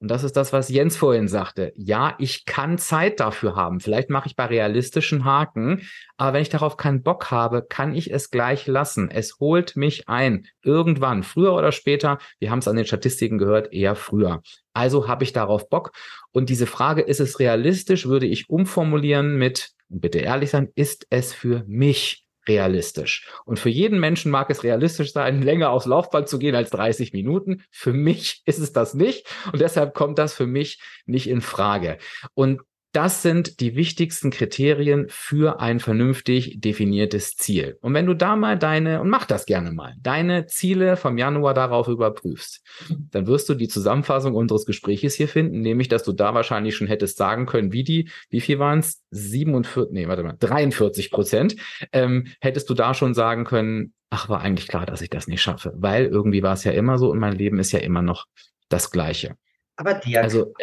Und 0.05 0.11
das 0.11 0.23
ist 0.23 0.37
das, 0.37 0.53
was 0.53 0.69
Jens 0.69 0.95
vorhin 0.97 1.27
sagte. 1.27 1.73
Ja, 1.75 2.13
ich 2.19 2.45
kann 2.45 2.77
Zeit 2.77 3.19
dafür 3.19 3.55
haben. 3.55 3.79
Vielleicht 3.79 4.11
mache 4.11 4.27
ich 4.27 4.35
bei 4.35 4.45
realistischen 4.45 5.25
Haken, 5.25 5.81
aber 6.15 6.33
wenn 6.33 6.43
ich 6.43 6.49
darauf 6.49 6.77
keinen 6.77 7.01
Bock 7.01 7.31
habe, 7.31 7.65
kann 7.67 7.95
ich 7.95 8.13
es 8.13 8.29
gleich 8.29 8.67
lassen. 8.67 9.09
Es 9.09 9.39
holt 9.39 9.75
mich 9.75 10.07
ein. 10.07 10.45
Irgendwann, 10.61 11.23
früher 11.23 11.55
oder 11.55 11.71
später, 11.71 12.19
wir 12.37 12.51
haben 12.51 12.59
es 12.59 12.67
an 12.67 12.75
den 12.75 12.85
Statistiken 12.85 13.39
gehört, 13.39 13.73
eher 13.73 13.95
früher. 13.95 14.43
Also 14.73 15.07
habe 15.07 15.23
ich 15.23 15.33
darauf 15.33 15.69
Bock. 15.69 15.91
Und 16.31 16.51
diese 16.51 16.67
Frage, 16.67 17.01
ist 17.01 17.19
es 17.19 17.39
realistisch, 17.39 18.05
würde 18.05 18.27
ich 18.27 18.47
umformulieren 18.47 19.37
mit, 19.37 19.71
bitte 19.89 20.19
ehrlich 20.19 20.51
sein, 20.51 20.69
ist 20.75 21.07
es 21.09 21.33
für 21.33 21.63
mich 21.65 22.24
realistisch. 22.47 23.27
Und 23.45 23.59
für 23.59 23.69
jeden 23.69 23.99
Menschen 23.99 24.31
mag 24.31 24.49
es 24.49 24.63
realistisch 24.63 25.13
sein, 25.13 25.41
länger 25.43 25.69
aufs 25.71 25.85
Laufband 25.85 26.27
zu 26.27 26.39
gehen 26.39 26.55
als 26.55 26.69
30 26.69 27.13
Minuten. 27.13 27.63
Für 27.71 27.93
mich 27.93 28.41
ist 28.45 28.59
es 28.59 28.73
das 28.73 28.93
nicht. 28.93 29.27
Und 29.51 29.61
deshalb 29.61 29.93
kommt 29.93 30.17
das 30.17 30.33
für 30.33 30.47
mich 30.47 30.79
nicht 31.05 31.29
in 31.29 31.41
Frage. 31.41 31.97
Und 32.33 32.61
das 32.95 33.21
sind 33.21 33.59
die 33.59 33.75
wichtigsten 33.75 34.31
Kriterien 34.31 35.07
für 35.09 35.59
ein 35.59 35.81
vernünftig 35.81 36.61
definiertes 36.61 37.35
Ziel. 37.35 37.77
Und 37.81 37.93
wenn 37.93 38.05
du 38.05 38.13
da 38.13 38.37
mal 38.37 38.57
deine, 38.57 39.01
und 39.01 39.09
mach 39.09 39.25
das 39.25 39.45
gerne 39.45 39.73
mal, 39.73 39.95
deine 39.99 40.45
Ziele 40.45 40.95
vom 40.95 41.17
Januar 41.17 41.53
darauf 41.53 41.89
überprüfst, 41.89 42.63
dann 43.11 43.27
wirst 43.27 43.49
du 43.49 43.53
die 43.53 43.67
Zusammenfassung 43.67 44.33
unseres 44.33 44.65
Gespräches 44.65 45.15
hier 45.15 45.27
finden, 45.27 45.59
nämlich, 45.59 45.89
dass 45.89 46.03
du 46.03 46.13
da 46.13 46.33
wahrscheinlich 46.33 46.77
schon 46.77 46.87
hättest 46.87 47.17
sagen 47.17 47.45
können, 47.45 47.73
wie 47.73 47.83
die, 47.83 48.09
wie 48.29 48.39
viel 48.39 48.59
waren 48.59 48.79
es? 48.79 49.03
47, 49.11 49.91
nee, 49.91 50.07
warte 50.07 50.23
mal, 50.23 50.37
43 50.39 51.11
Prozent, 51.11 51.57
ähm, 51.91 52.27
hättest 52.39 52.69
du 52.69 52.73
da 52.73 52.93
schon 52.93 53.13
sagen 53.13 53.43
können, 53.43 53.93
ach, 54.09 54.29
war 54.29 54.39
eigentlich 54.39 54.69
klar, 54.69 54.85
dass 54.85 55.01
ich 55.01 55.09
das 55.09 55.27
nicht 55.27 55.41
schaffe, 55.41 55.73
weil 55.75 56.05
irgendwie 56.05 56.43
war 56.43 56.53
es 56.53 56.63
ja 56.63 56.71
immer 56.71 56.97
so 56.97 57.11
und 57.11 57.19
mein 57.19 57.33
Leben 57.33 57.59
ist 57.59 57.73
ja 57.73 57.79
immer 57.79 58.01
noch 58.01 58.25
das 58.69 58.89
Gleiche. 58.89 59.35
Aber 59.75 59.95
dir, 59.95 60.21
also, 60.21 60.53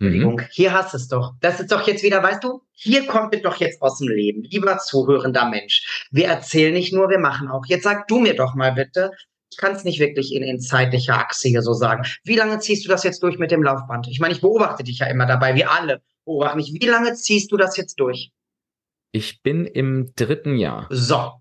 Entschuldigung, 0.00 0.36
mhm. 0.36 0.46
hier 0.50 0.72
hast 0.72 0.94
es 0.94 1.08
doch. 1.08 1.34
Das 1.40 1.58
ist 1.58 1.72
doch 1.72 1.86
jetzt 1.86 2.04
wieder, 2.04 2.22
weißt 2.22 2.44
du, 2.44 2.62
hier 2.72 3.06
kommt 3.06 3.34
es 3.34 3.42
doch 3.42 3.56
jetzt 3.56 3.82
aus 3.82 3.98
dem 3.98 4.08
Leben. 4.08 4.44
Lieber 4.44 4.78
zuhörender 4.78 5.48
Mensch. 5.48 6.06
Wir 6.12 6.28
erzählen 6.28 6.72
nicht 6.72 6.92
nur, 6.92 7.10
wir 7.10 7.18
machen 7.18 7.48
auch. 7.48 7.66
Jetzt 7.66 7.82
sag 7.82 8.06
du 8.06 8.20
mir 8.20 8.36
doch 8.36 8.54
mal 8.54 8.72
bitte, 8.72 9.10
ich 9.50 9.56
kann 9.56 9.72
es 9.72 9.84
nicht 9.84 9.98
wirklich 9.98 10.34
in, 10.34 10.42
in 10.42 10.60
zeitlicher 10.60 11.14
Achse 11.14 11.48
hier 11.48 11.62
so 11.62 11.72
sagen. 11.72 12.04
Wie 12.22 12.36
lange 12.36 12.58
ziehst 12.60 12.84
du 12.84 12.88
das 12.88 13.02
jetzt 13.02 13.22
durch 13.22 13.38
mit 13.38 13.50
dem 13.50 13.62
Laufband? 13.62 14.06
Ich 14.08 14.20
meine, 14.20 14.34
ich 14.34 14.40
beobachte 14.40 14.84
dich 14.84 14.98
ja 15.00 15.06
immer 15.06 15.26
dabei, 15.26 15.54
wir 15.54 15.70
alle 15.72 16.02
beobachten 16.24 16.58
mich. 16.58 16.72
Wie 16.80 16.86
lange 16.86 17.14
ziehst 17.14 17.50
du 17.50 17.56
das 17.56 17.76
jetzt 17.76 17.98
durch? 17.98 18.30
Ich 19.10 19.42
bin 19.42 19.64
im 19.64 20.12
dritten 20.14 20.56
Jahr. 20.56 20.86
So. 20.90 21.32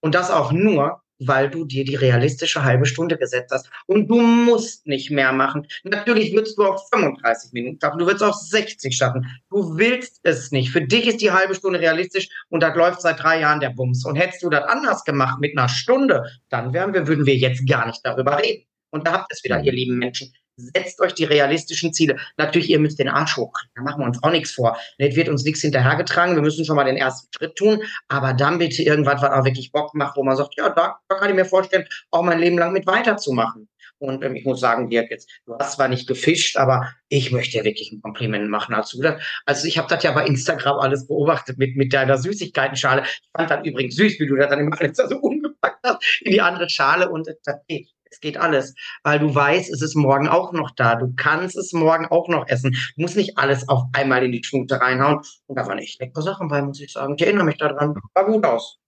Und 0.00 0.14
das 0.14 0.30
auch 0.30 0.52
nur, 0.52 1.02
weil 1.18 1.50
du 1.50 1.64
dir 1.64 1.84
die 1.84 1.94
realistische 1.94 2.64
halbe 2.64 2.86
Stunde 2.86 3.16
gesetzt 3.16 3.52
hast. 3.52 3.70
Und 3.86 4.08
du 4.08 4.20
musst 4.20 4.86
nicht 4.86 5.10
mehr 5.10 5.32
machen. 5.32 5.66
Natürlich 5.84 6.32
würdest 6.34 6.58
du 6.58 6.64
auch 6.64 6.88
35 6.90 7.52
Minuten 7.52 7.78
schaffen, 7.80 7.98
du 7.98 8.06
würdest 8.06 8.24
auch 8.24 8.34
60 8.34 8.96
schaffen. 8.96 9.26
Du 9.50 9.76
willst 9.76 10.20
es 10.22 10.50
nicht. 10.52 10.70
Für 10.70 10.82
dich 10.82 11.06
ist 11.06 11.20
die 11.20 11.32
halbe 11.32 11.54
Stunde 11.54 11.80
realistisch 11.80 12.28
und 12.48 12.62
da 12.62 12.74
läuft 12.74 13.00
seit 13.00 13.22
drei 13.22 13.40
Jahren 13.40 13.60
der 13.60 13.70
Bums. 13.70 14.04
Und 14.04 14.16
hättest 14.16 14.42
du 14.42 14.50
das 14.50 14.64
anders 14.64 15.04
gemacht 15.04 15.40
mit 15.40 15.56
einer 15.56 15.68
Stunde, 15.68 16.24
dann 16.48 16.72
wären 16.72 16.92
wir, 16.92 17.06
würden 17.06 17.26
wir 17.26 17.36
jetzt 17.36 17.66
gar 17.68 17.86
nicht 17.86 18.00
darüber 18.04 18.38
reden. 18.42 18.64
Und 18.90 19.06
da 19.06 19.12
habt 19.12 19.32
ihr 19.32 19.34
es 19.34 19.44
wieder, 19.44 19.62
ihr 19.62 19.72
lieben 19.72 19.98
Menschen 19.98 20.32
setzt 20.56 21.00
euch 21.00 21.14
die 21.14 21.24
realistischen 21.24 21.92
Ziele. 21.92 22.16
Natürlich, 22.36 22.70
ihr 22.70 22.78
müsst 22.78 22.98
den 22.98 23.08
Arsch 23.08 23.36
hochkriegen, 23.36 23.72
da 23.74 23.82
machen 23.82 24.00
wir 24.00 24.06
uns 24.06 24.22
auch 24.22 24.30
nichts 24.30 24.52
vor. 24.52 24.76
Nicht 24.98 25.16
wird 25.16 25.28
uns 25.28 25.44
nichts 25.44 25.60
hinterhergetragen, 25.60 26.34
wir 26.34 26.42
müssen 26.42 26.64
schon 26.64 26.76
mal 26.76 26.84
den 26.84 26.96
ersten 26.96 27.28
Schritt 27.36 27.56
tun, 27.56 27.82
aber 28.08 28.32
dann 28.32 28.58
bitte 28.58 28.82
irgendwas, 28.82 29.22
was 29.22 29.30
auch 29.30 29.44
wirklich 29.44 29.72
Bock 29.72 29.94
macht, 29.94 30.16
wo 30.16 30.24
man 30.24 30.36
sagt, 30.36 30.54
ja, 30.56 30.68
da, 30.70 30.98
da 31.08 31.16
kann 31.16 31.30
ich 31.30 31.36
mir 31.36 31.44
vorstellen, 31.44 31.86
auch 32.10 32.22
mein 32.22 32.38
Leben 32.38 32.58
lang 32.58 32.72
mit 32.72 32.86
weiterzumachen. 32.86 33.68
Und 33.98 34.22
ähm, 34.24 34.36
ich 34.36 34.44
muss 34.44 34.60
sagen, 34.60 34.90
Dirk, 34.90 35.10
jetzt, 35.10 35.30
du 35.46 35.56
hast 35.58 35.76
zwar 35.76 35.88
nicht 35.88 36.06
gefischt, 36.06 36.56
aber 36.58 36.92
ich 37.08 37.32
möchte 37.32 37.56
ja 37.56 37.64
wirklich 37.64 37.92
ein 37.92 38.02
Kompliment 38.02 38.50
machen 38.50 38.74
dazu. 38.74 39.02
Also 39.46 39.66
ich 39.66 39.78
habe 39.78 39.88
das 39.88 40.02
ja 40.02 40.12
bei 40.12 40.26
Instagram 40.26 40.78
alles 40.78 41.06
beobachtet 41.06 41.56
mit, 41.58 41.76
mit 41.76 41.92
deiner 41.92 42.18
Süßigkeitenschale. 42.18 43.04
Ich 43.04 43.30
fand 43.34 43.50
das 43.50 43.64
übrigens 43.64 43.96
süß, 43.96 44.20
wie 44.20 44.26
du 44.26 44.36
das 44.36 44.50
dann 44.50 44.60
immer 44.60 44.76
alles 44.80 44.96
so 44.96 45.16
umgepackt 45.16 45.80
hast 45.82 46.20
in 46.20 46.32
die 46.32 46.40
andere 46.40 46.68
Schale 46.68 47.08
und 47.08 47.26
äh, 47.28 47.36
das 47.44 47.56
geht. 47.68 47.95
Es 48.16 48.20
geht 48.20 48.38
alles, 48.38 48.74
weil 49.02 49.18
du 49.18 49.34
weißt, 49.34 49.70
es 49.70 49.82
ist 49.82 49.94
morgen 49.94 50.26
auch 50.26 50.52
noch 50.52 50.70
da. 50.74 50.94
Du 50.94 51.12
kannst 51.16 51.54
es 51.54 51.74
morgen 51.74 52.06
auch 52.06 52.28
noch 52.28 52.48
essen. 52.48 52.72
Du 52.72 53.02
musst 53.02 53.14
nicht 53.14 53.36
alles 53.36 53.68
auf 53.68 53.82
einmal 53.92 54.24
in 54.24 54.32
die 54.32 54.40
Tüte 54.40 54.80
reinhauen. 54.80 55.20
Und 55.46 55.58
da 55.58 55.66
waren 55.66 55.78
echt 55.78 56.00
leckere 56.00 56.22
Sachen 56.22 56.48
bei, 56.48 56.62
muss 56.62 56.80
ich 56.80 56.92
sagen. 56.92 57.14
Ich 57.18 57.22
erinnere 57.22 57.44
mich 57.44 57.58
daran. 57.58 57.94
War 58.14 58.24
gut 58.24 58.46
aus. 58.46 58.78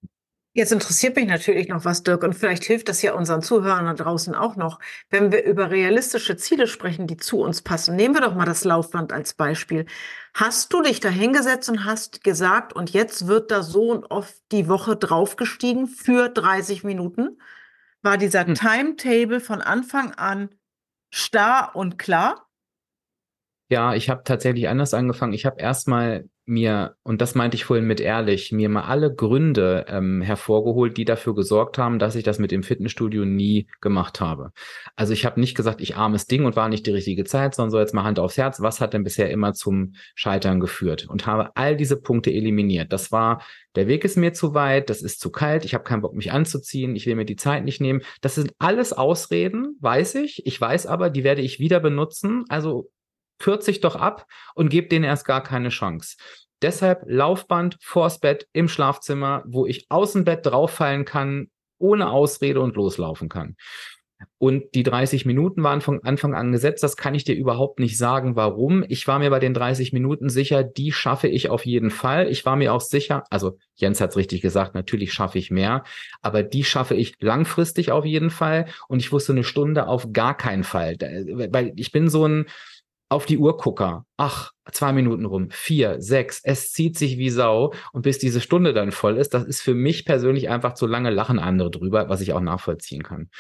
Jetzt 0.55 0.73
interessiert 0.73 1.15
mich 1.15 1.27
natürlich 1.27 1.69
noch 1.69 1.85
was, 1.85 2.03
Dirk, 2.03 2.25
und 2.25 2.33
vielleicht 2.33 2.65
hilft 2.65 2.89
das 2.89 3.03
ja 3.03 3.13
unseren 3.13 3.43
Zuhörern 3.43 3.85
da 3.85 3.93
draußen 3.93 4.35
auch 4.35 4.57
noch. 4.57 4.81
Wenn 5.11 5.31
wir 5.31 5.45
über 5.45 5.71
realistische 5.71 6.39
Ziele 6.39 6.67
sprechen, 6.67 7.07
die 7.07 7.19
zu 7.19 7.41
uns 7.41 7.61
passen, 7.61 7.97
nehmen 7.97 8.15
wir 8.15 8.23
doch 8.23 8.35
mal 8.35 8.47
das 8.47 8.65
Laufband 8.65 9.13
als 9.13 9.35
Beispiel. 9.35 9.85
Hast 10.33 10.73
du 10.73 10.81
dich 10.81 11.01
da 11.01 11.11
hingesetzt 11.11 11.69
und 11.69 11.85
hast 11.85 12.25
gesagt, 12.25 12.73
und 12.73 12.91
jetzt 12.91 13.27
wird 13.27 13.51
da 13.51 13.63
so 13.63 13.91
und 13.91 14.11
oft 14.11 14.35
die 14.51 14.69
Woche 14.69 14.97
draufgestiegen 14.97 15.87
für 15.87 16.31
30 16.31 16.83
Minuten? 16.83 17.39
War 18.03 18.17
dieser 18.17 18.47
hm. 18.47 18.55
Timetable 18.55 19.41
von 19.41 19.61
Anfang 19.61 20.13
an 20.13 20.51
starr 21.13 21.75
und 21.75 21.99
klar? 21.99 22.49
Ja, 23.71 23.95
ich 23.95 24.09
habe 24.09 24.25
tatsächlich 24.25 24.69
anders 24.69 24.95
angefangen. 24.95 25.35
Ich 25.35 25.45
habe 25.45 25.61
erstmal 25.61 26.29
mir, 26.49 26.97
und 27.03 27.21
das 27.21 27.35
meinte 27.35 27.57
ich 27.57 27.65
vorhin 27.65 27.87
mit 27.87 28.01
ehrlich, 28.01 28.53
mir 28.53 28.69
mal 28.69 28.83
alle 28.83 29.15
Gründe 29.15 29.85
ähm, 29.89 30.23
hervorgeholt, 30.23 30.97
die 30.97 31.05
dafür 31.05 31.35
gesorgt 31.35 31.79
haben, 31.79 31.99
dass 31.99 32.15
ich 32.15 32.25
das 32.25 32.39
mit 32.39 32.51
dem 32.51 32.63
Fitnessstudio 32.63 33.25
nie 33.25 33.67
gemacht 33.81 34.21
habe. 34.21 34.53
Also 34.97 35.13
ich 35.13 35.25
habe 35.25 35.41
nicht 35.41 35.57
gesagt, 35.57 35.81
ich 35.81 35.97
armes 35.97 36.27
Ding 36.27 36.45
und 36.45 36.57
war 36.57 36.69
nicht 36.69 36.87
die 36.87 36.91
richtige 36.91 37.25
Zeit, 37.25 37.55
sondern 37.55 37.71
so 37.71 37.79
jetzt 37.79 37.95
mal 37.95 38.05
Hand 38.05 38.19
aufs 38.19 38.39
Herz, 38.39 38.61
was 38.61 38.81
hat 38.81 38.95
denn 38.95 39.05
bisher 39.05 39.31
immer 39.31 39.53
zum 39.53 39.95
Scheitern 40.15 40.61
geführt? 40.61 41.07
Und 41.09 41.27
habe 41.27 41.51
all 41.55 41.77
diese 41.77 42.01
Punkte 42.01 42.33
eliminiert. 42.33 42.93
Das 42.93 43.13
war, 43.13 43.43
der 43.77 43.87
Weg 43.87 44.05
ist 44.05 44.17
mir 44.17 44.33
zu 44.33 44.55
weit, 44.55 44.91
das 44.91 45.03
ist 45.03 45.21
zu 45.21 45.31
kalt, 45.31 45.65
ich 45.65 45.75
habe 45.75 45.85
keinen 45.85 46.03
Bock, 46.03 46.15
mich 46.15 46.33
anzuziehen, 46.33 46.97
ich 46.97 47.07
will 47.07 47.15
mir 47.15 47.25
die 47.25 47.37
Zeit 47.37 47.65
nicht 47.65 47.81
nehmen. 47.81 48.03
Das 48.21 48.35
sind 48.35 48.53
alles 48.59 48.93
Ausreden, 48.93 49.77
weiß 49.81 50.17
ich. 50.17 50.47
Ich 50.47 50.61
weiß 50.61 50.87
aber, 50.87 51.11
die 51.11 51.25
werde 51.25 51.43
ich 51.43 51.59
wieder 51.59 51.81
benutzen. 51.81 52.45
Also 52.49 52.91
kürze 53.39 53.71
ich 53.71 53.81
doch 53.81 53.97
ab 53.97 54.27
und 54.55 54.69
gebe 54.69 54.89
denen 54.89 55.05
erst 55.05 55.25
gar 55.25 55.43
keine 55.43 55.71
Chance. 55.71 56.17
Deshalb 56.63 57.03
Laufband 57.07 57.79
vors 57.81 58.19
Bett 58.19 58.49
im 58.53 58.69
Schlafzimmer, 58.69 59.45
wo 59.47 59.67
ich 59.67 59.87
aus 59.91 60.13
dem 60.13 60.25
Bett 60.25 60.45
drauffallen 60.45 61.05
kann, 61.05 61.51
ohne 61.79 62.11
Ausrede 62.11 62.61
und 62.61 62.75
loslaufen 62.75 63.29
kann. 63.29 63.57
Und 64.39 64.75
die 64.75 64.83
30 64.83 65.27
Minuten 65.27 65.63
waren 65.63 65.81
von 65.81 66.03
Anfang 66.03 66.35
an 66.35 66.51
gesetzt. 66.51 66.83
Das 66.83 66.97
kann 66.97 67.15
ich 67.15 67.25
dir 67.25 67.35
überhaupt 67.35 67.79
nicht 67.79 67.97
sagen, 67.97 68.35
warum. 68.35 68.85
Ich 68.89 69.07
war 69.07 69.19
mir 69.19 69.31
bei 69.31 69.39
den 69.39 69.55
30 69.55 69.93
Minuten 69.93 70.29
sicher, 70.29 70.65
die 70.65 70.93
schaffe 70.93 71.29
ich 71.29 71.51
auf 71.51 71.65
jeden 71.65 71.91
Fall. 71.91 72.29
Ich 72.29 72.45
war 72.45 72.57
mir 72.57 72.73
auch 72.73 72.81
sicher, 72.81 73.25
also 73.31 73.59
Jens 73.77 74.01
hat 74.01 74.11
es 74.11 74.17
richtig 74.17 74.41
gesagt, 74.41 74.75
natürlich 74.75 75.13
schaffe 75.13 75.39
ich 75.39 75.51
mehr, 75.53 75.85
aber 76.21 76.43
die 76.43 76.65
schaffe 76.65 76.95
ich 76.95 77.15
langfristig 77.21 77.93
auf 77.93 78.05
jeden 78.05 78.31
Fall. 78.31 78.67
Und 78.89 79.01
ich 79.01 79.13
wusste 79.13 79.33
eine 79.33 79.45
Stunde 79.45 79.87
auf 79.87 80.13
gar 80.13 80.37
keinen 80.37 80.65
Fall. 80.65 80.97
Weil 80.99 81.73
ich 81.77 81.93
bin 81.93 82.09
so 82.09 82.27
ein, 82.27 82.47
auf 83.09 83.27
die 83.27 83.39
Uhr 83.39 83.57
gucke, 83.57 84.03
ach, 84.17 84.53
zwei 84.71 84.93
Minuten 84.93 85.25
rum, 85.25 85.49
vier, 85.51 86.01
sechs, 86.01 86.41
es 86.45 86.73
zieht 86.73 86.99
sich 86.99 87.17
wie 87.17 87.31
Sau 87.31 87.73
und 87.93 88.03
bis 88.03 88.19
diese 88.19 88.41
Stunde 88.41 88.75
dann 88.75 88.93
voll 88.93 89.17
ist, 89.17 89.33
das 89.33 89.45
ist 89.45 89.63
für 89.63 89.75
mich 89.75 90.05
persönlich 90.05 90.49
einfach 90.51 90.75
zu 90.75 90.87
lange 90.87 91.11
lachen 91.11 91.39
andere 91.39 91.71
drüber, 91.71 92.09
was 92.09 92.21
ich 92.21 92.33
auch 92.33 92.41
nachvollziehen 92.41 93.03
kann. 93.03 93.31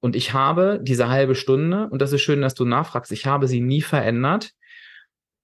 Und 0.00 0.16
ich 0.16 0.34
habe 0.34 0.80
diese 0.82 1.08
halbe 1.08 1.34
Stunde, 1.34 1.88
und 1.90 2.02
das 2.02 2.12
ist 2.12 2.20
schön, 2.20 2.42
dass 2.42 2.54
du 2.54 2.66
nachfragst, 2.66 3.10
ich 3.12 3.24
habe 3.24 3.48
sie 3.48 3.60
nie 3.60 3.80
verändert, 3.80 4.50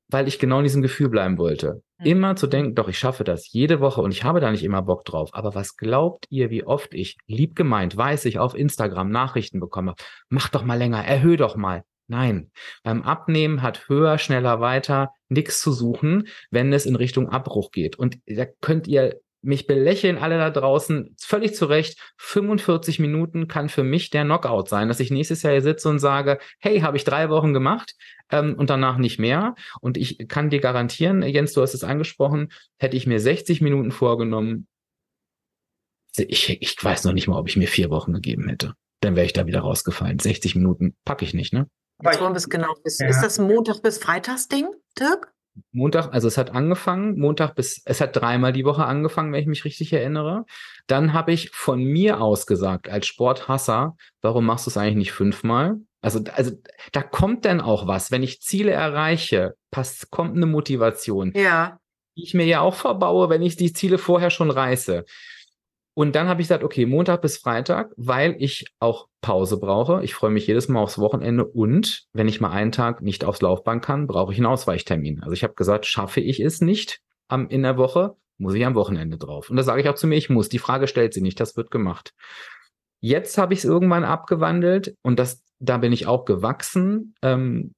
weil 0.08 0.28
ich 0.28 0.38
genau 0.38 0.58
in 0.58 0.64
diesem 0.64 0.82
Gefühl 0.82 1.08
bleiben 1.08 1.38
wollte. 1.38 1.82
Mhm. 1.98 2.06
Immer 2.06 2.36
zu 2.36 2.46
denken, 2.46 2.74
doch, 2.74 2.88
ich 2.88 2.98
schaffe 2.98 3.24
das 3.24 3.50
jede 3.52 3.80
Woche 3.80 4.02
und 4.02 4.10
ich 4.10 4.24
habe 4.24 4.40
da 4.40 4.50
nicht 4.50 4.64
immer 4.64 4.82
Bock 4.82 5.04
drauf. 5.04 5.30
Aber 5.32 5.54
was 5.54 5.76
glaubt 5.76 6.26
ihr, 6.28 6.50
wie 6.50 6.64
oft 6.64 6.92
ich, 6.92 7.16
lieb 7.26 7.56
gemeint, 7.56 7.96
weiß 7.96 8.26
ich, 8.26 8.38
auf 8.38 8.54
Instagram 8.54 9.10
Nachrichten 9.10 9.60
bekomme? 9.60 9.94
Mach 10.28 10.48
doch 10.48 10.64
mal 10.64 10.76
länger, 10.76 11.04
erhöhe 11.04 11.36
doch 11.36 11.56
mal. 11.56 11.84
Nein, 12.10 12.50
beim 12.82 13.02
Abnehmen 13.02 13.62
hat 13.62 13.88
höher, 13.88 14.18
schneller, 14.18 14.60
weiter 14.60 15.12
nichts 15.28 15.60
zu 15.60 15.70
suchen, 15.70 16.26
wenn 16.50 16.72
es 16.72 16.84
in 16.84 16.96
Richtung 16.96 17.28
Abbruch 17.28 17.70
geht. 17.70 17.96
Und 17.96 18.18
da 18.26 18.46
könnt 18.60 18.88
ihr 18.88 19.20
mich 19.42 19.68
belächeln 19.68 20.18
alle 20.18 20.36
da 20.36 20.50
draußen, 20.50 21.14
völlig 21.20 21.54
zu 21.54 21.66
Recht. 21.66 21.98
45 22.18 22.98
Minuten 22.98 23.46
kann 23.46 23.68
für 23.68 23.84
mich 23.84 24.10
der 24.10 24.24
Knockout 24.24 24.68
sein, 24.68 24.88
dass 24.88 24.98
ich 24.98 25.12
nächstes 25.12 25.42
Jahr 25.42 25.52
hier 25.52 25.62
sitze 25.62 25.88
und 25.88 26.00
sage, 26.00 26.40
hey, 26.58 26.80
habe 26.80 26.96
ich 26.96 27.04
drei 27.04 27.30
Wochen 27.30 27.54
gemacht 27.54 27.94
ähm, 28.30 28.56
und 28.58 28.70
danach 28.70 28.98
nicht 28.98 29.20
mehr. 29.20 29.54
Und 29.80 29.96
ich 29.96 30.26
kann 30.26 30.50
dir 30.50 30.60
garantieren, 30.60 31.22
Jens, 31.22 31.52
du 31.52 31.62
hast 31.62 31.74
es 31.74 31.84
angesprochen, 31.84 32.48
hätte 32.76 32.96
ich 32.96 33.06
mir 33.06 33.20
60 33.20 33.60
Minuten 33.60 33.92
vorgenommen, 33.92 34.66
ich, 36.16 36.60
ich 36.60 36.76
weiß 36.82 37.04
noch 37.04 37.12
nicht 37.12 37.28
mal, 37.28 37.38
ob 37.38 37.48
ich 37.48 37.56
mir 37.56 37.68
vier 37.68 37.88
Wochen 37.88 38.12
gegeben 38.12 38.48
hätte. 38.48 38.74
Dann 39.00 39.14
wäre 39.14 39.26
ich 39.26 39.32
da 39.32 39.46
wieder 39.46 39.60
rausgefallen. 39.60 40.18
60 40.18 40.56
Minuten 40.56 40.96
packe 41.04 41.24
ich 41.24 41.34
nicht, 41.34 41.52
ne? 41.52 41.68
Jetzt 42.02 42.20
wollen 42.20 42.32
wir 42.32 42.38
es 42.38 42.48
genau 42.48 42.74
wissen. 42.84 43.04
Ja. 43.04 43.10
Ist 43.10 43.22
das 43.22 43.38
Montag 43.38 43.82
bis 43.82 43.98
Freitagsding, 43.98 44.68
Dirk? 44.98 45.32
Montag, 45.72 46.12
also 46.12 46.28
es 46.28 46.38
hat 46.38 46.54
angefangen, 46.54 47.18
Montag 47.18 47.54
bis, 47.54 47.82
es 47.84 48.00
hat 48.00 48.16
dreimal 48.16 48.52
die 48.52 48.64
Woche 48.64 48.84
angefangen, 48.84 49.32
wenn 49.32 49.40
ich 49.40 49.46
mich 49.46 49.64
richtig 49.64 49.92
erinnere. 49.92 50.44
Dann 50.86 51.12
habe 51.12 51.32
ich 51.32 51.50
von 51.50 51.82
mir 51.82 52.20
aus 52.20 52.46
gesagt, 52.46 52.88
als 52.88 53.06
Sporthasser, 53.06 53.96
warum 54.22 54.46
machst 54.46 54.66
du 54.66 54.70
es 54.70 54.76
eigentlich 54.76 54.96
nicht 54.96 55.12
fünfmal? 55.12 55.76
Also, 56.02 56.20
also 56.34 56.52
da 56.92 57.02
kommt 57.02 57.44
dann 57.44 57.60
auch 57.60 57.86
was. 57.86 58.10
Wenn 58.10 58.22
ich 58.22 58.40
Ziele 58.40 58.72
erreiche, 58.72 59.54
passt, 59.70 60.10
kommt 60.10 60.36
eine 60.36 60.46
Motivation. 60.46 61.32
Ja. 61.34 61.78
Die 62.16 62.24
ich 62.24 62.34
mir 62.34 62.46
ja 62.46 62.60
auch 62.60 62.74
verbaue, 62.74 63.28
wenn 63.28 63.42
ich 63.42 63.56
die 63.56 63.72
Ziele 63.72 63.98
vorher 63.98 64.30
schon 64.30 64.50
reiße. 64.50 65.04
Und 66.00 66.16
dann 66.16 66.28
habe 66.30 66.40
ich 66.40 66.48
gesagt, 66.48 66.64
okay, 66.64 66.86
Montag 66.86 67.20
bis 67.20 67.36
Freitag, 67.36 67.92
weil 67.98 68.34
ich 68.38 68.64
auch 68.78 69.08
Pause 69.20 69.58
brauche. 69.58 70.02
Ich 70.02 70.14
freue 70.14 70.30
mich 70.30 70.46
jedes 70.46 70.66
Mal 70.66 70.80
aufs 70.80 70.98
Wochenende 70.98 71.44
und 71.44 72.06
wenn 72.14 72.26
ich 72.26 72.40
mal 72.40 72.52
einen 72.52 72.72
Tag 72.72 73.02
nicht 73.02 73.22
aufs 73.22 73.42
Laufband 73.42 73.84
kann, 73.84 74.06
brauche 74.06 74.32
ich 74.32 74.38
einen 74.38 74.46
Ausweichtermin. 74.46 75.20
Also 75.20 75.34
ich 75.34 75.44
habe 75.44 75.52
gesagt, 75.52 75.84
schaffe 75.84 76.22
ich 76.22 76.40
es 76.40 76.62
nicht 76.62 77.02
am, 77.28 77.50
in 77.50 77.62
der 77.62 77.76
Woche, 77.76 78.16
muss 78.38 78.54
ich 78.54 78.64
am 78.64 78.76
Wochenende 78.76 79.18
drauf. 79.18 79.50
Und 79.50 79.56
da 79.56 79.62
sage 79.62 79.82
ich 79.82 79.90
auch 79.90 79.94
zu 79.94 80.06
mir, 80.06 80.16
ich 80.16 80.30
muss. 80.30 80.48
Die 80.48 80.58
Frage 80.58 80.88
stellt 80.88 81.12
sie 81.12 81.20
nicht, 81.20 81.38
das 81.38 81.58
wird 81.58 81.70
gemacht. 81.70 82.14
Jetzt 83.00 83.36
habe 83.36 83.52
ich 83.52 83.58
es 83.58 83.66
irgendwann 83.66 84.04
abgewandelt 84.04 84.94
und 85.02 85.18
das, 85.18 85.44
da 85.58 85.76
bin 85.76 85.92
ich 85.92 86.06
auch 86.06 86.24
gewachsen. 86.24 87.14
Ähm, 87.20 87.74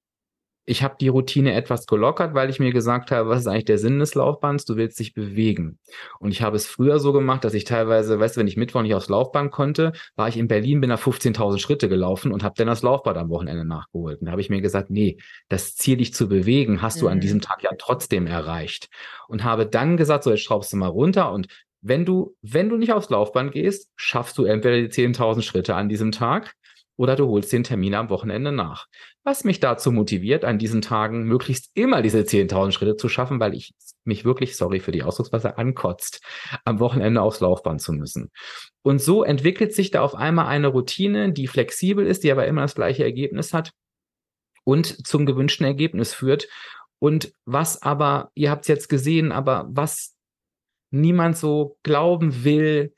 ich 0.65 0.83
habe 0.83 0.95
die 1.01 1.09
Routine 1.09 1.55
etwas 1.55 1.87
gelockert, 1.87 2.35
weil 2.35 2.49
ich 2.49 2.61
mir 2.61 2.73
gesagt 2.73 3.11
habe, 3.11 3.29
was 3.29 3.41
ist 3.41 3.47
eigentlich 3.49 3.65
der 3.65 3.79
Sinn 3.79 3.99
des 3.99 4.15
Laufbands? 4.15 4.65
Du 4.65 4.77
willst 4.77 4.99
dich 5.01 5.13
bewegen. 5.13 5.79
Und 6.21 6.31
ich 6.31 6.43
habe 6.43 6.57
es 6.57 6.67
früher 6.67 7.01
so 7.01 7.13
gemacht, 7.13 7.43
dass 7.45 7.55
ich 7.55 7.65
teilweise, 7.65 8.21
weißt 8.21 8.37
du, 8.37 8.41
wenn 8.41 8.47
ich 8.47 8.57
Mittwoch 8.57 8.83
nicht 8.83 8.95
aufs 8.95 9.09
Laufband 9.09 9.51
konnte, 9.51 9.93
war 10.15 10.29
ich 10.29 10.37
in 10.37 10.47
Berlin, 10.47 10.81
bin 10.81 10.91
da 10.91 10.97
15.000 10.97 11.59
Schritte 11.59 11.89
gelaufen 11.89 12.31
und 12.31 12.45
habe 12.45 12.55
dann 12.57 12.69
das 12.69 12.83
Laufband 12.83 13.19
am 13.19 13.29
Wochenende 13.31 13.65
nachgeholt. 13.65 14.21
Und 14.21 14.27
da 14.27 14.33
habe 14.33 14.41
ich 14.41 14.51
mir 14.51 14.61
gesagt, 14.61 14.91
nee, 14.91 15.19
das 15.49 15.75
Ziel, 15.75 15.97
dich 15.97 16.15
zu 16.15 16.29
bewegen, 16.29 16.81
hast 16.81 16.97
mhm. 16.97 17.01
du 17.01 17.09
an 17.09 17.17
mhm. 17.17 17.23
diesem 17.23 17.41
Tag 17.41 17.63
ja 17.63 17.71
trotzdem 17.77 18.29
erreicht. 18.29 18.89
Und 19.27 19.43
habe 19.43 19.67
dann 19.67 19.97
gesagt, 19.97 20.23
so 20.23 20.31
jetzt 20.31 20.43
schraubst 20.43 20.73
du 20.73 20.77
mal 20.77 20.89
runter 20.89 21.33
und 21.33 21.49
wenn 21.85 22.05
du, 22.05 22.37
wenn 22.43 22.69
du 22.69 22.77
nicht 22.77 22.93
aufs 22.93 23.11
Laufband 23.11 23.51
gehst, 23.51 23.91
schaffst 23.97 24.39
du 24.39 24.45
entweder 24.45 24.77
die 24.77 24.89
10.000 24.89 25.43
Schritte 25.43 25.75
an 25.75 25.89
diesem 25.89 26.13
Tag 26.13 26.55
oder 26.97 27.17
du 27.17 27.27
holst 27.29 27.53
den 27.53 27.65
Termin 27.65 27.95
am 27.95 28.11
Wochenende 28.11 28.53
nach. 28.53 28.87
Was 29.25 29.45
mich 29.45 29.61
dazu 29.61 29.93
motiviert, 29.93 30.45
an 30.45 30.59
diesen 30.59 30.83
Tagen 30.83 31.25
möglichst 31.25 31.71
immer 31.75 32.03
diese 32.03 32.21
10.000 32.21 32.73
Schritte 32.73 32.97
zu 32.97 33.09
schaffen, 33.09 33.41
weil 33.41 33.55
ich 33.55 33.75
mich 34.05 34.25
wirklich, 34.25 34.57
sorry 34.57 34.81
für 34.81 34.93
die 34.93 35.03
Ausdrucksweise, 35.03 35.59
ankotzt, 35.59 36.23
am 36.65 36.81
Wochenende 36.81 37.23
aufs 37.23 37.41
Laufband 37.41 37.81
zu 37.81 37.93
müssen. 37.93 38.31
Und 38.83 39.01
so 39.01 39.25
entwickelt 39.25 39.75
sich 39.75 39.91
da 39.91 40.03
auf 40.03 40.15
einmal 40.15 40.47
eine 40.47 40.69
Routine, 40.69 41.33
die 41.33 41.47
flexibel 41.47 42.07
ist, 42.07 42.25
die 42.25 42.33
aber 42.33 42.47
immer 42.47 42.63
das 42.63 42.75
gleiche 42.75 43.05
Ergebnis 43.05 43.55
hat 43.55 43.73
und 44.65 45.07
zum 45.07 45.27
gewünschten 45.27 45.67
Ergebnis 45.67 46.15
führt. 46.15 46.49
Und 46.99 47.33
was 47.45 47.83
aber, 47.83 48.31
ihr 48.35 48.51
habt 48.51 48.63
es 48.63 48.69
jetzt 48.69 48.89
gesehen, 48.89 49.33
aber 49.33 49.67
was 49.71 50.15
niemand 50.91 51.37
so 51.37 51.79
glauben 51.83 52.45
will, 52.45 52.93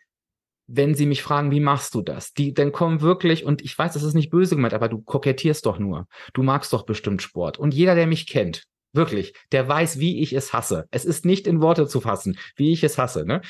wenn 0.66 0.94
sie 0.94 1.06
mich 1.06 1.22
fragen, 1.22 1.50
wie 1.50 1.60
machst 1.60 1.94
du 1.94 2.02
das? 2.02 2.32
Die 2.32 2.54
dann 2.54 2.72
kommen 2.72 3.00
wirklich, 3.00 3.44
und 3.44 3.62
ich 3.62 3.78
weiß, 3.78 3.92
das 3.92 4.02
ist 4.02 4.14
nicht 4.14 4.30
böse 4.30 4.56
gemeint, 4.56 4.74
aber 4.74 4.88
du 4.88 5.00
kokettierst 5.00 5.66
doch 5.66 5.78
nur. 5.78 6.06
Du 6.32 6.42
magst 6.42 6.72
doch 6.72 6.84
bestimmt 6.84 7.22
Sport. 7.22 7.58
Und 7.58 7.74
jeder, 7.74 7.94
der 7.94 8.06
mich 8.06 8.26
kennt, 8.26 8.64
wirklich, 8.92 9.34
der 9.52 9.68
weiß, 9.68 9.98
wie 9.98 10.22
ich 10.22 10.32
es 10.32 10.52
hasse. 10.52 10.86
Es 10.90 11.04
ist 11.04 11.24
nicht 11.24 11.46
in 11.46 11.60
Worte 11.60 11.86
zu 11.86 12.00
fassen, 12.00 12.38
wie 12.56 12.72
ich 12.72 12.82
es 12.84 12.96
hasse. 12.96 13.26
Ne? 13.26 13.42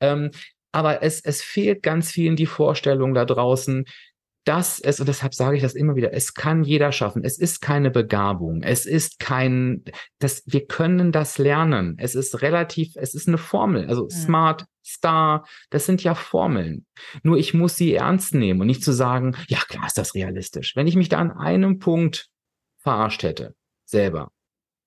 Ähm, 0.00 0.30
aber 0.72 1.02
es, 1.02 1.20
es 1.20 1.42
fehlt 1.42 1.82
ganz 1.82 2.10
vielen 2.10 2.36
die 2.36 2.46
Vorstellung 2.46 3.12
da 3.12 3.26
draußen, 3.26 3.84
dass 4.44 4.80
es, 4.80 4.98
und 4.98 5.08
deshalb 5.08 5.34
sage 5.34 5.56
ich 5.56 5.62
das 5.62 5.74
immer 5.74 5.94
wieder, 5.94 6.12
es 6.12 6.34
kann 6.34 6.64
jeder 6.64 6.90
schaffen. 6.90 7.22
Es 7.24 7.38
ist 7.38 7.60
keine 7.60 7.90
Begabung. 7.90 8.62
Es 8.62 8.86
ist 8.86 9.18
kein, 9.20 9.84
das, 10.18 10.42
wir 10.46 10.66
können 10.66 11.12
das 11.12 11.38
lernen. 11.38 11.96
Es 11.98 12.14
ist 12.14 12.42
relativ, 12.42 12.96
es 12.96 13.14
ist 13.14 13.28
eine 13.28 13.38
Formel. 13.38 13.86
Also 13.86 14.08
ja. 14.08 14.16
smart, 14.16 14.64
star, 14.84 15.46
das 15.70 15.86
sind 15.86 16.02
ja 16.02 16.14
Formeln. 16.14 16.86
Nur 17.22 17.36
ich 17.36 17.54
muss 17.54 17.76
sie 17.76 17.94
ernst 17.94 18.34
nehmen 18.34 18.60
und 18.60 18.66
nicht 18.66 18.82
zu 18.82 18.92
sagen, 18.92 19.36
ja 19.48 19.58
klar 19.68 19.86
ist 19.86 19.98
das 19.98 20.14
realistisch. 20.14 20.74
Wenn 20.74 20.88
ich 20.88 20.96
mich 20.96 21.08
da 21.08 21.18
an 21.18 21.30
einem 21.30 21.78
Punkt 21.78 22.28
verarscht 22.78 23.22
hätte, 23.22 23.54
selber, 23.84 24.32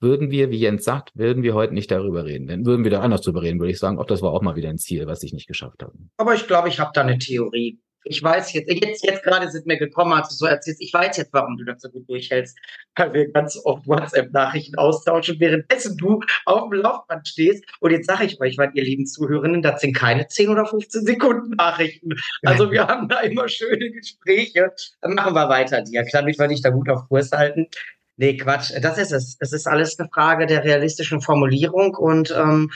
würden 0.01 0.31
wir, 0.31 0.49
wie 0.51 0.59
Jens 0.59 0.83
sagt, 0.83 1.11
würden 1.15 1.43
wir 1.43 1.53
heute 1.53 1.73
nicht 1.73 1.89
darüber 1.89 2.25
reden. 2.25 2.47
Dann 2.47 2.65
würden 2.65 2.83
wir 2.83 2.91
da 2.91 2.99
anders 2.99 3.21
drüber 3.21 3.41
reden, 3.41 3.59
würde 3.59 3.71
ich 3.71 3.79
sagen, 3.79 3.97
auch 3.97 4.05
das 4.05 4.21
war 4.21 4.31
auch 4.31 4.41
mal 4.41 4.57
wieder 4.57 4.69
ein 4.69 4.77
Ziel, 4.77 5.07
was 5.07 5.23
ich 5.23 5.31
nicht 5.31 5.47
geschafft 5.47 5.81
habe. 5.81 5.93
Aber 6.17 6.33
ich 6.35 6.45
glaube, 6.45 6.67
ich 6.67 6.79
habe 6.79 6.91
da 6.93 7.01
eine 7.01 7.17
Theorie 7.17 7.79
ich 8.05 8.21
weiß 8.21 8.53
jetzt, 8.53 8.71
jetzt, 8.71 9.03
jetzt 9.03 9.23
gerade 9.23 9.49
sind 9.49 9.65
mir 9.65 9.77
gekommen, 9.77 10.13
als 10.13 10.29
du 10.29 10.35
so 10.35 10.45
erzählst, 10.45 10.81
ich 10.81 10.93
weiß 10.93 11.17
jetzt, 11.17 11.33
warum 11.33 11.57
du 11.57 11.65
das 11.65 11.81
so 11.81 11.89
gut 11.89 12.07
durchhältst, 12.07 12.57
weil 12.95 13.13
wir 13.13 13.31
ganz 13.31 13.59
oft 13.63 13.87
WhatsApp-Nachrichten 13.87 14.75
austauschen, 14.75 15.39
währenddessen 15.39 15.97
du 15.97 16.19
auf 16.45 16.69
dem 16.69 16.81
Laufband 16.81 17.27
stehst. 17.27 17.65
Und 17.79 17.91
jetzt 17.91 18.07
sage 18.07 18.25
ich 18.25 18.39
euch, 18.39 18.57
weil 18.57 18.71
ihr 18.75 18.83
lieben 18.83 19.07
Zuhörerinnen, 19.07 19.63
das 19.63 19.81
sind 19.81 19.95
keine 19.95 20.27
10 20.27 20.49
oder 20.49 20.65
15 20.65 21.05
Sekunden 21.05 21.55
Nachrichten. 21.55 22.11
Also 22.43 22.71
wir 22.71 22.87
haben 22.87 23.09
da 23.09 23.21
immer 23.21 23.49
schöne 23.49 23.89
Gespräche. 23.91 24.71
Dann 25.01 25.15
machen 25.15 25.33
wir 25.33 25.49
weiter, 25.49 25.81
Dirk, 25.81 26.07
damit 26.11 26.37
wir 26.37 26.47
dich 26.47 26.61
da 26.61 26.69
gut 26.69 26.89
auf 26.89 27.07
Kurs 27.07 27.31
halten. 27.31 27.67
Nee, 28.17 28.37
Quatsch, 28.37 28.71
das 28.81 28.97
ist 28.97 29.11
es. 29.11 29.35
Es 29.39 29.51
ist 29.51 29.67
alles 29.67 29.99
eine 29.99 30.07
Frage 30.09 30.45
der 30.45 30.63
realistischen 30.63 31.19
Formulierung 31.19 31.95
und 31.95 32.31
ähm, 32.31 32.71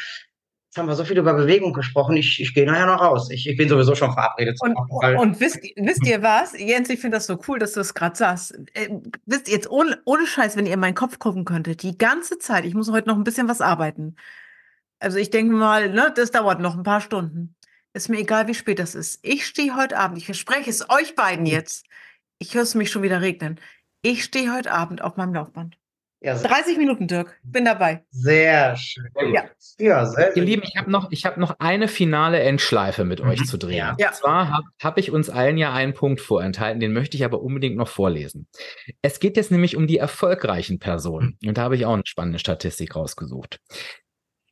Jetzt 0.70 0.78
haben 0.78 0.88
wir 0.88 0.93
so 0.93 1.03
viel 1.03 1.17
über 1.17 1.34
Bewegung 1.34 1.74
gesprochen. 1.74 2.15
Ich, 2.15 2.39
ich 2.39 2.53
gehe 2.53 2.63
nachher 2.63 2.86
noch 2.86 3.01
raus. 3.01 3.32
Ich, 3.32 3.49
ich 3.49 3.57
bin 3.57 3.67
sowieso 3.67 3.95
schon 3.95 4.13
verabredet. 4.13 4.55
Und, 4.61 4.76
und 4.76 5.39
wisst, 5.39 5.63
wisst 5.76 6.05
ihr 6.05 6.22
was? 6.22 6.53
Jens, 6.55 6.91
ich 6.91 6.99
finde 6.99 7.17
das 7.17 7.26
so 7.26 7.39
cool, 7.47 7.57
dass 7.57 7.74
du 7.74 7.80
es 7.80 7.95
gerade 7.95 8.15
sagst. 8.15 8.53
Äh, 8.76 8.89
wisst 9.26 9.47
ihr 9.47 9.55
jetzt, 9.55 9.72
ohne, 9.72 9.99
ohne 10.05 10.28
Scheiß, 10.28 10.55
wenn 10.57 10.67
ihr 10.67 10.76
in 10.76 10.80
meinen 10.80 10.93
Kopf 10.93 11.17
gucken 11.17 11.43
könntet, 11.43 11.82
die 11.82 11.97
ganze 11.97 12.38
Zeit, 12.38 12.65
ich 12.65 12.76
muss 12.76 12.91
heute 12.91 13.07
noch 13.07 13.15
ein 13.15 13.24
bisschen 13.24 13.47
was 13.47 13.61
arbeiten. 13.61 14.15
Also 14.99 15.17
ich 15.17 15.32
denke 15.32 15.55
mal, 15.55 15.89
ne, 15.89 16.13
das 16.15 16.30
dauert 16.30 16.59
noch 16.59 16.78
ein 16.78 16.84
paar 16.84 17.01
Stunden. 17.01 17.55
Ist 17.93 18.09
mir 18.09 18.20
egal, 18.20 18.47
wie 18.47 18.53
spät 18.53 18.78
das 18.78 18.93
ist. 18.93 19.20
Ich 19.24 19.47
stehe 19.47 19.76
heute 19.76 19.97
Abend, 19.97 20.20
ich 20.20 20.26
verspreche 20.26 20.70
es 20.70 20.88
euch 20.91 21.15
beiden 21.15 21.47
jetzt. 21.47 21.88
Ich 22.38 22.53
höre 22.53 22.61
es 22.61 22.76
mich 22.76 22.91
schon 22.91 23.01
wieder 23.01 23.22
regnen. 23.22 23.59
Ich 24.03 24.24
stehe 24.24 24.53
heute 24.53 24.72
Abend 24.72 25.01
auf 25.01 25.17
meinem 25.17 25.34
Laufband. 25.34 25.80
Ja, 26.22 26.36
30 26.36 26.78
Minuten, 26.78 27.07
Dirk. 27.07 27.39
Bin 27.43 27.63
dabei. 27.63 28.03
Sehr 28.09 28.76
schön. 28.76 29.05
Ja, 29.34 29.45
ja 29.80 30.05
sehr 30.05 30.36
Ihr 30.36 30.43
Lieben, 30.43 30.63
ich 30.65 30.76
habe 30.76 30.91
noch, 30.91 31.09
hab 31.09 31.38
noch 31.38 31.55
eine 31.59 31.88
finale 31.88 32.41
Endschleife 32.41 33.05
mit 33.05 33.24
mhm. 33.24 33.30
euch 33.30 33.45
zu 33.45 33.57
drehen. 33.57 33.95
Ja. 33.97 34.09
Und 34.09 34.15
zwar 34.15 34.51
habe 34.51 34.67
hab 34.82 34.97
ich 34.97 35.11
uns 35.11 35.30
allen 35.30 35.57
ja 35.57 35.72
einen 35.72 35.93
Punkt 35.93 36.20
vorenthalten, 36.20 36.82
den 36.82 36.91
möchte 36.91 37.15
ich 37.15 37.24
aber 37.24 37.41
unbedingt 37.41 37.78
noch 37.78 37.88
vorlesen. 37.88 38.47
Es 39.01 39.22
geht 39.22 39.38
jetzt 39.38 39.49
nämlich 39.51 39.78
um 39.78 39.88
die 39.88 39.97
erfolgreichen 39.97 40.80
Personen. 40.80 41.38
Mhm. 41.41 41.49
Und 41.49 41.57
da 41.57 41.61
habe 41.61 41.78
ich 41.78 41.86
auch 41.86 41.93
eine 41.93 42.03
spannende 42.05 42.39
Statistik 42.39 42.97
rausgesucht. 42.97 43.61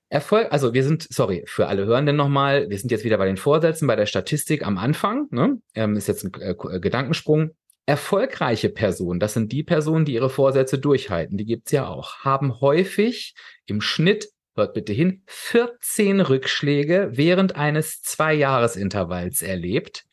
Erfolg, 0.09 0.47
also 0.53 0.73
wir 0.73 0.85
sind, 0.85 1.05
sorry, 1.09 1.43
für 1.47 1.67
alle 1.67 1.85
Hörenden 1.85 2.15
nochmal, 2.15 2.69
wir 2.69 2.79
sind 2.79 2.91
jetzt 2.91 3.03
wieder 3.03 3.17
bei 3.17 3.25
den 3.25 3.35
Vorsätzen, 3.35 3.87
bei 3.87 3.97
der 3.97 4.05
Statistik 4.05 4.65
am 4.65 4.77
Anfang, 4.77 5.27
ne? 5.31 5.57
Ähm, 5.75 5.97
ist 5.97 6.07
jetzt 6.07 6.23
ein 6.23 6.31
äh, 6.39 6.55
Gedankensprung. 6.79 7.51
Erfolgreiche 7.87 8.67
Personen, 8.67 9.21
das 9.21 9.33
sind 9.33 9.53
die 9.53 9.63
Personen, 9.63 10.03
die 10.03 10.15
ihre 10.15 10.29
Vorsätze 10.29 10.77
durchhalten, 10.77 11.37
die 11.37 11.45
gibt's 11.45 11.71
ja 11.71 11.87
auch, 11.87 12.17
haben 12.17 12.59
häufig 12.59 13.33
im 13.65 13.79
Schnitt, 13.79 14.27
hört 14.55 14.73
bitte 14.73 14.91
hin, 14.91 15.23
14 15.27 16.19
Rückschläge 16.19 17.11
während 17.13 17.55
eines 17.55 18.01
Zwei-Jahres-Intervalls 18.01 19.41
erlebt. 19.41 20.03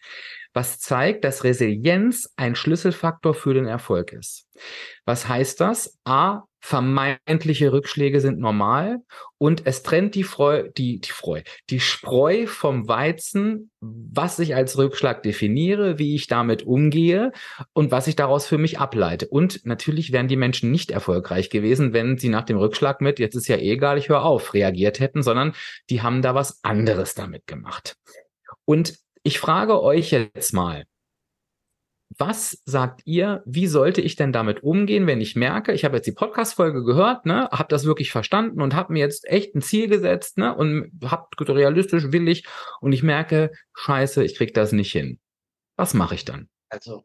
Was 0.55 0.79
zeigt, 0.79 1.25
dass 1.25 1.45
Resilienz 1.45 2.33
ein 2.37 2.55
Schlüsselfaktor 2.55 3.35
für 3.35 3.53
den 3.53 3.67
Erfolg 3.67 4.13
ist. 4.13 4.47
Was 5.05 5.29
heißt 5.29 5.61
das? 5.61 5.99
A, 6.05 6.45
vermeintliche 6.61 7.73
Rückschläge 7.73 8.23
sind 8.23 8.39
normal 8.39 9.01
und 9.37 9.67
es 9.67 9.83
trennt 9.83 10.15
die 10.15 10.23
Freu, 10.23 10.71
die, 10.79 10.99
die 10.99 11.11
Freu, 11.11 11.43
die 11.69 11.81
Spreu 11.81 12.47
vom 12.47 12.89
Weizen, 12.89 13.71
was 13.81 14.39
ich 14.39 14.55
als 14.55 14.79
Rückschlag 14.79 15.23
definiere, 15.23 15.99
wie 15.99 16.15
ich 16.15 16.27
damit 16.27 16.63
umgehe 16.63 17.33
und 17.75 17.91
was 17.91 18.07
ich 18.07 18.17
daraus 18.17 18.47
für 18.47 18.57
mich 18.57 18.79
ableite. 18.79 19.29
Und 19.29 19.67
natürlich 19.67 20.11
wären 20.11 20.29
die 20.29 20.37
Menschen 20.37 20.71
nicht 20.71 20.91
erfolgreich 20.91 21.51
gewesen, 21.51 21.93
wenn 21.93 22.17
sie 22.17 22.31
nach 22.31 22.45
dem 22.45 22.57
Rückschlag 22.57 23.03
mit, 23.03 23.19
jetzt 23.19 23.35
ist 23.35 23.49
ja 23.49 23.57
eh 23.57 23.73
egal, 23.73 23.99
ich 23.99 24.09
höre 24.09 24.25
auf, 24.25 24.55
reagiert 24.55 25.01
hätten, 25.01 25.23
sondern 25.23 25.53
die 25.91 26.01
haben 26.01 26.23
da 26.23 26.35
was 26.35 26.65
anderes 26.65 27.15
damit 27.15 27.47
gemacht. 27.47 27.97
Und 28.65 28.95
ich 29.25 29.39
frage 29.39 29.83
euch 29.83 30.11
jetzt 30.13 30.53
mal, 30.53 30.85
was 32.17 32.63
sagt 32.65 33.01
ihr, 33.07 33.43
wie 33.47 33.67
sollte 33.67 34.01
ich 34.01 34.15
denn 34.15 34.33
damit 34.33 34.63
umgehen, 34.63 35.07
wenn 35.07 35.21
ich 35.21 35.35
merke, 35.35 35.73
ich 35.73 35.85
habe 35.85 35.97
jetzt 35.97 36.07
die 36.07 36.13
Podcast-Folge 36.13 36.85
gehört, 36.85 37.27
ne, 37.27 37.49
habe 37.51 37.69
das 37.69 37.87
wirklich 37.87 38.13
verstanden 38.13 38.61
und 38.61 38.75
habe 38.75 38.93
mir 38.93 39.01
jetzt 39.01 39.27
echt 39.27 39.55
ein 39.55 39.63
Ziel 39.63 39.89
gesetzt, 39.89 40.39
ne, 40.39 40.55
und 40.55 40.93
habe 41.05 41.27
realistisch 41.41 42.13
willig 42.13 42.47
und 42.81 42.93
ich 42.93 43.03
merke, 43.03 43.51
scheiße, 43.75 44.23
ich 44.23 44.37
krieg 44.37 44.55
das 44.55 44.73
nicht 44.73 44.93
hin. 44.93 45.19
Was 45.77 45.95
mache 45.95 46.15
ich 46.15 46.25
dann? 46.25 46.49
Also, 46.69 47.05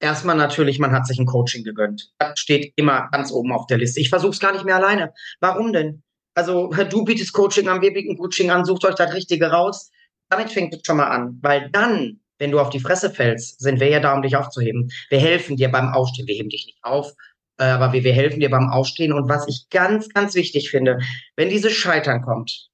erstmal 0.00 0.36
natürlich, 0.36 0.78
man 0.78 0.92
hat 0.92 1.06
sich 1.06 1.18
ein 1.18 1.26
Coaching 1.26 1.62
gegönnt. 1.62 2.10
Das 2.18 2.40
steht 2.40 2.72
immer 2.76 3.08
ganz 3.12 3.30
oben 3.30 3.52
auf 3.52 3.66
der 3.66 3.78
Liste. 3.78 4.00
Ich 4.00 4.08
versuche 4.08 4.32
es 4.32 4.40
gar 4.40 4.52
nicht 4.52 4.64
mehr 4.64 4.76
alleine. 4.76 5.12
Warum 5.40 5.72
denn? 5.72 6.02
Also, 6.34 6.68
du 6.68 7.04
bietest 7.04 7.34
Coaching 7.34 7.68
an, 7.68 7.82
wir 7.82 7.92
bieten 7.92 8.16
Coaching 8.16 8.50
an, 8.50 8.64
sucht 8.64 8.84
euch 8.84 8.94
das 8.94 9.12
Richtige 9.12 9.50
raus. 9.50 9.90
Damit 10.30 10.50
fängt 10.50 10.74
es 10.74 10.80
schon 10.84 10.96
mal 10.96 11.08
an, 11.08 11.38
weil 11.42 11.68
dann 11.70 12.20
wenn 12.40 12.50
du 12.50 12.58
auf 12.58 12.70
die 12.70 12.80
Fresse 12.80 13.10
fällst, 13.10 13.60
sind 13.60 13.78
wir 13.78 13.88
ja 13.88 14.00
da, 14.00 14.14
um 14.14 14.22
dich 14.22 14.34
aufzuheben. 14.34 14.90
Wir 15.10 15.20
helfen 15.20 15.56
dir 15.56 15.70
beim 15.70 15.92
Aufstehen. 15.92 16.26
Wir 16.26 16.34
heben 16.34 16.48
dich 16.48 16.66
nicht 16.66 16.78
auf, 16.82 17.12
äh, 17.58 17.64
aber 17.64 17.92
wir, 17.92 18.02
wir 18.02 18.14
helfen 18.14 18.40
dir 18.40 18.50
beim 18.50 18.70
Aufstehen. 18.70 19.12
Und 19.12 19.28
was 19.28 19.46
ich 19.46 19.68
ganz, 19.70 20.08
ganz 20.08 20.34
wichtig 20.34 20.70
finde, 20.70 20.98
wenn 21.36 21.50
dieses 21.50 21.74
Scheitern 21.74 22.22
kommt, 22.22 22.68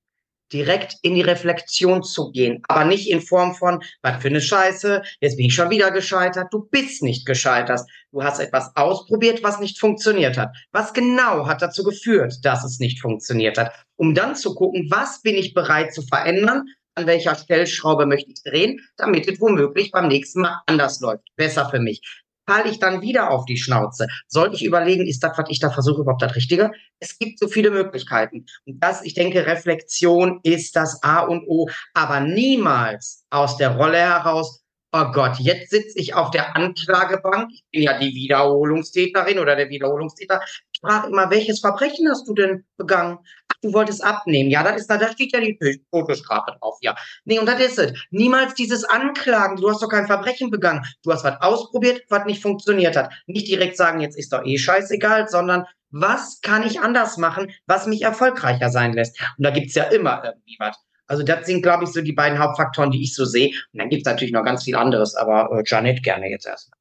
direkt 0.52 0.94
in 1.02 1.16
die 1.16 1.22
Reflexion 1.22 2.04
zu 2.04 2.30
gehen, 2.30 2.62
aber 2.68 2.84
nicht 2.84 3.10
in 3.10 3.20
Form 3.20 3.56
von, 3.56 3.82
was 4.02 4.22
für 4.22 4.28
eine 4.28 4.40
Scheiße, 4.40 5.02
jetzt 5.20 5.36
bin 5.36 5.46
ich 5.46 5.54
schon 5.54 5.70
wieder 5.70 5.90
gescheitert. 5.90 6.52
Du 6.52 6.68
bist 6.70 7.02
nicht 7.02 7.26
gescheitert. 7.26 7.80
Du 8.12 8.22
hast 8.22 8.38
etwas 8.38 8.70
ausprobiert, 8.76 9.42
was 9.42 9.58
nicht 9.58 9.80
funktioniert 9.80 10.38
hat. 10.38 10.54
Was 10.70 10.92
genau 10.92 11.48
hat 11.48 11.62
dazu 11.62 11.82
geführt, 11.82 12.36
dass 12.44 12.64
es 12.64 12.78
nicht 12.78 13.00
funktioniert 13.00 13.58
hat? 13.58 13.72
Um 13.96 14.14
dann 14.14 14.36
zu 14.36 14.54
gucken, 14.54 14.86
was 14.88 15.20
bin 15.22 15.34
ich 15.34 15.52
bereit 15.52 15.92
zu 15.92 16.02
verändern 16.02 16.66
an 16.96 17.06
welcher 17.06 17.34
Stellschraube 17.34 18.06
möchte 18.06 18.30
ich 18.30 18.42
drehen, 18.42 18.80
damit 18.96 19.28
es 19.28 19.40
womöglich 19.40 19.90
beim 19.90 20.08
nächsten 20.08 20.40
Mal 20.40 20.60
anders 20.66 21.00
läuft. 21.00 21.24
Besser 21.36 21.68
für 21.70 21.78
mich. 21.78 22.00
Falle 22.48 22.70
ich 22.70 22.78
dann 22.78 23.02
wieder 23.02 23.30
auf 23.30 23.44
die 23.44 23.56
Schnauze? 23.56 24.06
Sollte 24.28 24.54
ich 24.54 24.64
überlegen, 24.64 25.06
ist 25.06 25.22
das, 25.22 25.36
was 25.36 25.50
ich 25.50 25.58
da 25.58 25.70
versuche, 25.70 26.02
überhaupt 26.02 26.22
das 26.22 26.36
Richtige? 26.36 26.70
Es 27.00 27.18
gibt 27.18 27.40
so 27.40 27.48
viele 27.48 27.70
Möglichkeiten. 27.70 28.46
Und 28.66 28.82
das, 28.82 29.04
ich 29.04 29.14
denke, 29.14 29.46
Reflexion 29.46 30.40
ist 30.44 30.76
das 30.76 31.02
A 31.02 31.20
und 31.20 31.44
O, 31.48 31.68
aber 31.92 32.20
niemals 32.20 33.24
aus 33.30 33.56
der 33.56 33.76
Rolle 33.76 33.98
heraus, 33.98 34.62
oh 34.92 35.10
Gott, 35.12 35.38
jetzt 35.38 35.70
sitze 35.70 35.98
ich 35.98 36.14
auf 36.14 36.30
der 36.30 36.56
Anklagebank, 36.56 37.50
ich 37.52 37.64
bin 37.72 37.82
ja 37.82 37.98
die 37.98 38.14
Wiederholungstäterin 38.14 39.40
oder 39.40 39.56
der 39.56 39.68
Wiederholungstäter. 39.68 40.40
Ich 40.72 40.80
frage 40.80 41.08
immer, 41.08 41.30
welches 41.30 41.60
Verbrechen 41.60 42.08
hast 42.08 42.28
du 42.28 42.34
denn 42.34 42.64
begangen? 42.76 43.18
Du 43.66 43.72
wolltest 43.72 44.04
abnehmen. 44.04 44.48
Ja, 44.48 44.62
das 44.62 44.82
ist 44.82 44.86
da, 44.88 45.10
steht 45.10 45.32
ja 45.32 45.40
die 45.40 45.58
Todesstrafe 45.90 46.56
drauf. 46.60 46.78
Ja. 46.82 46.94
Nee, 47.24 47.40
und 47.40 47.46
das 47.46 47.60
ist 47.60 47.78
es. 47.78 47.92
Niemals 48.10 48.54
dieses 48.54 48.84
Anklagen. 48.84 49.56
Du 49.56 49.68
hast 49.68 49.82
doch 49.82 49.88
kein 49.88 50.06
Verbrechen 50.06 50.50
begangen. 50.50 50.84
Du 51.02 51.12
hast 51.12 51.24
was 51.24 51.40
ausprobiert, 51.40 52.02
was 52.08 52.24
nicht 52.26 52.40
funktioniert 52.40 52.96
hat. 52.96 53.12
Nicht 53.26 53.48
direkt 53.48 53.76
sagen, 53.76 54.00
jetzt 54.00 54.16
ist 54.16 54.32
doch 54.32 54.44
eh 54.44 54.56
scheißegal, 54.56 55.28
sondern 55.28 55.64
was 55.90 56.40
kann 56.42 56.62
ich 56.64 56.80
anders 56.80 57.16
machen, 57.16 57.50
was 57.66 57.86
mich 57.86 58.02
erfolgreicher 58.02 58.70
sein 58.70 58.92
lässt? 58.92 59.20
Und 59.36 59.44
da 59.44 59.50
gibt's 59.50 59.74
ja 59.74 59.84
immer 59.84 60.22
irgendwie 60.24 60.56
was. 60.60 60.76
Also 61.08 61.24
das 61.24 61.46
sind, 61.46 61.62
glaube 61.62 61.84
ich, 61.84 61.90
so 61.90 62.02
die 62.02 62.12
beiden 62.12 62.38
Hauptfaktoren, 62.38 62.92
die 62.92 63.02
ich 63.02 63.14
so 63.14 63.24
sehe. 63.24 63.48
Und 63.72 63.80
dann 63.80 63.88
gibt 63.88 64.06
es 64.06 64.10
natürlich 64.10 64.32
noch 64.32 64.44
ganz 64.44 64.62
viel 64.62 64.76
anderes, 64.76 65.16
aber 65.16 65.50
äh, 65.58 65.62
Janet 65.66 66.04
gerne 66.04 66.28
jetzt 66.30 66.46
erstmal. 66.46 66.78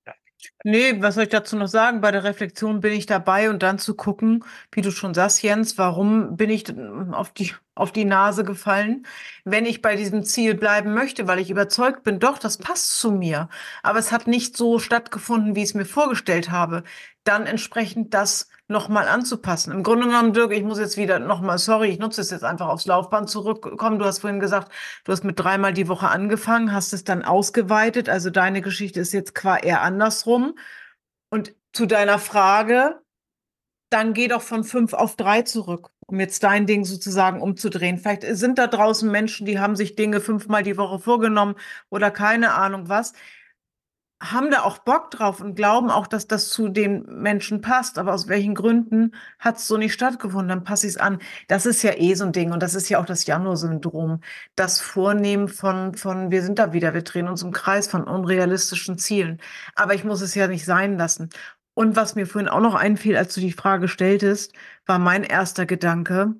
Nee, 0.63 1.01
was 1.01 1.15
soll 1.15 1.23
ich 1.25 1.29
dazu 1.29 1.55
noch 1.55 1.67
sagen? 1.67 2.01
Bei 2.01 2.11
der 2.11 2.23
Reflexion 2.23 2.79
bin 2.81 2.93
ich 2.93 3.05
dabei 3.05 3.49
und 3.49 3.61
dann 3.63 3.77
zu 3.79 3.95
gucken, 3.95 4.43
wie 4.71 4.81
du 4.81 4.91
schon 4.91 5.13
sagst, 5.13 5.41
Jens, 5.43 5.77
warum 5.77 6.35
bin 6.37 6.49
ich 6.49 6.65
auf 7.11 7.31
die, 7.33 7.53
auf 7.75 7.91
die 7.91 8.05
Nase 8.05 8.43
gefallen, 8.43 9.05
wenn 9.43 9.65
ich 9.65 9.81
bei 9.81 9.95
diesem 9.95 10.23
Ziel 10.23 10.55
bleiben 10.55 10.93
möchte, 10.93 11.27
weil 11.27 11.39
ich 11.39 11.49
überzeugt 11.51 12.03
bin, 12.03 12.19
doch, 12.19 12.39
das 12.39 12.57
passt 12.57 12.99
zu 12.99 13.11
mir. 13.11 13.49
Aber 13.83 13.99
es 13.99 14.11
hat 14.11 14.27
nicht 14.27 14.57
so 14.57 14.79
stattgefunden, 14.79 15.55
wie 15.55 15.61
ich 15.61 15.69
es 15.69 15.73
mir 15.75 15.85
vorgestellt 15.85 16.49
habe. 16.51 16.83
Dann 17.26 17.45
entsprechend 17.45 18.13
das 18.13 18.47
nochmal 18.67 19.07
anzupassen. 19.07 19.71
Im 19.71 19.84
Grunde 19.84 20.07
genommen, 20.07 20.34
Dirk, 20.34 20.51
ich 20.51 20.63
muss 20.63 20.80
jetzt 20.80 20.97
wieder 20.97 21.19
nochmal, 21.19 21.57
sorry, 21.57 21.89
ich 21.89 21.99
nutze 21.99 22.21
es 22.21 22.32
jetzt 22.32 22.43
einfach 22.43 22.67
aufs 22.67 22.86
Laufband 22.86 23.30
zurückkommen. 23.30 23.99
Du 23.99 24.05
hast 24.05 24.19
vorhin 24.19 24.39
gesagt, 24.39 24.71
du 25.03 25.11
hast 25.11 25.23
mit 25.23 25.39
dreimal 25.39 25.73
die 25.73 25.88
Woche 25.88 26.07
angefangen, 26.07 26.71
hast 26.71 26.93
es 26.93 27.03
dann 27.03 27.23
ausgeweitet. 27.23 28.09
Also 28.09 28.30
deine 28.30 28.61
Geschichte 28.61 28.99
ist 29.01 29.13
jetzt 29.13 29.36
qua 29.36 29.57
eher 29.57 29.82
andersrum. 29.82 30.57
Und 31.30 31.53
zu 31.73 31.86
deiner 31.86 32.19
Frage, 32.19 33.01
dann 33.89 34.13
geh 34.13 34.28
doch 34.28 34.41
von 34.41 34.63
fünf 34.63 34.93
auf 34.93 35.15
drei 35.15 35.43
zurück, 35.43 35.89
um 36.07 36.19
jetzt 36.19 36.43
dein 36.43 36.65
Ding 36.65 36.86
sozusagen 36.86 37.41
umzudrehen. 37.41 37.97
Vielleicht 37.99 38.23
sind 38.23 38.57
da 38.57 38.67
draußen 38.67 39.09
Menschen, 39.09 39.45
die 39.45 39.59
haben 39.59 39.76
sich 39.76 39.95
Dinge 39.95 40.21
fünfmal 40.21 40.63
die 40.63 40.78
Woche 40.78 40.99
vorgenommen 40.99 41.55
oder 41.89 42.11
keine 42.11 42.53
Ahnung 42.55 42.89
was 42.89 43.13
haben 44.22 44.49
da 44.49 44.63
auch 44.63 44.80
Bock 44.80 45.11
drauf 45.11 45.41
und 45.41 45.55
glauben 45.55 45.89
auch, 45.89 46.07
dass 46.07 46.28
das 46.28 46.49
zu 46.49 46.70
den 46.70 47.03
Menschen 47.22 47.61
passt. 47.61 47.97
Aber 47.97 48.13
aus 48.13 48.28
welchen 48.28 48.55
Gründen 48.55 49.13
hat 49.39 49.57
es 49.57 49.68
so 49.68 49.78
nicht 49.78 49.93
stattgefunden? 49.93 50.49
Dann 50.49 50.63
passe 50.63 50.88
ich 50.88 50.93
es 50.93 50.97
an. 50.97 51.20
Das 51.47 51.66
ist 51.66 51.84
ja 51.84 51.91
eh 51.97 52.13
so 52.16 52.26
ein 52.26 52.32
Ding 52.32 52.51
und 52.51 52.63
das 52.63 52.76
ist 52.76 52.89
ja 52.89 52.99
auch 52.99 53.05
das 53.05 53.26
Januar-Syndrom. 53.26 54.22
Das 54.55 54.80
Vornehmen 54.82 55.47
von, 55.49 55.95
von, 55.95 56.32
wir 56.32 56.43
sind 56.43 56.59
da 56.59 56.74
wieder, 56.74 56.93
wir 56.93 57.03
drehen 57.03 57.28
uns 57.28 57.43
im 57.43 57.51
Kreis 57.51 57.88
von 57.88 58.03
unrealistischen 58.05 58.97
Zielen. 58.97 59.41
Aber 59.76 59.93
ich 59.95 60.03
muss 60.03 60.22
es 60.22 60.36
ja 60.36 60.47
nicht 60.47 60.66
sein 60.66 60.97
lassen. 60.97 61.30
Und 61.74 61.95
was 61.95 62.16
mir 62.16 62.26
vorhin 62.28 62.49
auch 62.49 62.61
noch 62.61 62.76
einfiel, 62.76 63.18
als 63.18 63.34
du 63.36 63.41
die 63.41 63.51
Frage 63.51 63.88
stelltest, 63.89 64.53
war 64.86 64.99
mein 64.99 65.24
erster 65.24 65.66
Gedanke, 65.66 66.36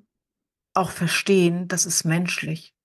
auch 0.74 0.90
verstehen, 0.90 1.68
das 1.68 1.86
ist 1.86 2.04
menschlich. 2.04 2.75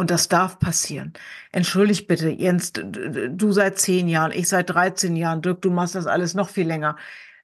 Und 0.00 0.12
das 0.12 0.28
darf 0.28 0.60
passieren. 0.60 1.12
Entschuldigt 1.50 2.06
bitte, 2.06 2.30
Jens, 2.30 2.72
du 2.72 3.52
seit 3.52 3.78
zehn 3.78 4.08
Jahren, 4.08 4.30
ich 4.30 4.48
seit 4.48 4.70
13 4.70 5.16
Jahren, 5.16 5.42
Dirk, 5.42 5.60
du 5.60 5.70
machst 5.70 5.96
das 5.96 6.06
alles 6.06 6.34
noch 6.34 6.48
viel 6.48 6.68
länger. 6.68 6.96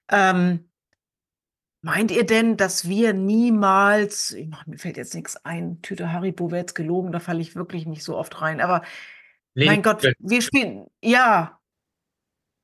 Ähm, 0.09 0.71
meint 1.83 2.13
ihr 2.13 2.25
denn, 2.25 2.57
dass 2.57 2.89
wir 2.89 3.13
niemals, 3.13 4.33
ich 4.33 4.47
mach, 4.49 4.67
mir 4.67 4.79
fällt 4.79 4.97
jetzt 4.97 5.15
nichts 5.17 5.37
ein, 5.45 5.83
Tüte 5.83 6.13
Haribo 6.13 6.53
wäre 6.53 6.61
jetzt 6.61 6.75
gelogen, 6.75 7.11
da 7.11 7.19
falle 7.19 7.41
ich 7.41 7.57
wirklich 7.57 7.87
nicht 7.87 8.05
so 8.05 8.17
oft 8.17 8.41
rein, 8.41 8.61
aber 8.61 8.83
Leben. 9.55 9.73
mein 9.73 9.83
Gott, 9.83 10.07
wir 10.19 10.41
spielen, 10.41 10.87
ja, 11.03 11.54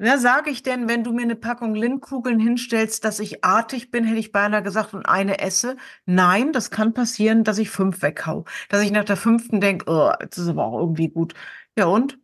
Wer 0.03 0.19
sage 0.19 0.49
ich 0.49 0.63
denn, 0.63 0.89
wenn 0.89 1.05
du 1.05 1.13
mir 1.13 1.25
eine 1.25 1.37
Packung 1.37 1.75
Lindkugeln 1.75 2.41
hinstellst, 2.41 3.05
dass 3.05 3.21
ich 3.21 3.45
artig 3.45 3.91
bin, 3.91 4.05
hätte 4.05 4.19
ich 4.19 4.33
beinahe 4.33 4.63
gesagt, 4.63 4.95
und 4.95 5.05
eine 5.05 5.41
esse? 5.41 5.77
Nein, 6.07 6.55
das 6.55 6.71
kann 6.71 6.95
passieren, 6.95 7.45
dass 7.45 7.59
ich 7.59 7.69
fünf 7.69 8.01
weghau. 8.01 8.47
Dass 8.71 8.81
ich 8.81 8.93
nach 8.93 9.05
der 9.05 9.19
fünften 9.19 9.61
denke, 9.61 9.85
oh, 9.91 10.11
jetzt 10.19 10.39
ist 10.39 10.49
aber 10.49 10.65
auch 10.65 10.79
irgendwie 10.79 11.09
gut. 11.09 11.35
Ja, 11.77 11.85
und? 11.85 12.19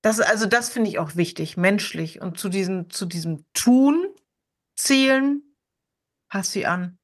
Das, 0.00 0.20
also 0.20 0.46
das 0.46 0.68
finde 0.68 0.90
ich 0.90 1.00
auch 1.00 1.16
wichtig, 1.16 1.56
menschlich. 1.56 2.20
Und 2.20 2.38
zu 2.38 2.50
diesem, 2.50 2.88
zu 2.88 3.04
diesem 3.04 3.44
Tun, 3.52 4.06
Zielen, 4.76 5.56
pass 6.28 6.52
sie 6.52 6.66
an. 6.66 6.98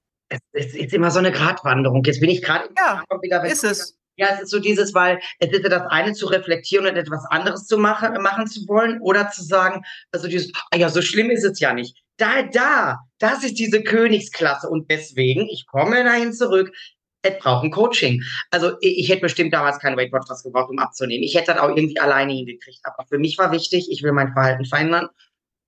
Es 0.53 0.75
ist 0.77 0.93
immer 0.93 1.11
so 1.11 1.19
eine 1.19 1.33
Gratwanderung. 1.33 2.05
Jetzt 2.05 2.21
bin 2.21 2.31
ich 2.31 2.41
gerade 2.41 2.71
ja, 2.79 3.03
wieder 3.21 3.45
ist 3.47 3.65
es. 3.65 3.99
Ja, 4.17 4.29
es 4.35 4.43
ist 4.43 4.51
so 4.51 4.59
dieses, 4.59 4.95
weil 4.95 5.21
es 5.39 5.51
ist 5.51 5.63
ja 5.63 5.69
das 5.69 5.87
eine 5.89 6.13
zu 6.13 6.27
reflektieren 6.27 6.87
und 6.87 6.97
etwas 6.97 7.25
anderes 7.31 7.67
zu 7.67 7.79
machen, 7.79 8.13
machen 8.21 8.47
zu 8.47 8.67
wollen 8.69 9.01
oder 9.01 9.31
zu 9.31 9.43
sagen, 9.43 9.83
also 10.13 10.29
dieses, 10.29 10.53
ah 10.71 10.77
ja, 10.77 10.89
so 10.91 11.01
schlimm 11.01 11.31
ist 11.31 11.45
es 11.45 11.61
ja 11.61 11.73
nicht. 11.73 11.97
Da, 12.19 12.43
da, 12.43 12.99
das 13.19 13.43
ist 13.43 13.59
diese 13.59 13.83
Königsklasse 13.83 14.69
und 14.69 14.91
deswegen, 14.91 15.49
ich 15.49 15.67
komme 15.67 16.05
dahin 16.05 16.33
zurück, 16.33 16.73
es 17.23 17.39
braucht 17.39 17.65
ein 17.65 17.71
Coaching. 17.71 18.23
Also 18.51 18.73
ich, 18.81 18.99
ich 18.99 19.09
hätte 19.09 19.23
bestimmt 19.23 19.55
damals 19.55 19.79
kein 19.79 19.97
Weight 19.97 20.13
Watchers 20.13 20.43
gebraucht, 20.43 20.71
um 20.71 20.79
abzunehmen. 20.79 21.23
Ich 21.23 21.35
hätte 21.35 21.53
das 21.53 21.61
auch 21.61 21.69
irgendwie 21.69 21.99
alleine 22.01 22.33
hingekriegt. 22.33 22.81
Aber 22.83 23.07
für 23.09 23.19
mich 23.19 23.39
war 23.39 23.53
wichtig, 23.53 23.89
ich 23.91 24.03
will 24.03 24.13
mein 24.13 24.33
Verhalten 24.33 24.65
verändern 24.65 25.09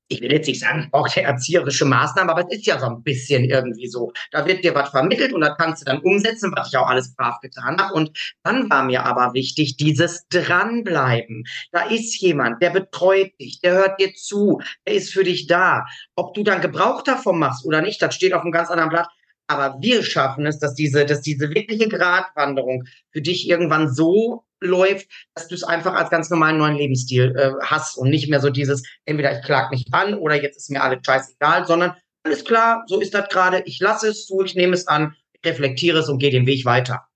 ich 0.09 0.21
will 0.21 0.33
jetzt 0.33 0.47
nicht 0.47 0.61
sagen, 0.61 0.83
ich 0.85 0.91
brauche 0.91 1.23
erzieherische 1.23 1.85
Maßnahmen, 1.85 2.31
aber 2.31 2.47
es 2.49 2.59
ist 2.59 2.67
ja 2.67 2.79
so 2.79 2.87
ein 2.87 3.03
bisschen 3.03 3.45
irgendwie 3.45 3.89
so. 3.89 4.13
Da 4.31 4.47
wird 4.47 4.65
dir 4.65 4.75
was 4.75 4.91
vermittelt 4.91 5.33
und 5.33 5.41
da 5.41 5.55
kannst 5.55 5.83
du 5.83 5.85
dann 5.87 6.01
umsetzen, 6.01 6.53
was 6.55 6.69
ich 6.69 6.77
auch 6.77 6.89
alles 6.89 7.15
brav 7.15 7.41
getan 7.41 7.79
habe. 7.81 7.95
Und 7.95 8.11
dann 8.43 8.69
war 8.71 8.85
mir 8.85 9.05
aber 9.05 9.33
wichtig, 9.35 9.77
dieses 9.77 10.27
Dranbleiben. 10.29 11.45
Da 11.73 11.83
ist 11.89 12.21
jemand, 12.21 12.63
der 12.63 12.71
betreut 12.71 13.33
dich, 13.41 13.61
der 13.61 13.73
hört 13.75 14.01
dir 14.01 14.15
zu, 14.15 14.61
der 14.87 14.95
ist 14.95 15.13
für 15.13 15.25
dich 15.25 15.47
da. 15.47 15.85
Ob 16.17 16.35
du 16.35 16.43
dann 16.43 16.61
Gebrauch 16.61 17.03
davon 17.03 17.39
machst 17.39 17.65
oder 17.65 17.81
nicht, 17.81 18.03
das 18.03 18.15
steht 18.15 18.35
auf 18.35 18.43
einem 18.43 18.53
ganz 18.53 18.71
anderen 18.71 18.91
Blatt. 18.91 19.09
Aber 19.47 19.77
wir 19.81 20.03
schaffen 20.03 20.47
es, 20.47 20.59
dass 20.59 20.75
diese, 20.75 21.05
dass 21.05 21.21
diese 21.21 21.51
wirkliche 21.51 21.89
Gratwanderung 21.89 22.85
für 23.11 23.21
dich 23.21 23.49
irgendwann 23.49 23.93
so 23.93 24.45
läuft, 24.61 25.09
dass 25.35 25.49
du 25.49 25.55
es 25.55 25.65
einfach 25.65 25.95
als 25.95 26.11
ganz 26.11 26.31
normalen 26.31 26.59
neuen 26.59 26.77
Lebensstil 26.77 27.35
äh, 27.37 27.53
hast 27.63 27.99
und 27.99 28.09
nicht 28.09 28.31
mehr 28.31 28.41
so 28.41 28.51
dieses, 28.51 28.83
entweder 29.05 29.39
ich 29.39 29.45
klag 29.45 29.71
mich 29.71 29.87
an 29.93 30.15
oder 30.15 30.41
jetzt 30.41 30.57
ist 30.57 30.71
mir 30.71 30.83
alles 30.83 31.01
scheißegal, 31.05 31.67
sondern 31.67 31.95
alles 32.25 32.45
klar, 32.45 32.85
so 32.87 33.01
ist 33.01 33.13
das 33.13 33.29
gerade, 33.29 33.63
ich 33.67 33.81
lasse 33.81 34.09
es 34.09 34.27
so, 34.27 34.43
ich 34.43 34.55
nehme 34.55 34.73
es 34.73 34.89
an, 34.89 35.15
reflektiere 35.45 35.99
es 35.99 36.09
und 36.09 36.19
gehe 36.19 36.31
den 36.31 36.47
Weg 36.47 36.65
weiter. 36.65 37.07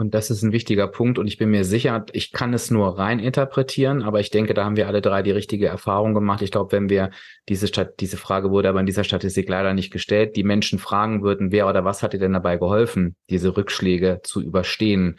Und 0.00 0.14
das 0.14 0.30
ist 0.30 0.42
ein 0.42 0.52
wichtiger 0.52 0.86
Punkt. 0.86 1.18
Und 1.18 1.26
ich 1.26 1.36
bin 1.36 1.50
mir 1.50 1.62
sicher, 1.62 2.06
ich 2.14 2.32
kann 2.32 2.54
es 2.54 2.70
nur 2.70 2.98
rein 2.98 3.18
interpretieren, 3.18 4.02
aber 4.02 4.18
ich 4.18 4.30
denke, 4.30 4.54
da 4.54 4.64
haben 4.64 4.76
wir 4.76 4.86
alle 4.86 5.02
drei 5.02 5.20
die 5.20 5.30
richtige 5.30 5.66
Erfahrung 5.66 6.14
gemacht. 6.14 6.40
Ich 6.40 6.50
glaube, 6.50 6.72
wenn 6.72 6.88
wir 6.88 7.10
diese 7.50 7.66
Stadt, 7.66 8.00
diese 8.00 8.16
Frage 8.16 8.50
wurde 8.50 8.70
aber 8.70 8.80
in 8.80 8.86
dieser 8.86 9.04
Statistik 9.04 9.46
leider 9.50 9.74
nicht 9.74 9.90
gestellt, 9.90 10.36
die 10.36 10.42
Menschen 10.42 10.78
fragen 10.78 11.22
würden, 11.22 11.52
wer 11.52 11.68
oder 11.68 11.84
was 11.84 12.02
hat 12.02 12.14
dir 12.14 12.18
denn 12.18 12.32
dabei 12.32 12.56
geholfen, 12.56 13.14
diese 13.28 13.58
Rückschläge 13.58 14.20
zu 14.22 14.40
überstehen? 14.40 15.18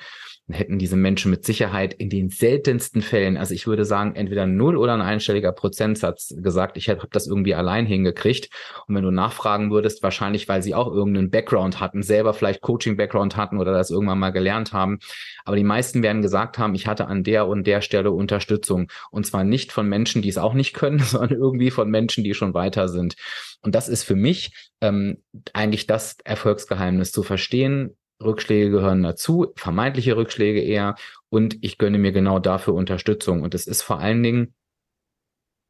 Hätten 0.53 0.79
diese 0.79 0.95
Menschen 0.95 1.31
mit 1.31 1.45
Sicherheit 1.45 1.93
in 1.93 2.09
den 2.09 2.29
seltensten 2.29 3.01
Fällen, 3.01 3.37
also 3.37 3.53
ich 3.53 3.67
würde 3.67 3.85
sagen, 3.85 4.15
entweder 4.15 4.45
null 4.45 4.77
oder 4.77 4.93
ein 4.93 5.01
einstelliger 5.01 5.51
Prozentsatz 5.51 6.33
gesagt, 6.37 6.77
ich 6.77 6.89
habe 6.89 7.07
das 7.11 7.27
irgendwie 7.27 7.55
allein 7.55 7.85
hingekriegt. 7.85 8.49
Und 8.87 8.95
wenn 8.95 9.03
du 9.03 9.11
nachfragen 9.11 9.71
würdest, 9.71 10.03
wahrscheinlich, 10.03 10.47
weil 10.47 10.63
sie 10.63 10.75
auch 10.75 10.91
irgendeinen 10.91 11.29
Background 11.29 11.79
hatten, 11.79 12.03
selber 12.03 12.33
vielleicht 12.33 12.61
Coaching-Background 12.61 13.37
hatten 13.37 13.59
oder 13.59 13.71
das 13.71 13.91
irgendwann 13.91 14.19
mal 14.19 14.31
gelernt 14.31 14.73
haben. 14.73 14.99
Aber 15.45 15.55
die 15.55 15.63
meisten 15.63 16.03
werden 16.03 16.21
gesagt 16.21 16.57
haben, 16.57 16.75
ich 16.75 16.87
hatte 16.87 17.07
an 17.07 17.23
der 17.23 17.47
und 17.47 17.65
der 17.67 17.81
Stelle 17.81 18.11
Unterstützung. 18.11 18.91
Und 19.11 19.25
zwar 19.25 19.43
nicht 19.43 19.71
von 19.71 19.87
Menschen, 19.87 20.21
die 20.21 20.29
es 20.29 20.37
auch 20.37 20.53
nicht 20.53 20.73
können, 20.73 20.99
sondern 21.03 21.37
irgendwie 21.37 21.71
von 21.71 21.89
Menschen, 21.89 22.23
die 22.23 22.33
schon 22.33 22.53
weiter 22.53 22.87
sind. 22.87 23.15
Und 23.61 23.75
das 23.75 23.87
ist 23.87 24.03
für 24.03 24.15
mich 24.15 24.71
ähm, 24.81 25.17
eigentlich 25.53 25.87
das 25.87 26.17
Erfolgsgeheimnis 26.23 27.11
zu 27.11 27.23
verstehen, 27.23 27.95
Rückschläge 28.23 28.69
gehören 28.69 29.03
dazu, 29.03 29.51
vermeintliche 29.55 30.15
Rückschläge 30.15 30.61
eher. 30.61 30.95
Und 31.29 31.57
ich 31.61 31.77
gönne 31.77 31.97
mir 31.97 32.11
genau 32.11 32.39
dafür 32.39 32.73
Unterstützung. 32.73 33.41
Und 33.41 33.53
es 33.53 33.67
ist 33.67 33.81
vor 33.81 33.99
allen 33.99 34.23
Dingen 34.23 34.53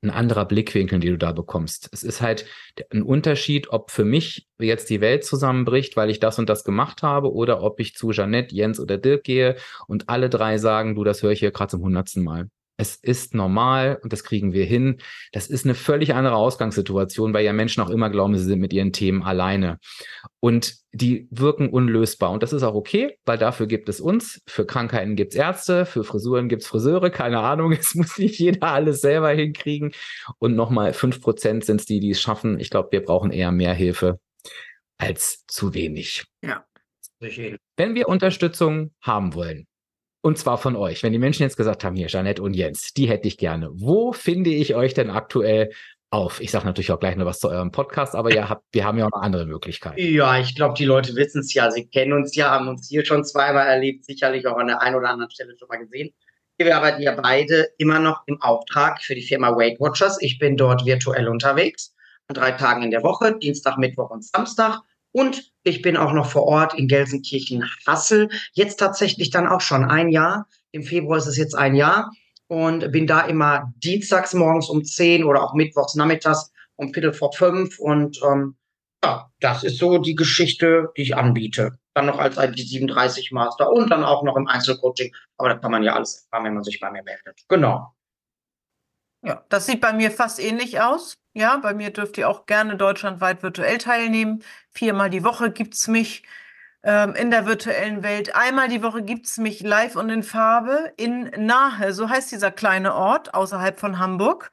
ein 0.03 0.09
anderer 0.09 0.45
Blickwinkel, 0.45 0.99
den 0.99 1.11
du 1.11 1.17
da 1.17 1.31
bekommst. 1.31 1.89
Es 1.91 2.03
ist 2.03 2.21
halt 2.21 2.45
ein 2.91 3.03
Unterschied, 3.03 3.69
ob 3.69 3.91
für 3.91 4.03
mich 4.03 4.47
jetzt 4.59 4.89
die 4.89 4.99
Welt 4.99 5.23
zusammenbricht, 5.23 5.95
weil 5.95 6.09
ich 6.09 6.19
das 6.19 6.39
und 6.39 6.49
das 6.49 6.63
gemacht 6.63 7.03
habe, 7.03 7.31
oder 7.31 7.61
ob 7.61 7.79
ich 7.79 7.95
zu 7.95 8.11
Jeanette, 8.11 8.55
Jens 8.55 8.79
oder 8.79 8.97
Dirk 8.97 9.23
gehe 9.23 9.57
und 9.87 10.09
alle 10.09 10.29
drei 10.29 10.57
sagen, 10.57 10.95
du, 10.95 11.03
das 11.03 11.21
höre 11.21 11.31
ich 11.31 11.39
hier 11.39 11.51
gerade 11.51 11.71
zum 11.71 11.83
hundertsten 11.83 12.23
Mal. 12.23 12.49
Es 12.81 12.95
ist 12.95 13.35
normal 13.35 13.99
und 14.01 14.11
das 14.11 14.23
kriegen 14.23 14.53
wir 14.53 14.65
hin. 14.65 14.97
Das 15.33 15.45
ist 15.45 15.65
eine 15.65 15.75
völlig 15.75 16.15
andere 16.15 16.35
Ausgangssituation, 16.35 17.31
weil 17.31 17.45
ja 17.45 17.53
Menschen 17.53 17.83
auch 17.83 17.91
immer 17.91 18.09
glauben, 18.09 18.35
sie 18.35 18.43
sind 18.43 18.59
mit 18.59 18.73
ihren 18.73 18.91
Themen 18.91 19.21
alleine. 19.21 19.77
Und 20.39 20.77
die 20.91 21.27
wirken 21.29 21.69
unlösbar. 21.69 22.31
Und 22.31 22.41
das 22.41 22.53
ist 22.53 22.63
auch 22.63 22.73
okay, 22.73 23.19
weil 23.23 23.37
dafür 23.37 23.67
gibt 23.67 23.87
es 23.87 24.01
uns. 24.01 24.41
Für 24.47 24.65
Krankheiten 24.65 25.15
gibt 25.15 25.33
es 25.33 25.39
Ärzte, 25.39 25.85
für 25.85 26.03
Frisuren 26.03 26.49
gibt 26.49 26.63
es 26.63 26.67
Friseure. 26.67 27.11
Keine 27.11 27.41
Ahnung, 27.41 27.71
es 27.79 27.93
muss 27.93 28.17
nicht 28.17 28.39
jeder 28.39 28.63
alles 28.69 29.01
selber 29.01 29.29
hinkriegen. 29.29 29.91
Und 30.39 30.55
nochmal, 30.55 30.93
fünf 30.93 31.21
Prozent 31.21 31.63
sind 31.63 31.81
es 31.81 31.85
die, 31.85 31.99
die 31.99 32.09
es 32.09 32.19
schaffen. 32.19 32.59
Ich 32.59 32.71
glaube, 32.71 32.91
wir 32.93 33.03
brauchen 33.03 33.29
eher 33.29 33.51
mehr 33.51 33.75
Hilfe 33.75 34.19
als 34.97 35.45
zu 35.45 35.75
wenig. 35.75 36.25
Ja. 36.43 36.65
Wenn 37.77 37.93
wir 37.93 38.09
Unterstützung 38.09 38.91
haben 39.03 39.35
wollen, 39.35 39.67
und 40.21 40.37
zwar 40.37 40.57
von 40.57 40.75
euch. 40.75 41.03
Wenn 41.03 41.11
die 41.11 41.19
Menschen 41.19 41.43
jetzt 41.43 41.57
gesagt 41.57 41.83
haben, 41.83 41.95
hier, 41.95 42.07
Janette 42.07 42.41
und 42.41 42.53
Jens, 42.53 42.93
die 42.93 43.07
hätte 43.07 43.27
ich 43.27 43.37
gerne. 43.37 43.69
Wo 43.73 44.13
finde 44.13 44.51
ich 44.51 44.75
euch 44.75 44.93
denn 44.93 45.09
aktuell 45.09 45.71
auf? 46.11 46.41
Ich 46.41 46.51
sage 46.51 46.65
natürlich 46.65 46.91
auch 46.91 46.99
gleich 46.99 47.15
noch 47.15 47.25
was 47.25 47.39
zu 47.39 47.49
eurem 47.49 47.71
Podcast, 47.71 48.15
aber 48.15 48.33
ihr 48.33 48.61
wir 48.71 48.85
haben 48.85 48.97
ja 48.97 49.05
auch 49.05 49.11
noch 49.11 49.21
andere 49.21 49.45
Möglichkeiten. 49.45 49.99
Ja, 49.99 50.39
ich 50.39 50.55
glaube, 50.55 50.75
die 50.75 50.85
Leute 50.85 51.15
wissen 51.15 51.41
es 51.41 51.53
ja. 51.53 51.71
Sie 51.71 51.87
kennen 51.87 52.13
uns 52.13 52.35
ja, 52.35 52.51
haben 52.51 52.67
uns 52.67 52.87
hier 52.87 53.05
schon 53.05 53.23
zweimal 53.23 53.67
erlebt, 53.67 54.05
sicherlich 54.05 54.45
auch 54.47 54.57
an 54.57 54.67
der 54.67 54.81
einen 54.81 54.95
oder 54.95 55.09
anderen 55.09 55.31
Stelle 55.31 55.55
schon 55.57 55.67
mal 55.67 55.77
gesehen. 55.77 56.13
Wir 56.57 56.77
arbeiten 56.77 57.01
ja 57.01 57.19
beide 57.19 57.69
immer 57.79 57.99
noch 57.99 58.21
im 58.27 58.39
Auftrag 58.41 59.01
für 59.01 59.15
die 59.15 59.23
Firma 59.23 59.55
Weight 59.55 59.79
Watchers. 59.79 60.21
Ich 60.21 60.37
bin 60.37 60.57
dort 60.57 60.85
virtuell 60.85 61.27
unterwegs, 61.27 61.95
an 62.27 62.35
drei 62.35 62.51
Tagen 62.51 62.83
in 62.83 62.91
der 62.91 63.01
Woche, 63.01 63.37
Dienstag, 63.39 63.77
Mittwoch 63.77 64.11
und 64.11 64.23
Samstag. 64.23 64.81
Und 65.11 65.51
ich 65.63 65.81
bin 65.81 65.97
auch 65.97 66.13
noch 66.13 66.27
vor 66.29 66.43
Ort 66.43 66.73
in 66.73 66.87
Gelsenkirchen-Hassel. 66.87 68.29
Jetzt 68.53 68.77
tatsächlich 68.77 69.29
dann 69.29 69.47
auch 69.47 69.61
schon 69.61 69.83
ein 69.83 70.09
Jahr. 70.09 70.47
Im 70.71 70.83
Februar 70.83 71.17
ist 71.17 71.27
es 71.27 71.37
jetzt 71.37 71.55
ein 71.55 71.75
Jahr. 71.75 72.11
Und 72.47 72.91
bin 72.91 73.07
da 73.07 73.21
immer 73.21 73.71
dienstags 73.77 74.33
morgens 74.33 74.69
um 74.69 74.83
10 74.83 75.23
oder 75.23 75.43
auch 75.43 75.53
mittwochs 75.53 75.95
nachmittags 75.95 76.51
um 76.75 76.93
Viertel 76.93 77.13
vor 77.13 77.31
fünf. 77.33 77.79
Und 77.79 78.19
ähm, 78.29 78.55
ja, 79.03 79.31
das 79.39 79.63
ist 79.63 79.77
so 79.77 79.97
die 79.97 80.15
Geschichte, 80.15 80.89
die 80.97 81.03
ich 81.03 81.15
anbiete. 81.15 81.77
Dann 81.93 82.05
noch 82.05 82.19
als 82.19 82.37
IT37 82.37 83.33
Master 83.33 83.71
und 83.71 83.89
dann 83.89 84.03
auch 84.03 84.23
noch 84.23 84.35
im 84.35 84.47
Einzelcoaching. 84.47 85.13
Aber 85.37 85.49
da 85.49 85.55
kann 85.55 85.71
man 85.71 85.83
ja 85.83 85.95
alles 85.95 86.25
erfahren, 86.25 86.45
wenn 86.45 86.53
man 86.53 86.63
sich 86.63 86.79
bei 86.79 86.91
mir 86.91 87.03
meldet. 87.03 87.41
Genau. 87.47 87.93
Ja, 89.23 89.43
das 89.49 89.67
sieht 89.67 89.81
bei 89.81 89.93
mir 89.93 90.11
fast 90.11 90.39
ähnlich 90.39 90.81
aus. 90.81 91.17
Ja, 91.33 91.57
bei 91.57 91.73
mir 91.73 91.91
dürft 91.91 92.17
ihr 92.17 92.27
auch 92.29 92.45
gerne 92.45 92.75
deutschlandweit 92.75 93.43
virtuell 93.43 93.77
teilnehmen. 93.77 94.43
Viermal 94.71 95.09
die 95.09 95.23
Woche 95.23 95.51
gibt's 95.51 95.87
mich 95.87 96.23
ähm, 96.83 97.15
in 97.15 97.31
der 97.31 97.45
virtuellen 97.45 98.03
Welt. 98.03 98.35
Einmal 98.35 98.67
die 98.67 98.83
Woche 98.83 99.03
gibt's 99.03 99.37
mich 99.37 99.61
live 99.61 99.95
und 99.95 100.09
in 100.09 100.23
Farbe 100.23 100.91
in 100.97 101.31
Nahe. 101.37 101.93
So 101.93 102.09
heißt 102.09 102.31
dieser 102.31 102.51
kleine 102.51 102.95
Ort 102.95 103.33
außerhalb 103.33 103.79
von 103.79 103.99
Hamburg. 103.99 104.51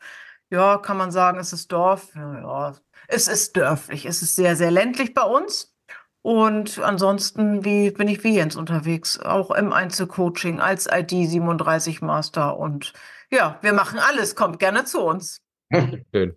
Ja, 0.50 0.78
kann 0.78 0.96
man 0.96 1.10
sagen, 1.10 1.38
es 1.38 1.52
ist 1.52 1.72
Dorf. 1.72 2.14
Ja, 2.14 2.40
ja, 2.40 2.74
es 3.08 3.28
ist 3.28 3.56
dörflich. 3.56 4.06
Es 4.06 4.22
ist 4.22 4.36
sehr, 4.36 4.56
sehr 4.56 4.70
ländlich 4.70 5.14
bei 5.14 5.22
uns. 5.22 5.74
Und 6.22 6.78
ansonsten 6.80 7.64
wie, 7.64 7.90
bin 7.90 8.08
ich 8.08 8.22
wie 8.24 8.34
Jens 8.34 8.56
unterwegs, 8.56 9.18
auch 9.18 9.50
im 9.50 9.72
Einzelcoaching 9.72 10.60
als 10.60 10.86
ID 10.90 11.10
37 11.28 12.02
Master. 12.02 12.58
Und 12.58 12.92
ja, 13.30 13.58
wir 13.62 13.72
machen 13.72 13.98
alles. 13.98 14.34
Kommt 14.34 14.58
gerne 14.58 14.84
zu 14.84 15.00
uns. 15.00 15.40
Schön. 16.14 16.36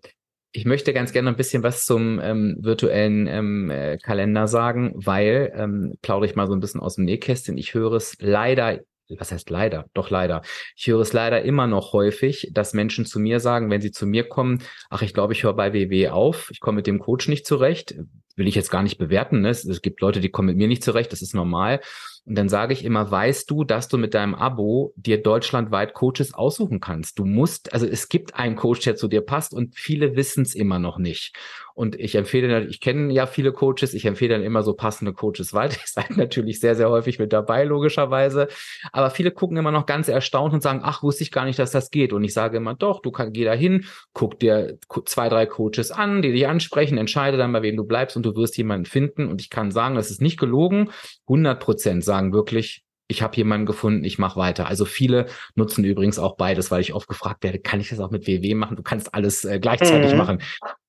Ich 0.53 0.65
möchte 0.65 0.91
ganz 0.91 1.13
gerne 1.13 1.29
ein 1.29 1.37
bisschen 1.37 1.63
was 1.63 1.85
zum 1.85 2.19
ähm, 2.19 2.57
virtuellen 2.59 3.25
ähm, 3.27 3.71
äh, 3.71 3.97
Kalender 3.97 4.49
sagen, 4.49 4.91
weil, 4.95 5.53
ähm, 5.55 5.97
plaudere 6.01 6.29
ich 6.29 6.35
mal 6.35 6.47
so 6.47 6.53
ein 6.53 6.59
bisschen 6.59 6.81
aus 6.81 6.95
dem 6.95 7.05
Nähkästchen, 7.05 7.57
ich 7.57 7.73
höre 7.73 7.93
es 7.93 8.17
leider, 8.19 8.81
was 9.17 9.31
heißt 9.31 9.49
leider? 9.49 9.85
Doch 9.93 10.09
leider. 10.09 10.41
Ich 10.75 10.87
höre 10.87 10.99
es 10.99 11.13
leider 11.13 11.41
immer 11.43 11.67
noch 11.67 11.93
häufig, 11.93 12.49
dass 12.51 12.73
Menschen 12.73 13.05
zu 13.05 13.19
mir 13.19 13.39
sagen, 13.39 13.69
wenn 13.69 13.79
sie 13.79 13.91
zu 13.91 14.05
mir 14.05 14.27
kommen, 14.27 14.61
ach, 14.89 15.01
ich 15.03 15.13
glaube, 15.13 15.31
ich 15.31 15.43
höre 15.43 15.53
bei 15.53 15.71
WW 15.71 16.09
auf, 16.09 16.49
ich 16.51 16.59
komme 16.59 16.77
mit 16.77 16.87
dem 16.87 16.99
Coach 16.99 17.29
nicht 17.29 17.45
zurecht, 17.45 17.95
will 18.35 18.47
ich 18.47 18.55
jetzt 18.55 18.71
gar 18.71 18.83
nicht 18.83 18.97
bewerten. 18.97 19.41
Ne? 19.41 19.49
Es, 19.49 19.63
es 19.63 19.81
gibt 19.81 20.01
Leute, 20.01 20.19
die 20.19 20.29
kommen 20.29 20.47
mit 20.47 20.57
mir 20.57 20.67
nicht 20.67 20.83
zurecht, 20.83 21.13
das 21.13 21.21
ist 21.21 21.33
normal. 21.33 21.79
Und 22.25 22.35
dann 22.35 22.49
sage 22.49 22.73
ich 22.73 22.85
immer, 22.85 23.09
weißt 23.09 23.49
du, 23.49 23.63
dass 23.63 23.87
du 23.87 23.97
mit 23.97 24.13
deinem 24.13 24.35
Abo 24.35 24.93
dir 24.95 25.21
deutschlandweit 25.21 25.93
Coaches 25.93 26.33
aussuchen 26.33 26.79
kannst? 26.79 27.17
Du 27.17 27.25
musst, 27.25 27.73
also 27.73 27.87
es 27.87 28.09
gibt 28.09 28.35
einen 28.35 28.55
Coach, 28.55 28.81
der 28.81 28.95
zu 28.95 29.07
dir 29.07 29.21
passt 29.21 29.53
und 29.53 29.75
viele 29.75 30.15
wissen 30.15 30.43
es 30.43 30.53
immer 30.53 30.77
noch 30.77 30.99
nicht. 30.99 31.35
Und 31.73 31.99
ich 31.99 32.15
empfehle, 32.15 32.65
ich 32.65 32.79
kenne 32.79 33.11
ja 33.13 33.25
viele 33.25 33.53
Coaches, 33.53 33.93
ich 33.93 34.05
empfehle 34.05 34.35
dann 34.35 34.43
immer 34.43 34.61
so 34.61 34.73
passende 34.73 35.13
Coaches 35.13 35.53
weiter. 35.53 35.77
Ich 35.83 35.93
seid 35.93 36.15
natürlich 36.15 36.59
sehr, 36.59 36.75
sehr 36.75 36.89
häufig 36.89 37.19
mit 37.19 37.33
dabei, 37.33 37.63
logischerweise. 37.63 38.47
Aber 38.91 39.09
viele 39.09 39.31
gucken 39.31 39.57
immer 39.57 39.71
noch 39.71 39.85
ganz 39.85 40.07
erstaunt 40.07 40.53
und 40.53 40.61
sagen, 40.61 40.81
ach, 40.83 41.03
wusste 41.03 41.23
ich 41.23 41.31
gar 41.31 41.45
nicht, 41.45 41.59
dass 41.59 41.71
das 41.71 41.89
geht. 41.89 42.13
Und 42.13 42.23
ich 42.23 42.33
sage 42.33 42.57
immer, 42.57 42.75
doch, 42.75 43.01
du 43.01 43.11
kannst, 43.11 43.33
geh 43.33 43.43
da 43.43 43.53
hin, 43.53 43.85
guck 44.13 44.39
dir 44.39 44.77
zwei, 45.05 45.27
drei 45.27 45.47
Coaches 45.47 45.91
an, 45.91 46.21
die 46.21 46.31
dich 46.31 46.47
ansprechen, 46.47 46.97
entscheide 46.97 47.37
dann, 47.37 47.51
bei 47.51 47.61
wem 47.61 47.75
du 47.75 47.83
bleibst 47.83 48.15
und 48.15 48.25
du 48.25 48.35
wirst 48.35 48.57
jemanden 48.57 48.85
finden. 48.85 49.27
Und 49.27 49.41
ich 49.41 49.49
kann 49.49 49.71
sagen, 49.71 49.95
das 49.95 50.11
ist 50.11 50.21
nicht 50.21 50.39
gelogen. 50.39 50.91
100 51.27 51.59
Prozent 51.59 52.03
sagen 52.11 52.33
wirklich, 52.33 52.83
ich 53.07 53.21
habe 53.21 53.37
jemanden 53.37 53.65
gefunden, 53.65 54.03
ich 54.03 54.19
mache 54.19 54.37
weiter. 54.37 54.67
Also 54.67 54.83
viele 54.83 55.27
nutzen 55.55 55.85
übrigens 55.85 56.19
auch 56.19 56.35
beides, 56.35 56.71
weil 56.71 56.81
ich 56.81 56.93
oft 56.93 57.07
gefragt 57.07 57.41
werde, 57.43 57.59
kann 57.59 57.79
ich 57.79 57.89
das 57.89 58.01
auch 58.01 58.11
mit 58.11 58.27
WW 58.27 58.53
machen? 58.55 58.75
Du 58.75 58.83
kannst 58.83 59.13
alles 59.13 59.45
äh, 59.45 59.59
gleichzeitig 59.59 60.11
mhm. 60.11 60.17
machen. 60.17 60.41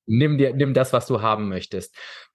Nimm 0.06 0.36
dir, 0.36 0.52
nimm 0.52 0.74
das, 0.74 0.92
was 0.92 1.06
du 1.06 1.22
haben 1.22 1.48
möchtest. 1.48 1.94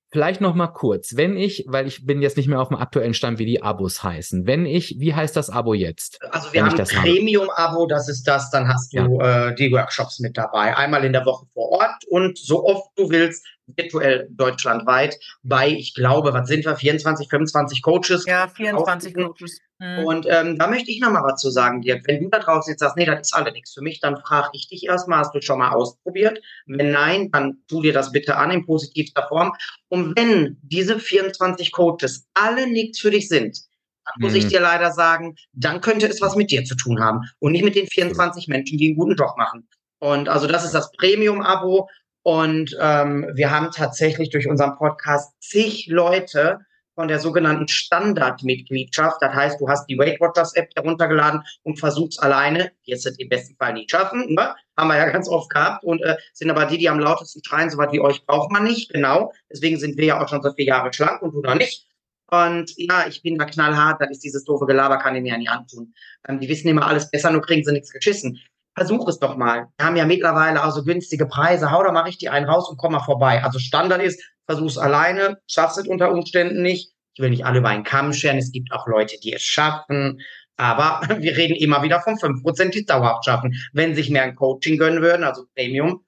Vielleicht 0.10 0.40
noch 0.40 0.56
mal 0.56 0.68
kurz, 0.68 1.18
wenn 1.18 1.36
ich, 1.36 1.66
weil 1.68 1.86
ich 1.86 2.06
bin 2.06 2.22
jetzt 2.22 2.38
nicht 2.38 2.48
mehr 2.48 2.62
auf 2.62 2.70
dem 2.70 2.78
aktuellen 2.78 3.14
Stand, 3.14 3.40
wie 3.40 3.46
die 3.46 3.62
Abos 3.62 4.04
heißen. 4.04 4.48
Wenn 4.48 4.66
ich, 4.66 4.96
wie 5.00 5.14
heißt 5.14 5.36
das 5.36 5.50
Abo 5.50 5.74
jetzt? 5.74 6.20
Also 6.32 6.54
wir 6.54 6.66
haben 6.66 6.80
ein 6.80 6.86
Premium-Abo, 6.86 7.88
das 7.88 8.08
ist 8.08 8.24
das, 8.24 8.50
dann 8.50 8.70
hast 8.70 8.94
du 8.94 9.20
ja. 9.20 9.50
äh, 9.50 9.56
die 9.56 9.70
Workshops 9.72 10.20
mit 10.20 10.38
dabei. 10.38 10.78
Einmal 10.78 11.04
in 11.04 11.12
der 11.12 11.26
Woche 11.26 11.46
vor 11.54 11.72
Ort 11.72 12.06
und 12.10 12.38
so 12.38 12.64
oft 12.64 12.90
du 12.98 13.10
willst, 13.10 13.46
virtuell 13.68 14.30
deutschlandweit 14.32 15.20
bei, 15.44 15.70
ich 15.70 15.94
glaube, 15.94 16.32
was 16.34 16.48
sind 16.48 16.64
wir, 16.64 16.78
24, 16.78 17.28
25 17.30 17.82
Coaches. 17.82 18.26
Ja, 18.26 18.48
24 18.48 19.14
Coaches. 19.14 19.60
Mhm. 19.80 20.06
Und 20.06 20.26
ähm, 20.30 20.58
da 20.58 20.68
möchte 20.68 20.92
ich 20.92 21.00
noch 21.00 21.12
mal 21.12 21.24
was 21.24 21.40
zu 21.40 21.52
sagen, 21.52 21.82
Dirk. 21.82 22.08
Wenn 22.08 22.24
du 22.24 22.30
da 22.30 22.40
draußen 22.40 22.72
jetzt 22.72 22.80
sagst, 22.80 22.98
nee, 22.98 23.06
das 23.06 23.22
ist 23.22 23.34
alle 23.34 23.52
nichts 23.52 23.74
für 23.74 23.82
mich, 23.82 24.00
dann 24.00 24.18
frage 24.18 24.50
ich 24.54 24.68
dich 24.68 24.86
erstmal, 24.86 25.20
hast 25.20 25.36
du 25.36 25.42
schon 25.42 25.60
mal 25.60 25.72
ausprobiert? 25.72 26.42
Wenn 26.66 26.92
nein, 26.92 27.30
dann 27.32 27.64
tu 27.68 27.82
dir 27.82 27.94
das 27.94 28.12
bitte 28.12 28.38
an 28.38 28.52
in 28.52 28.66
positivster 28.66 29.28
Form. 29.28 29.54
Und 29.90 30.18
wenn 30.18 30.58
diese 30.64 31.00
24 31.00 31.72
Coaches 31.72 32.28
alle 32.34 32.68
nichts 32.68 33.00
für 33.00 33.12
dich 33.12 33.28
sind, 33.28 33.60
dann 34.06 34.16
muss 34.20 34.32
mhm. 34.32 34.40
ich 34.40 34.48
dir 34.48 34.62
leider 34.62 34.92
sagen, 34.92 35.36
dann 35.54 35.82
könnte 35.82 36.08
es 36.08 36.22
was 36.22 36.36
mit 36.36 36.50
dir 36.50 36.64
zu 36.64 36.76
tun 36.76 37.00
haben 37.00 37.22
und 37.40 37.52
nicht 37.52 37.64
mit 37.64 37.76
den 37.76 37.88
24 37.88 38.48
Menschen, 38.48 38.78
die 38.78 38.88
einen 38.88 38.98
guten 38.98 39.16
Job 39.16 39.38
machen. 39.38 39.68
Und 40.00 40.30
also 40.30 40.48
das 40.48 40.64
ist 40.64 40.74
das 40.74 40.92
Premium-Abo 40.94 41.90
Und 42.24 42.76
ähm, 42.80 43.28
wir 43.36 43.52
haben 43.52 43.72
tatsächlich 43.72 44.30
durch 44.30 44.48
unseren 44.48 44.76
Podcast 44.76 45.34
zig 45.40 45.88
Leute 45.88 46.60
von 46.98 47.08
der 47.08 47.20
sogenannten 47.20 47.68
Standardmitgliedschaft. 47.68 49.22
Das 49.22 49.32
heißt, 49.32 49.62
du 49.62 49.70
hast 49.70 49.86
die 49.86 50.00
Weight 50.00 50.20
Watchers 50.20 50.56
App 50.56 50.70
heruntergeladen 50.76 51.44
und 51.62 51.80
versuchst 51.80 52.22
alleine, 52.24 52.72
wirst 52.88 53.06
es 53.06 53.20
im 53.20 53.30
besten 53.30 53.56
Fall 53.56 53.74
nicht 53.74 53.92
schaffen, 53.92 54.34
ne? 54.34 54.56
haben 54.76 54.88
wir 54.88 54.98
ja 54.98 55.08
ganz 55.10 55.30
oft 55.30 55.52
gehabt 55.52 55.84
und 55.84 56.02
äh, 56.02 56.18
sind 56.34 56.50
aber 56.50 56.66
die, 56.66 56.80
die 56.80 56.90
am 56.90 57.00
lautesten 57.00 57.44
schreien, 57.44 57.70
so 57.70 57.78
was 57.78 57.92
wie 57.92 58.02
euch 58.02 58.26
braucht 58.26 58.52
man 58.52 58.64
nicht, 58.64 58.92
genau. 58.92 59.32
Deswegen 59.52 59.78
sind 59.78 59.96
wir 59.96 60.06
ja 60.06 60.24
auch 60.24 60.28
schon 60.28 60.42
so 60.42 60.52
viele 60.54 60.70
Jahre 60.70 60.92
schlank 60.92 61.22
und 61.22 61.34
du 61.34 61.42
noch 61.42 61.54
nicht. 61.54 61.86
Und 62.32 62.74
ja, 62.78 63.06
ich 63.08 63.22
bin 63.22 63.38
da 63.38 63.46
knallhart, 63.46 64.02
das 64.02 64.10
ist 64.10 64.24
dieses 64.24 64.44
doofe 64.44 64.66
Gelaber, 64.66 64.98
kann 64.98 65.16
ich 65.16 65.22
mir 65.22 65.34
ja 65.34 65.38
nicht 65.38 65.52
antun. 65.52 65.94
Ähm, 66.28 66.40
die 66.40 66.50
wissen 66.50 66.68
immer 66.68 66.88
alles 66.88 67.12
besser, 67.12 67.30
nur 67.30 67.44
kriegen 67.44 67.64
sie 67.64 67.72
nichts 67.72 67.94
geschissen. 67.94 68.40
Versuch 68.78 69.08
es 69.08 69.18
doch 69.18 69.38
mal. 69.38 69.70
Wir 69.78 69.86
haben 69.88 69.96
ja 69.96 70.06
mittlerweile 70.06 70.64
auch 70.64 70.70
so 70.70 70.84
günstige 70.84 71.26
Preise. 71.26 71.72
Hau 71.72 71.82
da 71.82 71.92
mal 71.92 72.04
richtig 72.04 72.30
einen 72.30 72.46
raus 72.46 72.70
und 72.70 72.78
komm 72.78 72.92
mal 72.92 73.00
vorbei. 73.00 73.44
Also 73.44 73.58
Standard 73.58 74.04
ist, 74.04 74.24
versuch's 74.46 74.78
alleine, 74.78 75.42
schaffst 75.48 75.80
es 75.80 75.88
unter 75.88 76.12
Umständen 76.12 76.62
nicht. 76.62 76.94
Ich 77.16 77.20
will 77.20 77.32
nicht 77.32 77.44
alle 77.44 77.58
über 77.58 77.70
einen 77.70 77.84
Kamm 77.84 78.14
scheren. 78.14 78.38
Es 78.38 78.52
gibt 78.52 78.72
auch 78.72 78.86
Leute, 78.86 79.20
die 79.20 79.34
es 79.34 79.42
schaffen. 79.42 80.22
Aber 80.58 81.02
wir 81.18 81.36
reden 81.36 81.56
immer 81.56 81.82
wieder 81.82 82.02
von 82.02 82.18
5%, 82.18 82.70
die 82.70 82.82
es 82.82 82.86
dauerhaft 82.86 83.26
schaffen. 83.26 83.56
Wenn 83.74 83.96
sich 83.96 84.12
mehr 84.12 84.22
ein 84.22 84.36
Coaching 84.36 84.78
gönnen 84.78 85.02
würden, 85.02 85.24
also 85.24 85.46
Premium, 85.56 86.06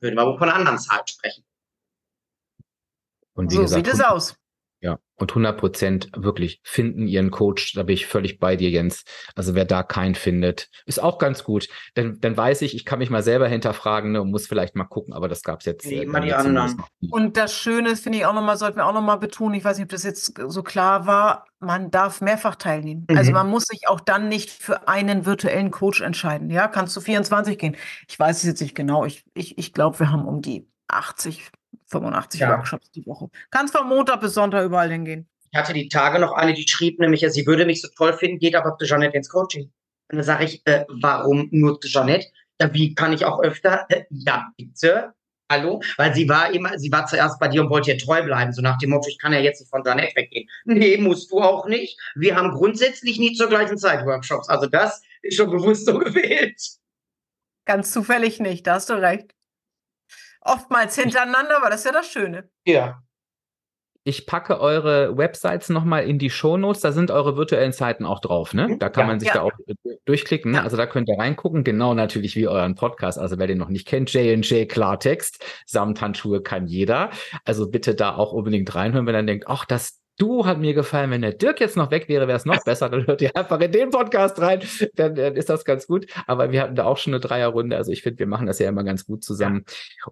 würden 0.00 0.16
wir 0.16 0.26
wohl 0.26 0.38
von 0.38 0.48
einer 0.48 0.58
anderen 0.58 0.78
Zahl 0.80 1.02
sprechen. 1.06 1.44
Und 3.34 3.52
wie 3.52 3.54
so 3.54 3.62
gesagt, 3.62 3.86
sieht 3.86 3.94
es 3.94 4.00
aus. 4.00 4.34
Ja, 4.80 4.98
und 5.16 5.32
100 5.32 5.58
Prozent 5.58 6.10
wirklich 6.16 6.60
finden 6.62 7.08
ihren 7.08 7.32
Coach, 7.32 7.72
da 7.74 7.82
bin 7.82 7.94
ich 7.94 8.06
völlig 8.06 8.38
bei 8.38 8.54
dir, 8.54 8.70
Jens. 8.70 9.04
Also 9.34 9.56
wer 9.56 9.64
da 9.64 9.82
keinen 9.82 10.14
findet, 10.14 10.68
ist 10.86 11.02
auch 11.02 11.18
ganz 11.18 11.42
gut. 11.42 11.68
Denn 11.96 12.18
dann 12.20 12.36
weiß 12.36 12.62
ich, 12.62 12.76
ich 12.76 12.84
kann 12.84 13.00
mich 13.00 13.10
mal 13.10 13.24
selber 13.24 13.48
hinterfragen 13.48 14.12
ne, 14.12 14.22
und 14.22 14.30
muss 14.30 14.46
vielleicht 14.46 14.76
mal 14.76 14.84
gucken, 14.84 15.14
aber 15.14 15.26
das 15.26 15.42
gab 15.42 15.60
es 15.60 15.66
jetzt. 15.66 15.84
Nee, 15.84 15.98
äh, 15.98 16.02
immer 16.04 16.20
die 16.20 16.32
anderen. 16.32 16.80
Und 17.10 17.36
das 17.36 17.52
Schöne 17.54 17.96
finde 17.96 18.18
ich 18.18 18.26
auch 18.26 18.34
nochmal, 18.34 18.56
sollten 18.56 18.76
wir 18.76 18.86
auch 18.86 18.94
nochmal 18.94 19.18
betonen, 19.18 19.54
ich 19.56 19.64
weiß 19.64 19.78
nicht, 19.78 19.86
ob 19.86 19.90
das 19.90 20.04
jetzt 20.04 20.38
so 20.46 20.62
klar 20.62 21.06
war, 21.06 21.46
man 21.58 21.90
darf 21.90 22.20
mehrfach 22.20 22.54
teilnehmen. 22.54 23.04
Also 23.08 23.14
mhm. 23.14 23.18
Also 23.18 23.32
man 23.32 23.50
muss 23.50 23.64
sich 23.64 23.88
auch 23.88 24.00
dann 24.00 24.28
nicht 24.28 24.48
für 24.48 24.86
einen 24.86 25.26
virtuellen 25.26 25.72
Coach 25.72 26.00
entscheiden. 26.02 26.50
Ja, 26.50 26.68
kannst 26.68 26.96
du 26.96 27.00
24 27.00 27.58
gehen. 27.58 27.76
Ich 28.08 28.18
weiß 28.18 28.38
es 28.38 28.44
jetzt 28.44 28.60
nicht 28.60 28.76
genau. 28.76 29.04
Ich, 29.04 29.24
ich, 29.34 29.58
ich 29.58 29.72
glaube, 29.72 29.98
wir 29.98 30.12
haben 30.12 30.24
um 30.24 30.40
die 30.40 30.68
80 30.86 31.50
85 31.88 32.40
ja. 32.40 32.50
Workshops 32.50 32.90
die 32.90 33.04
Woche. 33.06 33.28
Kannst 33.50 33.76
von 33.76 33.88
Montag 33.88 34.20
bis 34.20 34.34
Sonntag 34.34 34.64
überall 34.64 34.90
hingehen. 34.90 35.28
Ich 35.50 35.58
hatte 35.58 35.72
die 35.72 35.88
Tage 35.88 36.18
noch 36.18 36.32
eine, 36.32 36.52
die 36.52 36.68
schrieb 36.68 36.98
nämlich, 37.00 37.24
sie 37.28 37.46
würde 37.46 37.64
mich 37.64 37.80
so 37.80 37.88
toll 37.96 38.12
finden, 38.12 38.38
geht 38.38 38.54
aber 38.54 38.76
zu 38.76 38.84
Jeanette 38.84 39.16
ins 39.16 39.30
Coaching. 39.30 39.64
Und 40.10 40.16
dann 40.16 40.22
sage 40.22 40.44
ich, 40.44 40.62
äh, 40.66 40.84
warum 40.88 41.48
nur 41.50 41.80
zu 41.80 41.88
Jeanette? 41.88 42.26
Ja, 42.60 42.72
wie 42.74 42.94
kann 42.94 43.12
ich 43.12 43.24
auch 43.24 43.40
öfter? 43.40 43.86
Äh, 43.88 44.04
ja, 44.10 44.48
bitte. 44.56 45.14
Hallo? 45.50 45.80
Weil 45.96 46.14
sie 46.14 46.28
war 46.28 46.52
immer, 46.52 46.78
sie 46.78 46.92
war 46.92 47.06
zuerst 47.06 47.40
bei 47.40 47.48
dir 47.48 47.62
und 47.62 47.70
wollte 47.70 47.90
ihr 47.92 47.98
treu 47.98 48.22
bleiben, 48.22 48.52
so 48.52 48.60
nach 48.60 48.76
dem 48.76 48.90
Motto, 48.90 49.08
ich 49.08 49.18
kann 49.18 49.32
ja 49.32 49.38
jetzt 49.38 49.60
nicht 49.60 49.70
von 49.70 49.82
Jeanette 49.82 50.14
weggehen. 50.14 50.46
Nee, 50.66 50.98
musst 50.98 51.30
du 51.30 51.40
auch 51.40 51.66
nicht. 51.66 51.98
Wir 52.14 52.36
haben 52.36 52.50
grundsätzlich 52.50 53.18
nie 53.18 53.32
zur 53.32 53.48
gleichen 53.48 53.78
Zeit 53.78 54.04
Workshops. 54.04 54.50
Also 54.50 54.66
das 54.66 55.00
ist 55.22 55.36
schon 55.36 55.50
bewusst 55.50 55.86
so 55.86 55.98
gewählt. 55.98 56.60
Ganz 57.64 57.92
zufällig 57.92 58.40
nicht, 58.40 58.66
da 58.66 58.74
hast 58.74 58.90
du 58.90 58.94
recht 58.94 59.37
oftmals 60.48 60.96
hintereinander, 60.96 61.56
aber 61.56 61.70
das 61.70 61.80
ist 61.80 61.86
ja 61.86 61.92
das 61.92 62.08
Schöne. 62.08 62.48
Ja. 62.66 63.02
Ich 64.04 64.26
packe 64.26 64.58
eure 64.58 65.18
Websites 65.18 65.68
nochmal 65.68 66.04
in 66.04 66.18
die 66.18 66.30
Shownotes. 66.30 66.80
Da 66.80 66.92
sind 66.92 67.10
eure 67.10 67.36
virtuellen 67.36 67.72
Seiten 67.72 68.06
auch 68.06 68.20
drauf, 68.20 68.54
ne? 68.54 68.76
Da 68.78 68.88
kann 68.88 69.02
ja, 69.02 69.06
man 69.08 69.20
sich 69.20 69.28
ja. 69.28 69.34
da 69.34 69.42
auch 69.42 69.52
äh, 69.66 69.74
durchklicken. 70.06 70.52
Ne? 70.52 70.62
Also 70.62 70.78
da 70.78 70.86
könnt 70.86 71.10
ihr 71.10 71.18
reingucken. 71.18 71.62
Genau 71.62 71.92
natürlich 71.92 72.34
wie 72.34 72.48
euren 72.48 72.74
Podcast. 72.74 73.18
Also 73.18 73.38
wer 73.38 73.46
den 73.46 73.58
noch 73.58 73.68
nicht 73.68 73.86
kennt, 73.86 74.10
J&J 74.14 74.66
Klartext. 74.66 75.44
Samthandschuhe 75.66 76.40
kann 76.40 76.66
jeder. 76.66 77.10
Also 77.44 77.70
bitte 77.70 77.94
da 77.94 78.14
auch 78.16 78.32
unbedingt 78.32 78.74
reinhören, 78.74 79.06
wenn 79.06 79.14
ihr 79.14 79.22
denkt, 79.24 79.46
ach, 79.46 79.66
das, 79.66 80.00
Du 80.18 80.44
hat 80.44 80.58
mir 80.58 80.74
gefallen, 80.74 81.12
wenn 81.12 81.22
der 81.22 81.32
Dirk 81.32 81.60
jetzt 81.60 81.76
noch 81.76 81.92
weg 81.92 82.08
wäre, 82.08 82.26
wäre 82.26 82.36
es 82.36 82.44
noch 82.44 82.64
besser. 82.64 82.88
Dann 82.88 83.06
hört 83.06 83.22
ihr 83.22 83.34
einfach 83.36 83.60
in 83.60 83.70
den 83.70 83.90
Podcast 83.90 84.40
rein. 84.40 84.60
Dann, 84.94 85.14
dann, 85.14 85.36
ist 85.36 85.48
das 85.48 85.64
ganz 85.64 85.86
gut. 85.86 86.06
Aber 86.26 86.50
wir 86.50 86.60
hatten 86.60 86.74
da 86.74 86.84
auch 86.84 86.96
schon 86.96 87.14
eine 87.14 87.20
Dreierrunde. 87.20 87.76
Also 87.76 87.92
ich 87.92 88.02
finde, 88.02 88.18
wir 88.18 88.26
machen 88.26 88.48
das 88.48 88.58
ja 88.58 88.68
immer 88.68 88.82
ganz 88.82 89.06
gut 89.06 89.22
zusammen. 89.22 89.64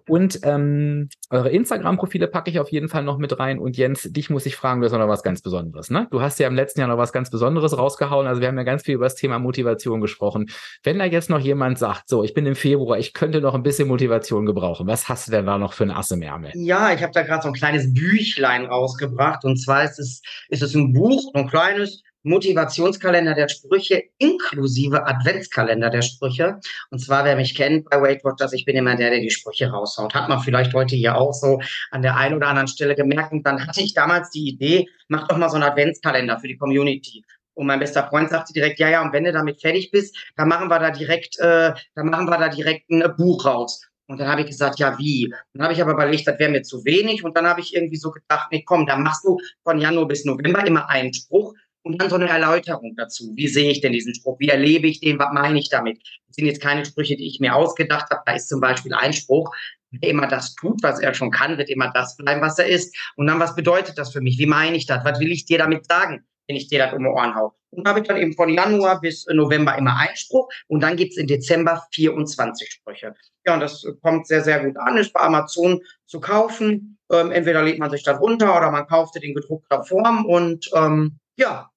Und 0.07 0.39
ähm, 0.43 1.09
eure 1.29 1.49
Instagram-Profile 1.49 2.29
packe 2.29 2.49
ich 2.49 2.61
auf 2.61 2.71
jeden 2.71 2.87
Fall 2.87 3.03
noch 3.03 3.17
mit 3.17 3.37
rein. 3.37 3.59
Und 3.59 3.75
Jens, 3.75 4.03
dich 4.03 4.29
muss 4.29 4.45
ich 4.45 4.55
fragen, 4.55 4.79
du 4.79 4.85
hast 4.85 4.93
noch 4.93 5.07
was 5.09 5.23
ganz 5.23 5.41
Besonderes. 5.41 5.89
Ne? 5.89 6.07
Du 6.09 6.21
hast 6.21 6.39
ja 6.39 6.47
im 6.47 6.55
letzten 6.55 6.79
Jahr 6.79 6.87
noch 6.87 6.97
was 6.97 7.11
ganz 7.11 7.29
Besonderes 7.29 7.77
rausgehauen. 7.77 8.27
Also 8.27 8.39
wir 8.39 8.47
haben 8.47 8.57
ja 8.57 8.63
ganz 8.63 8.83
viel 8.83 8.95
über 8.95 9.05
das 9.05 9.15
Thema 9.15 9.39
Motivation 9.39 9.99
gesprochen. 9.99 10.49
Wenn 10.83 10.99
da 10.99 11.05
jetzt 11.05 11.29
noch 11.29 11.39
jemand 11.39 11.79
sagt, 11.79 12.07
so, 12.07 12.23
ich 12.23 12.33
bin 12.33 12.45
im 12.45 12.55
Februar, 12.55 12.97
ich 12.97 13.13
könnte 13.13 13.41
noch 13.41 13.55
ein 13.55 13.63
bisschen 13.63 13.89
Motivation 13.89 14.45
gebrauchen. 14.45 14.87
Was 14.87 15.09
hast 15.09 15.27
du 15.27 15.31
denn 15.33 15.45
da 15.45 15.57
noch 15.57 15.73
für 15.73 15.83
ein 15.83 15.91
Ass 15.91 16.11
im 16.11 16.21
Ärmel? 16.21 16.51
Ja, 16.55 16.93
ich 16.93 17.03
habe 17.03 17.11
da 17.11 17.23
gerade 17.23 17.41
so 17.41 17.49
ein 17.49 17.53
kleines 17.53 17.93
Büchlein 17.93 18.65
rausgebracht. 18.65 19.43
Und 19.43 19.57
zwar 19.57 19.83
ist 19.83 19.96
es, 19.99 20.21
ist 20.49 20.63
es 20.63 20.75
ein 20.75 20.93
Buch, 20.93 21.31
ein 21.33 21.47
kleines 21.47 22.03
Motivationskalender 22.23 23.33
der 23.33 23.47
Sprüche 23.47 24.03
inklusive 24.17 25.07
Adventskalender 25.07 25.89
der 25.89 26.01
Sprüche. 26.01 26.59
Und 26.91 26.99
zwar, 26.99 27.25
wer 27.25 27.35
mich 27.35 27.55
kennt 27.55 27.89
bei 27.89 28.01
Weight 28.01 28.23
Watchers, 28.23 28.53
ich 28.53 28.65
bin 28.65 28.75
immer 28.75 28.95
der, 28.95 29.09
der 29.09 29.19
die 29.19 29.31
Sprüche 29.31 29.69
raushaut. 29.69 30.13
Hat 30.13 30.29
man 30.29 30.39
vielleicht 30.39 30.73
heute 30.73 30.95
hier 30.95 31.15
auch 31.15 31.33
so 31.33 31.61
an 31.91 32.01
der 32.01 32.17
einen 32.17 32.35
oder 32.35 32.47
anderen 32.47 32.67
Stelle 32.67 32.95
gemerkt. 32.95 33.31
Und 33.31 33.45
dann 33.45 33.65
hatte 33.65 33.81
ich 33.81 33.93
damals 33.93 34.29
die 34.29 34.49
Idee, 34.49 34.87
mach 35.07 35.27
doch 35.27 35.37
mal 35.37 35.49
so 35.49 35.55
einen 35.55 35.63
Adventskalender 35.63 36.39
für 36.39 36.47
die 36.47 36.57
Community. 36.57 37.23
Und 37.53 37.65
mein 37.65 37.79
bester 37.79 38.07
Freund 38.07 38.29
sagte 38.29 38.53
direkt, 38.53 38.77
ja, 38.79 38.89
ja, 38.89 39.01
und 39.01 39.13
wenn 39.13 39.23
du 39.23 39.31
damit 39.31 39.59
fertig 39.59 39.89
bist, 39.89 40.15
dann 40.35 40.47
machen 40.47 40.69
wir 40.69 40.77
da 40.77 40.91
direkt, 40.91 41.39
äh, 41.39 41.73
dann 41.95 42.07
machen 42.07 42.29
wir 42.29 42.37
da 42.37 42.49
direkt 42.49 42.89
ein 42.91 43.03
Buch 43.17 43.45
raus. 43.45 43.81
Und 44.07 44.19
dann 44.19 44.27
habe 44.29 44.41
ich 44.41 44.47
gesagt, 44.47 44.79
ja, 44.79 44.97
wie? 44.97 45.33
Dann 45.53 45.63
habe 45.63 45.73
ich 45.73 45.81
aber 45.81 45.91
überlegt, 45.91 46.27
das 46.27 46.39
wäre 46.39 46.49
mir 46.49 46.63
zu 46.63 46.83
wenig. 46.85 47.23
Und 47.23 47.35
dann 47.35 47.45
habe 47.45 47.59
ich 47.59 47.75
irgendwie 47.75 47.97
so 47.97 48.11
gedacht, 48.11 48.47
nee, 48.51 48.63
komm, 48.65 48.85
dann 48.85 49.03
machst 49.03 49.25
du 49.25 49.37
von 49.63 49.79
Januar 49.79 50.07
bis 50.07 50.23
November 50.25 50.65
immer 50.65 50.89
einen 50.89 51.13
Spruch 51.13 51.53
und 51.83 52.01
dann 52.01 52.09
so 52.09 52.15
eine 52.15 52.29
Erläuterung 52.29 52.95
dazu. 52.95 53.31
Wie 53.35 53.47
sehe 53.47 53.71
ich 53.71 53.81
denn 53.81 53.93
diesen 53.93 54.15
Spruch? 54.15 54.39
Wie 54.39 54.49
erlebe 54.49 54.87
ich 54.87 54.99
den? 54.99 55.19
Was 55.19 55.33
meine 55.33 55.59
ich 55.59 55.69
damit? 55.69 55.99
Das 56.27 56.35
sind 56.35 56.45
jetzt 56.45 56.61
keine 56.61 56.85
Sprüche, 56.85 57.15
die 57.15 57.27
ich 57.27 57.39
mir 57.39 57.55
ausgedacht 57.55 58.09
habe. 58.09 58.21
Da 58.25 58.33
ist 58.33 58.49
zum 58.49 58.61
Beispiel 58.61 58.93
ein 58.93 59.13
Spruch, 59.13 59.53
wer 59.91 60.09
immer 60.09 60.27
das 60.27 60.55
tut, 60.55 60.81
was 60.83 60.99
er 60.99 61.13
schon 61.13 61.31
kann, 61.31 61.57
wird 61.57 61.69
immer 61.69 61.91
das 61.93 62.15
bleiben, 62.17 62.41
was 62.41 62.59
er 62.59 62.67
ist. 62.67 62.95
Und 63.15 63.27
dann, 63.27 63.39
was 63.39 63.55
bedeutet 63.55 63.97
das 63.97 64.11
für 64.11 64.21
mich? 64.21 64.37
Wie 64.37 64.45
meine 64.45 64.77
ich 64.77 64.85
das? 64.85 65.03
Was 65.05 65.19
will 65.19 65.31
ich 65.31 65.45
dir 65.45 65.57
damit 65.57 65.85
sagen? 65.85 66.25
Wenn 66.47 66.55
ich 66.55 66.67
dir 66.67 66.79
das 66.79 66.93
um 66.93 67.03
die 67.03 67.09
Ohren 67.09 67.35
hau. 67.35 67.53
Und 67.69 67.85
da 67.85 67.91
habe 67.91 67.99
ich 67.99 68.07
dann 68.07 68.17
eben 68.17 68.33
von 68.33 68.49
Januar 68.49 69.01
bis 69.01 69.25
November 69.27 69.77
immer 69.77 69.97
einen 69.97 70.15
Spruch 70.15 70.49
und 70.67 70.81
dann 70.81 70.95
gibt's 70.95 71.17
in 71.17 71.27
Dezember 71.27 71.85
24 71.93 72.71
Sprüche. 72.71 73.13
Ja, 73.45 73.55
und 73.55 73.59
das 73.59 73.85
kommt 74.01 74.27
sehr, 74.27 74.41
sehr 74.41 74.63
gut 74.63 74.77
an, 74.77 74.97
ist 74.97 75.13
bei 75.13 75.21
Amazon 75.21 75.81
zu 76.05 76.19
kaufen. 76.19 76.97
Ähm, 77.11 77.31
entweder 77.31 77.63
lädt 77.63 77.79
man 77.79 77.89
sich 77.89 78.03
das 78.03 78.19
runter 78.19 78.57
oder 78.57 78.71
man 78.71 78.87
kauft 78.87 79.15
in 79.21 79.33
gedruckter 79.33 79.83
Form 79.83 80.25
und 80.25 80.69
ähm, 80.73 81.19
ja, 81.37 81.69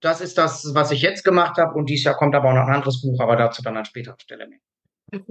das 0.00 0.20
ist 0.20 0.38
das, 0.38 0.74
was 0.74 0.90
ich 0.90 1.02
jetzt 1.02 1.24
gemacht 1.24 1.58
habe 1.58 1.74
und 1.74 1.86
dieses 1.88 2.04
Jahr 2.04 2.16
kommt 2.16 2.34
aber 2.34 2.50
auch 2.50 2.54
noch 2.54 2.66
ein 2.66 2.74
anderes 2.74 3.02
Buch, 3.02 3.20
aber 3.20 3.36
dazu 3.36 3.62
dann 3.62 3.76
an 3.76 3.84
späterer 3.84 4.16
Stelle 4.18 4.48
mehr. 4.48 4.58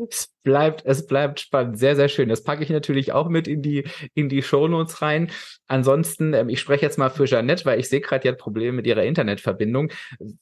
Es 0.10 0.30
bleibt, 0.44 0.86
es 0.86 1.08
bleibt 1.08 1.40
spannend. 1.40 1.80
Sehr, 1.80 1.96
sehr 1.96 2.08
schön. 2.08 2.30
Das 2.30 2.44
packe 2.44 2.64
ich 2.64 2.70
natürlich 2.70 3.14
auch 3.14 3.30
mit 3.30 3.48
in 3.48 3.62
die, 3.62 3.84
in 4.14 4.30
die 4.30 4.44
Shownotes 4.44 5.02
rein. 5.02 5.32
Ansonsten, 5.68 6.34
ähm, 6.34 6.50
ich 6.50 6.60
spreche 6.60 6.86
jetzt 6.86 6.98
mal 6.98 7.10
für 7.10 7.26
Jeannette, 7.26 7.66
weil 7.66 7.80
ich 7.80 7.90
sehe 7.90 8.02
gerade, 8.02 8.28
ja 8.28 8.34
Probleme 8.34 8.74
mit 8.74 8.88
ihrer 8.88 9.04
Internetverbindung. 9.04 9.92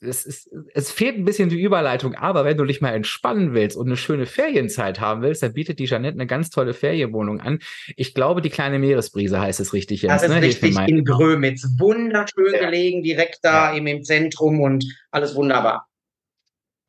Es, 0.02 0.26
ist, 0.26 0.49
es 0.74 0.91
fehlt 0.91 1.18
ein 1.18 1.26
bisschen 1.26 1.49
die 1.49 1.61
Überleitung, 1.61 2.16
aber 2.16 2.45
wenn 2.45 2.57
du 2.57 2.66
dich 2.66 2.82
mal 2.82 2.94
entspannen 2.94 3.53
willst 3.53 3.78
und 3.78 3.88
eine 3.88 3.98
schöne 3.98 4.26
Ferienzeit 4.26 4.99
haben 4.99 5.22
willst, 5.22 5.44
dann 5.44 5.53
bietet 5.53 5.80
die 5.80 5.86
Jeannette 5.86 6.16
eine 6.16 6.28
ganz 6.28 6.49
tolle 6.49 6.74
Ferienwohnung 6.74 7.40
an. 7.40 7.60
Ich 7.95 8.14
glaube, 8.14 8.41
die 8.41 8.49
kleine 8.49 8.80
Meeresbrise 8.80 9.40
heißt 9.40 9.60
es 9.60 9.74
richtig 9.74 10.02
jetzt. 10.02 10.11
Das 10.11 10.24
ist 10.24 10.30
ne? 10.30 10.41
richtig 10.41 10.78
in 10.88 11.06
Grömitz. 11.06 11.66
Wunderschön 11.78 12.53
ja. 12.53 12.66
gelegen, 12.66 13.03
direkt 13.03 13.40
da 13.44 13.74
ja. 13.74 13.78
im 13.78 14.03
Zentrum 14.03 14.61
und 14.61 14.86
alles 15.11 15.36
wunderbar. 15.36 15.89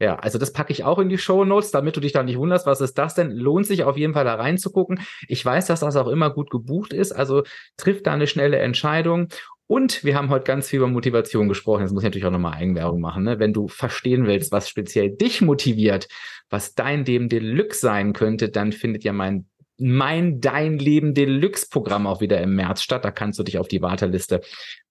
Ja, 0.01 0.17
also 0.17 0.39
das 0.39 0.53
packe 0.53 0.73
ich 0.73 0.85
auch 0.85 0.99
in 0.99 1.11
die 1.11 1.19
Show 1.19 1.45
Notes, 1.45 1.71
damit 1.71 1.95
du 1.95 2.01
dich 2.01 2.13
da 2.13 2.23
nicht 2.23 2.39
wunderst, 2.39 2.67
was 2.67 2.81
ist 2.81 2.97
das 2.97 3.15
denn? 3.15 3.31
Lohnt 3.31 3.67
sich 3.67 3.85
auf 3.85 3.99
jeden 3.99 4.15
Fall 4.15 4.25
da 4.25 4.35
reinzugucken. 4.35 5.01
Ich 5.29 5.45
weiß, 5.45 5.67
dass 5.67 5.81
das 5.81 5.97
auch 5.97 6.09
immer 6.09 6.31
gut 6.31 6.51
gebucht 6.51 6.95
ist, 6.95 7.13
also 7.13 7.43
trifft 7.77 8.07
da 8.07 8.15
eine 8.15 8.27
schnelle 8.27 8.59
Entscheidung. 8.59 9.29
Und 9.67 10.03
wir 10.03 10.17
haben 10.17 10.31
heute 10.31 10.47
ganz 10.47 10.69
viel 10.69 10.79
über 10.79 10.89
Motivation 10.89 11.49
gesprochen. 11.49 11.83
Jetzt 11.83 11.93
muss 11.93 12.03
ich 12.03 12.07
natürlich 12.07 12.27
auch 12.27 12.33
nochmal 12.33 12.55
Eigenwerbung 12.55 13.01
machen. 13.01 13.23
Ne? 13.23 13.39
Wenn 13.39 13.53
du 13.53 13.69
verstehen 13.69 14.27
willst, 14.27 14.51
was 14.51 14.69
speziell 14.69 15.11
dich 15.11 15.43
motiviert, 15.43 16.09
was 16.49 16.75
dein 16.75 17.05
Leben 17.05 17.29
Deluxe 17.29 17.79
sein 17.79 18.13
könnte, 18.13 18.49
dann 18.49 18.73
findet 18.73 19.05
ja 19.05 19.13
mein 19.13 19.47
mein 19.79 20.41
Dein 20.41 20.79
Leben 20.79 21.15
Deluxe 21.15 21.67
Programm 21.71 22.07
auch 22.07 22.21
wieder 22.21 22.41
im 22.41 22.55
März 22.55 22.83
statt. 22.83 23.05
Da 23.05 23.11
kannst 23.11 23.39
du 23.39 23.43
dich 23.43 23.59
auf 23.59 23.69
die 23.69 23.81
Warteliste 23.81 24.41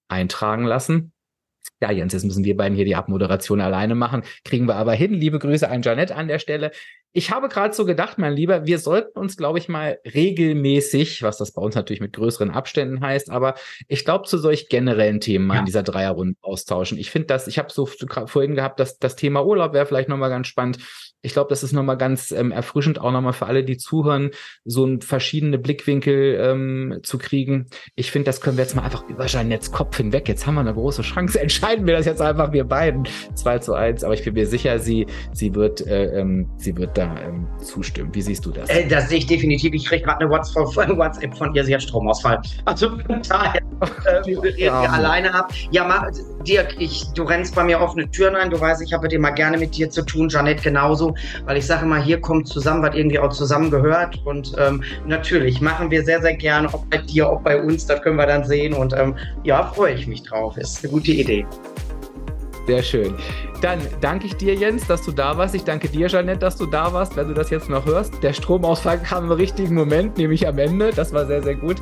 eintragen 0.08 0.66
lassen. 0.66 1.12
Ja, 1.82 1.92
Jens, 1.92 2.12
jetzt 2.14 2.26
müssen 2.26 2.44
wir 2.44 2.58
beiden 2.58 2.76
hier 2.76 2.84
die 2.86 2.96
Abmoderation 2.96 3.62
alleine 3.62 3.96
machen. 3.96 4.24
Kriegen 4.44 4.68
wir 4.68 4.76
aber 4.76 4.94
hin. 4.94 5.14
Liebe 5.14 5.40
Grüße 5.40 5.70
an 5.70 5.82
Janette 5.82 6.16
an 6.16 6.28
der 6.28 6.40
Stelle. 6.40 6.72
Ich 7.12 7.32
habe 7.32 7.50
gerade 7.50 7.74
so 7.74 7.86
gedacht, 7.86 8.18
mein 8.18 8.34
Lieber, 8.34 8.66
wir 8.66 8.78
sollten 8.78 9.18
uns, 9.18 9.36
glaube 9.36 9.58
ich, 9.58 9.68
mal 9.68 9.98
regelmäßig, 10.06 11.24
was 11.24 11.38
das 11.38 11.52
bei 11.52 11.62
uns 11.62 11.76
natürlich 11.76 12.02
mit 12.02 12.14
größeren 12.14 12.52
Abständen 12.52 13.02
heißt, 13.02 13.32
aber 13.32 13.56
ich 13.88 14.06
glaube, 14.06 14.28
zu 14.28 14.38
solch 14.38 14.70
generellen 14.70 15.20
Themen 15.20 15.48
mal 15.48 15.56
ja. 15.56 15.60
in 15.62 15.66
dieser 15.66 15.84
Dreierrunde 15.84 16.38
austauschen. 16.42 17.00
Ich 17.00 17.10
finde 17.10 17.28
das, 17.28 17.48
ich 17.48 17.58
habe 17.58 17.72
so 17.72 17.88
vorhin 17.88 18.56
gehabt, 18.56 18.80
dass 18.80 19.00
das 19.00 19.16
Thema 19.16 19.44
Urlaub 19.46 19.74
wäre 19.74 19.86
vielleicht 19.86 20.10
nochmal 20.10 20.30
ganz 20.30 20.48
spannend. 20.48 20.78
Ich 21.22 21.34
glaube, 21.34 21.50
das 21.50 21.64
ist 21.64 21.74
nochmal 21.74 21.98
ganz 21.98 22.32
ähm, 22.32 22.52
erfrischend, 22.52 23.02
auch 23.02 23.12
nochmal 23.12 23.34
für 23.34 23.48
alle, 23.48 23.66
die 23.66 23.78
zuhören, 23.78 24.32
so 24.64 24.86
ein 24.86 25.02
verschiedene 25.02 25.58
Blickwinkel 25.58 26.40
ähm, 26.42 27.00
zu 27.04 27.18
kriegen. 27.18 27.68
Ich 27.96 28.12
finde, 28.12 28.28
das 28.28 28.40
können 28.40 28.56
wir 28.56 28.64
jetzt 28.64 28.76
mal 28.76 28.84
einfach 28.84 29.08
über 29.10 29.26
Jeanettes 29.26 29.74
Kopf 29.74 29.98
hinweg. 29.98 30.30
Jetzt 30.30 30.48
haben 30.48 30.54
wir 30.56 30.62
eine 30.62 30.74
große 30.74 31.02
Chance. 31.02 31.40
Entscheiden 31.42 31.88
wir 31.88 31.98
das 31.98 32.06
jetzt 32.06 32.22
einfach, 32.22 32.54
wir 32.54 32.64
beiden. 32.64 33.06
2 33.36 33.60
zu 33.60 33.74
1. 33.74 34.06
Aber 34.06 34.14
ich 34.14 34.24
bin 34.24 34.34
mir 34.34 34.48
sicher, 34.48 34.80
sie, 34.80 35.08
sie 35.34 35.56
wird, 35.56 35.86
äh, 35.86 36.20
ähm, 36.20 36.50
sie 36.56 36.78
wird 36.78 36.98
da 37.00 37.16
ähm, 37.26 37.48
zustimmen. 37.64 38.14
Wie 38.14 38.22
siehst 38.22 38.46
du 38.46 38.52
das? 38.52 38.70
Äh, 38.70 38.88
das 38.88 39.10
sehe 39.10 39.20
ich 39.20 39.28
definitiv. 39.28 39.74
Ich 39.74 39.86
kriege 39.86 40.04
gerade 40.04 40.22
eine 40.22 40.30
WhatsApp 40.30 41.36
von 41.36 41.56
ihr, 41.56 41.64
sie 41.64 41.74
hat 41.74 41.84
Stromausfall. 41.84 42.42
Also 42.66 42.90
von 42.90 43.22
daher 43.28 43.62
äh, 44.06 44.58
wir 44.58 44.74
alleine 44.74 45.34
ab. 45.34 45.54
Ja, 45.72 45.86
mach, 45.86 46.08
Dirk, 46.46 46.76
ich, 46.80 47.06
du 47.16 47.24
rennst 47.24 47.56
bei 47.56 47.64
mir 47.64 47.80
offene 47.80 48.10
Türen 48.12 48.36
ein. 48.36 48.50
Du 48.50 48.60
weißt, 48.60 48.82
ich 48.82 48.94
habe 48.94 49.08
immer 49.08 49.32
gerne 49.32 49.58
mit 49.58 49.76
dir 49.76 49.90
zu 49.90 50.02
tun. 50.04 50.30
Janette 50.30 50.62
genauso 50.62 51.16
weil 51.46 51.58
ich 51.58 51.66
sage 51.66 51.86
mal, 51.86 52.02
hier 52.02 52.20
kommt 52.22 52.48
zusammen, 52.48 52.84
was 52.84 52.96
irgendwie 52.96 53.20
auch 53.20 53.32
zusammengehört. 53.32 54.20
Und 54.26 54.54
ähm, 54.58 54.84
natürlich 55.06 55.62
machen 55.62 55.92
wir 55.92 56.04
sehr, 56.04 56.22
sehr 56.22 56.36
gerne, 56.36 56.68
ob 56.74 56.90
bei 56.90 56.98
dir, 56.98 57.30
ob 57.30 57.44
bei 57.44 57.62
uns, 57.62 57.86
das 57.86 58.02
können 58.02 58.18
wir 58.18 58.28
dann 58.28 58.44
sehen. 58.44 58.74
Und 58.74 58.94
ähm, 58.94 59.16
ja, 59.44 59.64
freue 59.64 59.94
ich 59.94 60.08
mich 60.08 60.24
drauf. 60.24 60.58
Ist 60.58 60.84
eine 60.84 60.92
gute 60.94 61.12
Idee. 61.12 61.46
Sehr 62.70 62.84
schön. 62.84 63.16
Dann 63.62 63.80
danke 64.00 64.28
ich 64.28 64.36
dir, 64.36 64.54
Jens, 64.54 64.86
dass 64.86 65.02
du 65.02 65.12
da 65.12 65.36
warst. 65.36 65.56
Ich 65.56 65.64
danke 65.64 65.90
dir, 65.90 66.08
Janette, 66.08 66.38
dass 66.38 66.56
du 66.56 66.68
da 66.68 66.94
warst, 66.94 67.18
wenn 67.18 67.28
du 67.28 67.34
das 67.34 67.50
jetzt 67.50 67.68
noch 67.68 67.88
hörst. 67.88 68.22
Der 68.22 68.32
Stromausfall 68.32 69.00
kam 69.00 69.26
im 69.26 69.32
richtigen 69.32 69.74
Moment, 69.74 70.20
nämlich 70.20 70.48
am 70.48 70.60
Ende. 70.60 70.92
Das 70.96 71.12
war 71.12 71.26
sehr, 71.26 71.42
sehr 71.42 71.56
gut. 71.56 71.78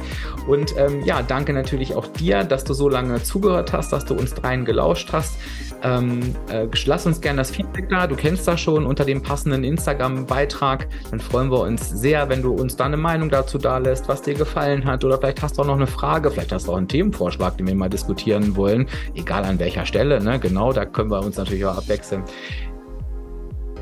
Und 0.48 0.74
ähm, 0.78 1.04
ja, 1.04 1.22
danke 1.22 1.52
natürlich 1.52 1.94
auch 1.94 2.08
dir, 2.08 2.46
dass 2.46 2.64
du 2.64 2.74
so 2.74 2.88
lange 2.88 3.22
zugehört 3.22 3.74
hast, 3.74 3.92
dass 3.92 4.06
du 4.06 4.14
uns 4.14 4.34
dreien 4.34 4.64
gelauscht 4.64 5.10
hast. 5.12 5.36
Ähm, 5.84 6.36
äh, 6.50 6.68
lass 6.86 7.06
uns 7.06 7.22
gerne 7.22 7.38
das 7.38 7.52
Feedback 7.52 7.90
da. 7.90 8.08
Du 8.08 8.16
kennst 8.16 8.48
das 8.48 8.60
schon 8.60 8.86
unter 8.86 9.06
dem 9.06 9.22
passenden 9.22 9.64
Instagram-Beitrag. 9.64 10.88
Dann 11.12 11.20
freuen 11.20 11.52
wir 11.52 11.60
uns 11.60 11.90
sehr, 11.90 12.30
wenn 12.30 12.42
du 12.42 12.54
uns 12.54 12.76
da 12.76 12.86
eine 12.86 12.98
Meinung 12.98 13.30
dazu 13.30 13.58
da 13.58 13.78
lässt, 13.78 14.08
was 14.08 14.22
dir 14.22 14.34
gefallen 14.34 14.86
hat. 14.86 15.04
Oder 15.04 15.18
vielleicht 15.18 15.42
hast 15.44 15.58
du 15.58 15.62
auch 15.62 15.68
noch 15.68 15.76
eine 15.76 15.88
Frage, 15.88 16.32
vielleicht 16.32 16.52
hast 16.52 16.68
du 16.68 16.72
auch 16.72 16.78
einen 16.78 16.88
Themenvorschlag, 16.88 17.58
den 17.58 17.68
wir 17.68 17.76
mal 17.76 17.90
diskutieren 17.90 18.56
wollen. 18.56 18.88
Egal 19.14 19.44
an 19.44 19.60
welcher 19.60 19.86
Stelle, 19.86 20.24
ne? 20.24 20.40
Genau, 20.40 20.74
da 20.78 20.86
können 20.86 21.10
wir 21.10 21.20
uns 21.20 21.38
natürlich 21.38 21.66
auch 21.66 21.78
abwechseln. 21.78 22.24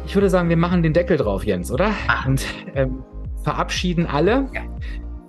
Ich 0.06 0.16
würde 0.16 0.30
sagen, 0.30 0.50
wir 0.50 0.58
machen 0.58 0.82
den 0.82 0.94
Deckel 0.94 1.18
drauf, 1.18 1.46
Jens, 1.46 1.72
oder? 1.72 1.92
Und 2.26 2.46
ähm, 2.74 3.04
verabschieden 3.44 4.06
alle. 4.06 4.48
Ja 4.54 4.62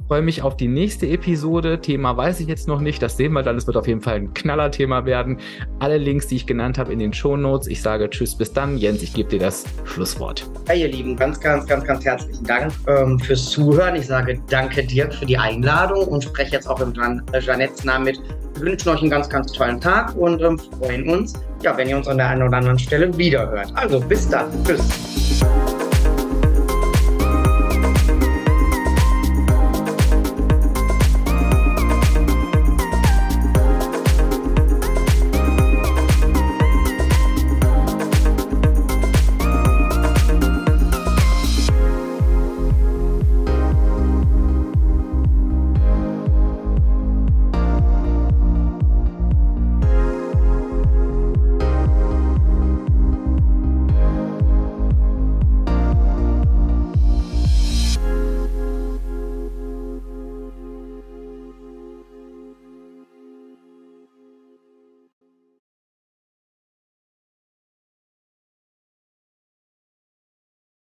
freue 0.08 0.22
mich 0.22 0.42
auf 0.42 0.56
die 0.56 0.68
nächste 0.68 1.06
Episode. 1.08 1.80
Thema 1.80 2.16
weiß 2.16 2.40
ich 2.40 2.46
jetzt 2.46 2.68
noch 2.68 2.80
nicht. 2.80 3.02
Das 3.02 3.16
sehen 3.16 3.32
wir 3.32 3.42
dann. 3.42 3.56
Es 3.56 3.66
wird 3.66 3.76
auf 3.76 3.88
jeden 3.88 4.00
Fall 4.00 4.16
ein 4.16 4.34
Knallerthema 4.34 5.04
werden. 5.04 5.38
Alle 5.78 5.98
Links, 5.98 6.28
die 6.28 6.36
ich 6.36 6.46
genannt 6.46 6.78
habe, 6.78 6.92
in 6.92 6.98
den 6.98 7.12
Show 7.12 7.36
Notes. 7.36 7.66
Ich 7.66 7.82
sage 7.82 8.08
Tschüss, 8.08 8.36
bis 8.36 8.52
dann. 8.52 8.76
Jens, 8.78 9.02
ich 9.02 9.12
gebe 9.12 9.28
dir 9.28 9.40
das 9.40 9.64
Schlusswort. 9.84 10.48
Ja, 10.68 10.74
ihr 10.74 10.88
Lieben, 10.88 11.16
ganz, 11.16 11.40
ganz, 11.40 11.66
ganz, 11.66 11.84
ganz 11.84 12.04
herzlichen 12.04 12.44
Dank 12.44 12.72
ähm, 12.86 13.18
fürs 13.18 13.50
Zuhören. 13.50 13.96
Ich 13.96 14.06
sage 14.06 14.40
danke 14.48 14.84
Dirk 14.84 15.14
für 15.14 15.26
die 15.26 15.38
Einladung 15.38 16.06
und 16.08 16.22
spreche 16.22 16.52
jetzt 16.52 16.68
auch 16.68 16.80
im 16.80 16.92
äh, 17.32 17.40
Janettes 17.40 17.84
Namen 17.84 18.04
mit. 18.04 18.20
Wir 18.54 18.66
wünschen 18.66 18.88
euch 18.90 19.00
einen 19.00 19.10
ganz, 19.10 19.28
ganz 19.28 19.52
tollen 19.52 19.80
Tag 19.80 20.16
und 20.16 20.40
ähm, 20.42 20.58
freuen 20.58 21.08
uns, 21.08 21.34
ja, 21.62 21.76
wenn 21.76 21.88
ihr 21.88 21.96
uns 21.96 22.08
an 22.08 22.18
der 22.18 22.28
einen 22.28 22.42
oder 22.42 22.56
anderen 22.56 22.78
Stelle 22.78 23.16
wiederhört. 23.16 23.72
Also 23.74 24.00
bis 24.00 24.28
dann. 24.28 24.46
Tschüss. 24.64 25.44